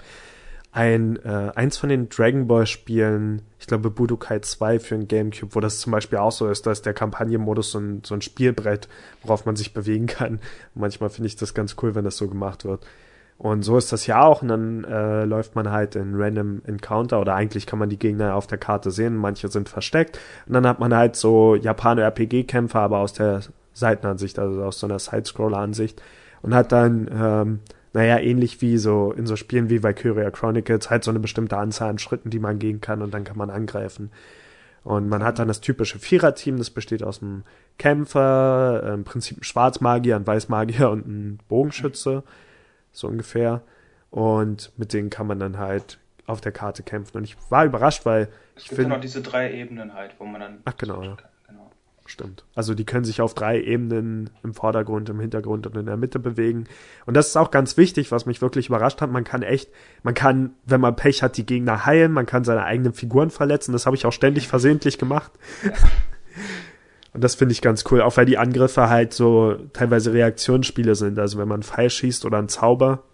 ein 0.74 1.24
äh, 1.24 1.52
eins 1.54 1.76
von 1.76 1.88
den 1.88 2.08
Dragon 2.08 2.48
Ball 2.48 2.66
Spielen, 2.66 3.42
ich 3.60 3.68
glaube 3.68 3.90
Budokai 3.90 4.40
2 4.40 4.80
für 4.80 4.96
ein 4.96 5.06
Gamecube, 5.06 5.54
wo 5.54 5.60
das 5.60 5.78
zum 5.78 5.92
Beispiel 5.92 6.18
auch 6.18 6.32
so 6.32 6.48
ist, 6.48 6.66
da 6.66 6.72
ist 6.72 6.84
der 6.84 6.94
Kampagnenmodus 6.94 7.70
so 7.70 7.78
ein, 7.78 8.02
so 8.04 8.12
ein 8.14 8.22
Spielbrett, 8.22 8.88
worauf 9.22 9.46
man 9.46 9.54
sich 9.54 9.72
bewegen 9.72 10.06
kann. 10.06 10.40
Manchmal 10.74 11.10
finde 11.10 11.28
ich 11.28 11.36
das 11.36 11.54
ganz 11.54 11.76
cool, 11.80 11.94
wenn 11.94 12.04
das 12.04 12.16
so 12.16 12.26
gemacht 12.26 12.64
wird. 12.64 12.84
Und 13.38 13.62
so 13.62 13.78
ist 13.78 13.92
das 13.92 14.08
ja 14.08 14.22
auch. 14.24 14.42
Und 14.42 14.48
dann 14.48 14.82
äh, 14.84 15.24
läuft 15.24 15.54
man 15.54 15.70
halt 15.70 15.94
in 15.94 16.14
Random 16.16 16.62
Encounter 16.66 17.20
oder 17.20 17.36
eigentlich 17.36 17.66
kann 17.66 17.78
man 17.78 17.88
die 17.88 17.98
Gegner 17.98 18.34
auf 18.34 18.48
der 18.48 18.58
Karte 18.58 18.90
sehen. 18.90 19.16
Manche 19.16 19.48
sind 19.48 19.68
versteckt. 19.68 20.18
Und 20.46 20.54
dann 20.54 20.66
hat 20.66 20.80
man 20.80 20.92
halt 20.94 21.14
so 21.14 21.54
Japaner-RPG-Kämpfer, 21.54 22.80
aber 22.80 22.98
aus 22.98 23.12
der 23.12 23.42
Seitenansicht, 23.74 24.40
also 24.40 24.64
aus 24.64 24.80
so 24.80 24.86
einer 24.88 24.98
Sidescroller-Ansicht. 24.98 26.02
Und 26.42 26.52
hat 26.52 26.72
dann, 26.72 27.08
ähm, 27.12 27.60
naja, 27.94 28.18
ähnlich 28.18 28.60
wie 28.60 28.76
so 28.76 29.12
in 29.12 29.26
so 29.26 29.36
Spielen 29.36 29.70
wie 29.70 29.82
Valkyria 29.82 30.30
Chronicles, 30.30 30.90
halt 30.90 31.04
so 31.04 31.10
eine 31.10 31.20
bestimmte 31.20 31.56
Anzahl 31.56 31.90
an 31.90 31.98
Schritten, 31.98 32.28
die 32.28 32.40
man 32.40 32.58
gehen 32.58 32.80
kann 32.80 33.00
und 33.00 33.14
dann 33.14 33.24
kann 33.24 33.38
man 33.38 33.50
angreifen. 33.50 34.10
Und 34.82 35.08
man 35.08 35.24
hat 35.24 35.38
dann 35.38 35.48
das 35.48 35.60
typische 35.60 35.98
Viererteam, 35.98 36.58
das 36.58 36.70
besteht 36.70 37.02
aus 37.02 37.22
einem 37.22 37.44
Kämpfer, 37.78 38.82
äh, 38.84 38.94
im 38.94 39.04
Prinzip 39.04 39.38
ein 39.38 39.44
Schwarzmagier, 39.44 40.16
ein 40.16 40.26
Weißmagier 40.26 40.90
und 40.90 41.06
ein 41.06 41.38
Bogenschütze 41.48 42.24
so 42.92 43.08
ungefähr. 43.08 43.62
Und 44.10 44.72
mit 44.76 44.92
denen 44.92 45.08
kann 45.08 45.26
man 45.26 45.38
dann 45.38 45.58
halt 45.58 45.98
auf 46.26 46.40
der 46.40 46.52
Karte 46.52 46.82
kämpfen. 46.82 47.16
Und 47.16 47.24
ich 47.24 47.36
war 47.48 47.64
überrascht, 47.64 48.04
weil 48.04 48.28
es 48.56 48.64
ich 48.64 48.68
gibt 48.68 48.72
ja 48.72 48.76
finde. 48.82 48.96
noch 48.96 49.00
diese 49.00 49.22
drei 49.22 49.52
Ebenen 49.54 49.94
halt, 49.94 50.16
wo 50.18 50.24
man 50.24 50.40
dann. 50.40 50.58
Ach, 50.64 50.76
genau, 50.76 51.02
ja. 51.02 51.14
genau. 51.14 51.28
Stimmt. 52.06 52.44
Also 52.54 52.74
die 52.74 52.84
können 52.84 53.04
sich 53.04 53.22
auf 53.22 53.32
drei 53.32 53.60
Ebenen 53.60 54.28
im 54.42 54.52
Vordergrund, 54.52 55.08
im 55.08 55.20
Hintergrund 55.20 55.66
und 55.66 55.76
in 55.76 55.86
der 55.86 55.96
Mitte 55.96 56.18
bewegen. 56.18 56.64
Und 57.06 57.14
das 57.14 57.28
ist 57.28 57.36
auch 57.36 57.50
ganz 57.50 57.78
wichtig, 57.78 58.12
was 58.12 58.26
mich 58.26 58.42
wirklich 58.42 58.68
überrascht 58.68 59.00
hat. 59.00 59.10
Man 59.10 59.24
kann 59.24 59.42
echt, 59.42 59.70
man 60.02 60.12
kann, 60.12 60.50
wenn 60.66 60.82
man 60.82 60.96
Pech 60.96 61.22
hat, 61.22 61.38
die 61.38 61.46
Gegner 61.46 61.86
heilen, 61.86 62.12
man 62.12 62.26
kann 62.26 62.44
seine 62.44 62.64
eigenen 62.64 62.92
Figuren 62.92 63.30
verletzen. 63.30 63.72
Das 63.72 63.86
habe 63.86 63.96
ich 63.96 64.04
auch 64.04 64.12
ständig 64.12 64.48
versehentlich 64.48 64.98
gemacht. 64.98 65.32
Und 67.14 67.24
das 67.24 67.36
finde 67.36 67.52
ich 67.52 67.62
ganz 67.62 67.84
cool, 67.90 68.02
auch 68.02 68.16
weil 68.16 68.26
die 68.26 68.38
Angriffe 68.38 68.90
halt 68.90 69.14
so 69.14 69.56
teilweise 69.72 70.12
Reaktionsspiele 70.12 70.96
sind. 70.96 71.18
Also 71.18 71.38
wenn 71.38 71.48
man 71.48 71.56
einen 71.56 71.62
Pfeil 71.62 71.88
schießt 71.88 72.26
oder 72.26 72.38
einen 72.38 72.48
Zauber, 72.48 73.04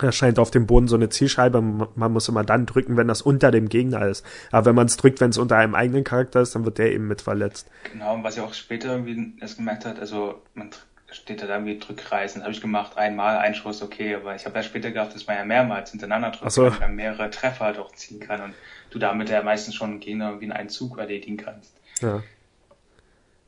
erscheint 0.00 0.38
auf 0.38 0.50
dem 0.50 0.66
Boden 0.66 0.88
so 0.88 0.96
eine 0.96 1.08
Zielscheibe. 1.08 1.60
Man 1.60 2.12
muss 2.12 2.28
immer 2.28 2.44
dann 2.44 2.66
drücken, 2.66 2.96
wenn 2.96 3.08
das 3.08 3.22
unter 3.22 3.50
dem 3.50 3.68
Gegner 3.68 4.06
ist. 4.06 4.24
Aber 4.52 4.66
wenn 4.66 4.74
man 4.74 4.86
es 4.86 4.96
drückt, 4.96 5.20
wenn 5.20 5.30
es 5.30 5.38
unter 5.38 5.56
einem 5.56 5.74
eigenen 5.74 6.04
Charakter 6.04 6.40
ist, 6.40 6.54
dann 6.54 6.64
wird 6.64 6.78
der 6.78 6.92
eben 6.92 7.08
mit 7.08 7.22
verletzt. 7.22 7.70
Genau, 7.92 8.14
und 8.14 8.24
was 8.24 8.36
ich 8.36 8.42
auch 8.42 8.54
später 8.54 8.92
irgendwie 8.92 9.34
erst 9.40 9.56
gemerkt 9.56 9.84
hat, 9.84 9.98
also 9.98 10.42
man 10.54 10.70
steht 11.10 11.42
da 11.42 11.48
irgendwie 11.48 11.78
Drückreisen, 11.78 12.42
habe 12.42 12.52
ich 12.52 12.60
gemacht, 12.60 12.96
einmal, 12.96 13.38
ein 13.38 13.54
Schuss, 13.54 13.82
okay, 13.82 14.14
aber 14.16 14.34
ich 14.34 14.44
habe 14.44 14.56
ja 14.56 14.62
später 14.62 14.88
gedacht, 14.88 15.14
dass 15.14 15.26
man 15.26 15.36
ja 15.36 15.44
mehrmals 15.44 15.90
hintereinander 15.90 16.30
drückt, 16.30 16.52
so. 16.52 16.66
und 16.66 16.80
dann 16.80 16.96
mehrere 16.96 17.30
Treffer 17.30 17.66
halt 17.66 17.78
auch 17.78 17.92
ziehen 17.92 18.20
kann 18.20 18.42
und 18.42 18.54
du 18.90 18.98
damit 18.98 19.30
ja 19.30 19.42
meistens 19.42 19.74
schon 19.74 19.90
einen 19.90 20.00
Gegner 20.00 20.40
wie 20.40 20.46
in 20.46 20.52
einen 20.52 20.68
Zug 20.68 20.98
erledigen 20.98 21.36
kannst. 21.36 21.72
Ja. 22.00 22.22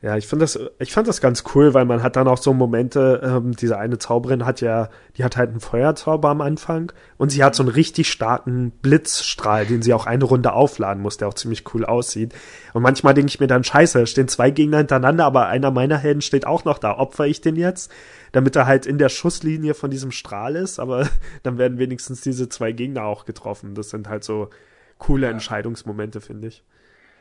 Ja, 0.00 0.16
ich 0.16 0.28
finde 0.28 0.44
das, 0.44 0.56
ich 0.78 0.92
fand 0.92 1.08
das 1.08 1.20
ganz 1.20 1.42
cool, 1.54 1.74
weil 1.74 1.84
man 1.84 2.04
hat 2.04 2.14
dann 2.14 2.28
auch 2.28 2.38
so 2.38 2.54
Momente, 2.54 3.20
ähm, 3.24 3.56
diese 3.56 3.78
eine 3.78 3.98
Zauberin 3.98 4.46
hat 4.46 4.60
ja, 4.60 4.90
die 5.16 5.24
hat 5.24 5.36
halt 5.36 5.50
einen 5.50 5.58
Feuerzauber 5.58 6.28
am 6.28 6.40
Anfang 6.40 6.92
und 7.16 7.30
sie 7.30 7.42
hat 7.42 7.56
so 7.56 7.64
einen 7.64 7.72
richtig 7.72 8.08
starken 8.08 8.70
Blitzstrahl, 8.70 9.66
den 9.66 9.82
sie 9.82 9.92
auch 9.92 10.06
eine 10.06 10.24
Runde 10.24 10.52
aufladen 10.52 11.02
muss, 11.02 11.16
der 11.16 11.26
auch 11.26 11.34
ziemlich 11.34 11.64
cool 11.74 11.84
aussieht. 11.84 12.32
Und 12.74 12.82
manchmal 12.82 13.14
denke 13.14 13.30
ich 13.30 13.40
mir 13.40 13.48
dann, 13.48 13.64
scheiße, 13.64 14.06
stehen 14.06 14.28
zwei 14.28 14.52
Gegner 14.52 14.78
hintereinander, 14.78 15.24
aber 15.24 15.48
einer 15.48 15.72
meiner 15.72 15.98
Helden 15.98 16.22
steht 16.22 16.46
auch 16.46 16.64
noch 16.64 16.78
da. 16.78 16.96
Opfer 16.96 17.26
ich 17.26 17.40
den 17.40 17.56
jetzt? 17.56 17.90
Damit 18.30 18.54
er 18.54 18.66
halt 18.66 18.86
in 18.86 18.98
der 18.98 19.08
Schusslinie 19.08 19.74
von 19.74 19.90
diesem 19.90 20.12
Strahl 20.12 20.54
ist, 20.54 20.78
aber 20.78 21.08
dann 21.42 21.58
werden 21.58 21.78
wenigstens 21.78 22.20
diese 22.20 22.48
zwei 22.48 22.70
Gegner 22.70 23.02
auch 23.02 23.24
getroffen. 23.24 23.74
Das 23.74 23.90
sind 23.90 24.08
halt 24.08 24.22
so 24.22 24.50
coole 24.98 25.26
ja. 25.26 25.32
Entscheidungsmomente, 25.32 26.20
finde 26.20 26.46
ich. 26.46 26.62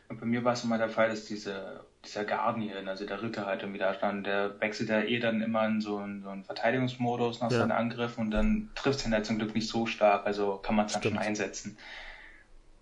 Und 0.10 0.20
bei 0.20 0.28
mir 0.28 0.44
war 0.44 0.54
es 0.54 0.64
immer 0.64 0.78
der 0.78 0.90
Fall, 0.90 1.10
dass 1.10 1.26
diese, 1.26 1.82
dieser 2.08 2.26
Guardian, 2.26 2.88
also 2.88 3.06
der 3.06 3.22
Ritter 3.22 3.46
halt 3.46 3.64
im 3.64 3.74
Widerstand, 3.74 4.26
der 4.26 4.60
wechselt 4.60 4.90
ja 4.90 5.02
eh 5.02 5.20
dann 5.20 5.42
immer 5.42 5.66
in 5.66 5.82
so 5.82 5.98
einen, 5.98 6.24
so 6.24 6.30
einen 6.30 6.44
Verteidigungsmodus 6.44 7.42
nach 7.42 7.52
ja. 7.52 7.60
seinen 7.60 7.72
Angriffen 7.72 8.22
und 8.22 8.32
dann 8.32 8.70
trifft 8.76 9.00
es 9.00 9.06
ihn 9.06 9.14
halt 9.14 9.26
zum 9.26 9.38
Glück 9.38 9.54
nicht 9.54 9.70
so 9.70 9.86
stark, 9.86 10.26
also 10.26 10.58
kann 10.58 10.76
man 10.76 10.86
es 10.86 10.94
dann 10.94 11.04
schon 11.04 11.18
einsetzen. 11.18 11.78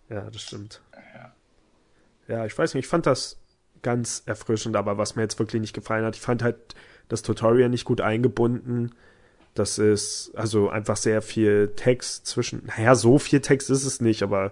Ja, 0.09 0.21
das 0.29 0.41
stimmt. 0.41 0.81
Ja. 1.13 1.33
ja, 2.35 2.45
ich 2.45 2.57
weiß 2.57 2.73
nicht, 2.73 2.85
ich 2.85 2.89
fand 2.89 3.05
das 3.05 3.39
ganz 3.81 4.23
erfrischend, 4.25 4.75
aber 4.75 4.97
was 4.97 5.15
mir 5.15 5.23
jetzt 5.23 5.39
wirklich 5.39 5.61
nicht 5.61 5.73
gefallen 5.73 6.05
hat, 6.05 6.15
ich 6.15 6.21
fand 6.21 6.43
halt 6.43 6.57
das 7.07 7.21
Tutorial 7.21 7.69
nicht 7.69 7.85
gut 7.85 8.01
eingebunden. 8.01 8.93
Das 9.53 9.77
ist 9.77 10.31
also 10.35 10.69
einfach 10.69 10.97
sehr 10.97 11.21
viel 11.21 11.73
Text 11.75 12.27
zwischen, 12.27 12.65
naja, 12.65 12.95
so 12.95 13.19
viel 13.19 13.41
Text 13.41 13.69
ist 13.69 13.85
es 13.85 14.01
nicht, 14.01 14.21
aber 14.23 14.51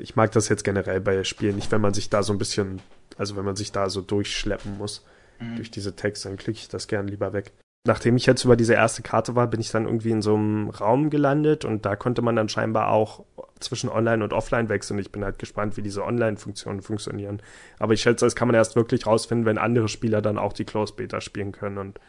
ich 0.00 0.16
mag 0.16 0.32
das 0.32 0.48
jetzt 0.48 0.64
generell 0.64 1.00
bei 1.00 1.22
Spielen 1.24 1.56
nicht, 1.56 1.70
wenn 1.70 1.80
man 1.80 1.92
sich 1.92 2.08
da 2.08 2.22
so 2.22 2.32
ein 2.32 2.38
bisschen, 2.38 2.80
also 3.16 3.36
wenn 3.36 3.44
man 3.44 3.56
sich 3.56 3.72
da 3.72 3.88
so 3.90 4.00
durchschleppen 4.00 4.78
muss 4.78 5.04
mhm. 5.40 5.56
durch 5.56 5.70
diese 5.70 5.96
Texte, 5.96 6.28
dann 6.28 6.38
klicke 6.38 6.58
ich 6.58 6.68
das 6.68 6.88
gern 6.88 7.08
lieber 7.08 7.32
weg. 7.32 7.52
Nachdem 7.84 8.16
ich 8.16 8.26
jetzt 8.26 8.44
über 8.44 8.56
diese 8.56 8.74
erste 8.74 9.02
Karte 9.02 9.36
war, 9.36 9.46
bin 9.46 9.60
ich 9.60 9.70
dann 9.70 9.84
irgendwie 9.84 10.10
in 10.10 10.20
so 10.20 10.34
einem 10.34 10.70
Raum 10.70 11.08
gelandet 11.08 11.64
und 11.64 11.86
da 11.86 11.94
konnte 11.94 12.20
man 12.20 12.34
dann 12.34 12.48
scheinbar 12.48 12.90
auch 12.90 13.24
zwischen 13.60 13.88
Online 13.88 14.24
und 14.24 14.32
Offline 14.32 14.68
wechseln. 14.68 14.98
Ich 14.98 15.12
bin 15.12 15.24
halt 15.24 15.38
gespannt, 15.38 15.76
wie 15.76 15.82
diese 15.82 16.04
Online-Funktionen 16.04 16.82
funktionieren. 16.82 17.40
Aber 17.78 17.92
ich 17.94 18.02
schätze, 18.02 18.26
das 18.26 18.34
kann 18.34 18.48
man 18.48 18.56
erst 18.56 18.74
wirklich 18.74 19.06
rausfinden, 19.06 19.46
wenn 19.46 19.58
andere 19.58 19.88
Spieler 19.88 20.20
dann 20.20 20.36
auch 20.36 20.52
die 20.52 20.64
Close 20.64 20.94
Beta 20.94 21.20
spielen 21.20 21.52
können 21.52 21.78
und 21.78 22.00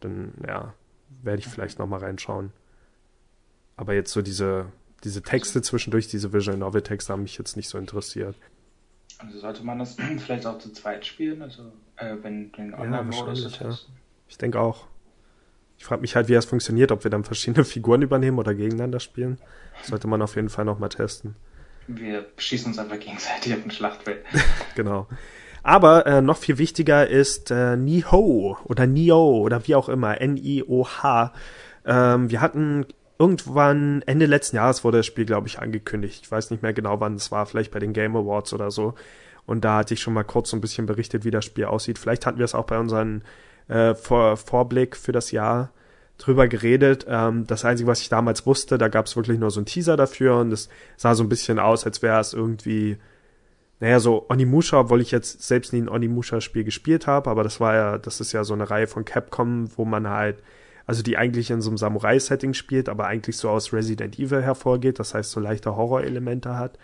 dann, 0.00 0.32
ja, 0.46 0.72
werde 1.22 1.40
ich 1.40 1.46
vielleicht 1.46 1.78
nochmal 1.78 2.00
reinschauen. 2.00 2.52
Aber 3.76 3.92
jetzt 3.92 4.12
so 4.12 4.22
diese 4.22 4.66
diese 5.04 5.22
Texte 5.22 5.62
zwischendurch, 5.62 6.08
diese 6.08 6.32
Visual 6.32 6.56
Novel 6.56 6.82
Texte 6.82 7.12
haben 7.12 7.22
mich 7.22 7.38
jetzt 7.38 7.56
nicht 7.56 7.68
so 7.68 7.78
interessiert. 7.78 8.36
Also 9.18 9.38
sollte 9.38 9.64
man 9.64 9.78
das 9.78 9.96
vielleicht 10.18 10.46
auch 10.46 10.58
zu 10.58 10.72
zweit 10.72 11.06
spielen, 11.06 11.42
also 11.42 11.72
äh, 11.96 12.16
wenn 12.22 12.52
den 12.52 12.74
Online-Modus 12.74 13.58
ja, 13.58 13.68
ja. 13.70 13.78
Ich 14.28 14.38
denke 14.38 14.60
auch. 14.60 14.86
Ich 15.78 15.84
frage 15.84 16.00
mich 16.00 16.16
halt, 16.16 16.28
wie 16.28 16.32
das 16.32 16.46
funktioniert, 16.46 16.90
ob 16.90 17.04
wir 17.04 17.10
dann 17.10 17.24
verschiedene 17.24 17.64
Figuren 17.66 18.02
übernehmen 18.02 18.38
oder 18.38 18.54
gegeneinander 18.54 19.00
spielen. 19.00 19.38
Das 19.78 19.88
sollte 19.88 20.08
man 20.08 20.22
auf 20.22 20.36
jeden 20.36 20.48
Fall 20.48 20.64
nochmal 20.64 20.88
testen. 20.88 21.36
Wir 21.86 22.26
schießen 22.36 22.68
uns 22.68 22.78
einfach 22.78 22.98
gegenseitig 22.98 23.54
auf 23.54 23.62
den 23.62 23.70
Schlachtfeld. 23.70 24.24
genau. 24.74 25.06
Aber 25.62 26.06
äh, 26.06 26.22
noch 26.22 26.36
viel 26.36 26.58
wichtiger 26.58 27.06
ist 27.08 27.50
äh, 27.50 27.76
Niho 27.76 28.56
oder 28.64 28.86
Nio 28.86 29.38
oder 29.38 29.66
wie 29.66 29.74
auch 29.74 29.88
immer, 29.88 30.20
N-I-O-H. 30.20 31.32
Ähm, 31.84 32.30
wir 32.30 32.40
hatten 32.40 32.86
irgendwann 33.18 34.02
Ende 34.06 34.26
letzten 34.26 34.56
Jahres 34.56 34.84
wurde 34.84 34.98
das 34.98 35.06
Spiel, 35.06 35.24
glaube 35.24 35.48
ich, 35.48 35.58
angekündigt. 35.58 36.24
Ich 36.24 36.30
weiß 36.30 36.50
nicht 36.50 36.62
mehr 36.62 36.72
genau, 36.72 37.00
wann 37.00 37.14
es 37.14 37.32
war, 37.32 37.46
vielleicht 37.46 37.72
bei 37.72 37.78
den 37.78 37.92
Game 37.92 38.16
Awards 38.16 38.52
oder 38.52 38.70
so. 38.70 38.94
Und 39.46 39.64
da 39.64 39.78
hatte 39.78 39.94
ich 39.94 40.00
schon 40.00 40.14
mal 40.14 40.24
kurz 40.24 40.50
so 40.50 40.56
ein 40.56 40.60
bisschen 40.60 40.86
berichtet, 40.86 41.24
wie 41.24 41.30
das 41.30 41.44
Spiel 41.44 41.66
aussieht. 41.66 41.98
Vielleicht 41.98 42.26
hatten 42.26 42.38
wir 42.38 42.44
es 42.44 42.54
auch 42.54 42.66
bei 42.66 42.78
unserem 42.78 43.22
äh, 43.68 43.94
Vor 43.94 44.36
Vorblick 44.36 44.96
für 44.96 45.12
das 45.12 45.30
Jahr 45.30 45.70
drüber 46.18 46.48
geredet. 46.48 47.06
Ähm, 47.08 47.46
das 47.46 47.64
Einzige, 47.64 47.88
was 47.88 48.00
ich 48.00 48.08
damals 48.08 48.46
wusste, 48.46 48.78
da 48.78 48.88
gab 48.88 49.06
es 49.06 49.16
wirklich 49.16 49.38
nur 49.38 49.50
so 49.50 49.60
ein 49.60 49.66
Teaser 49.66 49.96
dafür 49.96 50.36
und 50.38 50.52
es 50.52 50.68
sah 50.96 51.14
so 51.14 51.22
ein 51.22 51.28
bisschen 51.28 51.58
aus, 51.58 51.84
als 51.84 52.02
wäre 52.02 52.20
es 52.20 52.32
irgendwie, 52.32 52.96
naja, 53.80 54.00
so 54.00 54.26
Onimusha, 54.28 54.80
obwohl 54.80 55.00
ich 55.00 55.10
jetzt 55.10 55.42
selbst 55.42 55.72
nie 55.72 55.82
ein 55.82 55.88
Onimusha-Spiel 55.88 56.64
gespielt 56.64 57.06
habe, 57.06 57.30
aber 57.30 57.44
das 57.44 57.60
war 57.60 57.74
ja, 57.74 57.98
das 57.98 58.20
ist 58.20 58.32
ja 58.32 58.44
so 58.44 58.54
eine 58.54 58.70
Reihe 58.70 58.86
von 58.86 59.04
Capcom, 59.04 59.68
wo 59.76 59.84
man 59.84 60.08
halt 60.08 60.42
also 60.86 61.02
die 61.02 61.18
eigentlich 61.18 61.50
in 61.50 61.60
so 61.60 61.70
einem 61.70 61.78
Samurai-Setting 61.78 62.54
spielt, 62.54 62.88
aber 62.88 63.06
eigentlich 63.06 63.36
so 63.36 63.50
aus 63.50 63.72
Resident 63.72 64.18
Evil 64.18 64.42
hervorgeht, 64.42 64.98
das 64.98 65.14
heißt 65.14 65.32
so 65.32 65.40
leichte 65.40 65.76
Horror-Elemente 65.76 66.56
hat. 66.56 66.78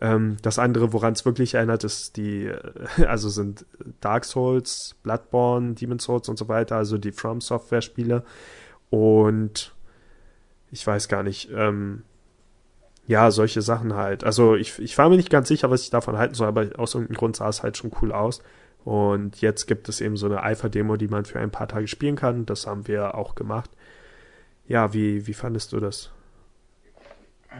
Ähm, 0.00 0.36
das 0.42 0.58
andere, 0.58 0.92
woran 0.92 1.14
es 1.14 1.24
wirklich 1.24 1.54
erinnert, 1.54 1.82
ist 1.82 2.16
die, 2.16 2.46
äh, 2.46 3.04
also 3.06 3.28
sind 3.28 3.66
Dark 4.00 4.24
Souls, 4.24 4.96
Bloodborne, 5.02 5.74
Demon 5.74 5.98
Souls 5.98 6.28
und 6.28 6.38
so 6.38 6.48
weiter, 6.48 6.76
also 6.76 6.98
die 6.98 7.12
From 7.12 7.40
Software-Spiele. 7.40 8.22
Und 8.90 9.74
ich 10.70 10.86
weiß 10.86 11.08
gar 11.08 11.22
nicht, 11.22 11.50
ähm, 11.52 12.02
ja, 13.06 13.30
solche 13.30 13.62
Sachen 13.62 13.94
halt. 13.94 14.22
Also 14.22 14.54
ich, 14.54 14.78
ich 14.78 14.96
war 14.98 15.08
mir 15.08 15.16
nicht 15.16 15.30
ganz 15.30 15.48
sicher, 15.48 15.70
was 15.70 15.82
ich 15.82 15.90
davon 15.90 16.18
halten 16.18 16.34
soll, 16.34 16.46
aber 16.48 16.68
aus 16.76 16.94
irgendeinem 16.94 17.16
Grund 17.16 17.36
sah 17.36 17.48
es 17.48 17.62
halt 17.62 17.78
schon 17.78 17.90
cool 18.02 18.12
aus. 18.12 18.42
Und 18.88 19.42
jetzt 19.42 19.66
gibt 19.66 19.90
es 19.90 20.00
eben 20.00 20.16
so 20.16 20.24
eine 20.24 20.42
Alpha-Demo, 20.42 20.96
die 20.96 21.08
man 21.08 21.26
für 21.26 21.38
ein 21.38 21.50
paar 21.50 21.68
Tage 21.68 21.86
spielen 21.88 22.16
kann. 22.16 22.46
Das 22.46 22.66
haben 22.66 22.88
wir 22.88 23.16
auch 23.16 23.34
gemacht. 23.34 23.68
Ja, 24.66 24.94
wie, 24.94 25.26
wie 25.26 25.34
fandest 25.34 25.74
du 25.74 25.78
das? 25.78 26.10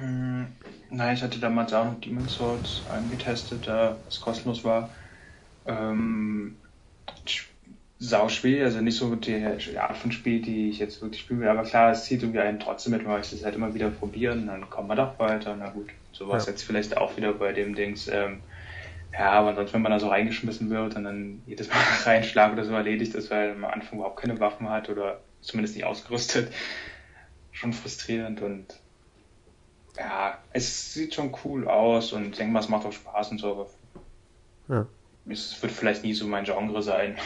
Mm, 0.01 0.45
nein, 0.89 1.15
ich 1.15 1.23
hatte 1.23 1.39
damals 1.39 1.75
auch 1.75 1.85
noch 1.85 2.01
Demon's 2.01 2.33
Souls 2.33 2.81
angetestet, 2.91 3.67
da 3.67 3.99
es 4.09 4.23
kostenlos 4.23 4.65
war. 4.65 4.89
Ähm, 5.67 6.57
sau 7.99 8.31
schwierig, 8.31 8.65
also 8.65 8.81
nicht 8.81 8.97
so 8.97 9.15
die 9.15 9.45
Art 9.79 9.99
von 9.99 10.11
Spiel, 10.13 10.41
die 10.41 10.71
ich 10.71 10.79
jetzt 10.79 11.03
wirklich 11.03 11.21
spiele. 11.21 11.51
Aber 11.51 11.65
klar, 11.65 11.93
es 11.93 12.05
zieht 12.05 12.23
irgendwie 12.23 12.41
einen 12.41 12.59
trotzdem 12.59 12.95
mit, 12.95 13.05
weil 13.07 13.21
ich 13.21 13.33
das 13.33 13.45
halt 13.45 13.55
immer 13.55 13.75
wieder 13.75 13.91
probieren, 13.91 14.47
dann 14.47 14.71
kommt 14.71 14.89
man 14.89 14.97
doch 14.97 15.19
weiter. 15.19 15.55
Na 15.59 15.69
gut, 15.69 15.91
so 16.11 16.27
war 16.27 16.39
es 16.39 16.47
ja. 16.47 16.53
jetzt 16.53 16.63
vielleicht 16.63 16.97
auch 16.97 17.19
wieder 17.19 17.35
bei 17.35 17.53
dem 17.53 17.75
Dings. 17.75 18.09
Ähm, 18.09 18.41
ja, 19.13 19.31
aber 19.33 19.55
sonst, 19.55 19.73
wenn 19.73 19.83
man 19.83 19.93
da 19.93 19.99
so 19.99 20.09
reingeschmissen 20.09 20.71
wird 20.71 20.97
und 20.97 21.05
dann 21.05 21.43
jedes 21.47 21.69
Mal 21.69 21.77
reinschlagen 22.05 22.55
oder 22.55 22.65
so 22.65 22.75
erledigt 22.75 23.15
ist, 23.15 23.31
weil 23.31 23.55
man 23.55 23.71
am 23.71 23.81
Anfang 23.81 23.99
überhaupt 23.99 24.21
keine 24.21 24.39
Waffen 24.41 24.69
hat 24.69 24.89
oder 24.89 25.21
zumindest 25.41 25.77
nicht 25.77 25.85
ausgerüstet, 25.85 26.53
schon 27.53 27.73
frustrierend 27.73 28.43
und 28.43 28.67
ja, 29.97 30.39
es 30.53 30.93
sieht 30.93 31.15
schon 31.15 31.35
cool 31.45 31.67
aus 31.67 32.13
und 32.13 32.29
ich 32.29 32.37
denke 32.37 32.53
mal, 32.53 32.61
es 32.61 32.69
macht 32.69 32.87
auch 32.87 32.93
Spaß 32.93 33.33
und 33.33 33.39
so, 33.39 33.53
aber 33.53 33.67
ja. 34.69 34.87
es 35.33 35.61
wird 35.61 35.73
vielleicht 35.73 36.05
nie 36.05 36.15
so 36.15 36.27
mein 36.27 36.45
Genre 36.45 36.83
sein. 36.83 37.17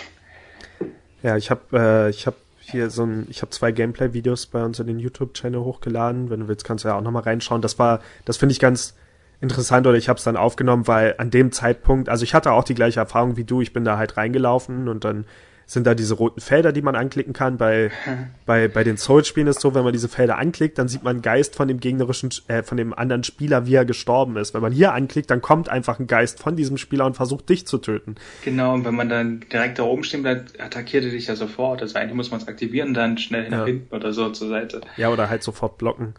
Ja, 1.23 1.37
ich 1.37 1.51
habe 1.51 1.61
äh, 1.73 2.11
ich 2.11 2.27
hab 2.27 2.35
hier 2.61 2.91
so 2.91 3.05
ein, 3.05 3.27
ich 3.29 3.43
habe 3.43 3.51
zwei 3.51 3.73
Gameplay-Videos 3.73 4.47
bei 4.47 4.65
uns 4.65 4.79
in 4.79 4.87
den 4.87 4.99
YouTube-Channel 4.99 5.61
hochgeladen. 5.61 6.31
Wenn 6.31 6.41
du 6.41 6.49
willst, 6.49 6.65
kannst 6.65 6.85
du 6.85 6.89
ja 6.89 6.97
auch 6.97 7.03
nochmal 7.03 7.23
reinschauen. 7.23 7.61
Das 7.61 7.79
war, 7.79 8.01
das 8.25 8.37
finde 8.37 8.53
ich 8.53 8.61
ganz 8.61 8.95
interessant 9.43 9.87
oder 9.87 9.99
ich 9.99 10.09
habe 10.09 10.19
es 10.19 10.25
dann 10.25 10.37
aufgenommen, 10.37 10.87
weil 10.87 11.17
an 11.19 11.31
dem 11.31 11.53
Zeitpunkt, 11.53 12.09
also 12.09 12.25
ich 12.25 12.33
hatte 12.33 12.53
auch 12.53 12.65
die 12.65 12.75
gleiche 12.75 13.01
Erfahrung 13.01 13.37
wie 13.37 13.45
du, 13.45 13.61
ich 13.61 13.73
bin 13.73 13.85
da 13.85 13.99
halt 13.99 14.17
reingelaufen 14.17 14.89
und 14.89 15.05
dann 15.05 15.27
sind 15.67 15.87
da 15.87 15.95
diese 15.95 16.15
roten 16.15 16.41
Felder, 16.41 16.73
die 16.73 16.83
man 16.83 16.95
anklicken 16.95 17.33
kann. 17.33 17.57
Bei, 17.57 17.91
bei, 18.47 18.69
bei 18.69 18.85
den 18.85 18.97
Souls-Spielen 18.97 19.47
ist 19.47 19.61
so, 19.61 19.75
wenn 19.75 19.85
man 19.85 19.93
diese 19.93 20.09
Felder 20.09 20.39
anklickt, 20.39 20.79
dann 20.79 20.87
sieht 20.87 21.03
man 21.03 21.17
einen 21.17 21.23
Geist 21.23 21.57
von 21.57 21.67
dem 21.67 21.81
gegnerischen, 21.81 22.31
äh, 22.49 22.63
von 22.63 22.77
dem 22.77 22.93
anderen 22.93 23.25
Spieler, 23.25 23.67
wie 23.67 23.75
er 23.75 23.85
gestorben 23.85 24.37
ist. 24.37 24.55
Wenn 24.55 24.61
man 24.61 24.73
hier 24.73 24.93
anklickt, 24.93 25.31
dann 25.31 25.41
kommt 25.41 25.69
einfach 25.69 25.99
ein 25.99 26.07
Geist 26.07 26.41
von 26.41 26.57
diesem 26.57 26.77
Spieler 26.77 27.07
und 27.07 27.15
versucht 27.15 27.49
dich 27.49 27.67
zu 27.67 27.79
töten. 27.79 28.17
Genau, 28.45 28.75
und 28.75 28.85
wenn 28.85 28.95
man 28.95 29.09
dann 29.09 29.41
direkt 29.53 29.79
da 29.79 29.85
oben 29.85 30.05
steht, 30.05 30.25
dann 30.25 30.45
attackiert 30.59 31.05
er 31.05 31.11
dich 31.11 31.27
ja 31.27 31.37
sofort. 31.37 31.81
Also 31.81 31.99
eigentlich 31.99 32.15
muss 32.15 32.31
man 32.31 32.41
es 32.41 32.49
aktivieren, 32.49 32.93
dann 32.95 33.19
schnell 33.19 33.49
nach 33.49 33.61
ja. 33.61 33.67
hinten 33.67 33.95
oder 33.95 34.13
so 34.13 34.31
zur 34.31 34.49
Seite. 34.49 34.83
Ja, 34.97 35.09
oder 35.09 35.31
halt 35.31 35.43
sofort 35.43 35.79
blocken. 35.79 36.15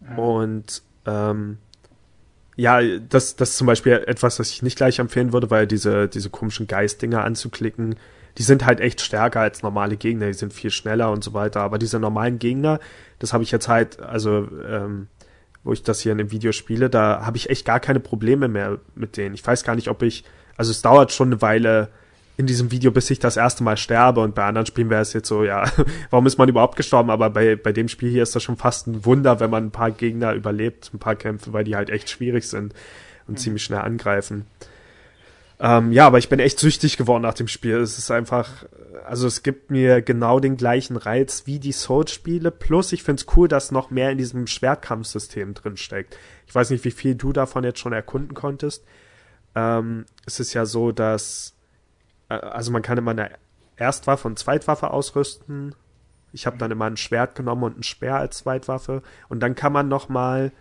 Ja. 0.00 0.16
Und 0.16 0.82
ähm, 1.06 1.58
ja, 2.56 2.80
das, 2.98 3.36
das 3.36 3.50
ist 3.50 3.58
zum 3.58 3.66
Beispiel 3.66 3.92
etwas, 4.06 4.36
das 4.36 4.50
ich 4.50 4.62
nicht 4.62 4.76
gleich 4.76 4.98
empfehlen 4.98 5.32
würde, 5.32 5.50
weil 5.50 5.66
diese, 5.66 6.08
diese 6.08 6.30
komischen 6.30 6.66
Geistdinger 6.66 7.24
anzuklicken, 7.24 7.96
die 8.38 8.42
sind 8.42 8.66
halt 8.66 8.80
echt 8.80 9.00
stärker 9.00 9.40
als 9.40 9.62
normale 9.62 9.96
Gegner, 9.96 10.26
die 10.26 10.34
sind 10.34 10.52
viel 10.52 10.70
schneller 10.70 11.10
und 11.10 11.22
so 11.22 11.34
weiter. 11.34 11.60
Aber 11.60 11.78
diese 11.78 11.98
normalen 11.98 12.38
Gegner, 12.38 12.80
das 13.18 13.32
habe 13.32 13.42
ich 13.44 13.50
jetzt 13.50 13.68
halt, 13.68 14.00
also 14.00 14.48
ähm, 14.68 15.08
wo 15.62 15.72
ich 15.72 15.82
das 15.82 16.00
hier 16.00 16.12
in 16.12 16.18
dem 16.18 16.30
Video 16.30 16.52
spiele, 16.52 16.90
da 16.90 17.24
habe 17.24 17.36
ich 17.36 17.50
echt 17.50 17.64
gar 17.64 17.80
keine 17.80 18.00
Probleme 18.00 18.48
mehr 18.48 18.78
mit 18.94 19.16
denen. 19.16 19.34
Ich 19.34 19.46
weiß 19.46 19.64
gar 19.64 19.74
nicht, 19.74 19.88
ob 19.88 20.02
ich, 20.02 20.24
also 20.56 20.70
es 20.70 20.82
dauert 20.82 21.12
schon 21.12 21.28
eine 21.28 21.42
Weile 21.42 21.88
in 22.36 22.46
diesem 22.46 22.70
Video, 22.70 22.90
bis 22.90 23.10
ich 23.10 23.18
das 23.18 23.36
erste 23.36 23.62
Mal 23.62 23.76
sterbe 23.76 24.20
und 24.20 24.34
bei 24.34 24.44
anderen 24.44 24.66
Spielen 24.66 24.90
wäre 24.90 25.02
es 25.02 25.12
jetzt 25.12 25.28
so, 25.28 25.44
ja, 25.44 25.70
warum 26.10 26.26
ist 26.26 26.38
man 26.38 26.48
überhaupt 26.48 26.76
gestorben? 26.76 27.10
Aber 27.10 27.30
bei, 27.30 27.56
bei 27.56 27.72
dem 27.72 27.88
Spiel 27.88 28.10
hier 28.10 28.22
ist 28.22 28.34
das 28.34 28.42
schon 28.42 28.56
fast 28.56 28.86
ein 28.86 29.04
Wunder, 29.04 29.40
wenn 29.40 29.50
man 29.50 29.66
ein 29.66 29.70
paar 29.70 29.90
Gegner 29.90 30.32
überlebt, 30.32 30.90
ein 30.92 30.98
paar 30.98 31.14
Kämpfe, 31.14 31.52
weil 31.52 31.64
die 31.64 31.76
halt 31.76 31.90
echt 31.90 32.10
schwierig 32.10 32.48
sind 32.48 32.74
und 33.26 33.34
mhm. 33.34 33.38
ziemlich 33.38 33.62
schnell 33.62 33.80
angreifen. 33.80 34.46
Ähm, 35.60 35.92
ja, 35.92 36.06
aber 36.06 36.18
ich 36.18 36.28
bin 36.28 36.40
echt 36.40 36.58
süchtig 36.58 36.96
geworden 36.96 37.22
nach 37.22 37.34
dem 37.34 37.46
Spiel. 37.46 37.76
Es 37.76 37.98
ist 37.98 38.10
einfach, 38.10 38.64
also 39.06 39.26
es 39.28 39.44
gibt 39.44 39.70
mir 39.70 40.02
genau 40.02 40.40
den 40.40 40.56
gleichen 40.56 40.96
Reiz 40.96 41.44
wie 41.46 41.60
die 41.60 41.72
Souls-Spiele. 41.72 42.50
Plus, 42.50 42.92
ich 42.92 43.04
find's 43.04 43.26
cool, 43.36 43.46
dass 43.46 43.70
noch 43.70 43.90
mehr 43.90 44.10
in 44.10 44.18
diesem 44.18 44.48
Schwertkampfsystem 44.48 45.54
drin 45.54 45.76
steckt. 45.76 46.18
Ich 46.48 46.54
weiß 46.54 46.70
nicht, 46.70 46.84
wie 46.84 46.90
viel 46.90 47.14
du 47.14 47.32
davon 47.32 47.62
jetzt 47.62 47.78
schon 47.78 47.92
erkunden 47.92 48.34
konntest. 48.34 48.84
Ähm, 49.54 50.06
es 50.26 50.40
ist 50.40 50.54
ja 50.54 50.66
so, 50.66 50.90
dass, 50.90 51.53
also 52.28 52.72
man 52.72 52.82
kann 52.82 52.98
immer 52.98 53.12
eine 53.12 53.30
Erstwaffe 53.76 54.28
und 54.28 54.38
Zweitwaffe 54.38 54.90
ausrüsten. 54.90 55.74
Ich 56.32 56.46
habe 56.46 56.58
dann 56.58 56.70
immer 56.70 56.86
ein 56.86 56.96
Schwert 56.96 57.34
genommen 57.34 57.62
und 57.64 57.78
ein 57.78 57.82
Speer 57.82 58.16
als 58.16 58.38
Zweitwaffe. 58.38 59.02
Und 59.28 59.40
dann 59.40 59.54
kann 59.54 59.72
man 59.72 59.88
noch 59.88 60.08
mal 60.08 60.52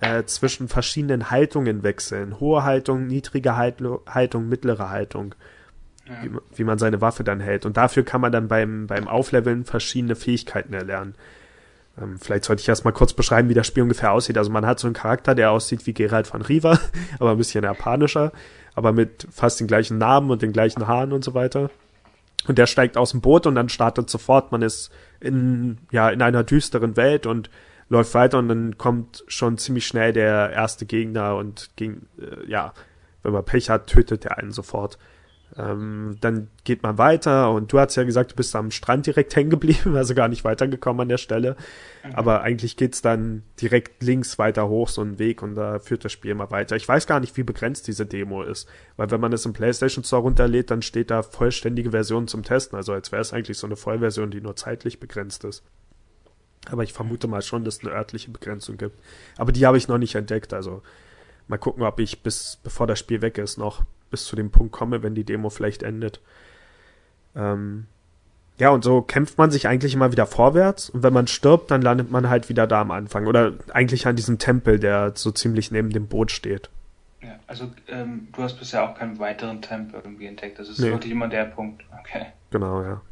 äh, 0.00 0.24
zwischen 0.24 0.68
verschiedenen 0.68 1.30
Haltungen 1.30 1.82
wechseln. 1.82 2.38
Hohe 2.38 2.64
Haltung, 2.64 3.06
niedrige 3.06 3.56
Haltung, 3.56 4.48
mittlere 4.48 4.90
Haltung. 4.90 5.34
Ja. 6.06 6.22
Wie, 6.22 6.30
wie, 6.54 6.64
man 6.64 6.78
seine 6.78 7.00
Waffe 7.00 7.24
dann 7.24 7.40
hält. 7.40 7.66
Und 7.66 7.76
dafür 7.76 8.04
kann 8.04 8.20
man 8.20 8.30
dann 8.30 8.46
beim, 8.46 8.86
beim 8.86 9.08
Aufleveln 9.08 9.64
verschiedene 9.64 10.14
Fähigkeiten 10.14 10.72
erlernen. 10.72 11.16
Ähm, 12.00 12.18
vielleicht 12.20 12.44
sollte 12.44 12.60
ich 12.60 12.68
erst 12.68 12.84
mal 12.84 12.92
kurz 12.92 13.12
beschreiben, 13.12 13.48
wie 13.48 13.54
das 13.54 13.66
Spiel 13.66 13.82
ungefähr 13.82 14.12
aussieht. 14.12 14.38
Also 14.38 14.50
man 14.50 14.66
hat 14.66 14.78
so 14.78 14.86
einen 14.86 14.94
Charakter, 14.94 15.34
der 15.34 15.50
aussieht 15.50 15.86
wie 15.86 15.94
Geralt 15.94 16.26
von 16.26 16.42
Riva, 16.42 16.78
aber 17.18 17.32
ein 17.32 17.38
bisschen 17.38 17.64
japanischer, 17.64 18.32
aber 18.76 18.92
mit 18.92 19.26
fast 19.32 19.58
den 19.58 19.66
gleichen 19.66 19.98
Namen 19.98 20.30
und 20.30 20.42
den 20.42 20.52
gleichen 20.52 20.86
Haaren 20.86 21.12
und 21.12 21.24
so 21.24 21.34
weiter. 21.34 21.70
Und 22.46 22.58
der 22.58 22.66
steigt 22.66 22.96
aus 22.96 23.10
dem 23.10 23.22
Boot 23.22 23.46
und 23.46 23.56
dann 23.56 23.68
startet 23.68 24.08
sofort, 24.08 24.52
man 24.52 24.62
ist 24.62 24.90
in, 25.18 25.78
ja, 25.90 26.10
in 26.10 26.22
einer 26.22 26.44
düsteren 26.44 26.96
Welt 26.96 27.26
und 27.26 27.50
läuft 27.88 28.14
weiter 28.14 28.38
und 28.38 28.48
dann 28.48 28.78
kommt 28.78 29.24
schon 29.26 29.58
ziemlich 29.58 29.86
schnell 29.86 30.12
der 30.12 30.50
erste 30.50 30.86
Gegner 30.86 31.36
und 31.36 31.70
gegen, 31.76 32.06
äh, 32.20 32.48
ja, 32.48 32.72
wenn 33.22 33.32
man 33.32 33.44
Pech 33.44 33.70
hat, 33.70 33.88
tötet 33.88 34.26
er 34.26 34.38
einen 34.38 34.52
sofort. 34.52 34.98
Ähm, 35.56 36.16
dann 36.20 36.48
geht 36.64 36.82
man 36.82 36.98
weiter 36.98 37.52
und 37.52 37.72
du 37.72 37.78
hast 37.78 37.94
ja 37.94 38.02
gesagt, 38.04 38.32
du 38.32 38.36
bist 38.36 38.54
am 38.56 38.70
Strand 38.70 39.06
direkt 39.06 39.34
hängen 39.36 39.50
geblieben, 39.50 39.96
also 39.96 40.14
gar 40.14 40.28
nicht 40.28 40.44
weitergekommen 40.44 41.02
an 41.02 41.08
der 41.08 41.18
Stelle. 41.18 41.56
Mhm. 42.04 42.14
Aber 42.14 42.42
eigentlich 42.42 42.76
geht's 42.76 43.00
dann 43.00 43.42
direkt 43.60 44.02
links 44.02 44.38
weiter 44.38 44.68
hoch, 44.68 44.88
so 44.88 45.02
ein 45.02 45.18
Weg 45.18 45.42
und 45.42 45.54
da 45.54 45.78
führt 45.78 46.04
das 46.04 46.12
Spiel 46.12 46.32
immer 46.32 46.50
weiter. 46.50 46.76
Ich 46.76 46.88
weiß 46.88 47.06
gar 47.06 47.20
nicht, 47.20 47.36
wie 47.36 47.42
begrenzt 47.42 47.86
diese 47.86 48.06
Demo 48.06 48.42
ist, 48.42 48.68
weil 48.96 49.10
wenn 49.10 49.20
man 49.20 49.32
es 49.32 49.46
im 49.46 49.52
PlayStation 49.52 50.04
Store 50.04 50.22
runterlädt, 50.22 50.70
dann 50.70 50.82
steht 50.82 51.10
da 51.10 51.22
vollständige 51.22 51.92
Version 51.92 52.28
zum 52.28 52.42
Testen, 52.42 52.76
also 52.76 52.92
als 52.92 53.12
wäre 53.12 53.22
es 53.22 53.32
eigentlich 53.32 53.58
so 53.58 53.66
eine 53.66 53.76
Vollversion, 53.76 54.30
die 54.30 54.40
nur 54.40 54.56
zeitlich 54.56 55.00
begrenzt 55.00 55.44
ist. 55.44 55.62
Aber 56.70 56.82
ich 56.82 56.92
vermute 56.92 57.28
mal 57.28 57.42
schon, 57.42 57.64
dass 57.64 57.76
es 57.76 57.84
eine 57.84 57.94
örtliche 57.94 58.30
Begrenzung 58.30 58.76
gibt. 58.76 58.98
Aber 59.36 59.52
die 59.52 59.66
habe 59.66 59.78
ich 59.78 59.88
noch 59.88 59.98
nicht 59.98 60.14
entdeckt. 60.14 60.52
Also 60.52 60.82
mal 61.48 61.58
gucken, 61.58 61.84
ob 61.84 62.00
ich 62.00 62.22
bis, 62.22 62.58
bevor 62.62 62.86
das 62.86 62.98
Spiel 62.98 63.22
weg 63.22 63.38
ist, 63.38 63.56
noch 63.56 63.84
bis 64.10 64.24
zu 64.24 64.36
dem 64.36 64.50
Punkt 64.50 64.72
komme, 64.72 65.02
wenn 65.02 65.14
die 65.14 65.24
Demo 65.24 65.50
vielleicht 65.50 65.82
endet. 65.82 66.20
Ähm, 67.34 67.86
ja, 68.58 68.70
und 68.70 68.84
so 68.84 69.02
kämpft 69.02 69.36
man 69.36 69.50
sich 69.50 69.68
eigentlich 69.68 69.94
immer 69.94 70.12
wieder 70.12 70.26
vorwärts. 70.26 70.88
Und 70.88 71.02
wenn 71.02 71.12
man 71.12 71.26
stirbt, 71.26 71.70
dann 71.70 71.82
landet 71.82 72.10
man 72.10 72.28
halt 72.28 72.48
wieder 72.48 72.66
da 72.66 72.80
am 72.80 72.90
Anfang. 72.90 73.26
Oder 73.26 73.52
eigentlich 73.72 74.06
an 74.06 74.16
diesem 74.16 74.38
Tempel, 74.38 74.78
der 74.78 75.12
so 75.14 75.30
ziemlich 75.30 75.70
neben 75.70 75.90
dem 75.90 76.06
Boot 76.06 76.30
steht. 76.30 76.70
Ja, 77.22 77.38
also 77.46 77.70
ähm, 77.88 78.28
du 78.34 78.42
hast 78.42 78.58
bisher 78.58 78.88
auch 78.88 78.96
keinen 78.96 79.18
weiteren 79.18 79.60
Tempel 79.60 80.00
irgendwie 80.02 80.26
entdeckt. 80.26 80.58
Das 80.58 80.68
ist 80.68 80.78
nee. 80.78 80.90
wirklich 80.90 81.12
immer 81.12 81.28
der 81.28 81.44
Punkt. 81.44 81.84
Okay. 82.00 82.26
Genau, 82.50 82.82
ja 82.82 83.02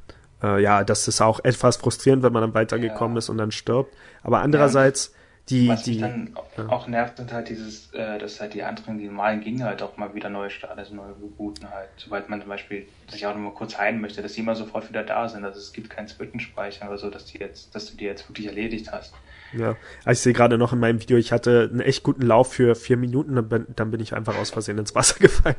äh, 0.44 0.62
ja, 0.62 0.84
das 0.84 1.08
ist 1.08 1.20
auch 1.20 1.40
etwas 1.42 1.76
frustrierend, 1.78 2.22
wenn 2.22 2.32
man 2.32 2.42
dann 2.42 2.54
weitergekommen 2.54 3.16
ja. 3.16 3.18
ist 3.18 3.28
und 3.28 3.38
dann 3.38 3.50
stirbt. 3.50 3.94
Aber 4.22 4.40
andererseits, 4.40 5.08
ja, 5.08 5.18
die, 5.50 5.68
was 5.68 5.82
die. 5.82 5.92
Mich 5.92 6.00
dann 6.00 6.36
ja. 6.56 6.68
auch 6.68 6.88
nervt, 6.88 7.18
sind 7.18 7.32
halt 7.32 7.48
dieses, 7.50 7.92
äh, 7.92 8.18
dass 8.18 8.40
halt 8.40 8.54
die 8.54 8.62
anderen, 8.62 8.98
die 8.98 9.06
normalen 9.06 9.40
Gegner 9.40 9.66
halt 9.66 9.82
auch 9.82 9.96
mal 9.96 10.14
wieder 10.14 10.30
neu 10.30 10.48
starten, 10.48 10.78
also 10.78 10.94
neu 10.94 11.08
rebooten 11.08 11.70
halt. 11.70 11.90
Sobald 11.96 12.30
man 12.30 12.40
zum 12.40 12.48
Beispiel 12.48 12.86
sich 13.08 13.26
auch 13.26 13.34
noch 13.34 13.40
mal 13.40 13.52
kurz 13.52 13.76
heilen 13.76 14.00
möchte, 14.00 14.22
dass 14.22 14.32
die 14.32 14.40
immer 14.40 14.56
sofort 14.56 14.88
wieder 14.88 15.02
da 15.02 15.28
sind. 15.28 15.44
Also 15.44 15.58
es 15.58 15.72
gibt 15.72 15.90
keinen 15.90 16.08
Zwischenspeicher 16.08 16.88
oder 16.88 16.98
so, 16.98 17.10
dass 17.10 17.26
die 17.26 17.38
jetzt, 17.38 17.74
dass 17.74 17.90
du 17.90 17.96
die 17.96 18.04
jetzt 18.04 18.28
wirklich 18.28 18.46
erledigt 18.46 18.90
hast. 18.90 19.12
Ja, 19.56 19.76
ich 20.10 20.18
sehe 20.18 20.32
gerade 20.32 20.58
noch 20.58 20.72
in 20.72 20.80
meinem 20.80 21.00
Video, 21.00 21.16
ich 21.16 21.30
hatte 21.30 21.68
einen 21.70 21.80
echt 21.80 22.02
guten 22.02 22.22
Lauf 22.22 22.52
für 22.52 22.74
vier 22.74 22.96
Minuten, 22.96 23.36
dann 23.36 23.48
bin, 23.48 23.66
dann 23.76 23.90
bin 23.90 24.00
ich 24.00 24.14
einfach 24.14 24.36
aus 24.36 24.50
Versehen 24.50 24.78
ins 24.78 24.94
Wasser 24.94 25.18
gefallen. 25.20 25.56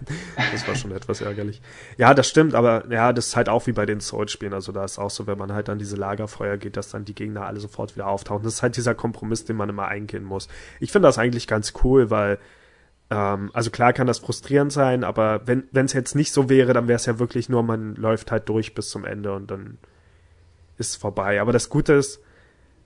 Das 0.51 0.67
war 0.67 0.75
schon 0.75 0.91
etwas 0.91 1.21
ärgerlich. 1.21 1.61
Ja, 1.97 2.13
das 2.13 2.27
stimmt, 2.27 2.55
aber 2.55 2.83
ja, 2.91 3.13
das 3.13 3.27
ist 3.27 3.35
halt 3.35 3.47
auch 3.47 3.67
wie 3.67 3.71
bei 3.71 3.85
den 3.85 4.01
Souls-Spielen. 4.01 4.53
Also 4.53 4.71
da 4.71 4.83
ist 4.83 4.99
auch 4.99 5.09
so, 5.09 5.27
wenn 5.27 5.37
man 5.37 5.53
halt 5.53 5.69
an 5.69 5.79
diese 5.79 5.95
Lagerfeuer 5.95 6.57
geht, 6.57 6.75
dass 6.75 6.89
dann 6.89 7.05
die 7.05 7.15
Gegner 7.15 7.45
alle 7.45 7.59
sofort 7.59 7.95
wieder 7.95 8.07
auftauchen. 8.07 8.43
Das 8.43 8.55
ist 8.55 8.63
halt 8.63 8.75
dieser 8.75 8.95
Kompromiss, 8.95 9.45
den 9.45 9.55
man 9.55 9.69
immer 9.75 9.87
eingehen 9.87 10.23
muss. 10.23 10.47
Ich 10.79 10.91
finde 10.91 11.07
das 11.07 11.17
eigentlich 11.17 11.47
ganz 11.47 11.73
cool, 11.83 12.09
weil 12.09 12.39
ähm, 13.09 13.51
also 13.53 13.69
klar 13.69 13.93
kann 13.93 14.07
das 14.07 14.19
frustrierend 14.19 14.71
sein, 14.71 15.03
aber 15.03 15.41
wenn 15.45 15.67
es 15.73 15.93
jetzt 15.93 16.15
nicht 16.15 16.31
so 16.31 16.49
wäre, 16.49 16.73
dann 16.73 16.87
wäre 16.87 16.95
es 16.95 17.05
ja 17.05 17.19
wirklich 17.19 17.49
nur, 17.49 17.61
man 17.63 17.95
läuft 17.95 18.31
halt 18.31 18.49
durch 18.49 18.73
bis 18.73 18.89
zum 18.89 19.05
Ende 19.05 19.33
und 19.33 19.51
dann 19.51 19.77
ist 20.77 20.89
es 20.89 20.95
vorbei. 20.95 21.39
Aber 21.39 21.51
das 21.51 21.69
Gute 21.69 21.93
ist, 21.93 22.19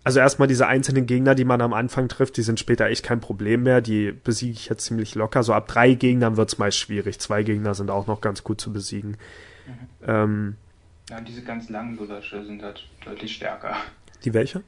also 0.03 0.19
erstmal 0.19 0.47
diese 0.47 0.67
einzelnen 0.67 1.05
Gegner, 1.05 1.35
die 1.35 1.45
man 1.45 1.61
am 1.61 1.73
Anfang 1.73 2.07
trifft, 2.07 2.37
die 2.37 2.41
sind 2.41 2.59
später 2.59 2.87
echt 2.87 3.03
kein 3.03 3.19
Problem 3.19 3.63
mehr. 3.63 3.81
Die 3.81 4.11
besiege 4.11 4.53
ich 4.53 4.69
jetzt 4.69 4.85
ziemlich 4.85 5.15
locker. 5.15 5.43
So 5.43 5.53
ab 5.53 5.67
drei 5.67 5.93
Gegnern 5.93 6.37
wird's 6.37 6.57
meist 6.57 6.77
schwierig. 6.77 7.19
Zwei 7.19 7.43
Gegner 7.43 7.73
sind 7.73 7.89
auch 7.89 8.07
noch 8.07 8.21
ganz 8.21 8.43
gut 8.43 8.61
zu 8.61 8.71
besiegen. 8.71 9.11
Mhm. 9.67 10.07
Ähm, 10.07 10.55
ja, 11.09 11.21
diese 11.21 11.43
ganz 11.43 11.69
langen 11.69 11.97
Bulasche 11.97 12.45
sind 12.45 12.61
halt 12.61 12.87
deutlich 13.03 13.35
stärker. 13.35 13.75
Die 14.23 14.33
welche? 14.33 14.63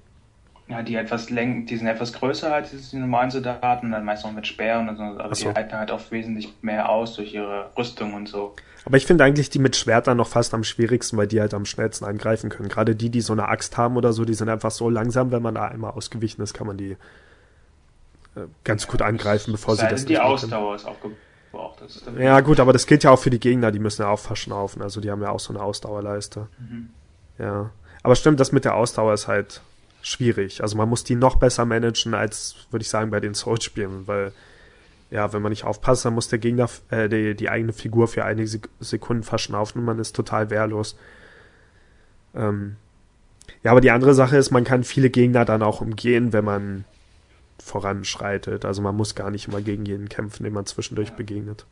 Ja, 0.72 0.82
die 0.84 0.96
etwas 0.96 1.30
läng 1.30 1.66
die 1.66 1.76
sind 1.76 1.88
etwas 1.88 2.14
größer 2.14 2.54
als 2.54 2.92
die 2.92 2.96
normalen 2.96 3.30
Soldaten 3.30 3.92
dann 3.92 4.06
meist 4.06 4.24
noch 4.24 4.32
mit 4.32 4.48
Speeren 4.48 4.88
und 4.88 4.96
so, 4.96 5.04
aber 5.04 5.36
so. 5.36 5.50
die 5.50 5.54
halten 5.54 5.76
halt 5.76 5.92
auch 5.92 6.00
wesentlich 6.12 6.54
mehr 6.62 6.88
aus 6.88 7.14
durch 7.16 7.34
ihre 7.34 7.70
Rüstung 7.78 8.14
und 8.14 8.30
so. 8.30 8.56
Aber 8.86 8.96
ich 8.96 9.06
finde 9.06 9.26
eigentlich 9.26 9.50
die 9.50 9.60
mit 9.60 9.76
Schwertern 9.76 10.16
noch 10.16 10.30
fast 10.30 10.54
am 10.54 10.64
schwierigsten, 10.64 11.18
weil 11.18 11.28
die 11.28 11.42
halt 11.42 11.54
am 11.54 11.66
schnellsten 11.66 12.06
angreifen 12.06 12.50
können. 12.50 12.70
Gerade 12.70 12.96
die, 12.96 13.10
die 13.10 13.20
so 13.20 13.34
eine 13.34 13.50
Axt 13.50 13.76
haben 13.76 13.98
oder 13.98 14.14
so, 14.14 14.24
die 14.24 14.34
sind 14.34 14.48
einfach 14.48 14.72
so 14.72 14.90
langsam, 14.90 15.32
wenn 15.32 15.42
man 15.42 15.56
da 15.56 15.66
einmal 15.66 15.92
ausgewichen 15.92 16.42
ist, 16.42 16.54
kann 16.54 16.68
man 16.68 16.78
die 16.78 16.92
äh, 16.92 18.48
ganz 18.64 18.88
gut 18.88 19.02
angreifen, 19.02 19.52
bevor 19.52 19.76
sie 19.76 19.86
das 19.90 20.06
die 20.06 20.20
Ausdauer 20.20 20.76
ist 20.76 20.86
aufgebraucht. 20.86 21.82
Ja 22.18 22.40
gut, 22.40 22.62
aber 22.62 22.72
das 22.72 22.88
gilt 22.88 23.04
ja 23.04 23.12
auch 23.12 23.20
für 23.20 23.30
die 23.30 23.42
Gegner, 23.42 23.74
die 23.74 23.80
müssen 23.80 24.04
ja 24.04 24.08
auch 24.08 24.20
verschnaufen, 24.20 24.82
also 24.82 25.02
die 25.02 25.12
haben 25.12 25.22
ja 25.22 25.32
auch 25.32 25.42
so 25.42 25.52
eine 25.52 25.62
Ausdauerleiste. 25.62 26.48
Mhm. 26.60 26.92
Ja. 27.40 27.72
Aber 28.04 28.16
stimmt, 28.16 28.40
das 28.40 28.54
mit 28.54 28.64
der 28.64 28.76
Ausdauer 28.76 29.14
ist 29.14 29.28
halt 29.28 29.62
schwierig. 30.02 30.62
Also 30.62 30.78
man 30.78 30.90
muss 30.90 31.04
die 31.04 31.16
noch 31.16 31.36
besser 31.36 31.66
managen 31.66 32.14
als, 32.14 32.56
würde 32.72 32.84
ich 32.84 32.90
sagen, 32.90 33.12
bei 33.12 33.20
den 33.20 33.34
Souls-Spielen, 33.34 34.08
weil 34.08 34.32
ja, 35.10 35.34
wenn 35.34 35.42
man 35.42 35.52
nicht 35.52 35.66
aufpasst, 35.66 36.06
dann 36.06 36.14
muss 36.14 36.30
der 36.30 36.40
Gegner 36.40 36.70
äh, 36.90 37.10
die, 37.10 37.36
die 37.36 37.50
eigene 37.50 37.74
Figur 37.74 38.08
für 38.08 38.24
einige 38.24 38.62
Sekunden 38.80 39.24
verschnaufen 39.24 39.80
und 39.80 39.86
man 39.86 40.00
ist 40.00 40.16
total 40.16 40.50
wehrlos. 40.50 40.96
Ähm, 42.34 42.78
ja, 43.64 43.72
aber 43.72 43.82
die 43.82 43.92
andere 43.92 44.14
Sache 44.14 44.38
ist, 44.38 44.52
man 44.52 44.64
kann 44.64 44.84
viele 44.84 45.10
Gegner 45.10 45.44
dann 45.44 45.64
auch 45.64 45.82
umgehen, 45.82 46.32
wenn 46.32 46.46
man 46.46 46.86
voranschreitet. 47.62 48.64
Also 48.64 48.82
man 48.82 48.96
muss 48.96 49.14
gar 49.14 49.30
nicht 49.30 49.50
immer 49.50 49.62
gegen 49.62 49.86
jeden 49.86 50.10
kämpfen, 50.10 50.44
den 50.44 50.54
man 50.54 50.66
zwischendurch 50.66 51.12
begegnet. 51.12 51.66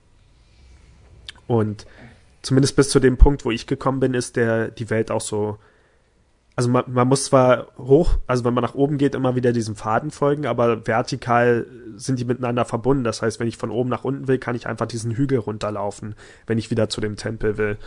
Und 1.47 1.87
zumindest 2.41 2.75
bis 2.75 2.89
zu 2.89 2.99
dem 2.99 3.17
Punkt, 3.17 3.45
wo 3.45 3.51
ich 3.51 3.67
gekommen 3.67 3.99
bin, 4.01 4.13
ist 4.13 4.35
der 4.35 4.67
die 4.69 4.89
Welt 4.89 5.09
auch 5.11 5.21
so 5.21 5.57
also 6.55 6.69
man, 6.69 6.83
man 6.87 7.07
muss 7.07 7.25
zwar 7.25 7.67
hoch, 7.77 8.17
also 8.27 8.43
wenn 8.43 8.53
man 8.53 8.63
nach 8.63 8.75
oben 8.75 8.97
geht, 8.97 9.15
immer 9.15 9.35
wieder 9.35 9.53
diesem 9.53 9.75
Faden 9.75 10.11
folgen, 10.11 10.45
aber 10.45 10.85
vertikal 10.85 11.65
sind 11.95 12.19
die 12.19 12.25
miteinander 12.25 12.65
verbunden. 12.65 13.03
Das 13.03 13.21
heißt, 13.21 13.39
wenn 13.39 13.47
ich 13.47 13.57
von 13.57 13.71
oben 13.71 13.89
nach 13.89 14.03
unten 14.03 14.27
will, 14.27 14.39
kann 14.39 14.55
ich 14.55 14.67
einfach 14.67 14.87
diesen 14.87 15.11
Hügel 15.11 15.39
runterlaufen, 15.39 16.15
wenn 16.47 16.57
ich 16.57 16.69
wieder 16.71 16.89
zu 16.89 17.01
dem 17.01 17.15
Tempel 17.15 17.57
will 17.57 17.77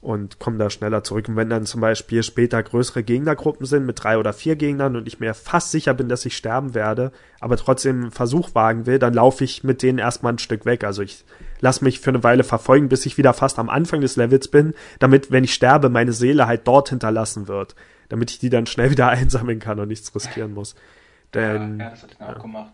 und 0.00 0.38
komme 0.38 0.58
da 0.58 0.70
schneller 0.70 1.02
zurück. 1.02 1.28
Und 1.28 1.36
wenn 1.36 1.50
dann 1.50 1.66
zum 1.66 1.80
Beispiel 1.80 2.22
später 2.22 2.62
größere 2.62 3.02
Gegnergruppen 3.02 3.66
sind 3.66 3.86
mit 3.86 4.02
drei 4.02 4.18
oder 4.18 4.32
vier 4.32 4.56
Gegnern 4.56 4.96
und 4.96 5.06
ich 5.08 5.20
mir 5.20 5.34
fast 5.34 5.70
sicher 5.70 5.94
bin, 5.94 6.08
dass 6.08 6.26
ich 6.26 6.36
sterben 6.36 6.74
werde, 6.74 7.12
aber 7.40 7.56
trotzdem 7.56 8.02
einen 8.02 8.10
Versuch 8.10 8.54
wagen 8.54 8.86
will, 8.86 8.98
dann 8.98 9.14
laufe 9.14 9.42
ich 9.42 9.64
mit 9.64 9.82
denen 9.82 9.98
erstmal 9.98 10.34
ein 10.34 10.38
Stück 10.38 10.64
weg. 10.64 10.84
Also 10.84 11.02
ich 11.02 11.24
lasse 11.60 11.82
mich 11.82 12.00
für 12.00 12.10
eine 12.10 12.22
Weile 12.22 12.44
verfolgen, 12.44 12.88
bis 12.88 13.06
ich 13.06 13.18
wieder 13.18 13.32
fast 13.32 13.58
am 13.58 13.70
Anfang 13.70 14.00
des 14.00 14.16
Levels 14.16 14.48
bin, 14.48 14.74
damit, 14.98 15.30
wenn 15.30 15.44
ich 15.44 15.54
sterbe, 15.54 15.88
meine 15.88 16.12
Seele 16.12 16.46
halt 16.46 16.68
dort 16.68 16.90
hinterlassen 16.90 17.48
wird, 17.48 17.74
damit 18.08 18.30
ich 18.30 18.38
die 18.38 18.50
dann 18.50 18.66
schnell 18.66 18.90
wieder 18.90 19.08
einsammeln 19.08 19.58
kann 19.58 19.80
und 19.80 19.88
nichts 19.88 20.14
riskieren 20.14 20.52
muss. 20.52 20.76
Denn, 21.34 21.78
ja, 21.78 21.86
ja, 21.86 21.90
das 21.90 22.02
hat 22.02 22.16
er 22.18 22.28
ja. 22.28 22.36
auch 22.36 22.42
gemacht. 22.42 22.72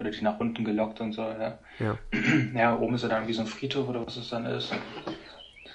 Oder 0.00 0.10
die 0.10 0.22
nach 0.22 0.40
unten 0.40 0.64
gelockt 0.64 1.00
und 1.00 1.12
so, 1.12 1.22
ja. 1.22 1.58
Ja, 1.78 1.96
ja 2.54 2.76
oben 2.76 2.96
ist 2.96 3.02
ja 3.02 3.08
dann 3.08 3.28
wie 3.28 3.32
so 3.32 3.42
ein 3.42 3.46
Friedhof 3.46 3.88
oder 3.88 4.04
was 4.04 4.16
es 4.16 4.28
dann 4.28 4.44
ist 4.44 4.74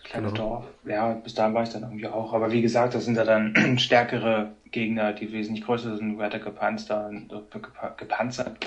kleine 0.09 0.27
Genau. 0.27 0.37
Dorf. 0.37 0.65
Ja, 0.85 1.13
bis 1.13 1.33
dahin 1.33 1.53
war 1.53 1.63
ich 1.63 1.69
dann 1.69 1.83
irgendwie 1.83 2.07
auch. 2.07 2.33
Aber 2.33 2.51
wie 2.51 2.61
gesagt, 2.61 2.95
das 2.95 3.05
sind 3.05 3.15
ja 3.15 3.23
dann 3.23 3.53
stärkere 3.79 4.51
Gegner, 4.71 5.13
die 5.13 5.31
wesentlich 5.31 5.65
größer 5.65 5.97
sind, 5.97 6.17
weiter 6.17 6.39
gepanzert, 6.39 7.11
gepa- 7.51 7.95
gepanzert 7.97 8.57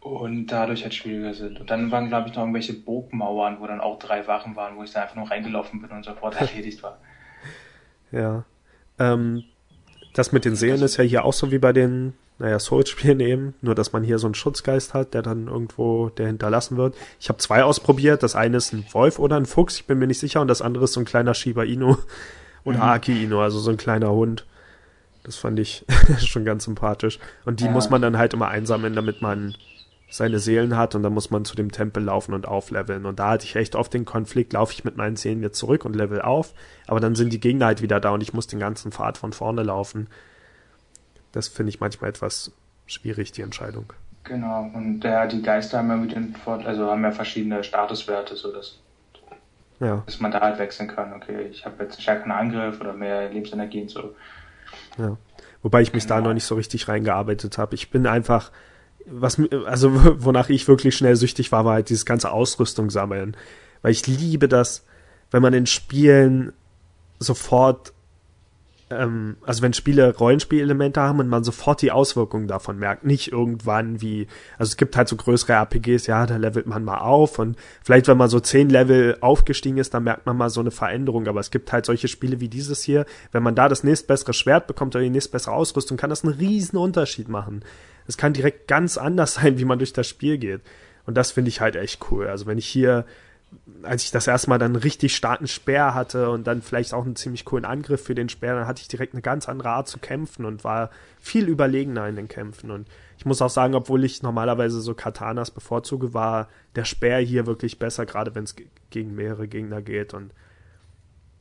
und 0.00 0.46
dadurch 0.46 0.82
halt 0.82 0.94
schwieriger 0.94 1.34
sind. 1.34 1.60
Und 1.60 1.70
dann 1.70 1.90
waren, 1.90 2.08
glaube 2.08 2.28
ich, 2.28 2.34
noch 2.34 2.42
irgendwelche 2.42 2.72
Burgmauern, 2.74 3.58
wo 3.60 3.66
dann 3.66 3.80
auch 3.80 3.98
drei 3.98 4.26
Wachen 4.26 4.56
waren, 4.56 4.76
wo 4.76 4.82
ich 4.82 4.92
dann 4.92 5.02
einfach 5.04 5.16
nur 5.16 5.30
reingelaufen 5.30 5.80
bin 5.80 5.90
und 5.90 6.04
sofort 6.04 6.34
erledigt 6.40 6.82
war. 6.82 6.98
ja. 8.10 8.44
Ähm, 8.98 9.44
das 10.12 10.32
mit 10.32 10.44
den 10.44 10.56
Seelen 10.56 10.82
ist 10.82 10.98
ja 10.98 11.04
hier 11.04 11.24
auch 11.24 11.32
so 11.32 11.50
wie 11.50 11.58
bei 11.58 11.72
den, 11.72 12.12
naja, 12.42 12.58
Souls-Spielen 12.58 13.20
eben, 13.20 13.54
nur 13.62 13.76
dass 13.76 13.92
man 13.92 14.02
hier 14.02 14.18
so 14.18 14.26
einen 14.26 14.34
Schutzgeist 14.34 14.94
hat, 14.94 15.14
der 15.14 15.22
dann 15.22 15.46
irgendwo, 15.46 16.08
der 16.08 16.26
hinterlassen 16.26 16.76
wird. 16.76 16.96
Ich 17.20 17.28
habe 17.28 17.38
zwei 17.38 17.62
ausprobiert, 17.62 18.24
das 18.24 18.34
eine 18.34 18.56
ist 18.56 18.72
ein 18.72 18.84
Wolf 18.90 19.20
oder 19.20 19.36
ein 19.36 19.46
Fuchs, 19.46 19.76
ich 19.76 19.86
bin 19.86 20.00
mir 20.00 20.08
nicht 20.08 20.18
sicher, 20.18 20.40
und 20.40 20.48
das 20.48 20.60
andere 20.60 20.84
ist 20.84 20.92
so 20.94 21.00
ein 21.00 21.06
kleiner 21.06 21.34
Shiba 21.34 21.62
Inu 21.62 21.96
oder 22.64 22.78
Mhm. 22.78 22.82
Aki 22.82 23.24
Inu, 23.24 23.38
also 23.38 23.60
so 23.60 23.70
ein 23.70 23.76
kleiner 23.76 24.10
Hund. 24.10 24.44
Das 25.22 25.36
fand 25.36 25.60
ich 25.60 25.86
schon 26.18 26.44
ganz 26.44 26.64
sympathisch. 26.64 27.20
Und 27.44 27.60
die 27.60 27.66
Ja. 27.66 27.70
muss 27.70 27.90
man 27.90 28.02
dann 28.02 28.18
halt 28.18 28.34
immer 28.34 28.48
einsammeln, 28.48 28.96
damit 28.96 29.22
man 29.22 29.54
seine 30.10 30.40
Seelen 30.40 30.76
hat 30.76 30.96
und 30.96 31.04
dann 31.04 31.14
muss 31.14 31.30
man 31.30 31.44
zu 31.44 31.54
dem 31.54 31.70
Tempel 31.70 32.02
laufen 32.02 32.34
und 32.34 32.48
aufleveln. 32.48 33.06
Und 33.06 33.20
da 33.20 33.30
hatte 33.30 33.46
ich 33.46 33.54
echt 33.54 33.76
oft 33.76 33.94
den 33.94 34.04
Konflikt, 34.04 34.52
laufe 34.52 34.72
ich 34.72 34.82
mit 34.84 34.96
meinen 34.96 35.14
Seelen 35.16 35.42
jetzt 35.42 35.58
zurück 35.58 35.84
und 35.84 35.94
level 35.94 36.20
auf, 36.20 36.52
aber 36.88 36.98
dann 37.00 37.14
sind 37.14 37.32
die 37.32 37.40
Gegner 37.40 37.66
halt 37.66 37.82
wieder 37.82 38.00
da 38.00 38.10
und 38.10 38.20
ich 38.22 38.34
muss 38.34 38.48
den 38.48 38.58
ganzen 38.58 38.90
Pfad 38.92 39.16
von 39.16 39.32
vorne 39.32 39.62
laufen. 39.62 40.08
Das 41.32 41.48
finde 41.48 41.70
ich 41.70 41.80
manchmal 41.80 42.10
etwas 42.10 42.52
schwierig, 42.86 43.32
die 43.32 43.42
Entscheidung. 43.42 43.92
Genau. 44.24 44.70
Und 44.74 45.02
ja, 45.02 45.26
die 45.26 45.42
Geister 45.42 45.78
haben 45.78 45.88
ja 45.88 45.96
mit 45.96 46.14
den 46.14 46.34
Fort 46.36 46.64
also 46.66 46.90
haben 46.90 47.02
ja 47.02 47.10
verschiedene 47.10 47.64
Statuswerte, 47.64 48.36
so 48.36 48.52
dass, 48.52 48.78
Ja, 49.80 50.02
dass 50.06 50.20
man 50.20 50.30
da 50.30 50.40
halt 50.40 50.58
wechseln 50.58 50.88
kann. 50.88 51.12
Okay, 51.14 51.48
ich 51.50 51.64
habe 51.64 51.82
jetzt 51.82 51.94
einen 51.94 52.02
stärkeren 52.02 52.32
Angriff 52.32 52.80
oder 52.80 52.92
mehr 52.92 53.28
Lebensenergie 53.30 53.82
und 53.82 53.90
so. 53.90 54.14
ja. 54.98 55.16
Wobei 55.64 55.80
ich 55.80 55.92
mich 55.92 56.06
da 56.06 56.16
Genau. 56.16 56.28
noch 56.28 56.34
nicht 56.34 56.44
so 56.44 56.56
richtig 56.56 56.88
reingearbeitet 56.88 57.56
habe. 57.56 57.76
Ich 57.76 57.90
bin 57.90 58.06
einfach, 58.08 58.50
was, 59.06 59.40
also 59.64 59.90
wonach 60.24 60.48
ich 60.48 60.66
wirklich 60.66 60.96
schnell 60.96 61.14
süchtig 61.16 61.52
war, 61.52 61.64
war 61.64 61.74
halt 61.74 61.88
dieses 61.88 62.04
ganze 62.04 62.32
Ausrüstung 62.32 62.90
sammeln. 62.90 63.36
Weil 63.80 63.92
ich 63.92 64.06
liebe 64.08 64.48
das, 64.48 64.84
wenn 65.30 65.40
man 65.42 65.54
in 65.54 65.66
Spielen 65.66 66.52
sofort, 67.20 67.92
ähm, 69.00 69.36
also 69.42 69.62
wenn 69.62 69.72
Spiele 69.72 70.16
Rollenspielelemente 70.16 71.00
haben 71.00 71.20
und 71.20 71.28
man 71.28 71.44
sofort 71.44 71.82
die 71.82 71.90
Auswirkungen 71.90 72.48
davon 72.48 72.78
merkt. 72.78 73.04
Nicht 73.04 73.32
irgendwann 73.32 74.00
wie, 74.00 74.26
also 74.58 74.70
es 74.70 74.76
gibt 74.76 74.96
halt 74.96 75.08
so 75.08 75.16
größere 75.16 75.52
RPGs, 75.52 76.06
ja, 76.06 76.26
da 76.26 76.36
levelt 76.36 76.66
man 76.66 76.84
mal 76.84 76.98
auf 76.98 77.38
und 77.38 77.56
vielleicht, 77.84 78.08
wenn 78.08 78.16
man 78.16 78.28
so 78.28 78.40
zehn 78.40 78.68
Level 78.68 79.16
aufgestiegen 79.20 79.78
ist, 79.78 79.94
dann 79.94 80.04
merkt 80.04 80.26
man 80.26 80.36
mal 80.36 80.50
so 80.50 80.60
eine 80.60 80.70
Veränderung. 80.70 81.26
Aber 81.28 81.40
es 81.40 81.50
gibt 81.50 81.72
halt 81.72 81.86
solche 81.86 82.08
Spiele 82.08 82.40
wie 82.40 82.48
dieses 82.48 82.82
hier, 82.82 83.06
wenn 83.32 83.42
man 83.42 83.54
da 83.54 83.68
das 83.68 83.84
nächstbessere 83.84 84.32
Schwert 84.32 84.66
bekommt 84.66 84.94
oder 84.94 85.04
die 85.04 85.10
nächstbessere 85.10 85.54
Ausrüstung, 85.54 85.96
kann 85.96 86.10
das 86.10 86.24
einen 86.24 86.34
riesen 86.34 86.78
Unterschied 86.78 87.28
machen. 87.28 87.64
Es 88.06 88.16
kann 88.16 88.32
direkt 88.32 88.68
ganz 88.68 88.98
anders 88.98 89.34
sein, 89.42 89.58
wie 89.58 89.64
man 89.64 89.78
durch 89.78 89.92
das 89.92 90.08
Spiel 90.08 90.38
geht. 90.38 90.60
Und 91.06 91.16
das 91.16 91.32
finde 91.32 91.48
ich 91.48 91.60
halt 91.60 91.76
echt 91.76 92.00
cool. 92.10 92.28
Also 92.28 92.46
wenn 92.46 92.58
ich 92.58 92.66
hier 92.66 93.04
als 93.84 94.04
ich 94.04 94.10
das 94.10 94.26
erste 94.26 94.50
Mal 94.50 94.58
dann 94.58 94.76
richtig 94.76 95.14
starken 95.16 95.46
Speer 95.46 95.94
hatte 95.94 96.30
und 96.30 96.46
dann 96.46 96.62
vielleicht 96.62 96.94
auch 96.94 97.04
einen 97.04 97.16
ziemlich 97.16 97.44
coolen 97.44 97.64
Angriff 97.64 98.04
für 98.04 98.14
den 98.14 98.28
Speer, 98.28 98.54
dann 98.54 98.66
hatte 98.66 98.82
ich 98.82 98.88
direkt 98.88 99.14
eine 99.14 99.22
ganz 99.22 99.48
andere 99.48 99.70
Art 99.70 99.88
zu 99.88 99.98
kämpfen 99.98 100.44
und 100.44 100.64
war 100.64 100.90
viel 101.20 101.48
überlegener 101.48 102.08
in 102.08 102.16
den 102.16 102.28
Kämpfen. 102.28 102.70
Und 102.70 102.88
ich 103.18 103.26
muss 103.26 103.42
auch 103.42 103.50
sagen, 103.50 103.74
obwohl 103.74 104.04
ich 104.04 104.22
normalerweise 104.22 104.80
so 104.80 104.94
Katanas 104.94 105.50
bevorzuge, 105.50 106.14
war 106.14 106.48
der 106.74 106.84
Speer 106.84 107.18
hier 107.18 107.46
wirklich 107.46 107.78
besser, 107.78 108.06
gerade 108.06 108.34
wenn 108.34 108.44
es 108.44 108.56
ge- 108.56 108.68
gegen 108.90 109.14
mehrere 109.14 109.48
Gegner 109.48 109.82
geht. 109.82 110.14
Und 110.14 110.32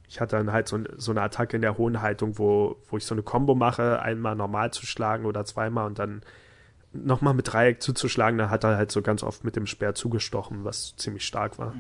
ich 0.08 0.20
hatte 0.20 0.36
dann 0.36 0.52
halt 0.52 0.68
so, 0.68 0.80
so 0.98 1.12
eine 1.12 1.22
Attacke 1.22 1.56
in 1.56 1.62
der 1.62 1.78
hohen 1.78 2.02
Haltung, 2.02 2.38
wo, 2.38 2.78
wo 2.90 2.98
ich 2.98 3.06
so 3.06 3.16
eine 3.16 3.24
Combo 3.24 3.56
mache, 3.56 4.02
einmal 4.02 4.36
normal 4.36 4.72
zu 4.72 4.86
schlagen 4.86 5.26
oder 5.26 5.46
zweimal 5.46 5.88
und 5.88 6.00
dann 6.00 6.22
nochmal 6.94 7.34
mit 7.34 7.54
Dreieck 7.54 7.82
zuzuschlagen, 7.82 8.38
dann 8.38 8.50
hat 8.50 8.66
er 8.66 8.76
halt 8.76 8.92
so 8.92 9.02
ganz 9.02 9.24
oft 9.24 9.46
mit 9.46 9.56
dem 9.56 9.66
Speer 9.66 9.96
zugestochen, 9.96 10.66
was 10.66 10.96
ziemlich 10.98 11.26
stark 11.26 11.58
war. 11.58 11.74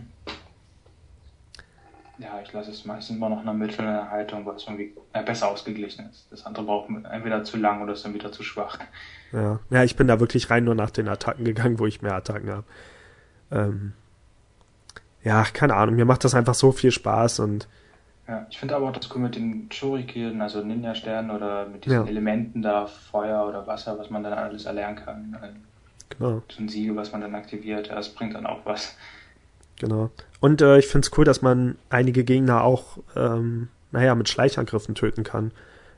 Ja, 2.21 2.39
ich 2.43 2.53
lasse 2.53 2.69
es 2.69 2.85
meistens 2.85 3.17
immer 3.17 3.29
noch 3.29 3.39
in 3.39 3.45
der 3.45 3.53
mittleren 3.55 4.09
Haltung, 4.11 4.45
weil 4.45 4.55
es 4.55 4.63
irgendwie 4.63 4.93
äh, 5.13 5.23
besser 5.23 5.47
ausgeglichen 5.49 6.07
ist. 6.11 6.27
Das 6.31 6.45
andere 6.45 6.65
braucht 6.65 6.89
entweder 7.11 7.43
zu 7.43 7.57
lang 7.57 7.81
oder 7.81 7.93
ist 7.93 8.05
dann 8.05 8.13
wieder 8.13 8.31
zu 8.31 8.43
schwach. 8.43 8.77
Ja. 9.31 9.59
ja, 9.71 9.83
ich 9.83 9.95
bin 9.95 10.07
da 10.07 10.19
wirklich 10.19 10.49
rein 10.51 10.63
nur 10.65 10.75
nach 10.75 10.91
den 10.91 11.07
Attacken 11.07 11.45
gegangen, 11.45 11.79
wo 11.79 11.87
ich 11.87 12.01
mehr 12.01 12.13
Attacken 12.13 12.49
habe. 12.51 12.63
Ähm, 13.51 13.93
ja, 15.23 15.43
keine 15.45 15.75
Ahnung, 15.75 15.95
mir 15.95 16.05
macht 16.05 16.23
das 16.23 16.35
einfach 16.35 16.53
so 16.53 16.71
viel 16.71 16.91
Spaß 16.91 17.39
und 17.39 17.67
Ja, 18.27 18.45
ich 18.49 18.59
finde 18.59 18.75
aber 18.75 18.89
auch 18.89 18.93
das 18.93 19.09
cool 19.15 19.21
mit 19.21 19.35
den 19.35 19.71
Shuriken, 19.71 20.41
also 20.41 20.63
Ninja-Sternen 20.63 21.31
oder 21.31 21.65
mit 21.67 21.85
diesen 21.85 22.05
Ja. 22.05 22.07
Elementen 22.07 22.61
da, 22.61 22.85
Feuer 22.87 23.47
oder 23.47 23.65
Wasser, 23.67 23.97
was 23.97 24.09
man 24.09 24.23
dann 24.23 24.33
alles 24.33 24.65
erlernen 24.65 24.95
kann. 24.97 25.37
Genau, 26.09 26.43
So 26.49 26.61
ein 26.61 26.69
Siegel, 26.69 26.95
was 26.95 27.11
man 27.11 27.21
dann 27.21 27.35
aktiviert, 27.35 27.87
ja, 27.87 27.95
das 27.95 28.09
bringt 28.09 28.35
dann 28.35 28.45
auch 28.45 28.65
was. 28.65 28.95
genau. 29.79 30.11
Und 30.41 30.61
äh, 30.61 30.79
ich 30.79 30.87
finde 30.87 31.05
es 31.05 31.17
cool, 31.17 31.23
dass 31.23 31.41
man 31.41 31.77
einige 31.89 32.25
Gegner 32.25 32.63
auch, 32.63 32.97
ähm, 33.15 33.69
naja, 33.91 34.15
mit 34.15 34.27
Schleichangriffen 34.27 34.95
töten 34.95 35.23
kann. 35.23 35.51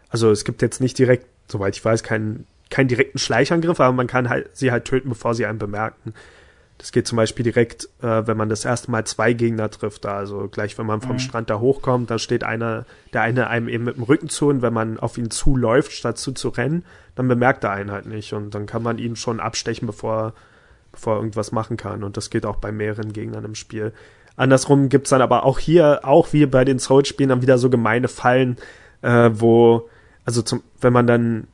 Also 0.10 0.30
es 0.30 0.44
gibt 0.46 0.62
jetzt 0.62 0.82
nicht 0.82 1.00
direkt, 1.00 1.26
soweit 1.48 1.76
ich 1.76 1.84
weiß, 1.84 2.04
keinen, 2.04 2.46
keinen 2.70 2.90
direkten 2.90 3.18
Schleichangriff, 3.18 3.80
aber 3.80 3.94
man 3.94 4.08
kann 4.08 4.30
halt 4.30 4.56
sie 4.56 4.72
halt 4.72 4.86
töten, 4.86 5.10
bevor 5.10 5.34
sie 5.34 5.46
einen 5.46 5.60
bemerken. 5.60 6.14
Das 6.78 6.92
geht 6.92 7.08
zum 7.08 7.16
Beispiel 7.16 7.44
direkt, 7.44 7.86
äh, 8.02 8.28
wenn 8.28 8.36
man 8.36 8.50
das 8.50 8.66
erste 8.66 8.92
Mal 8.92 9.06
zwei 9.06 9.32
Gegner 9.32 9.72
trifft. 9.72 10.04
Da. 10.04 10.18
Also 10.18 10.50
gleich, 10.50 10.78
wenn 10.78 10.86
man 10.86 11.00
vom 11.00 11.14
Mhm. 11.14 11.20
Strand 11.20 11.50
da 11.50 11.60
hochkommt, 11.60 12.12
da 12.12 12.20
steht 12.20 12.44
einer, 12.44 12.86
der 13.14 13.22
eine 13.22 13.48
einem 13.48 13.70
eben 13.70 13.86
mit 13.86 13.96
dem 13.96 14.04
Rücken 14.04 14.28
zu 14.28 14.50
und 14.50 14.62
wenn 14.62 14.74
man 14.74 15.00
auf 15.00 15.18
ihn 15.18 15.32
zuläuft, 15.32 15.94
statt 15.94 16.18
zu 16.18 16.34
zu 16.34 16.50
rennen, 16.50 16.84
dann 17.16 17.30
bemerkt 17.30 17.64
er 17.64 17.72
einen 17.72 17.92
halt 17.92 18.08
nicht 18.08 18.34
und 18.34 18.54
dann 18.54 18.66
kann 18.66 18.84
man 18.84 18.98
ihn 18.98 19.16
schon 19.16 19.40
abstechen, 19.40 19.86
bevor, 19.86 20.34
bevor 20.92 21.14
er 21.14 21.18
irgendwas 21.20 21.54
machen 21.54 21.78
kann. 21.78 22.04
Und 22.04 22.18
das 22.18 22.30
geht 22.30 22.46
auch 22.46 22.58
bei 22.58 22.74
mehreren 22.74 23.14
Gegnern 23.14 23.46
im 23.46 23.56
Spiel. 23.56 23.94
Andersrum 24.36 24.90
gibt's 24.90 25.12
dann 25.12 25.22
aber 25.22 25.44
auch 25.46 25.60
hier, 25.60 26.02
auch 26.04 26.34
wie 26.34 26.46
bei 26.46 26.66
den 26.66 26.80
Souls-Spielen, 26.80 27.30
dann 27.30 27.42
wieder 27.42 27.58
so 27.58 27.70
gemeine 27.70 28.08
Fallen, 28.08 28.58
äh, 29.02 29.30
wo, 29.34 29.90
also 30.26 30.42
zum, 30.42 30.64
wenn 30.82 30.94
man 30.94 31.08
dann 31.08 31.48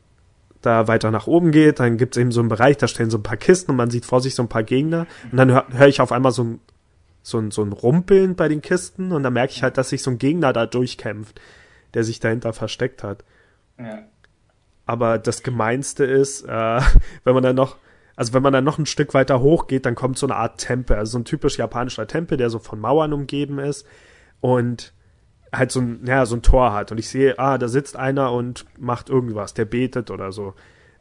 da 0.61 0.87
weiter 0.87 1.11
nach 1.11 1.27
oben 1.27 1.51
geht, 1.51 1.79
dann 1.79 1.97
gibt's 1.97 2.17
eben 2.17 2.31
so 2.31 2.41
einen 2.41 2.49
Bereich, 2.49 2.77
da 2.77 2.87
stehen 2.87 3.09
so 3.09 3.17
ein 3.17 3.23
paar 3.23 3.37
Kisten 3.37 3.71
und 3.71 3.77
man 3.77 3.89
sieht 3.89 4.05
vor 4.05 4.21
sich 4.21 4.35
so 4.35 4.43
ein 4.43 4.49
paar 4.49 4.63
Gegner 4.63 5.07
und 5.31 5.37
dann 5.37 5.51
höre 5.51 5.65
hör 5.71 5.87
ich 5.87 6.01
auf 6.01 6.11
einmal 6.11 6.31
so 6.31 6.43
ein, 6.43 6.59
so, 7.21 7.37
ein, 7.37 7.51
so 7.51 7.63
ein 7.63 7.71
Rumpeln 7.71 8.35
bei 8.35 8.47
den 8.47 8.61
Kisten 8.61 9.11
und 9.11 9.23
dann 9.23 9.33
merke 9.33 9.53
ich 9.53 9.63
halt, 9.63 9.77
dass 9.77 9.89
sich 9.89 10.03
so 10.03 10.11
ein 10.11 10.17
Gegner 10.17 10.51
da 10.51 10.65
durchkämpft, 10.65 11.39
der 11.93 12.03
sich 12.03 12.19
dahinter 12.19 12.53
versteckt 12.53 13.03
hat. 13.03 13.23
Ja, 13.77 14.03
Aber 14.85 15.17
das 15.17 15.43
Gemeinste 15.43 16.03
ist, 16.03 16.43
äh, 16.43 16.81
wenn 17.23 17.33
man 17.33 17.43
dann 17.43 17.55
noch, 17.55 17.77
also 18.19 18.33
wenn 18.33 18.43
man 18.43 18.51
dann 18.51 18.65
noch 18.65 18.77
ein 18.77 18.85
Stück 18.85 19.13
weiter 19.13 19.39
hoch 19.39 19.67
geht, 19.67 19.85
dann 19.85 19.95
kommt 19.95 20.17
so 20.17 20.27
eine 20.27 20.35
Art 20.35 20.57
Tempel, 20.57 20.97
also 20.97 21.13
so 21.13 21.19
ein 21.19 21.23
typisch 21.23 21.57
japanischer 21.57 22.05
Tempel, 22.05 22.37
der 22.37 22.49
so 22.49 22.59
von 22.59 22.77
Mauern 22.77 23.13
umgeben 23.13 23.59
ist 23.59 23.87
und 24.41 24.91
halt 25.53 25.71
so 25.71 25.79
ein, 25.79 26.05
ja, 26.05 26.25
so 26.25 26.35
ein 26.35 26.41
Tor 26.41 26.73
hat. 26.73 26.91
Und 26.91 26.97
ich 26.97 27.07
sehe, 27.07 27.39
ah, 27.39 27.57
da 27.57 27.69
sitzt 27.69 27.95
einer 27.95 28.33
und 28.33 28.65
macht 28.77 29.09
irgendwas, 29.09 29.53
der 29.53 29.63
betet 29.63 30.11
oder 30.11 30.33
so. 30.33 30.53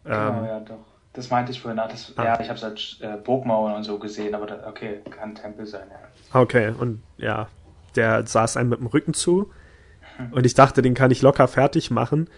genau, 0.05 0.17
Ähm, 0.17 0.45
ja, 0.45 0.61
doch. 0.61 0.79
Das 1.13 1.29
meinte 1.29 1.51
ich 1.51 1.61
vorhin. 1.61 1.79
Das, 1.79 2.13
Ah. 2.17 2.25
Ja, 2.25 2.41
ich 2.41 2.49
habe 2.49 2.57
es 2.57 2.63
als 2.63 2.99
äh, 3.01 3.17
Burgmauern 3.17 3.75
und 3.75 3.83
so 3.83 3.99
gesehen, 3.99 4.37
aber 4.37 4.47
da, 4.47 4.69
okay, 4.69 5.01
kann 5.11 5.35
Tempel 5.35 5.67
sein, 5.67 5.89
ja. 5.91 6.41
Okay, 6.41 6.73
und 6.79 7.03
ja, 7.17 7.49
der 7.97 8.29
saß 8.29 8.57
einem 8.57 8.69
mit 8.69 8.79
dem 8.79 8.87
Rücken 8.87 9.13
zu 9.13 9.51
und 10.31 10.47
ich 10.47 10.55
dachte, 10.55 10.83
den 10.83 10.95
kann 10.95 11.11
ich 11.11 11.23
locker 11.23 11.49
fertig 11.49 11.91
machen. 11.91 12.29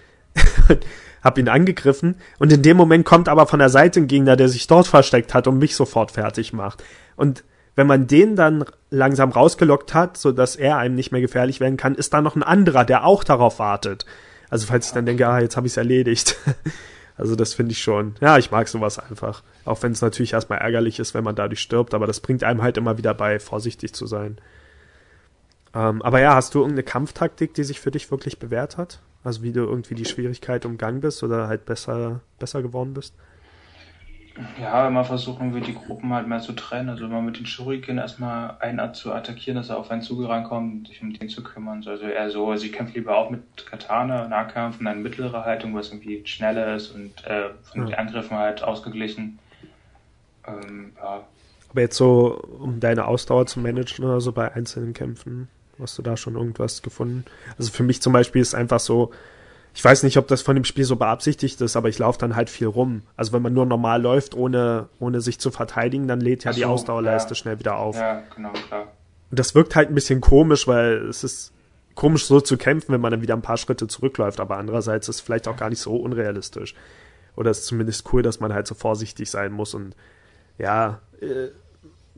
hab 1.23 1.39
ihn 1.39 1.49
angegriffen 1.49 2.16
und 2.39 2.53
in 2.53 2.62
dem 2.62 2.77
Moment 2.77 3.05
kommt 3.05 3.29
aber 3.29 3.47
von 3.47 3.59
der 3.59 3.68
Seite 3.68 4.01
ein 4.01 4.07
Gegner, 4.07 4.37
der 4.37 4.49
sich 4.49 4.66
dort 4.66 4.87
versteckt 4.87 5.35
hat 5.35 5.47
und 5.47 5.59
mich 5.59 5.77
sofort 5.77 6.12
fertig 6.12 6.53
macht. 6.53 6.83
Und 7.16 7.45
wenn 7.77 7.87
man 7.87 8.07
den 8.07 8.37
dann 8.37 8.64
langsam 8.91 9.31
rausgelockt 9.31 9.95
hat, 9.95 10.16
so 10.16 10.33
dass 10.33 10.57
er 10.57 10.79
einem 10.79 10.95
nicht 10.95 11.12
mehr 11.12 11.21
gefährlich 11.21 11.61
werden 11.61 11.77
kann, 11.77 11.95
ist 11.95 12.12
da 12.12 12.21
noch 12.21 12.37
ein 12.37 12.43
anderer, 12.43 12.85
der 12.85 13.05
auch 13.05 13.25
darauf 13.25 13.59
wartet. 13.59 14.07
Also 14.49 14.66
falls 14.66 14.89
ich 14.89 14.93
dann 14.93 15.07
denke, 15.07 15.27
ah, 15.29 15.41
jetzt 15.41 15.57
habe 15.57 15.66
ich 15.66 15.75
es 15.75 15.77
erledigt. 15.77 16.37
Also 17.16 17.37
das 17.37 17.53
finde 17.53 17.73
ich 17.73 17.83
schon. 17.83 18.14
Ja, 18.23 18.39
ich 18.39 18.51
mag 18.51 18.66
sowas 18.66 18.99
einfach. 18.99 19.43
Auch 19.66 19.83
wenn 19.83 19.93
es 19.93 20.01
natürlich 20.01 20.33
erstmal 20.33 20.61
ärgerlich 20.61 20.99
ist, 20.99 21.12
wenn 21.12 21.23
man 21.23 21.35
dadurch 21.35 21.61
stirbt, 21.61 21.93
aber 21.93 22.07
das 22.07 22.21
bringt 22.21 22.43
einem 22.43 22.62
halt 22.62 22.79
immer 22.79 22.97
wieder 22.97 23.12
bei, 23.12 23.39
vorsichtig 23.39 23.93
zu 23.93 24.07
sein. 24.07 24.39
Ähm, 25.75 26.01
aber 26.01 26.21
ja, 26.21 26.35
hast 26.35 26.55
du 26.55 26.61
irgendeine 26.61 26.83
Kampftaktik, 26.83 27.53
die 27.53 27.64
sich 27.64 27.79
für 27.79 27.91
dich 27.91 28.11
wirklich 28.11 28.39
bewährt 28.39 28.79
hat? 28.79 29.01
Also 29.23 29.43
wie 29.43 29.53
du 29.53 29.61
irgendwie 29.61 29.95
die 29.95 30.05
Schwierigkeit 30.05 30.64
umgangen 30.64 31.01
bist 31.01 31.23
oder 31.23 31.49
halt 31.49 31.66
besser, 31.66 32.21
besser 32.39 32.62
geworden 32.62 32.95
bist? 32.95 33.14
Ja, 34.59 34.89
immer 34.89 35.05
versuchen 35.05 35.55
wir 35.55 35.61
die 35.61 35.75
Gruppen 35.75 36.12
halt 36.14 36.27
mehr 36.27 36.41
zu 36.41 36.53
trennen. 36.53 36.89
Also 36.89 37.05
immer 37.05 37.21
mit 37.21 37.39
den 37.39 37.47
Shuriken 37.47 37.99
erstmal 37.99 38.57
einen 38.61 38.95
zu 38.95 39.12
attackieren, 39.12 39.57
dass 39.57 39.68
er 39.68 39.79
auf 39.79 39.91
einen 39.91 40.03
Zuge 40.03 40.29
reinkommt 40.29 40.73
und 40.73 40.89
sich 40.89 41.03
um 41.03 41.12
den 41.12 41.29
zu 41.29 41.43
kümmern. 41.43 41.85
Also 41.87 42.07
eher 42.07 42.31
so, 42.31 42.55
sie 42.57 42.71
kämpft 42.71 42.95
lieber 42.95 43.16
auch 43.16 43.31
mit 43.31 43.43
Katana, 43.66 44.29
Nahkampf 44.29 44.79
und 44.79 44.87
dann 44.87 45.03
mittlere 45.03 45.45
Haltung, 45.45 45.75
was 45.75 45.89
irgendwie 45.89 46.23
schneller 46.27 46.75
ist 46.75 46.95
und 46.95 47.25
äh, 47.27 47.51
von 47.62 47.83
ja. 47.83 47.87
den 47.89 47.95
Angriffen 47.97 48.37
halt 48.37 48.62
ausgeglichen. 48.62 49.39
Ähm, 50.47 50.93
ja. 50.97 51.25
Aber 51.71 51.81
jetzt 51.81 51.97
so, 51.97 52.41
um 52.59 52.81
deine 52.81 53.07
Ausdauer 53.07 53.47
zu 53.47 53.61
managen 53.61 54.05
oder 54.05 54.21
so 54.21 54.33
bei 54.33 54.53
einzelnen 54.53 54.93
Kämpfen, 54.93 55.49
hast 55.83 55.99
du 55.99 56.03
da 56.03 56.16
schon 56.16 56.35
irgendwas 56.35 56.83
gefunden? 56.83 57.24
Also 57.59 57.70
für 57.70 57.83
mich 57.83 58.03
zum 58.03 58.12
Beispiel 58.12 58.43
ist 58.43 58.55
einfach 58.55 58.81
so, 58.81 59.11
ich 59.74 59.85
weiß 59.85 60.03
nicht, 60.03 60.16
ob 60.16 60.26
das 60.26 60.43
von 60.43 60.57
dem 60.57 60.64
Spiel 60.64 60.85
so 60.85 60.97
beabsichtigt 60.97 61.61
ist, 61.61 61.76
aber 61.76 61.89
ich 61.89 61.99
laufe 61.99 62.18
dann 62.18 62.35
halt 62.35 62.51
viel 62.51 62.66
rum. 62.66 63.03
Also 63.16 63.33
wenn 63.33 63.43
man 63.43 63.53
nur 63.53 63.66
normal 63.66 64.03
läuft, 64.03 64.35
ohne, 64.35 64.89
ohne 64.99 65.20
sich 65.20 65.39
zu 65.39 65.51
verteidigen, 65.51 66.09
dann 66.09 66.20
lädt 66.20 66.45
ja 66.45 66.53
so, 66.53 66.57
die 66.57 66.64
Ausdauerleiste 66.64 67.31
ja. 67.31 67.35
schnell 67.37 67.59
wieder 67.59 67.76
auf. 67.76 67.97
Ja, 67.97 68.22
genau, 68.35 68.53
klar. 68.53 68.89
Und 69.31 69.39
das 69.39 69.55
wirkt 69.55 69.76
halt 69.76 69.89
ein 69.89 69.95
bisschen 69.95 70.20
komisch, 70.20 70.66
weil 70.66 71.09
es 71.09 71.22
ist 71.22 71.53
komisch 71.95 72.26
so 72.26 72.41
zu 72.41 72.57
kämpfen, 72.57 72.93
wenn 72.93 73.01
man 73.01 73.12
dann 73.12 73.22
wieder 73.22 73.35
ein 73.35 73.43
paar 73.43 73.57
Schritte 73.57 73.87
zurückläuft, 73.87 74.41
aber 74.41 74.57
andererseits 74.57 75.09
ist 75.09 75.16
es 75.16 75.20
vielleicht 75.20 75.47
auch 75.47 75.57
gar 75.57 75.70
nicht 75.70 75.81
so 75.81 75.97
unrealistisch. 75.97 76.74
Oder 77.37 77.51
es 77.51 77.61
ist 77.61 77.66
zumindest 77.66 78.12
cool, 78.12 78.22
dass 78.22 78.41
man 78.41 78.53
halt 78.53 78.66
so 78.66 78.74
vorsichtig 78.74 79.31
sein 79.31 79.53
muss 79.53 79.74
und 79.74 79.95
ja, 80.59 81.01
äh, 81.20 81.49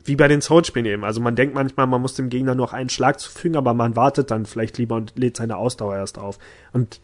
wie 0.05 0.15
bei 0.15 0.27
den 0.27 0.41
Soul-Spielen 0.41 0.85
eben. 0.85 1.03
Also 1.03 1.21
man 1.21 1.35
denkt 1.35 1.55
manchmal, 1.55 1.87
man 1.87 2.01
muss 2.01 2.15
dem 2.15 2.29
Gegner 2.29 2.55
nur 2.55 2.65
noch 2.67 2.73
einen 2.73 2.89
Schlag 2.89 3.19
zufügen, 3.19 3.57
aber 3.57 3.73
man 3.73 3.95
wartet 3.95 4.31
dann 4.31 4.45
vielleicht 4.45 4.77
lieber 4.77 4.95
und 4.95 5.13
lädt 5.17 5.37
seine 5.37 5.57
Ausdauer 5.57 5.95
erst 5.95 6.17
auf. 6.17 6.39
Und 6.71 6.99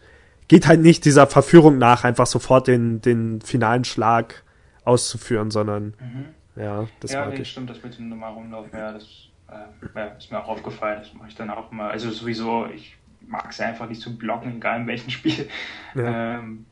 geht 0.48 0.68
halt 0.68 0.82
nicht 0.82 1.06
dieser 1.06 1.28
Verführung 1.28 1.78
nach, 1.78 2.04
einfach 2.04 2.26
sofort 2.26 2.68
den, 2.68 3.02
den 3.02 3.40
finalen 3.42 3.86
Schlag 3.86 4.44
auszuführen, 4.84 5.52
sondern 5.52 5.94
mhm. 6.00 6.26
ja, 6.62 6.88
das 7.00 7.12
ja, 7.12 7.28
nee, 7.28 7.36
ich. 7.36 7.52
stimmt, 7.52 7.70
das 7.70 7.82
mit 7.84 7.98
dem 7.98 8.10
normal 8.10 8.34
rumlaufen, 8.34 8.78
ja, 8.78 8.92
das 8.92 9.30
äh, 9.48 9.98
ja, 9.98 10.06
ist 10.06 10.32
mir 10.32 10.44
auch 10.44 10.50
aufgefallen, 10.50 11.00
das 11.00 11.14
mache 11.14 11.30
ich 11.30 11.36
dann 11.36 11.50
auch 11.50 11.72
immer. 11.72 11.90
Also 11.90 12.10
sowieso, 12.10 12.66
ich 12.66 12.98
mag 13.28 13.48
es 13.50 13.60
einfach 13.62 13.88
nicht 13.88 14.02
zu 14.02 14.18
blocken, 14.18 14.58
egal 14.58 14.82
in 14.82 14.88
welchem 14.88 15.10
Spiel. 15.10 15.48
Ja. 15.96 16.40
Ähm, 16.40 16.66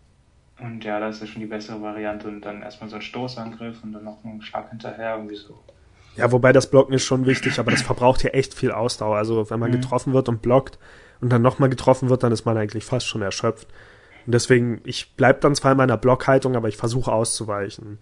und 0.60 0.84
ja, 0.84 1.00
das 1.00 1.22
ist 1.22 1.30
schon 1.30 1.42
die 1.42 1.48
bessere 1.48 1.82
Variante 1.82 2.28
und 2.28 2.42
dann 2.42 2.64
erstmal 2.64 2.90
so 2.90 2.96
ein 2.96 3.02
Stoßangriff 3.04 3.84
und 3.84 3.94
dann 3.94 4.04
noch 4.04 4.24
einen 4.24 4.42
Schlag 4.42 4.70
hinterher, 4.70 5.16
irgendwie 5.16 5.36
so. 5.36 5.64
Ja, 6.18 6.32
wobei 6.32 6.52
das 6.52 6.70
Blocken 6.70 6.94
ist 6.94 7.06
schon 7.06 7.26
wichtig, 7.26 7.60
aber 7.60 7.72
das 7.72 7.82
verbraucht 7.82 8.24
ja 8.24 8.32
echt 8.32 8.54
viel 8.54 8.72
Ausdauer. 8.72 9.18
Also 9.18 9.50
wenn 9.50 9.60
man 9.60 9.72
mhm. 9.72 9.82
getroffen 9.82 10.14
wird 10.14 10.30
und 10.30 10.42
blockt, 10.42 10.78
und 11.22 11.30
dann 11.32 11.42
nochmal 11.42 11.70
getroffen 11.70 12.10
wird, 12.10 12.24
dann 12.24 12.32
ist 12.32 12.46
man 12.46 12.58
eigentlich 12.58 12.86
fast 12.86 13.08
schon 13.08 13.22
erschöpft. 13.22 13.68
Und 14.26 14.34
deswegen, 14.34 14.82
ich 14.84 15.14
bleib 15.16 15.42
dann 15.42 15.56
zwar 15.56 15.72
in 15.72 15.78
meiner 15.78 15.98
Blockhaltung, 15.98 16.56
aber 16.56 16.68
ich 16.68 16.78
versuche 16.78 17.12
auszuweichen 17.12 17.98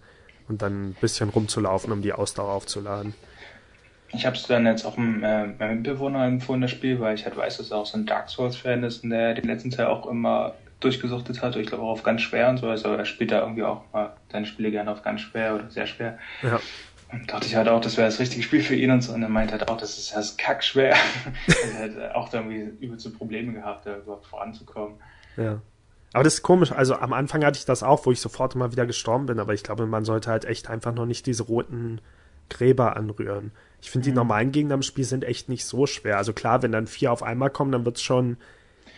und 0.48 0.62
dann 0.62 0.90
ein 0.90 0.96
bisschen 1.00 1.30
rumzulaufen, 1.30 1.92
um 1.92 2.02
die 2.02 2.12
Ausdauer 2.12 2.52
aufzuladen. 2.52 3.14
Ich 4.12 4.24
habe 4.24 4.36
es 4.36 4.46
dann 4.46 4.66
jetzt 4.66 4.84
auch 4.84 4.96
äh, 4.96 5.00
meinem 5.00 5.76
Mitbewohner 5.76 6.24
empfohlen, 6.26 6.62
das 6.62 6.70
Spiel, 6.70 7.00
weil 7.00 7.14
ich 7.14 7.24
halt 7.24 7.36
weiß, 7.36 7.58
dass 7.58 7.70
er 7.70 7.78
auch 7.78 7.86
so 7.86 7.98
ein 7.98 8.06
Dark 8.06 8.28
Souls-Fan 8.28 8.84
ist 8.84 9.02
und 9.02 9.10
der 9.10 9.34
den 9.34 9.46
letzten 9.46 9.70
Teil 9.70 9.86
auch 9.86 10.06
immer 10.06 10.54
durchgesuchtet 10.80 11.42
hat. 11.42 11.56
Ich 11.56 11.66
glaube 11.66 11.82
auch 11.82 11.90
auf 11.90 12.02
ganz 12.02 12.22
schwer 12.22 12.48
und 12.48 12.58
so. 12.58 12.68
Also 12.68 12.88
er 12.90 13.04
spielt 13.04 13.32
da 13.32 13.40
irgendwie 13.40 13.64
auch 13.64 13.82
mal 13.92 14.12
seine 14.30 14.46
Spiele 14.46 14.70
gerne 14.70 14.90
auf 14.92 15.02
ganz 15.02 15.22
schwer 15.22 15.54
oder 15.54 15.70
sehr 15.70 15.86
schwer. 15.86 16.18
Ja. 16.42 16.60
Dachte 17.28 17.46
ich 17.46 17.54
halt 17.54 17.68
auch, 17.68 17.80
das 17.80 17.96
wäre 17.96 18.08
das 18.08 18.18
richtige 18.18 18.42
Spiel 18.42 18.62
für 18.62 18.74
ihn 18.74 18.90
und 18.90 19.00
so. 19.00 19.12
Und 19.12 19.22
er 19.22 19.28
meint 19.28 19.52
halt 19.52 19.68
auch, 19.68 19.76
das 19.76 19.96
ist 19.96 20.14
das 20.14 20.36
kackschwer. 20.36 20.94
er 21.46 21.82
hat 21.82 22.14
auch 22.14 22.28
da 22.28 22.38
irgendwie 22.38 22.84
übelste 22.84 23.10
Probleme 23.10 23.52
gehabt, 23.52 23.86
da 23.86 23.98
überhaupt 23.98 24.26
voranzukommen. 24.26 24.96
Ja. 25.36 25.60
Aber 26.12 26.24
das 26.24 26.34
ist 26.34 26.42
komisch. 26.42 26.72
Also 26.72 26.96
am 26.96 27.12
Anfang 27.12 27.44
hatte 27.44 27.58
ich 27.58 27.64
das 27.64 27.82
auch, 27.82 28.06
wo 28.06 28.12
ich 28.12 28.20
sofort 28.20 28.54
immer 28.54 28.72
wieder 28.72 28.86
gestorben 28.86 29.26
bin. 29.26 29.38
Aber 29.38 29.54
ich 29.54 29.62
glaube, 29.62 29.86
man 29.86 30.04
sollte 30.04 30.30
halt 30.30 30.44
echt 30.44 30.68
einfach 30.68 30.94
noch 30.94 31.06
nicht 31.06 31.26
diese 31.26 31.44
roten 31.44 32.00
Gräber 32.48 32.96
anrühren. 32.96 33.52
Ich 33.80 33.90
finde, 33.90 34.06
die 34.06 34.10
mhm. 34.10 34.16
normalen 34.16 34.52
Gegner 34.52 34.74
im 34.74 34.82
Spiel 34.82 35.04
sind 35.04 35.24
echt 35.24 35.48
nicht 35.48 35.64
so 35.64 35.86
schwer. 35.86 36.16
Also 36.16 36.32
klar, 36.32 36.62
wenn 36.62 36.72
dann 36.72 36.86
vier 36.86 37.12
auf 37.12 37.22
einmal 37.22 37.50
kommen, 37.50 37.72
dann 37.72 37.84
wird 37.84 37.96
es 37.96 38.02
schon 38.02 38.36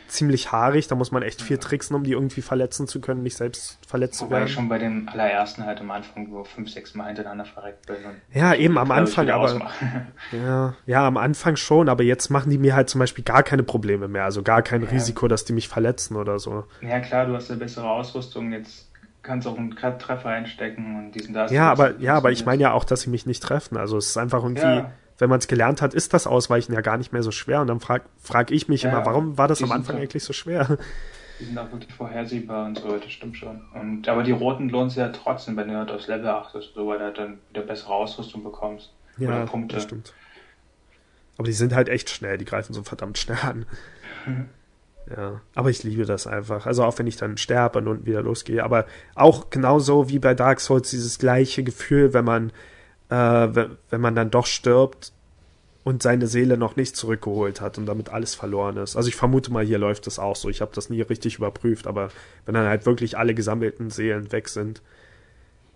ziemlich 0.09 0.53
haarig. 0.53 0.89
Da 0.89 0.95
muss 0.95 1.13
man 1.13 1.23
echt 1.23 1.43
viel 1.43 1.59
tricksen, 1.59 1.95
um 1.95 2.05
die 2.05 2.13
irgendwie 2.13 2.43
verletzen 2.43 2.87
zu 2.87 3.01
können, 3.01 3.23
nicht 3.23 3.37
selbst 3.37 3.79
verletzt 3.87 4.21
Wobei 4.21 4.29
zu 4.29 4.33
werden. 4.33 4.47
ich 4.47 4.53
schon 4.55 4.69
bei 4.69 4.79
den 4.79 5.09
allerersten 5.09 5.65
halt 5.65 5.81
am 5.81 5.91
Anfang 5.91 6.31
wo 6.31 6.45
fünf, 6.45 6.71
sechs 6.71 6.95
Mal 6.95 7.07
hintereinander 7.07 7.45
verreckt 7.45 7.87
bin. 7.87 7.97
ja, 8.33 8.55
eben 8.55 8.79
am 8.79 8.91
Anfang, 8.91 9.31
aber 9.31 9.71
ja, 10.33 10.75
ja, 10.87 11.07
am 11.07 11.17
Anfang 11.17 11.57
schon, 11.57 11.89
aber 11.89 12.03
jetzt 12.03 12.31
machen 12.31 12.51
die 12.51 12.59
mir 12.59 12.75
halt 12.75 12.91
zum 12.91 12.99
Beispiel 12.99 13.25
gar 13.25 13.43
keine 13.43 13.63
Probleme 13.63 14.09
mehr, 14.09 14.25
also 14.25 14.43
gar 14.43 14.63
kein 14.63 14.83
ja. 14.83 14.89
Risiko, 14.89 15.29
dass 15.29 15.45
die 15.45 15.53
mich 15.53 15.69
verletzen 15.69 16.17
oder 16.17 16.39
so. 16.39 16.65
Ja 16.81 17.01
klar, 17.01 17.27
du 17.27 17.35
hast 17.35 17.51
eine 17.51 17.61
bessere 17.61 17.89
Ausrüstung, 17.89 18.53
jetzt 18.53 18.89
kannst 19.23 19.47
auch 19.47 19.59
einen 19.59 19.77
Treffer 19.77 20.31
einstecken 20.31 20.97
und 20.97 21.13
diesen 21.13 21.35
da. 21.35 21.47
Ja, 21.49 21.71
aber 21.71 21.99
ja, 21.99 22.15
aber 22.15 22.33
ich 22.33 22.47
meine 22.47 22.63
ja 22.63 22.73
auch, 22.73 22.85
dass 22.85 23.03
sie 23.03 23.11
mich 23.11 23.27
nicht 23.27 23.43
treffen. 23.43 23.77
Also 23.77 23.99
es 23.99 24.07
ist 24.07 24.17
einfach 24.17 24.43
irgendwie. 24.43 24.63
Ja 24.63 24.93
wenn 25.19 25.29
man 25.29 25.41
es 25.41 25.49
gelernt 25.49 25.83
hat, 25.83 25.95
ist 25.95 26.15
das 26.15 26.27
Ausweichen 26.27 26.73
ja 26.73 26.81
gar 26.81 26.97
nicht 26.97 27.13
mehr 27.13 27.23
so 27.23 27.31
schwer. 27.31 27.61
Und 27.61 27.67
dann 27.67 27.81
frage 27.81 28.05
frag 28.19 28.51
ich 28.51 28.69
mich 28.69 28.83
ja, 28.83 28.91
immer, 28.91 29.05
warum 29.05 29.37
war 29.37 29.49
das 29.49 29.63
am 29.63 29.73
Anfang 29.73 29.97
so, 29.97 30.03
eigentlich 30.03 30.25
so 30.25 30.33
schwer? 30.33 30.79
Die 31.41 31.45
sind 31.45 31.59
auch 31.59 31.71
wirklich 31.71 31.93
vorhersehbar 31.93 32.67
und 32.67 32.79
so, 32.79 32.97
das 32.97 33.11
stimmt 33.11 33.37
schon. 33.37 33.61
Und, 33.75 34.09
aber 34.09 34.23
die 34.23 34.33
roten 34.33 34.69
lohnt 34.69 34.91
sich 34.91 34.99
ja 34.99 35.09
trotzdem, 35.09 35.57
wenn 35.57 35.69
du 35.69 35.77
halt 35.77 35.91
aufs 35.91 36.07
Level 36.07 36.29
achtest, 36.29 36.75
so, 36.75 36.87
weil 36.87 36.99
du 36.99 37.05
halt 37.05 37.19
dann 37.19 37.39
wieder 37.51 37.63
bessere 37.63 37.93
Ausrüstung 37.93 38.43
bekommst. 38.45 38.93
Ja, 39.19 39.29
oder 39.29 39.47
Punkte. 39.47 39.77
das 39.77 39.85
stimmt. 39.85 40.15
Aber 41.37 41.47
die 41.47 41.53
sind 41.53 41.75
halt 41.75 41.89
echt 41.89 42.11
schnell, 42.11 42.39
die 42.39 42.45
greifen 42.45 42.73
so 42.73 42.83
verdammt 42.83 43.19
schnell 43.19 43.39
an. 43.43 43.67
Mhm. 44.27 44.49
Ja, 45.17 45.41
aber 45.55 45.71
ich 45.71 45.83
liebe 45.85 46.05
das 46.05 46.27
einfach. 46.27 46.67
Also 46.67 46.85
auch 46.85 46.99
wenn 46.99 47.07
ich 47.07 47.17
dann 47.17 47.39
sterbe 47.39 47.79
und 47.79 47.89
unten 47.89 48.05
wieder 48.05 48.21
losgehe. 48.21 48.63
Aber 48.63 48.85
auch 49.15 49.49
genauso 49.49 50.11
wie 50.11 50.19
bei 50.19 50.35
Dark 50.35 50.61
Souls 50.61 50.91
dieses 50.91 51.19
gleiche 51.19 51.65
Gefühl, 51.65 52.13
wenn 52.13 52.27
man 52.27 52.53
äh, 53.11 53.15
wenn 53.91 54.01
man 54.01 54.15
dann 54.15 54.31
doch 54.31 54.47
stirbt 54.47 55.13
und 55.85 56.03
seine 56.03 56.27
Seele 56.27 56.59
noch 56.59 56.77
nicht 56.77 56.97
zurückgeholt 56.97 57.61
hat 57.61 57.79
und 57.79 57.87
damit 57.87 58.11
alles 58.11 58.35
verloren 58.35 58.77
ist. 58.77 58.97
Also 58.97 59.09
ich 59.09 59.17
vermute 59.17 59.53
mal, 59.53 59.65
hier 59.65 59.79
läuft 59.79 60.07
das 60.07 60.19
auch 60.19 60.37
so. 60.37 60.49
Ich 60.49 60.61
habe 60.61 60.73
das 60.75 60.91
nie 60.91 61.01
richtig 61.01 61.37
überprüft, 61.37 61.87
aber 61.87 62.11
wenn 62.45 62.55
dann 62.55 62.67
halt 62.67 62.85
wirklich 62.85 63.17
alle 63.17 63.35
gesammelten 63.35 63.91
Seelen 63.91 64.31
weg 64.33 64.49
sind, 64.49 64.83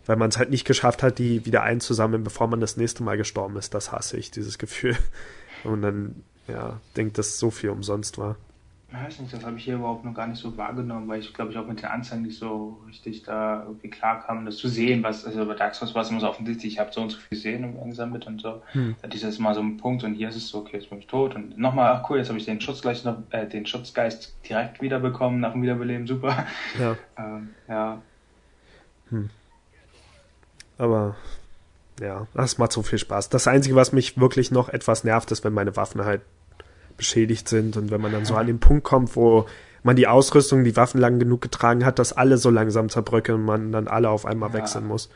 weil 0.04 0.16
man 0.16 0.28
es 0.28 0.36
halt 0.36 0.50
nicht 0.50 0.66
geschafft 0.66 1.02
hat, 1.02 1.18
die 1.18 1.46
wieder 1.46 1.62
einzusammeln, 1.62 2.24
bevor 2.24 2.48
man 2.48 2.60
das 2.60 2.76
nächste 2.76 3.02
Mal 3.02 3.16
gestorben 3.16 3.56
ist, 3.56 3.72
das 3.72 3.92
hasse 3.92 4.16
ich, 4.16 4.30
dieses 4.30 4.58
Gefühl. 4.58 4.96
Und 5.64 5.82
dann, 5.82 6.24
ja, 6.48 6.80
denkt, 6.96 7.18
dass 7.18 7.38
so 7.38 7.50
viel 7.50 7.70
umsonst 7.70 8.18
war 8.18 8.36
weiß 8.92 9.20
nicht, 9.20 9.32
das 9.32 9.44
habe 9.44 9.56
ich 9.56 9.64
hier 9.64 9.76
überhaupt 9.76 10.04
noch 10.04 10.14
gar 10.14 10.26
nicht 10.26 10.38
so 10.38 10.56
wahrgenommen, 10.56 11.08
weil 11.08 11.20
ich 11.20 11.32
glaube 11.32 11.50
ich 11.50 11.58
auch 11.58 11.66
mit 11.66 11.80
den 11.80 11.88
Anzeigen 11.88 12.22
nicht 12.22 12.38
so 12.38 12.80
richtig 12.86 13.22
da 13.22 13.62
irgendwie 13.64 13.90
klar 13.90 14.22
kam, 14.22 14.44
das 14.44 14.56
zu 14.56 14.68
sehen, 14.68 15.02
was, 15.02 15.24
also 15.24 15.46
bei 15.46 15.54
Dark 15.54 15.74
Souls 15.74 15.94
war 15.94 16.02
es 16.02 16.10
immer 16.10 16.20
so 16.20 16.28
offensichtlich, 16.28 16.74
ich 16.74 16.78
habe 16.78 16.92
so 16.92 17.00
und 17.00 17.10
so 17.10 17.18
viel 17.18 17.30
gesehen 17.30 17.78
gesammelt 17.88 18.26
und 18.26 18.40
so. 18.40 18.62
Hm. 18.72 18.96
Da 19.00 19.08
ist 19.08 19.38
mal 19.38 19.54
so 19.54 19.60
ein 19.60 19.76
Punkt 19.76 20.04
und 20.04 20.14
hier 20.14 20.28
ist 20.28 20.36
es 20.36 20.48
so, 20.48 20.58
okay, 20.58 20.76
jetzt 20.76 20.90
bin 20.90 20.98
ich 20.98 21.06
tot 21.06 21.34
und 21.34 21.58
nochmal, 21.58 21.92
ach 21.92 22.08
cool, 22.10 22.18
jetzt 22.18 22.28
habe 22.28 22.38
ich 22.38 22.44
den 22.44 22.60
Schutz 22.60 22.82
gleich 22.82 23.04
noch, 23.04 23.18
äh, 23.30 23.46
den 23.46 23.66
Schutzgeist 23.66 24.36
direkt 24.48 24.82
wiederbekommen 24.82 25.40
nach 25.40 25.52
dem 25.52 25.62
Wiederbeleben, 25.62 26.06
super. 26.06 26.46
Ja. 26.78 26.96
ähm, 27.18 27.50
ja. 27.68 28.02
Hm. 29.10 29.30
Aber 30.78 31.16
ja, 32.00 32.26
das 32.34 32.58
macht 32.58 32.72
so 32.72 32.82
viel 32.82 32.98
Spaß. 32.98 33.28
Das 33.28 33.46
Einzige, 33.46 33.76
was 33.76 33.92
mich 33.92 34.18
wirklich 34.18 34.50
noch 34.50 34.68
etwas 34.68 35.04
nervt, 35.04 35.30
ist, 35.30 35.44
wenn 35.44 35.52
meine 35.52 35.76
Waffen 35.76 36.04
halt 36.04 36.22
beschädigt 36.96 37.48
sind 37.48 37.76
und 37.76 37.90
wenn 37.90 38.00
man 38.00 38.12
dann 38.12 38.24
so 38.24 38.34
an 38.34 38.46
den 38.46 38.58
Punkt 38.58 38.84
kommt, 38.84 39.16
wo 39.16 39.46
man 39.82 39.96
die 39.96 40.06
Ausrüstung, 40.06 40.64
die 40.64 40.76
Waffen 40.76 41.00
lang 41.00 41.18
genug 41.18 41.40
getragen 41.40 41.84
hat, 41.84 41.98
dass 41.98 42.12
alle 42.12 42.38
so 42.38 42.50
langsam 42.50 42.88
zerbröckeln 42.88 43.40
und 43.40 43.44
man 43.44 43.72
dann 43.72 43.88
alle 43.88 44.10
auf 44.10 44.26
einmal 44.26 44.50
ja, 44.50 44.54
wechseln 44.54 44.86
muss. 44.86 45.10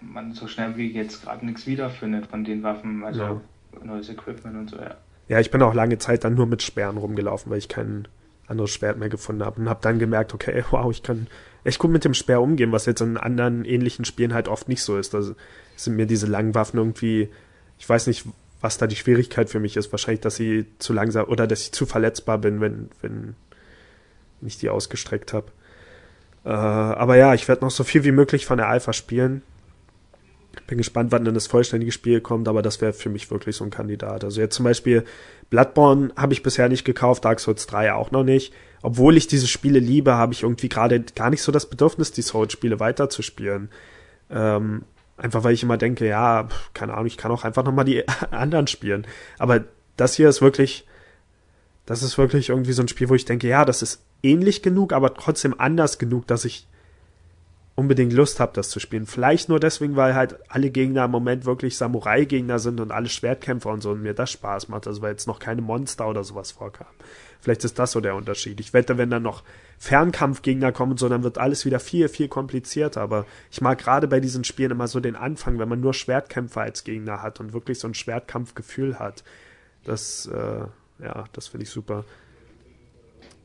Man 0.00 0.32
so 0.32 0.46
schnell 0.46 0.76
wie 0.76 0.92
jetzt 0.92 1.22
gerade 1.22 1.46
nichts 1.46 1.66
wiederfindet 1.66 2.26
von 2.26 2.44
den 2.44 2.62
Waffen, 2.62 3.04
also 3.04 3.22
ja. 3.22 3.40
neues 3.82 4.08
Equipment 4.10 4.56
und 4.56 4.70
so, 4.70 4.76
ja. 4.76 4.96
Ja, 5.28 5.40
ich 5.40 5.50
bin 5.50 5.62
auch 5.62 5.72
lange 5.72 5.96
Zeit 5.98 6.24
dann 6.24 6.34
nur 6.34 6.46
mit 6.46 6.62
Sperren 6.62 6.98
rumgelaufen, 6.98 7.50
weil 7.50 7.58
ich 7.58 7.68
kein 7.68 8.06
anderes 8.46 8.70
Schwert 8.70 8.98
mehr 8.98 9.08
gefunden 9.08 9.42
habe 9.42 9.60
und 9.60 9.68
habe 9.68 9.80
dann 9.82 9.98
gemerkt, 9.98 10.34
okay, 10.34 10.64
wow, 10.70 10.90
ich 10.90 11.02
kann 11.02 11.26
echt 11.64 11.78
gut 11.78 11.90
mit 11.90 12.04
dem 12.04 12.14
Speer 12.14 12.42
umgehen, 12.42 12.72
was 12.72 12.86
jetzt 12.86 13.00
in 13.00 13.16
anderen 13.16 13.64
ähnlichen 13.64 14.04
Spielen 14.04 14.34
halt 14.34 14.48
oft 14.48 14.68
nicht 14.68 14.82
so 14.82 14.98
ist. 14.98 15.14
Da 15.14 15.22
sind 15.76 15.96
mir 15.96 16.06
diese 16.06 16.26
langen 16.26 16.54
Waffen 16.54 16.78
irgendwie, 16.78 17.30
ich 17.78 17.88
weiß 17.88 18.06
nicht, 18.06 18.26
was 18.64 18.78
da 18.78 18.86
die 18.86 18.96
Schwierigkeit 18.96 19.50
für 19.50 19.60
mich 19.60 19.76
ist. 19.76 19.92
Wahrscheinlich, 19.92 20.22
dass 20.22 20.36
sie 20.36 20.64
zu 20.78 20.94
langsam 20.94 21.26
oder 21.26 21.46
dass 21.46 21.60
ich 21.60 21.72
zu 21.72 21.84
verletzbar 21.84 22.38
bin, 22.38 22.62
wenn, 22.62 22.88
wenn 23.02 23.36
ich 24.40 24.56
die 24.56 24.70
ausgestreckt 24.70 25.34
habe. 25.34 25.48
Äh, 26.46 26.48
aber 26.48 27.16
ja, 27.16 27.34
ich 27.34 27.46
werde 27.46 27.62
noch 27.62 27.70
so 27.70 27.84
viel 27.84 28.04
wie 28.04 28.10
möglich 28.10 28.46
von 28.46 28.56
der 28.56 28.68
Alpha 28.68 28.94
spielen. 28.94 29.42
Bin 30.66 30.78
gespannt, 30.78 31.12
wann 31.12 31.26
dann 31.26 31.34
das 31.34 31.46
vollständige 31.46 31.92
Spiel 31.92 32.22
kommt, 32.22 32.48
aber 32.48 32.62
das 32.62 32.80
wäre 32.80 32.94
für 32.94 33.10
mich 33.10 33.30
wirklich 33.30 33.54
so 33.54 33.64
ein 33.64 33.70
Kandidat. 33.70 34.24
Also 34.24 34.40
jetzt 34.40 34.56
zum 34.56 34.64
Beispiel 34.64 35.04
Bloodborne 35.50 36.14
habe 36.16 36.32
ich 36.32 36.42
bisher 36.42 36.70
nicht 36.70 36.86
gekauft, 36.86 37.26
Dark 37.26 37.40
Souls 37.40 37.66
3 37.66 37.92
auch 37.92 38.12
noch 38.12 38.24
nicht. 38.24 38.54
Obwohl 38.80 39.18
ich 39.18 39.26
diese 39.26 39.46
Spiele 39.46 39.78
liebe, 39.78 40.14
habe 40.14 40.32
ich 40.32 40.42
irgendwie 40.42 40.70
gerade 40.70 41.00
gar 41.14 41.28
nicht 41.28 41.42
so 41.42 41.52
das 41.52 41.68
Bedürfnis, 41.68 42.12
die 42.12 42.22
Souls-Spiele 42.22 42.80
weiterzuspielen. 42.80 43.68
Ähm, 44.30 44.84
einfach 45.16 45.44
weil 45.44 45.54
ich 45.54 45.62
immer 45.62 45.76
denke, 45.76 46.06
ja, 46.06 46.48
keine 46.72 46.94
Ahnung, 46.94 47.06
ich 47.06 47.16
kann 47.16 47.30
auch 47.30 47.44
einfach 47.44 47.64
nochmal 47.64 47.84
die 47.84 48.06
anderen 48.30 48.66
spielen. 48.66 49.06
Aber 49.38 49.64
das 49.96 50.14
hier 50.14 50.28
ist 50.28 50.42
wirklich, 50.42 50.86
das 51.86 52.02
ist 52.02 52.18
wirklich 52.18 52.48
irgendwie 52.48 52.72
so 52.72 52.82
ein 52.82 52.88
Spiel, 52.88 53.08
wo 53.08 53.14
ich 53.14 53.24
denke, 53.24 53.48
ja, 53.48 53.64
das 53.64 53.82
ist 53.82 54.02
ähnlich 54.22 54.62
genug, 54.62 54.92
aber 54.92 55.14
trotzdem 55.14 55.58
anders 55.58 55.98
genug, 55.98 56.26
dass 56.26 56.44
ich 56.44 56.66
unbedingt 57.76 58.12
Lust 58.12 58.38
habe, 58.40 58.52
das 58.54 58.70
zu 58.70 58.78
spielen. 58.78 59.06
Vielleicht 59.06 59.48
nur 59.48 59.58
deswegen, 59.58 59.96
weil 59.96 60.14
halt 60.14 60.38
alle 60.48 60.70
Gegner 60.70 61.06
im 61.06 61.10
Moment 61.10 61.44
wirklich 61.44 61.76
Samurai-Gegner 61.76 62.58
sind 62.58 62.80
und 62.80 62.92
alle 62.92 63.08
Schwertkämpfer 63.08 63.70
und 63.70 63.82
so 63.82 63.90
und 63.90 64.02
mir 64.02 64.14
das 64.14 64.30
Spaß 64.30 64.68
macht. 64.68 64.86
Also 64.86 65.02
weil 65.02 65.12
jetzt 65.12 65.26
noch 65.26 65.40
keine 65.40 65.60
Monster 65.60 66.08
oder 66.08 66.22
sowas 66.22 66.52
vorkamen. 66.52 66.94
Vielleicht 67.44 67.62
ist 67.62 67.78
das 67.78 67.92
so 67.92 68.00
der 68.00 68.14
Unterschied. 68.14 68.58
Ich 68.58 68.72
wette, 68.72 68.96
wenn 68.96 69.10
dann 69.10 69.22
noch 69.22 69.42
Fernkampfgegner 69.78 70.72
kommen 70.72 70.96
so, 70.96 71.10
dann 71.10 71.22
wird 71.22 71.36
alles 71.36 71.66
wieder 71.66 71.78
viel, 71.78 72.08
viel 72.08 72.26
komplizierter. 72.26 73.02
Aber 73.02 73.26
ich 73.50 73.60
mag 73.60 73.78
gerade 73.78 74.08
bei 74.08 74.18
diesen 74.18 74.44
Spielen 74.44 74.70
immer 74.70 74.88
so 74.88 74.98
den 74.98 75.14
Anfang, 75.14 75.58
wenn 75.58 75.68
man 75.68 75.78
nur 75.78 75.92
Schwertkämpfer 75.92 76.62
als 76.62 76.84
Gegner 76.84 77.20
hat 77.20 77.40
und 77.40 77.52
wirklich 77.52 77.78
so 77.78 77.86
ein 77.86 77.92
Schwertkampfgefühl 77.92 78.98
hat. 78.98 79.24
Das, 79.84 80.24
äh, 80.24 81.04
ja, 81.04 81.24
das 81.34 81.48
finde 81.48 81.64
ich 81.64 81.70
super. 81.70 82.06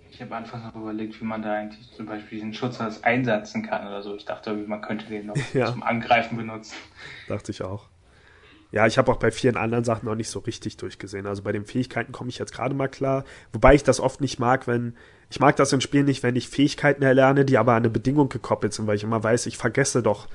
Ich 0.09 0.21
habe 0.21 0.34
anfangs 0.34 0.63
noch 0.63 0.81
überlegt, 0.81 1.19
wie 1.19 1.26
man 1.26 1.41
da 1.41 1.55
eigentlich 1.55 1.91
zum 1.91 2.05
Beispiel 2.05 2.38
diesen 2.38 2.53
Schutzhaus 2.53 3.03
einsetzen 3.03 3.63
kann 3.63 3.85
oder 3.85 4.01
so. 4.01 4.15
Ich 4.15 4.23
dachte, 4.23 4.53
man 4.53 4.81
könnte 4.81 5.07
den 5.07 5.26
noch 5.26 5.35
ja. 5.53 5.65
zum 5.65 5.84
Angreifen 5.84 6.38
benutzen. 6.38 6.76
Dachte 7.27 7.51
ich 7.51 7.63
auch. 7.63 7.89
Ja, 8.71 8.85
ich 8.85 8.97
habe 8.97 9.11
auch 9.11 9.17
bei 9.17 9.31
vielen 9.31 9.57
anderen 9.57 9.83
Sachen 9.83 10.05
noch 10.05 10.15
nicht 10.15 10.29
so 10.29 10.39
richtig 10.39 10.77
durchgesehen. 10.77 11.25
Also 11.25 11.41
bei 11.41 11.51
den 11.51 11.65
Fähigkeiten 11.65 12.11
komme 12.11 12.29
ich 12.29 12.37
jetzt 12.37 12.53
gerade 12.53 12.75
mal 12.75 12.87
klar. 12.87 13.25
Wobei 13.51 13.73
ich 13.73 13.83
das 13.83 13.99
oft 13.99 14.21
nicht 14.21 14.39
mag, 14.39 14.67
wenn. 14.67 14.95
Ich 15.31 15.39
mag 15.39 15.55
das 15.55 15.73
in 15.73 15.81
Spielen 15.81 16.05
nicht, 16.05 16.23
wenn 16.23 16.35
ich 16.35 16.49
Fähigkeiten 16.49 17.03
erlerne, 17.03 17.45
die 17.45 17.57
aber 17.57 17.73
an 17.73 17.83
eine 17.83 17.89
Bedingung 17.89 18.29
gekoppelt 18.29 18.73
sind, 18.73 18.87
weil 18.87 18.95
ich 18.95 19.03
immer 19.03 19.23
weiß, 19.23 19.45
ich 19.45 19.57
vergesse 19.57 20.01
doch 20.01 20.27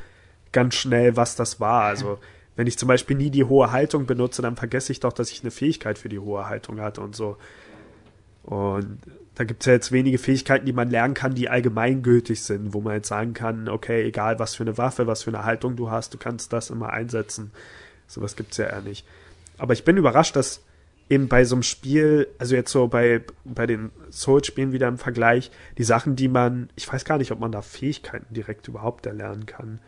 ganz 0.52 0.76
schnell, 0.76 1.16
was 1.16 1.34
das 1.34 1.58
war. 1.58 1.82
Also 1.82 2.18
wenn 2.56 2.66
ich 2.66 2.78
zum 2.78 2.88
Beispiel 2.88 3.16
nie 3.16 3.30
die 3.30 3.44
hohe 3.44 3.72
Haltung 3.72 4.06
benutze, 4.06 4.42
dann 4.42 4.56
vergesse 4.56 4.92
ich 4.92 5.00
doch, 5.00 5.12
dass 5.12 5.30
ich 5.30 5.42
eine 5.42 5.50
Fähigkeit 5.50 5.98
für 5.98 6.08
die 6.08 6.20
hohe 6.20 6.48
Haltung 6.48 6.80
hatte 6.80 7.00
und 7.00 7.16
so. 7.16 7.36
Und 8.44 8.98
da 9.34 9.44
gibt 9.44 9.62
es 9.62 9.66
ja 9.66 9.72
jetzt 9.72 9.90
wenige 9.90 10.18
Fähigkeiten, 10.18 10.66
die 10.66 10.72
man 10.72 10.90
lernen 10.90 11.14
kann, 11.14 11.34
die 11.34 11.48
allgemeingültig 11.48 12.42
sind, 12.42 12.72
wo 12.72 12.80
man 12.80 12.94
jetzt 12.94 13.08
sagen 13.08 13.34
kann, 13.34 13.68
okay, 13.68 14.04
egal 14.04 14.38
was 14.38 14.54
für 14.54 14.62
eine 14.62 14.78
Waffe, 14.78 15.06
was 15.08 15.24
für 15.24 15.30
eine 15.30 15.44
Haltung 15.44 15.74
du 15.74 15.90
hast, 15.90 16.14
du 16.14 16.18
kannst 16.18 16.52
das 16.52 16.70
immer 16.70 16.90
einsetzen. 16.90 17.50
Sowas 18.06 18.36
gibt's 18.36 18.56
ja 18.56 18.66
eher 18.66 18.82
nicht. 18.82 19.06
Aber 19.58 19.72
ich 19.72 19.84
bin 19.84 19.96
überrascht, 19.96 20.36
dass 20.36 20.62
eben 21.08 21.28
bei 21.28 21.44
so 21.44 21.56
einem 21.56 21.62
Spiel, 21.62 22.28
also 22.38 22.54
jetzt 22.54 22.72
so 22.72 22.88
bei, 22.88 23.22
bei 23.44 23.66
den 23.66 23.90
Souls-Spielen 24.10 24.72
wieder 24.72 24.88
im 24.88 24.98
Vergleich, 24.98 25.50
die 25.76 25.84
Sachen, 25.84 26.16
die 26.16 26.28
man, 26.28 26.70
ich 26.76 26.90
weiß 26.90 27.04
gar 27.04 27.18
nicht, 27.18 27.30
ob 27.30 27.40
man 27.40 27.52
da 27.52 27.62
Fähigkeiten 27.62 28.32
direkt 28.32 28.68
überhaupt 28.68 29.06
erlernen 29.06 29.46
kann 29.46 29.80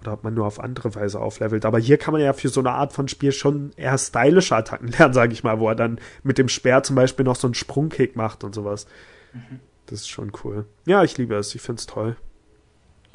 oder 0.00 0.14
ob 0.14 0.24
man 0.24 0.34
nur 0.34 0.46
auf 0.46 0.60
andere 0.60 0.94
Weise 0.94 1.20
auflevelt. 1.20 1.64
Aber 1.64 1.78
hier 1.78 1.98
kann 1.98 2.12
man 2.12 2.22
ja 2.22 2.32
für 2.32 2.48
so 2.48 2.60
eine 2.60 2.72
Art 2.72 2.92
von 2.92 3.08
Spiel 3.08 3.32
schon 3.32 3.72
eher 3.76 3.98
stylische 3.98 4.56
Attacken 4.56 4.88
lernen, 4.98 5.14
sage 5.14 5.32
ich 5.32 5.44
mal, 5.44 5.60
wo 5.60 5.68
er 5.68 5.74
dann 5.74 5.98
mit 6.22 6.38
dem 6.38 6.48
Speer 6.48 6.82
zum 6.82 6.96
Beispiel 6.96 7.24
noch 7.24 7.36
so 7.36 7.46
einen 7.46 7.54
Sprungkick 7.54 8.16
macht 8.16 8.44
und 8.44 8.54
sowas. 8.54 8.86
Mhm. 9.32 9.60
Das 9.86 10.00
ist 10.00 10.08
schon 10.08 10.32
cool. 10.44 10.66
Ja, 10.84 11.04
ich 11.04 11.16
liebe 11.16 11.36
es. 11.36 11.54
Ich 11.54 11.62
finde 11.62 11.80
es 11.80 11.86
toll. 11.86 12.16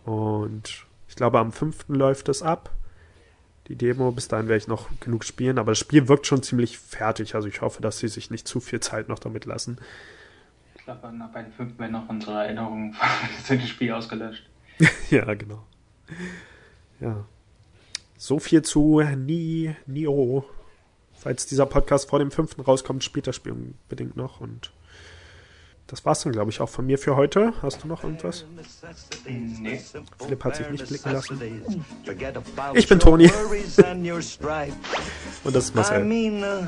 Und 0.05 0.85
ich 1.07 1.15
glaube, 1.15 1.39
am 1.39 1.51
5. 1.51 1.85
läuft 1.89 2.29
es 2.29 2.41
ab. 2.41 2.71
Die 3.71 3.77
Demo, 3.77 4.11
bis 4.11 4.27
dahin 4.27 4.49
werde 4.49 4.57
ich 4.57 4.67
noch 4.67 4.89
genug 4.99 5.23
spielen, 5.23 5.57
aber 5.57 5.71
das 5.71 5.79
Spiel 5.79 6.09
wirkt 6.09 6.27
schon 6.27 6.43
ziemlich 6.43 6.77
fertig. 6.77 7.35
Also 7.35 7.47
ich 7.47 7.61
hoffe, 7.61 7.81
dass 7.81 7.99
sie 7.99 8.09
sich 8.09 8.29
nicht 8.29 8.45
zu 8.45 8.59
viel 8.59 8.81
Zeit 8.81 9.07
noch 9.07 9.17
damit 9.17 9.45
lassen. 9.45 9.77
Ich 10.75 10.83
glaube, 10.83 11.09
bei 11.31 11.41
den 11.41 11.53
5. 11.53 11.79
werden 11.79 11.93
noch 11.93 12.09
unsere 12.09 12.43
Erinnerungen 12.43 12.93
von 13.45 13.57
dem 13.57 13.65
Spiel 13.65 13.93
ausgelöscht. 13.93 14.45
ja, 15.09 15.33
genau. 15.35 15.65
Ja. 16.99 17.23
So 18.17 18.39
viel 18.39 18.61
zu 18.61 18.99
Ni, 18.99 19.73
Nio. 19.85 20.43
Falls 21.13 21.45
dieser 21.45 21.65
Podcast 21.65 22.09
vor 22.09 22.19
dem 22.19 22.31
fünften 22.31 22.59
rauskommt, 22.59 23.05
spielt 23.05 23.27
das 23.27 23.37
Spiel 23.37 23.53
unbedingt 23.53 24.17
noch. 24.17 24.41
Und 24.41 24.73
das 25.91 26.05
war's 26.05 26.23
dann, 26.23 26.31
glaube 26.31 26.51
ich, 26.51 26.61
auch 26.61 26.69
von 26.69 26.85
mir 26.85 26.97
für 26.97 27.17
heute. 27.17 27.51
Hast 27.61 27.83
du 27.83 27.87
noch 27.89 28.05
irgendwas? 28.05 28.45
Nee. 29.27 29.81
Philipp 30.23 30.45
hat 30.45 30.55
sich 30.55 30.69
nicht 30.69 30.87
blicken 30.87 31.11
lassen. 31.11 31.41
Ich 32.75 32.87
bin 32.87 32.97
Toni. 32.97 33.29
Und 35.43 35.55
das 35.55 35.65
ist 35.65 35.75
Marcel. 35.75 36.05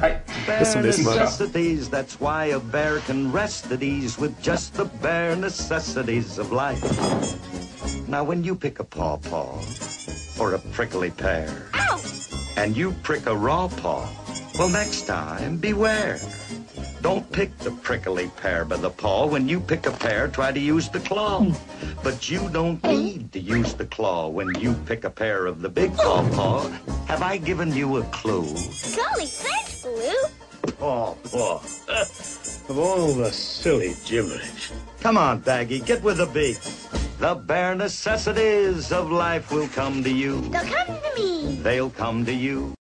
Hi. 0.02 0.16
Bis 0.60 0.72
zum 0.74 0.82
nächsten 0.82 1.06
Mal. 1.06 1.18
That's 1.18 2.20
why 2.20 2.54
a 2.54 2.60
bear 2.60 3.00
can 3.08 3.32
rest 3.32 3.72
at 3.72 3.82
ease 3.82 4.20
with 4.20 4.32
just 4.42 4.76
the 4.76 4.86
bare 5.02 5.38
necessities 5.38 6.38
of 6.38 6.52
life. 6.52 6.84
Now, 8.10 8.26
when 8.26 8.44
you 8.44 8.56
pick 8.56 8.80
a 8.80 8.84
pawpaw 8.84 9.58
or 10.38 10.54
a 10.54 10.60
prickly 10.74 11.12
pear, 11.12 11.48
Ow! 11.76 11.98
and 12.58 12.76
you 12.76 12.92
prick 13.04 13.26
a 13.28 13.36
raw 13.36 13.70
paw, 13.70 14.06
well, 14.60 14.68
next 14.68 15.08
time, 15.08 15.58
beware. 15.58 16.20
Don't 17.04 17.30
pick 17.34 17.58
the 17.58 17.72
prickly 17.72 18.32
pear 18.38 18.64
by 18.64 18.78
the 18.78 18.90
paw. 18.90 19.26
When 19.28 19.50
you 19.50 19.60
pick 19.60 19.86
a 19.88 19.92
pear, 19.92 20.30
try 20.30 20.54
to 20.54 20.60
use 20.60 20.88
the 20.88 21.02
claw. 21.02 21.46
But 22.02 22.30
you 22.30 22.48
don't 22.48 22.82
need 22.86 23.34
to 23.34 23.42
use 23.42 23.74
the 23.74 23.86
claw 23.86 24.30
when 24.30 24.56
you 24.58 24.74
pick 24.86 25.04
a 25.04 25.10
pear 25.10 25.46
of 25.46 25.62
the 25.62 25.68
big 25.68 25.94
paw 25.98 26.24
paw. 26.30 26.70
Have 27.08 27.22
I 27.22 27.36
given 27.36 27.74
you 27.74 27.98
a 27.98 28.04
clue? 28.04 28.46
Golly, 28.96 29.28
thanks, 29.28 29.84
Blue. 29.84 30.72
Paw 30.80 31.14
paw. 31.26 31.62
of 32.70 32.78
all 32.80 33.14
the 33.14 33.34
silly 33.34 33.96
gibberish. 34.06 34.72
Come 35.02 35.18
on, 35.18 35.40
Baggy, 35.40 35.82
get 35.82 36.02
with 36.04 36.20
the 36.20 36.28
beat. 36.28 36.62
The 37.20 37.36
bare 37.36 37.76
necessities 37.76 38.94
of 38.94 39.12
life 39.12 39.52
will 39.52 39.68
come 39.68 40.06
to 40.06 40.10
you. 40.10 40.40
They'll 40.40 40.64
come 40.64 40.88
to 40.88 41.22
me. 41.22 41.56
They'll 41.62 41.90
come 41.90 42.26
to 42.26 42.34
you. 42.34 42.74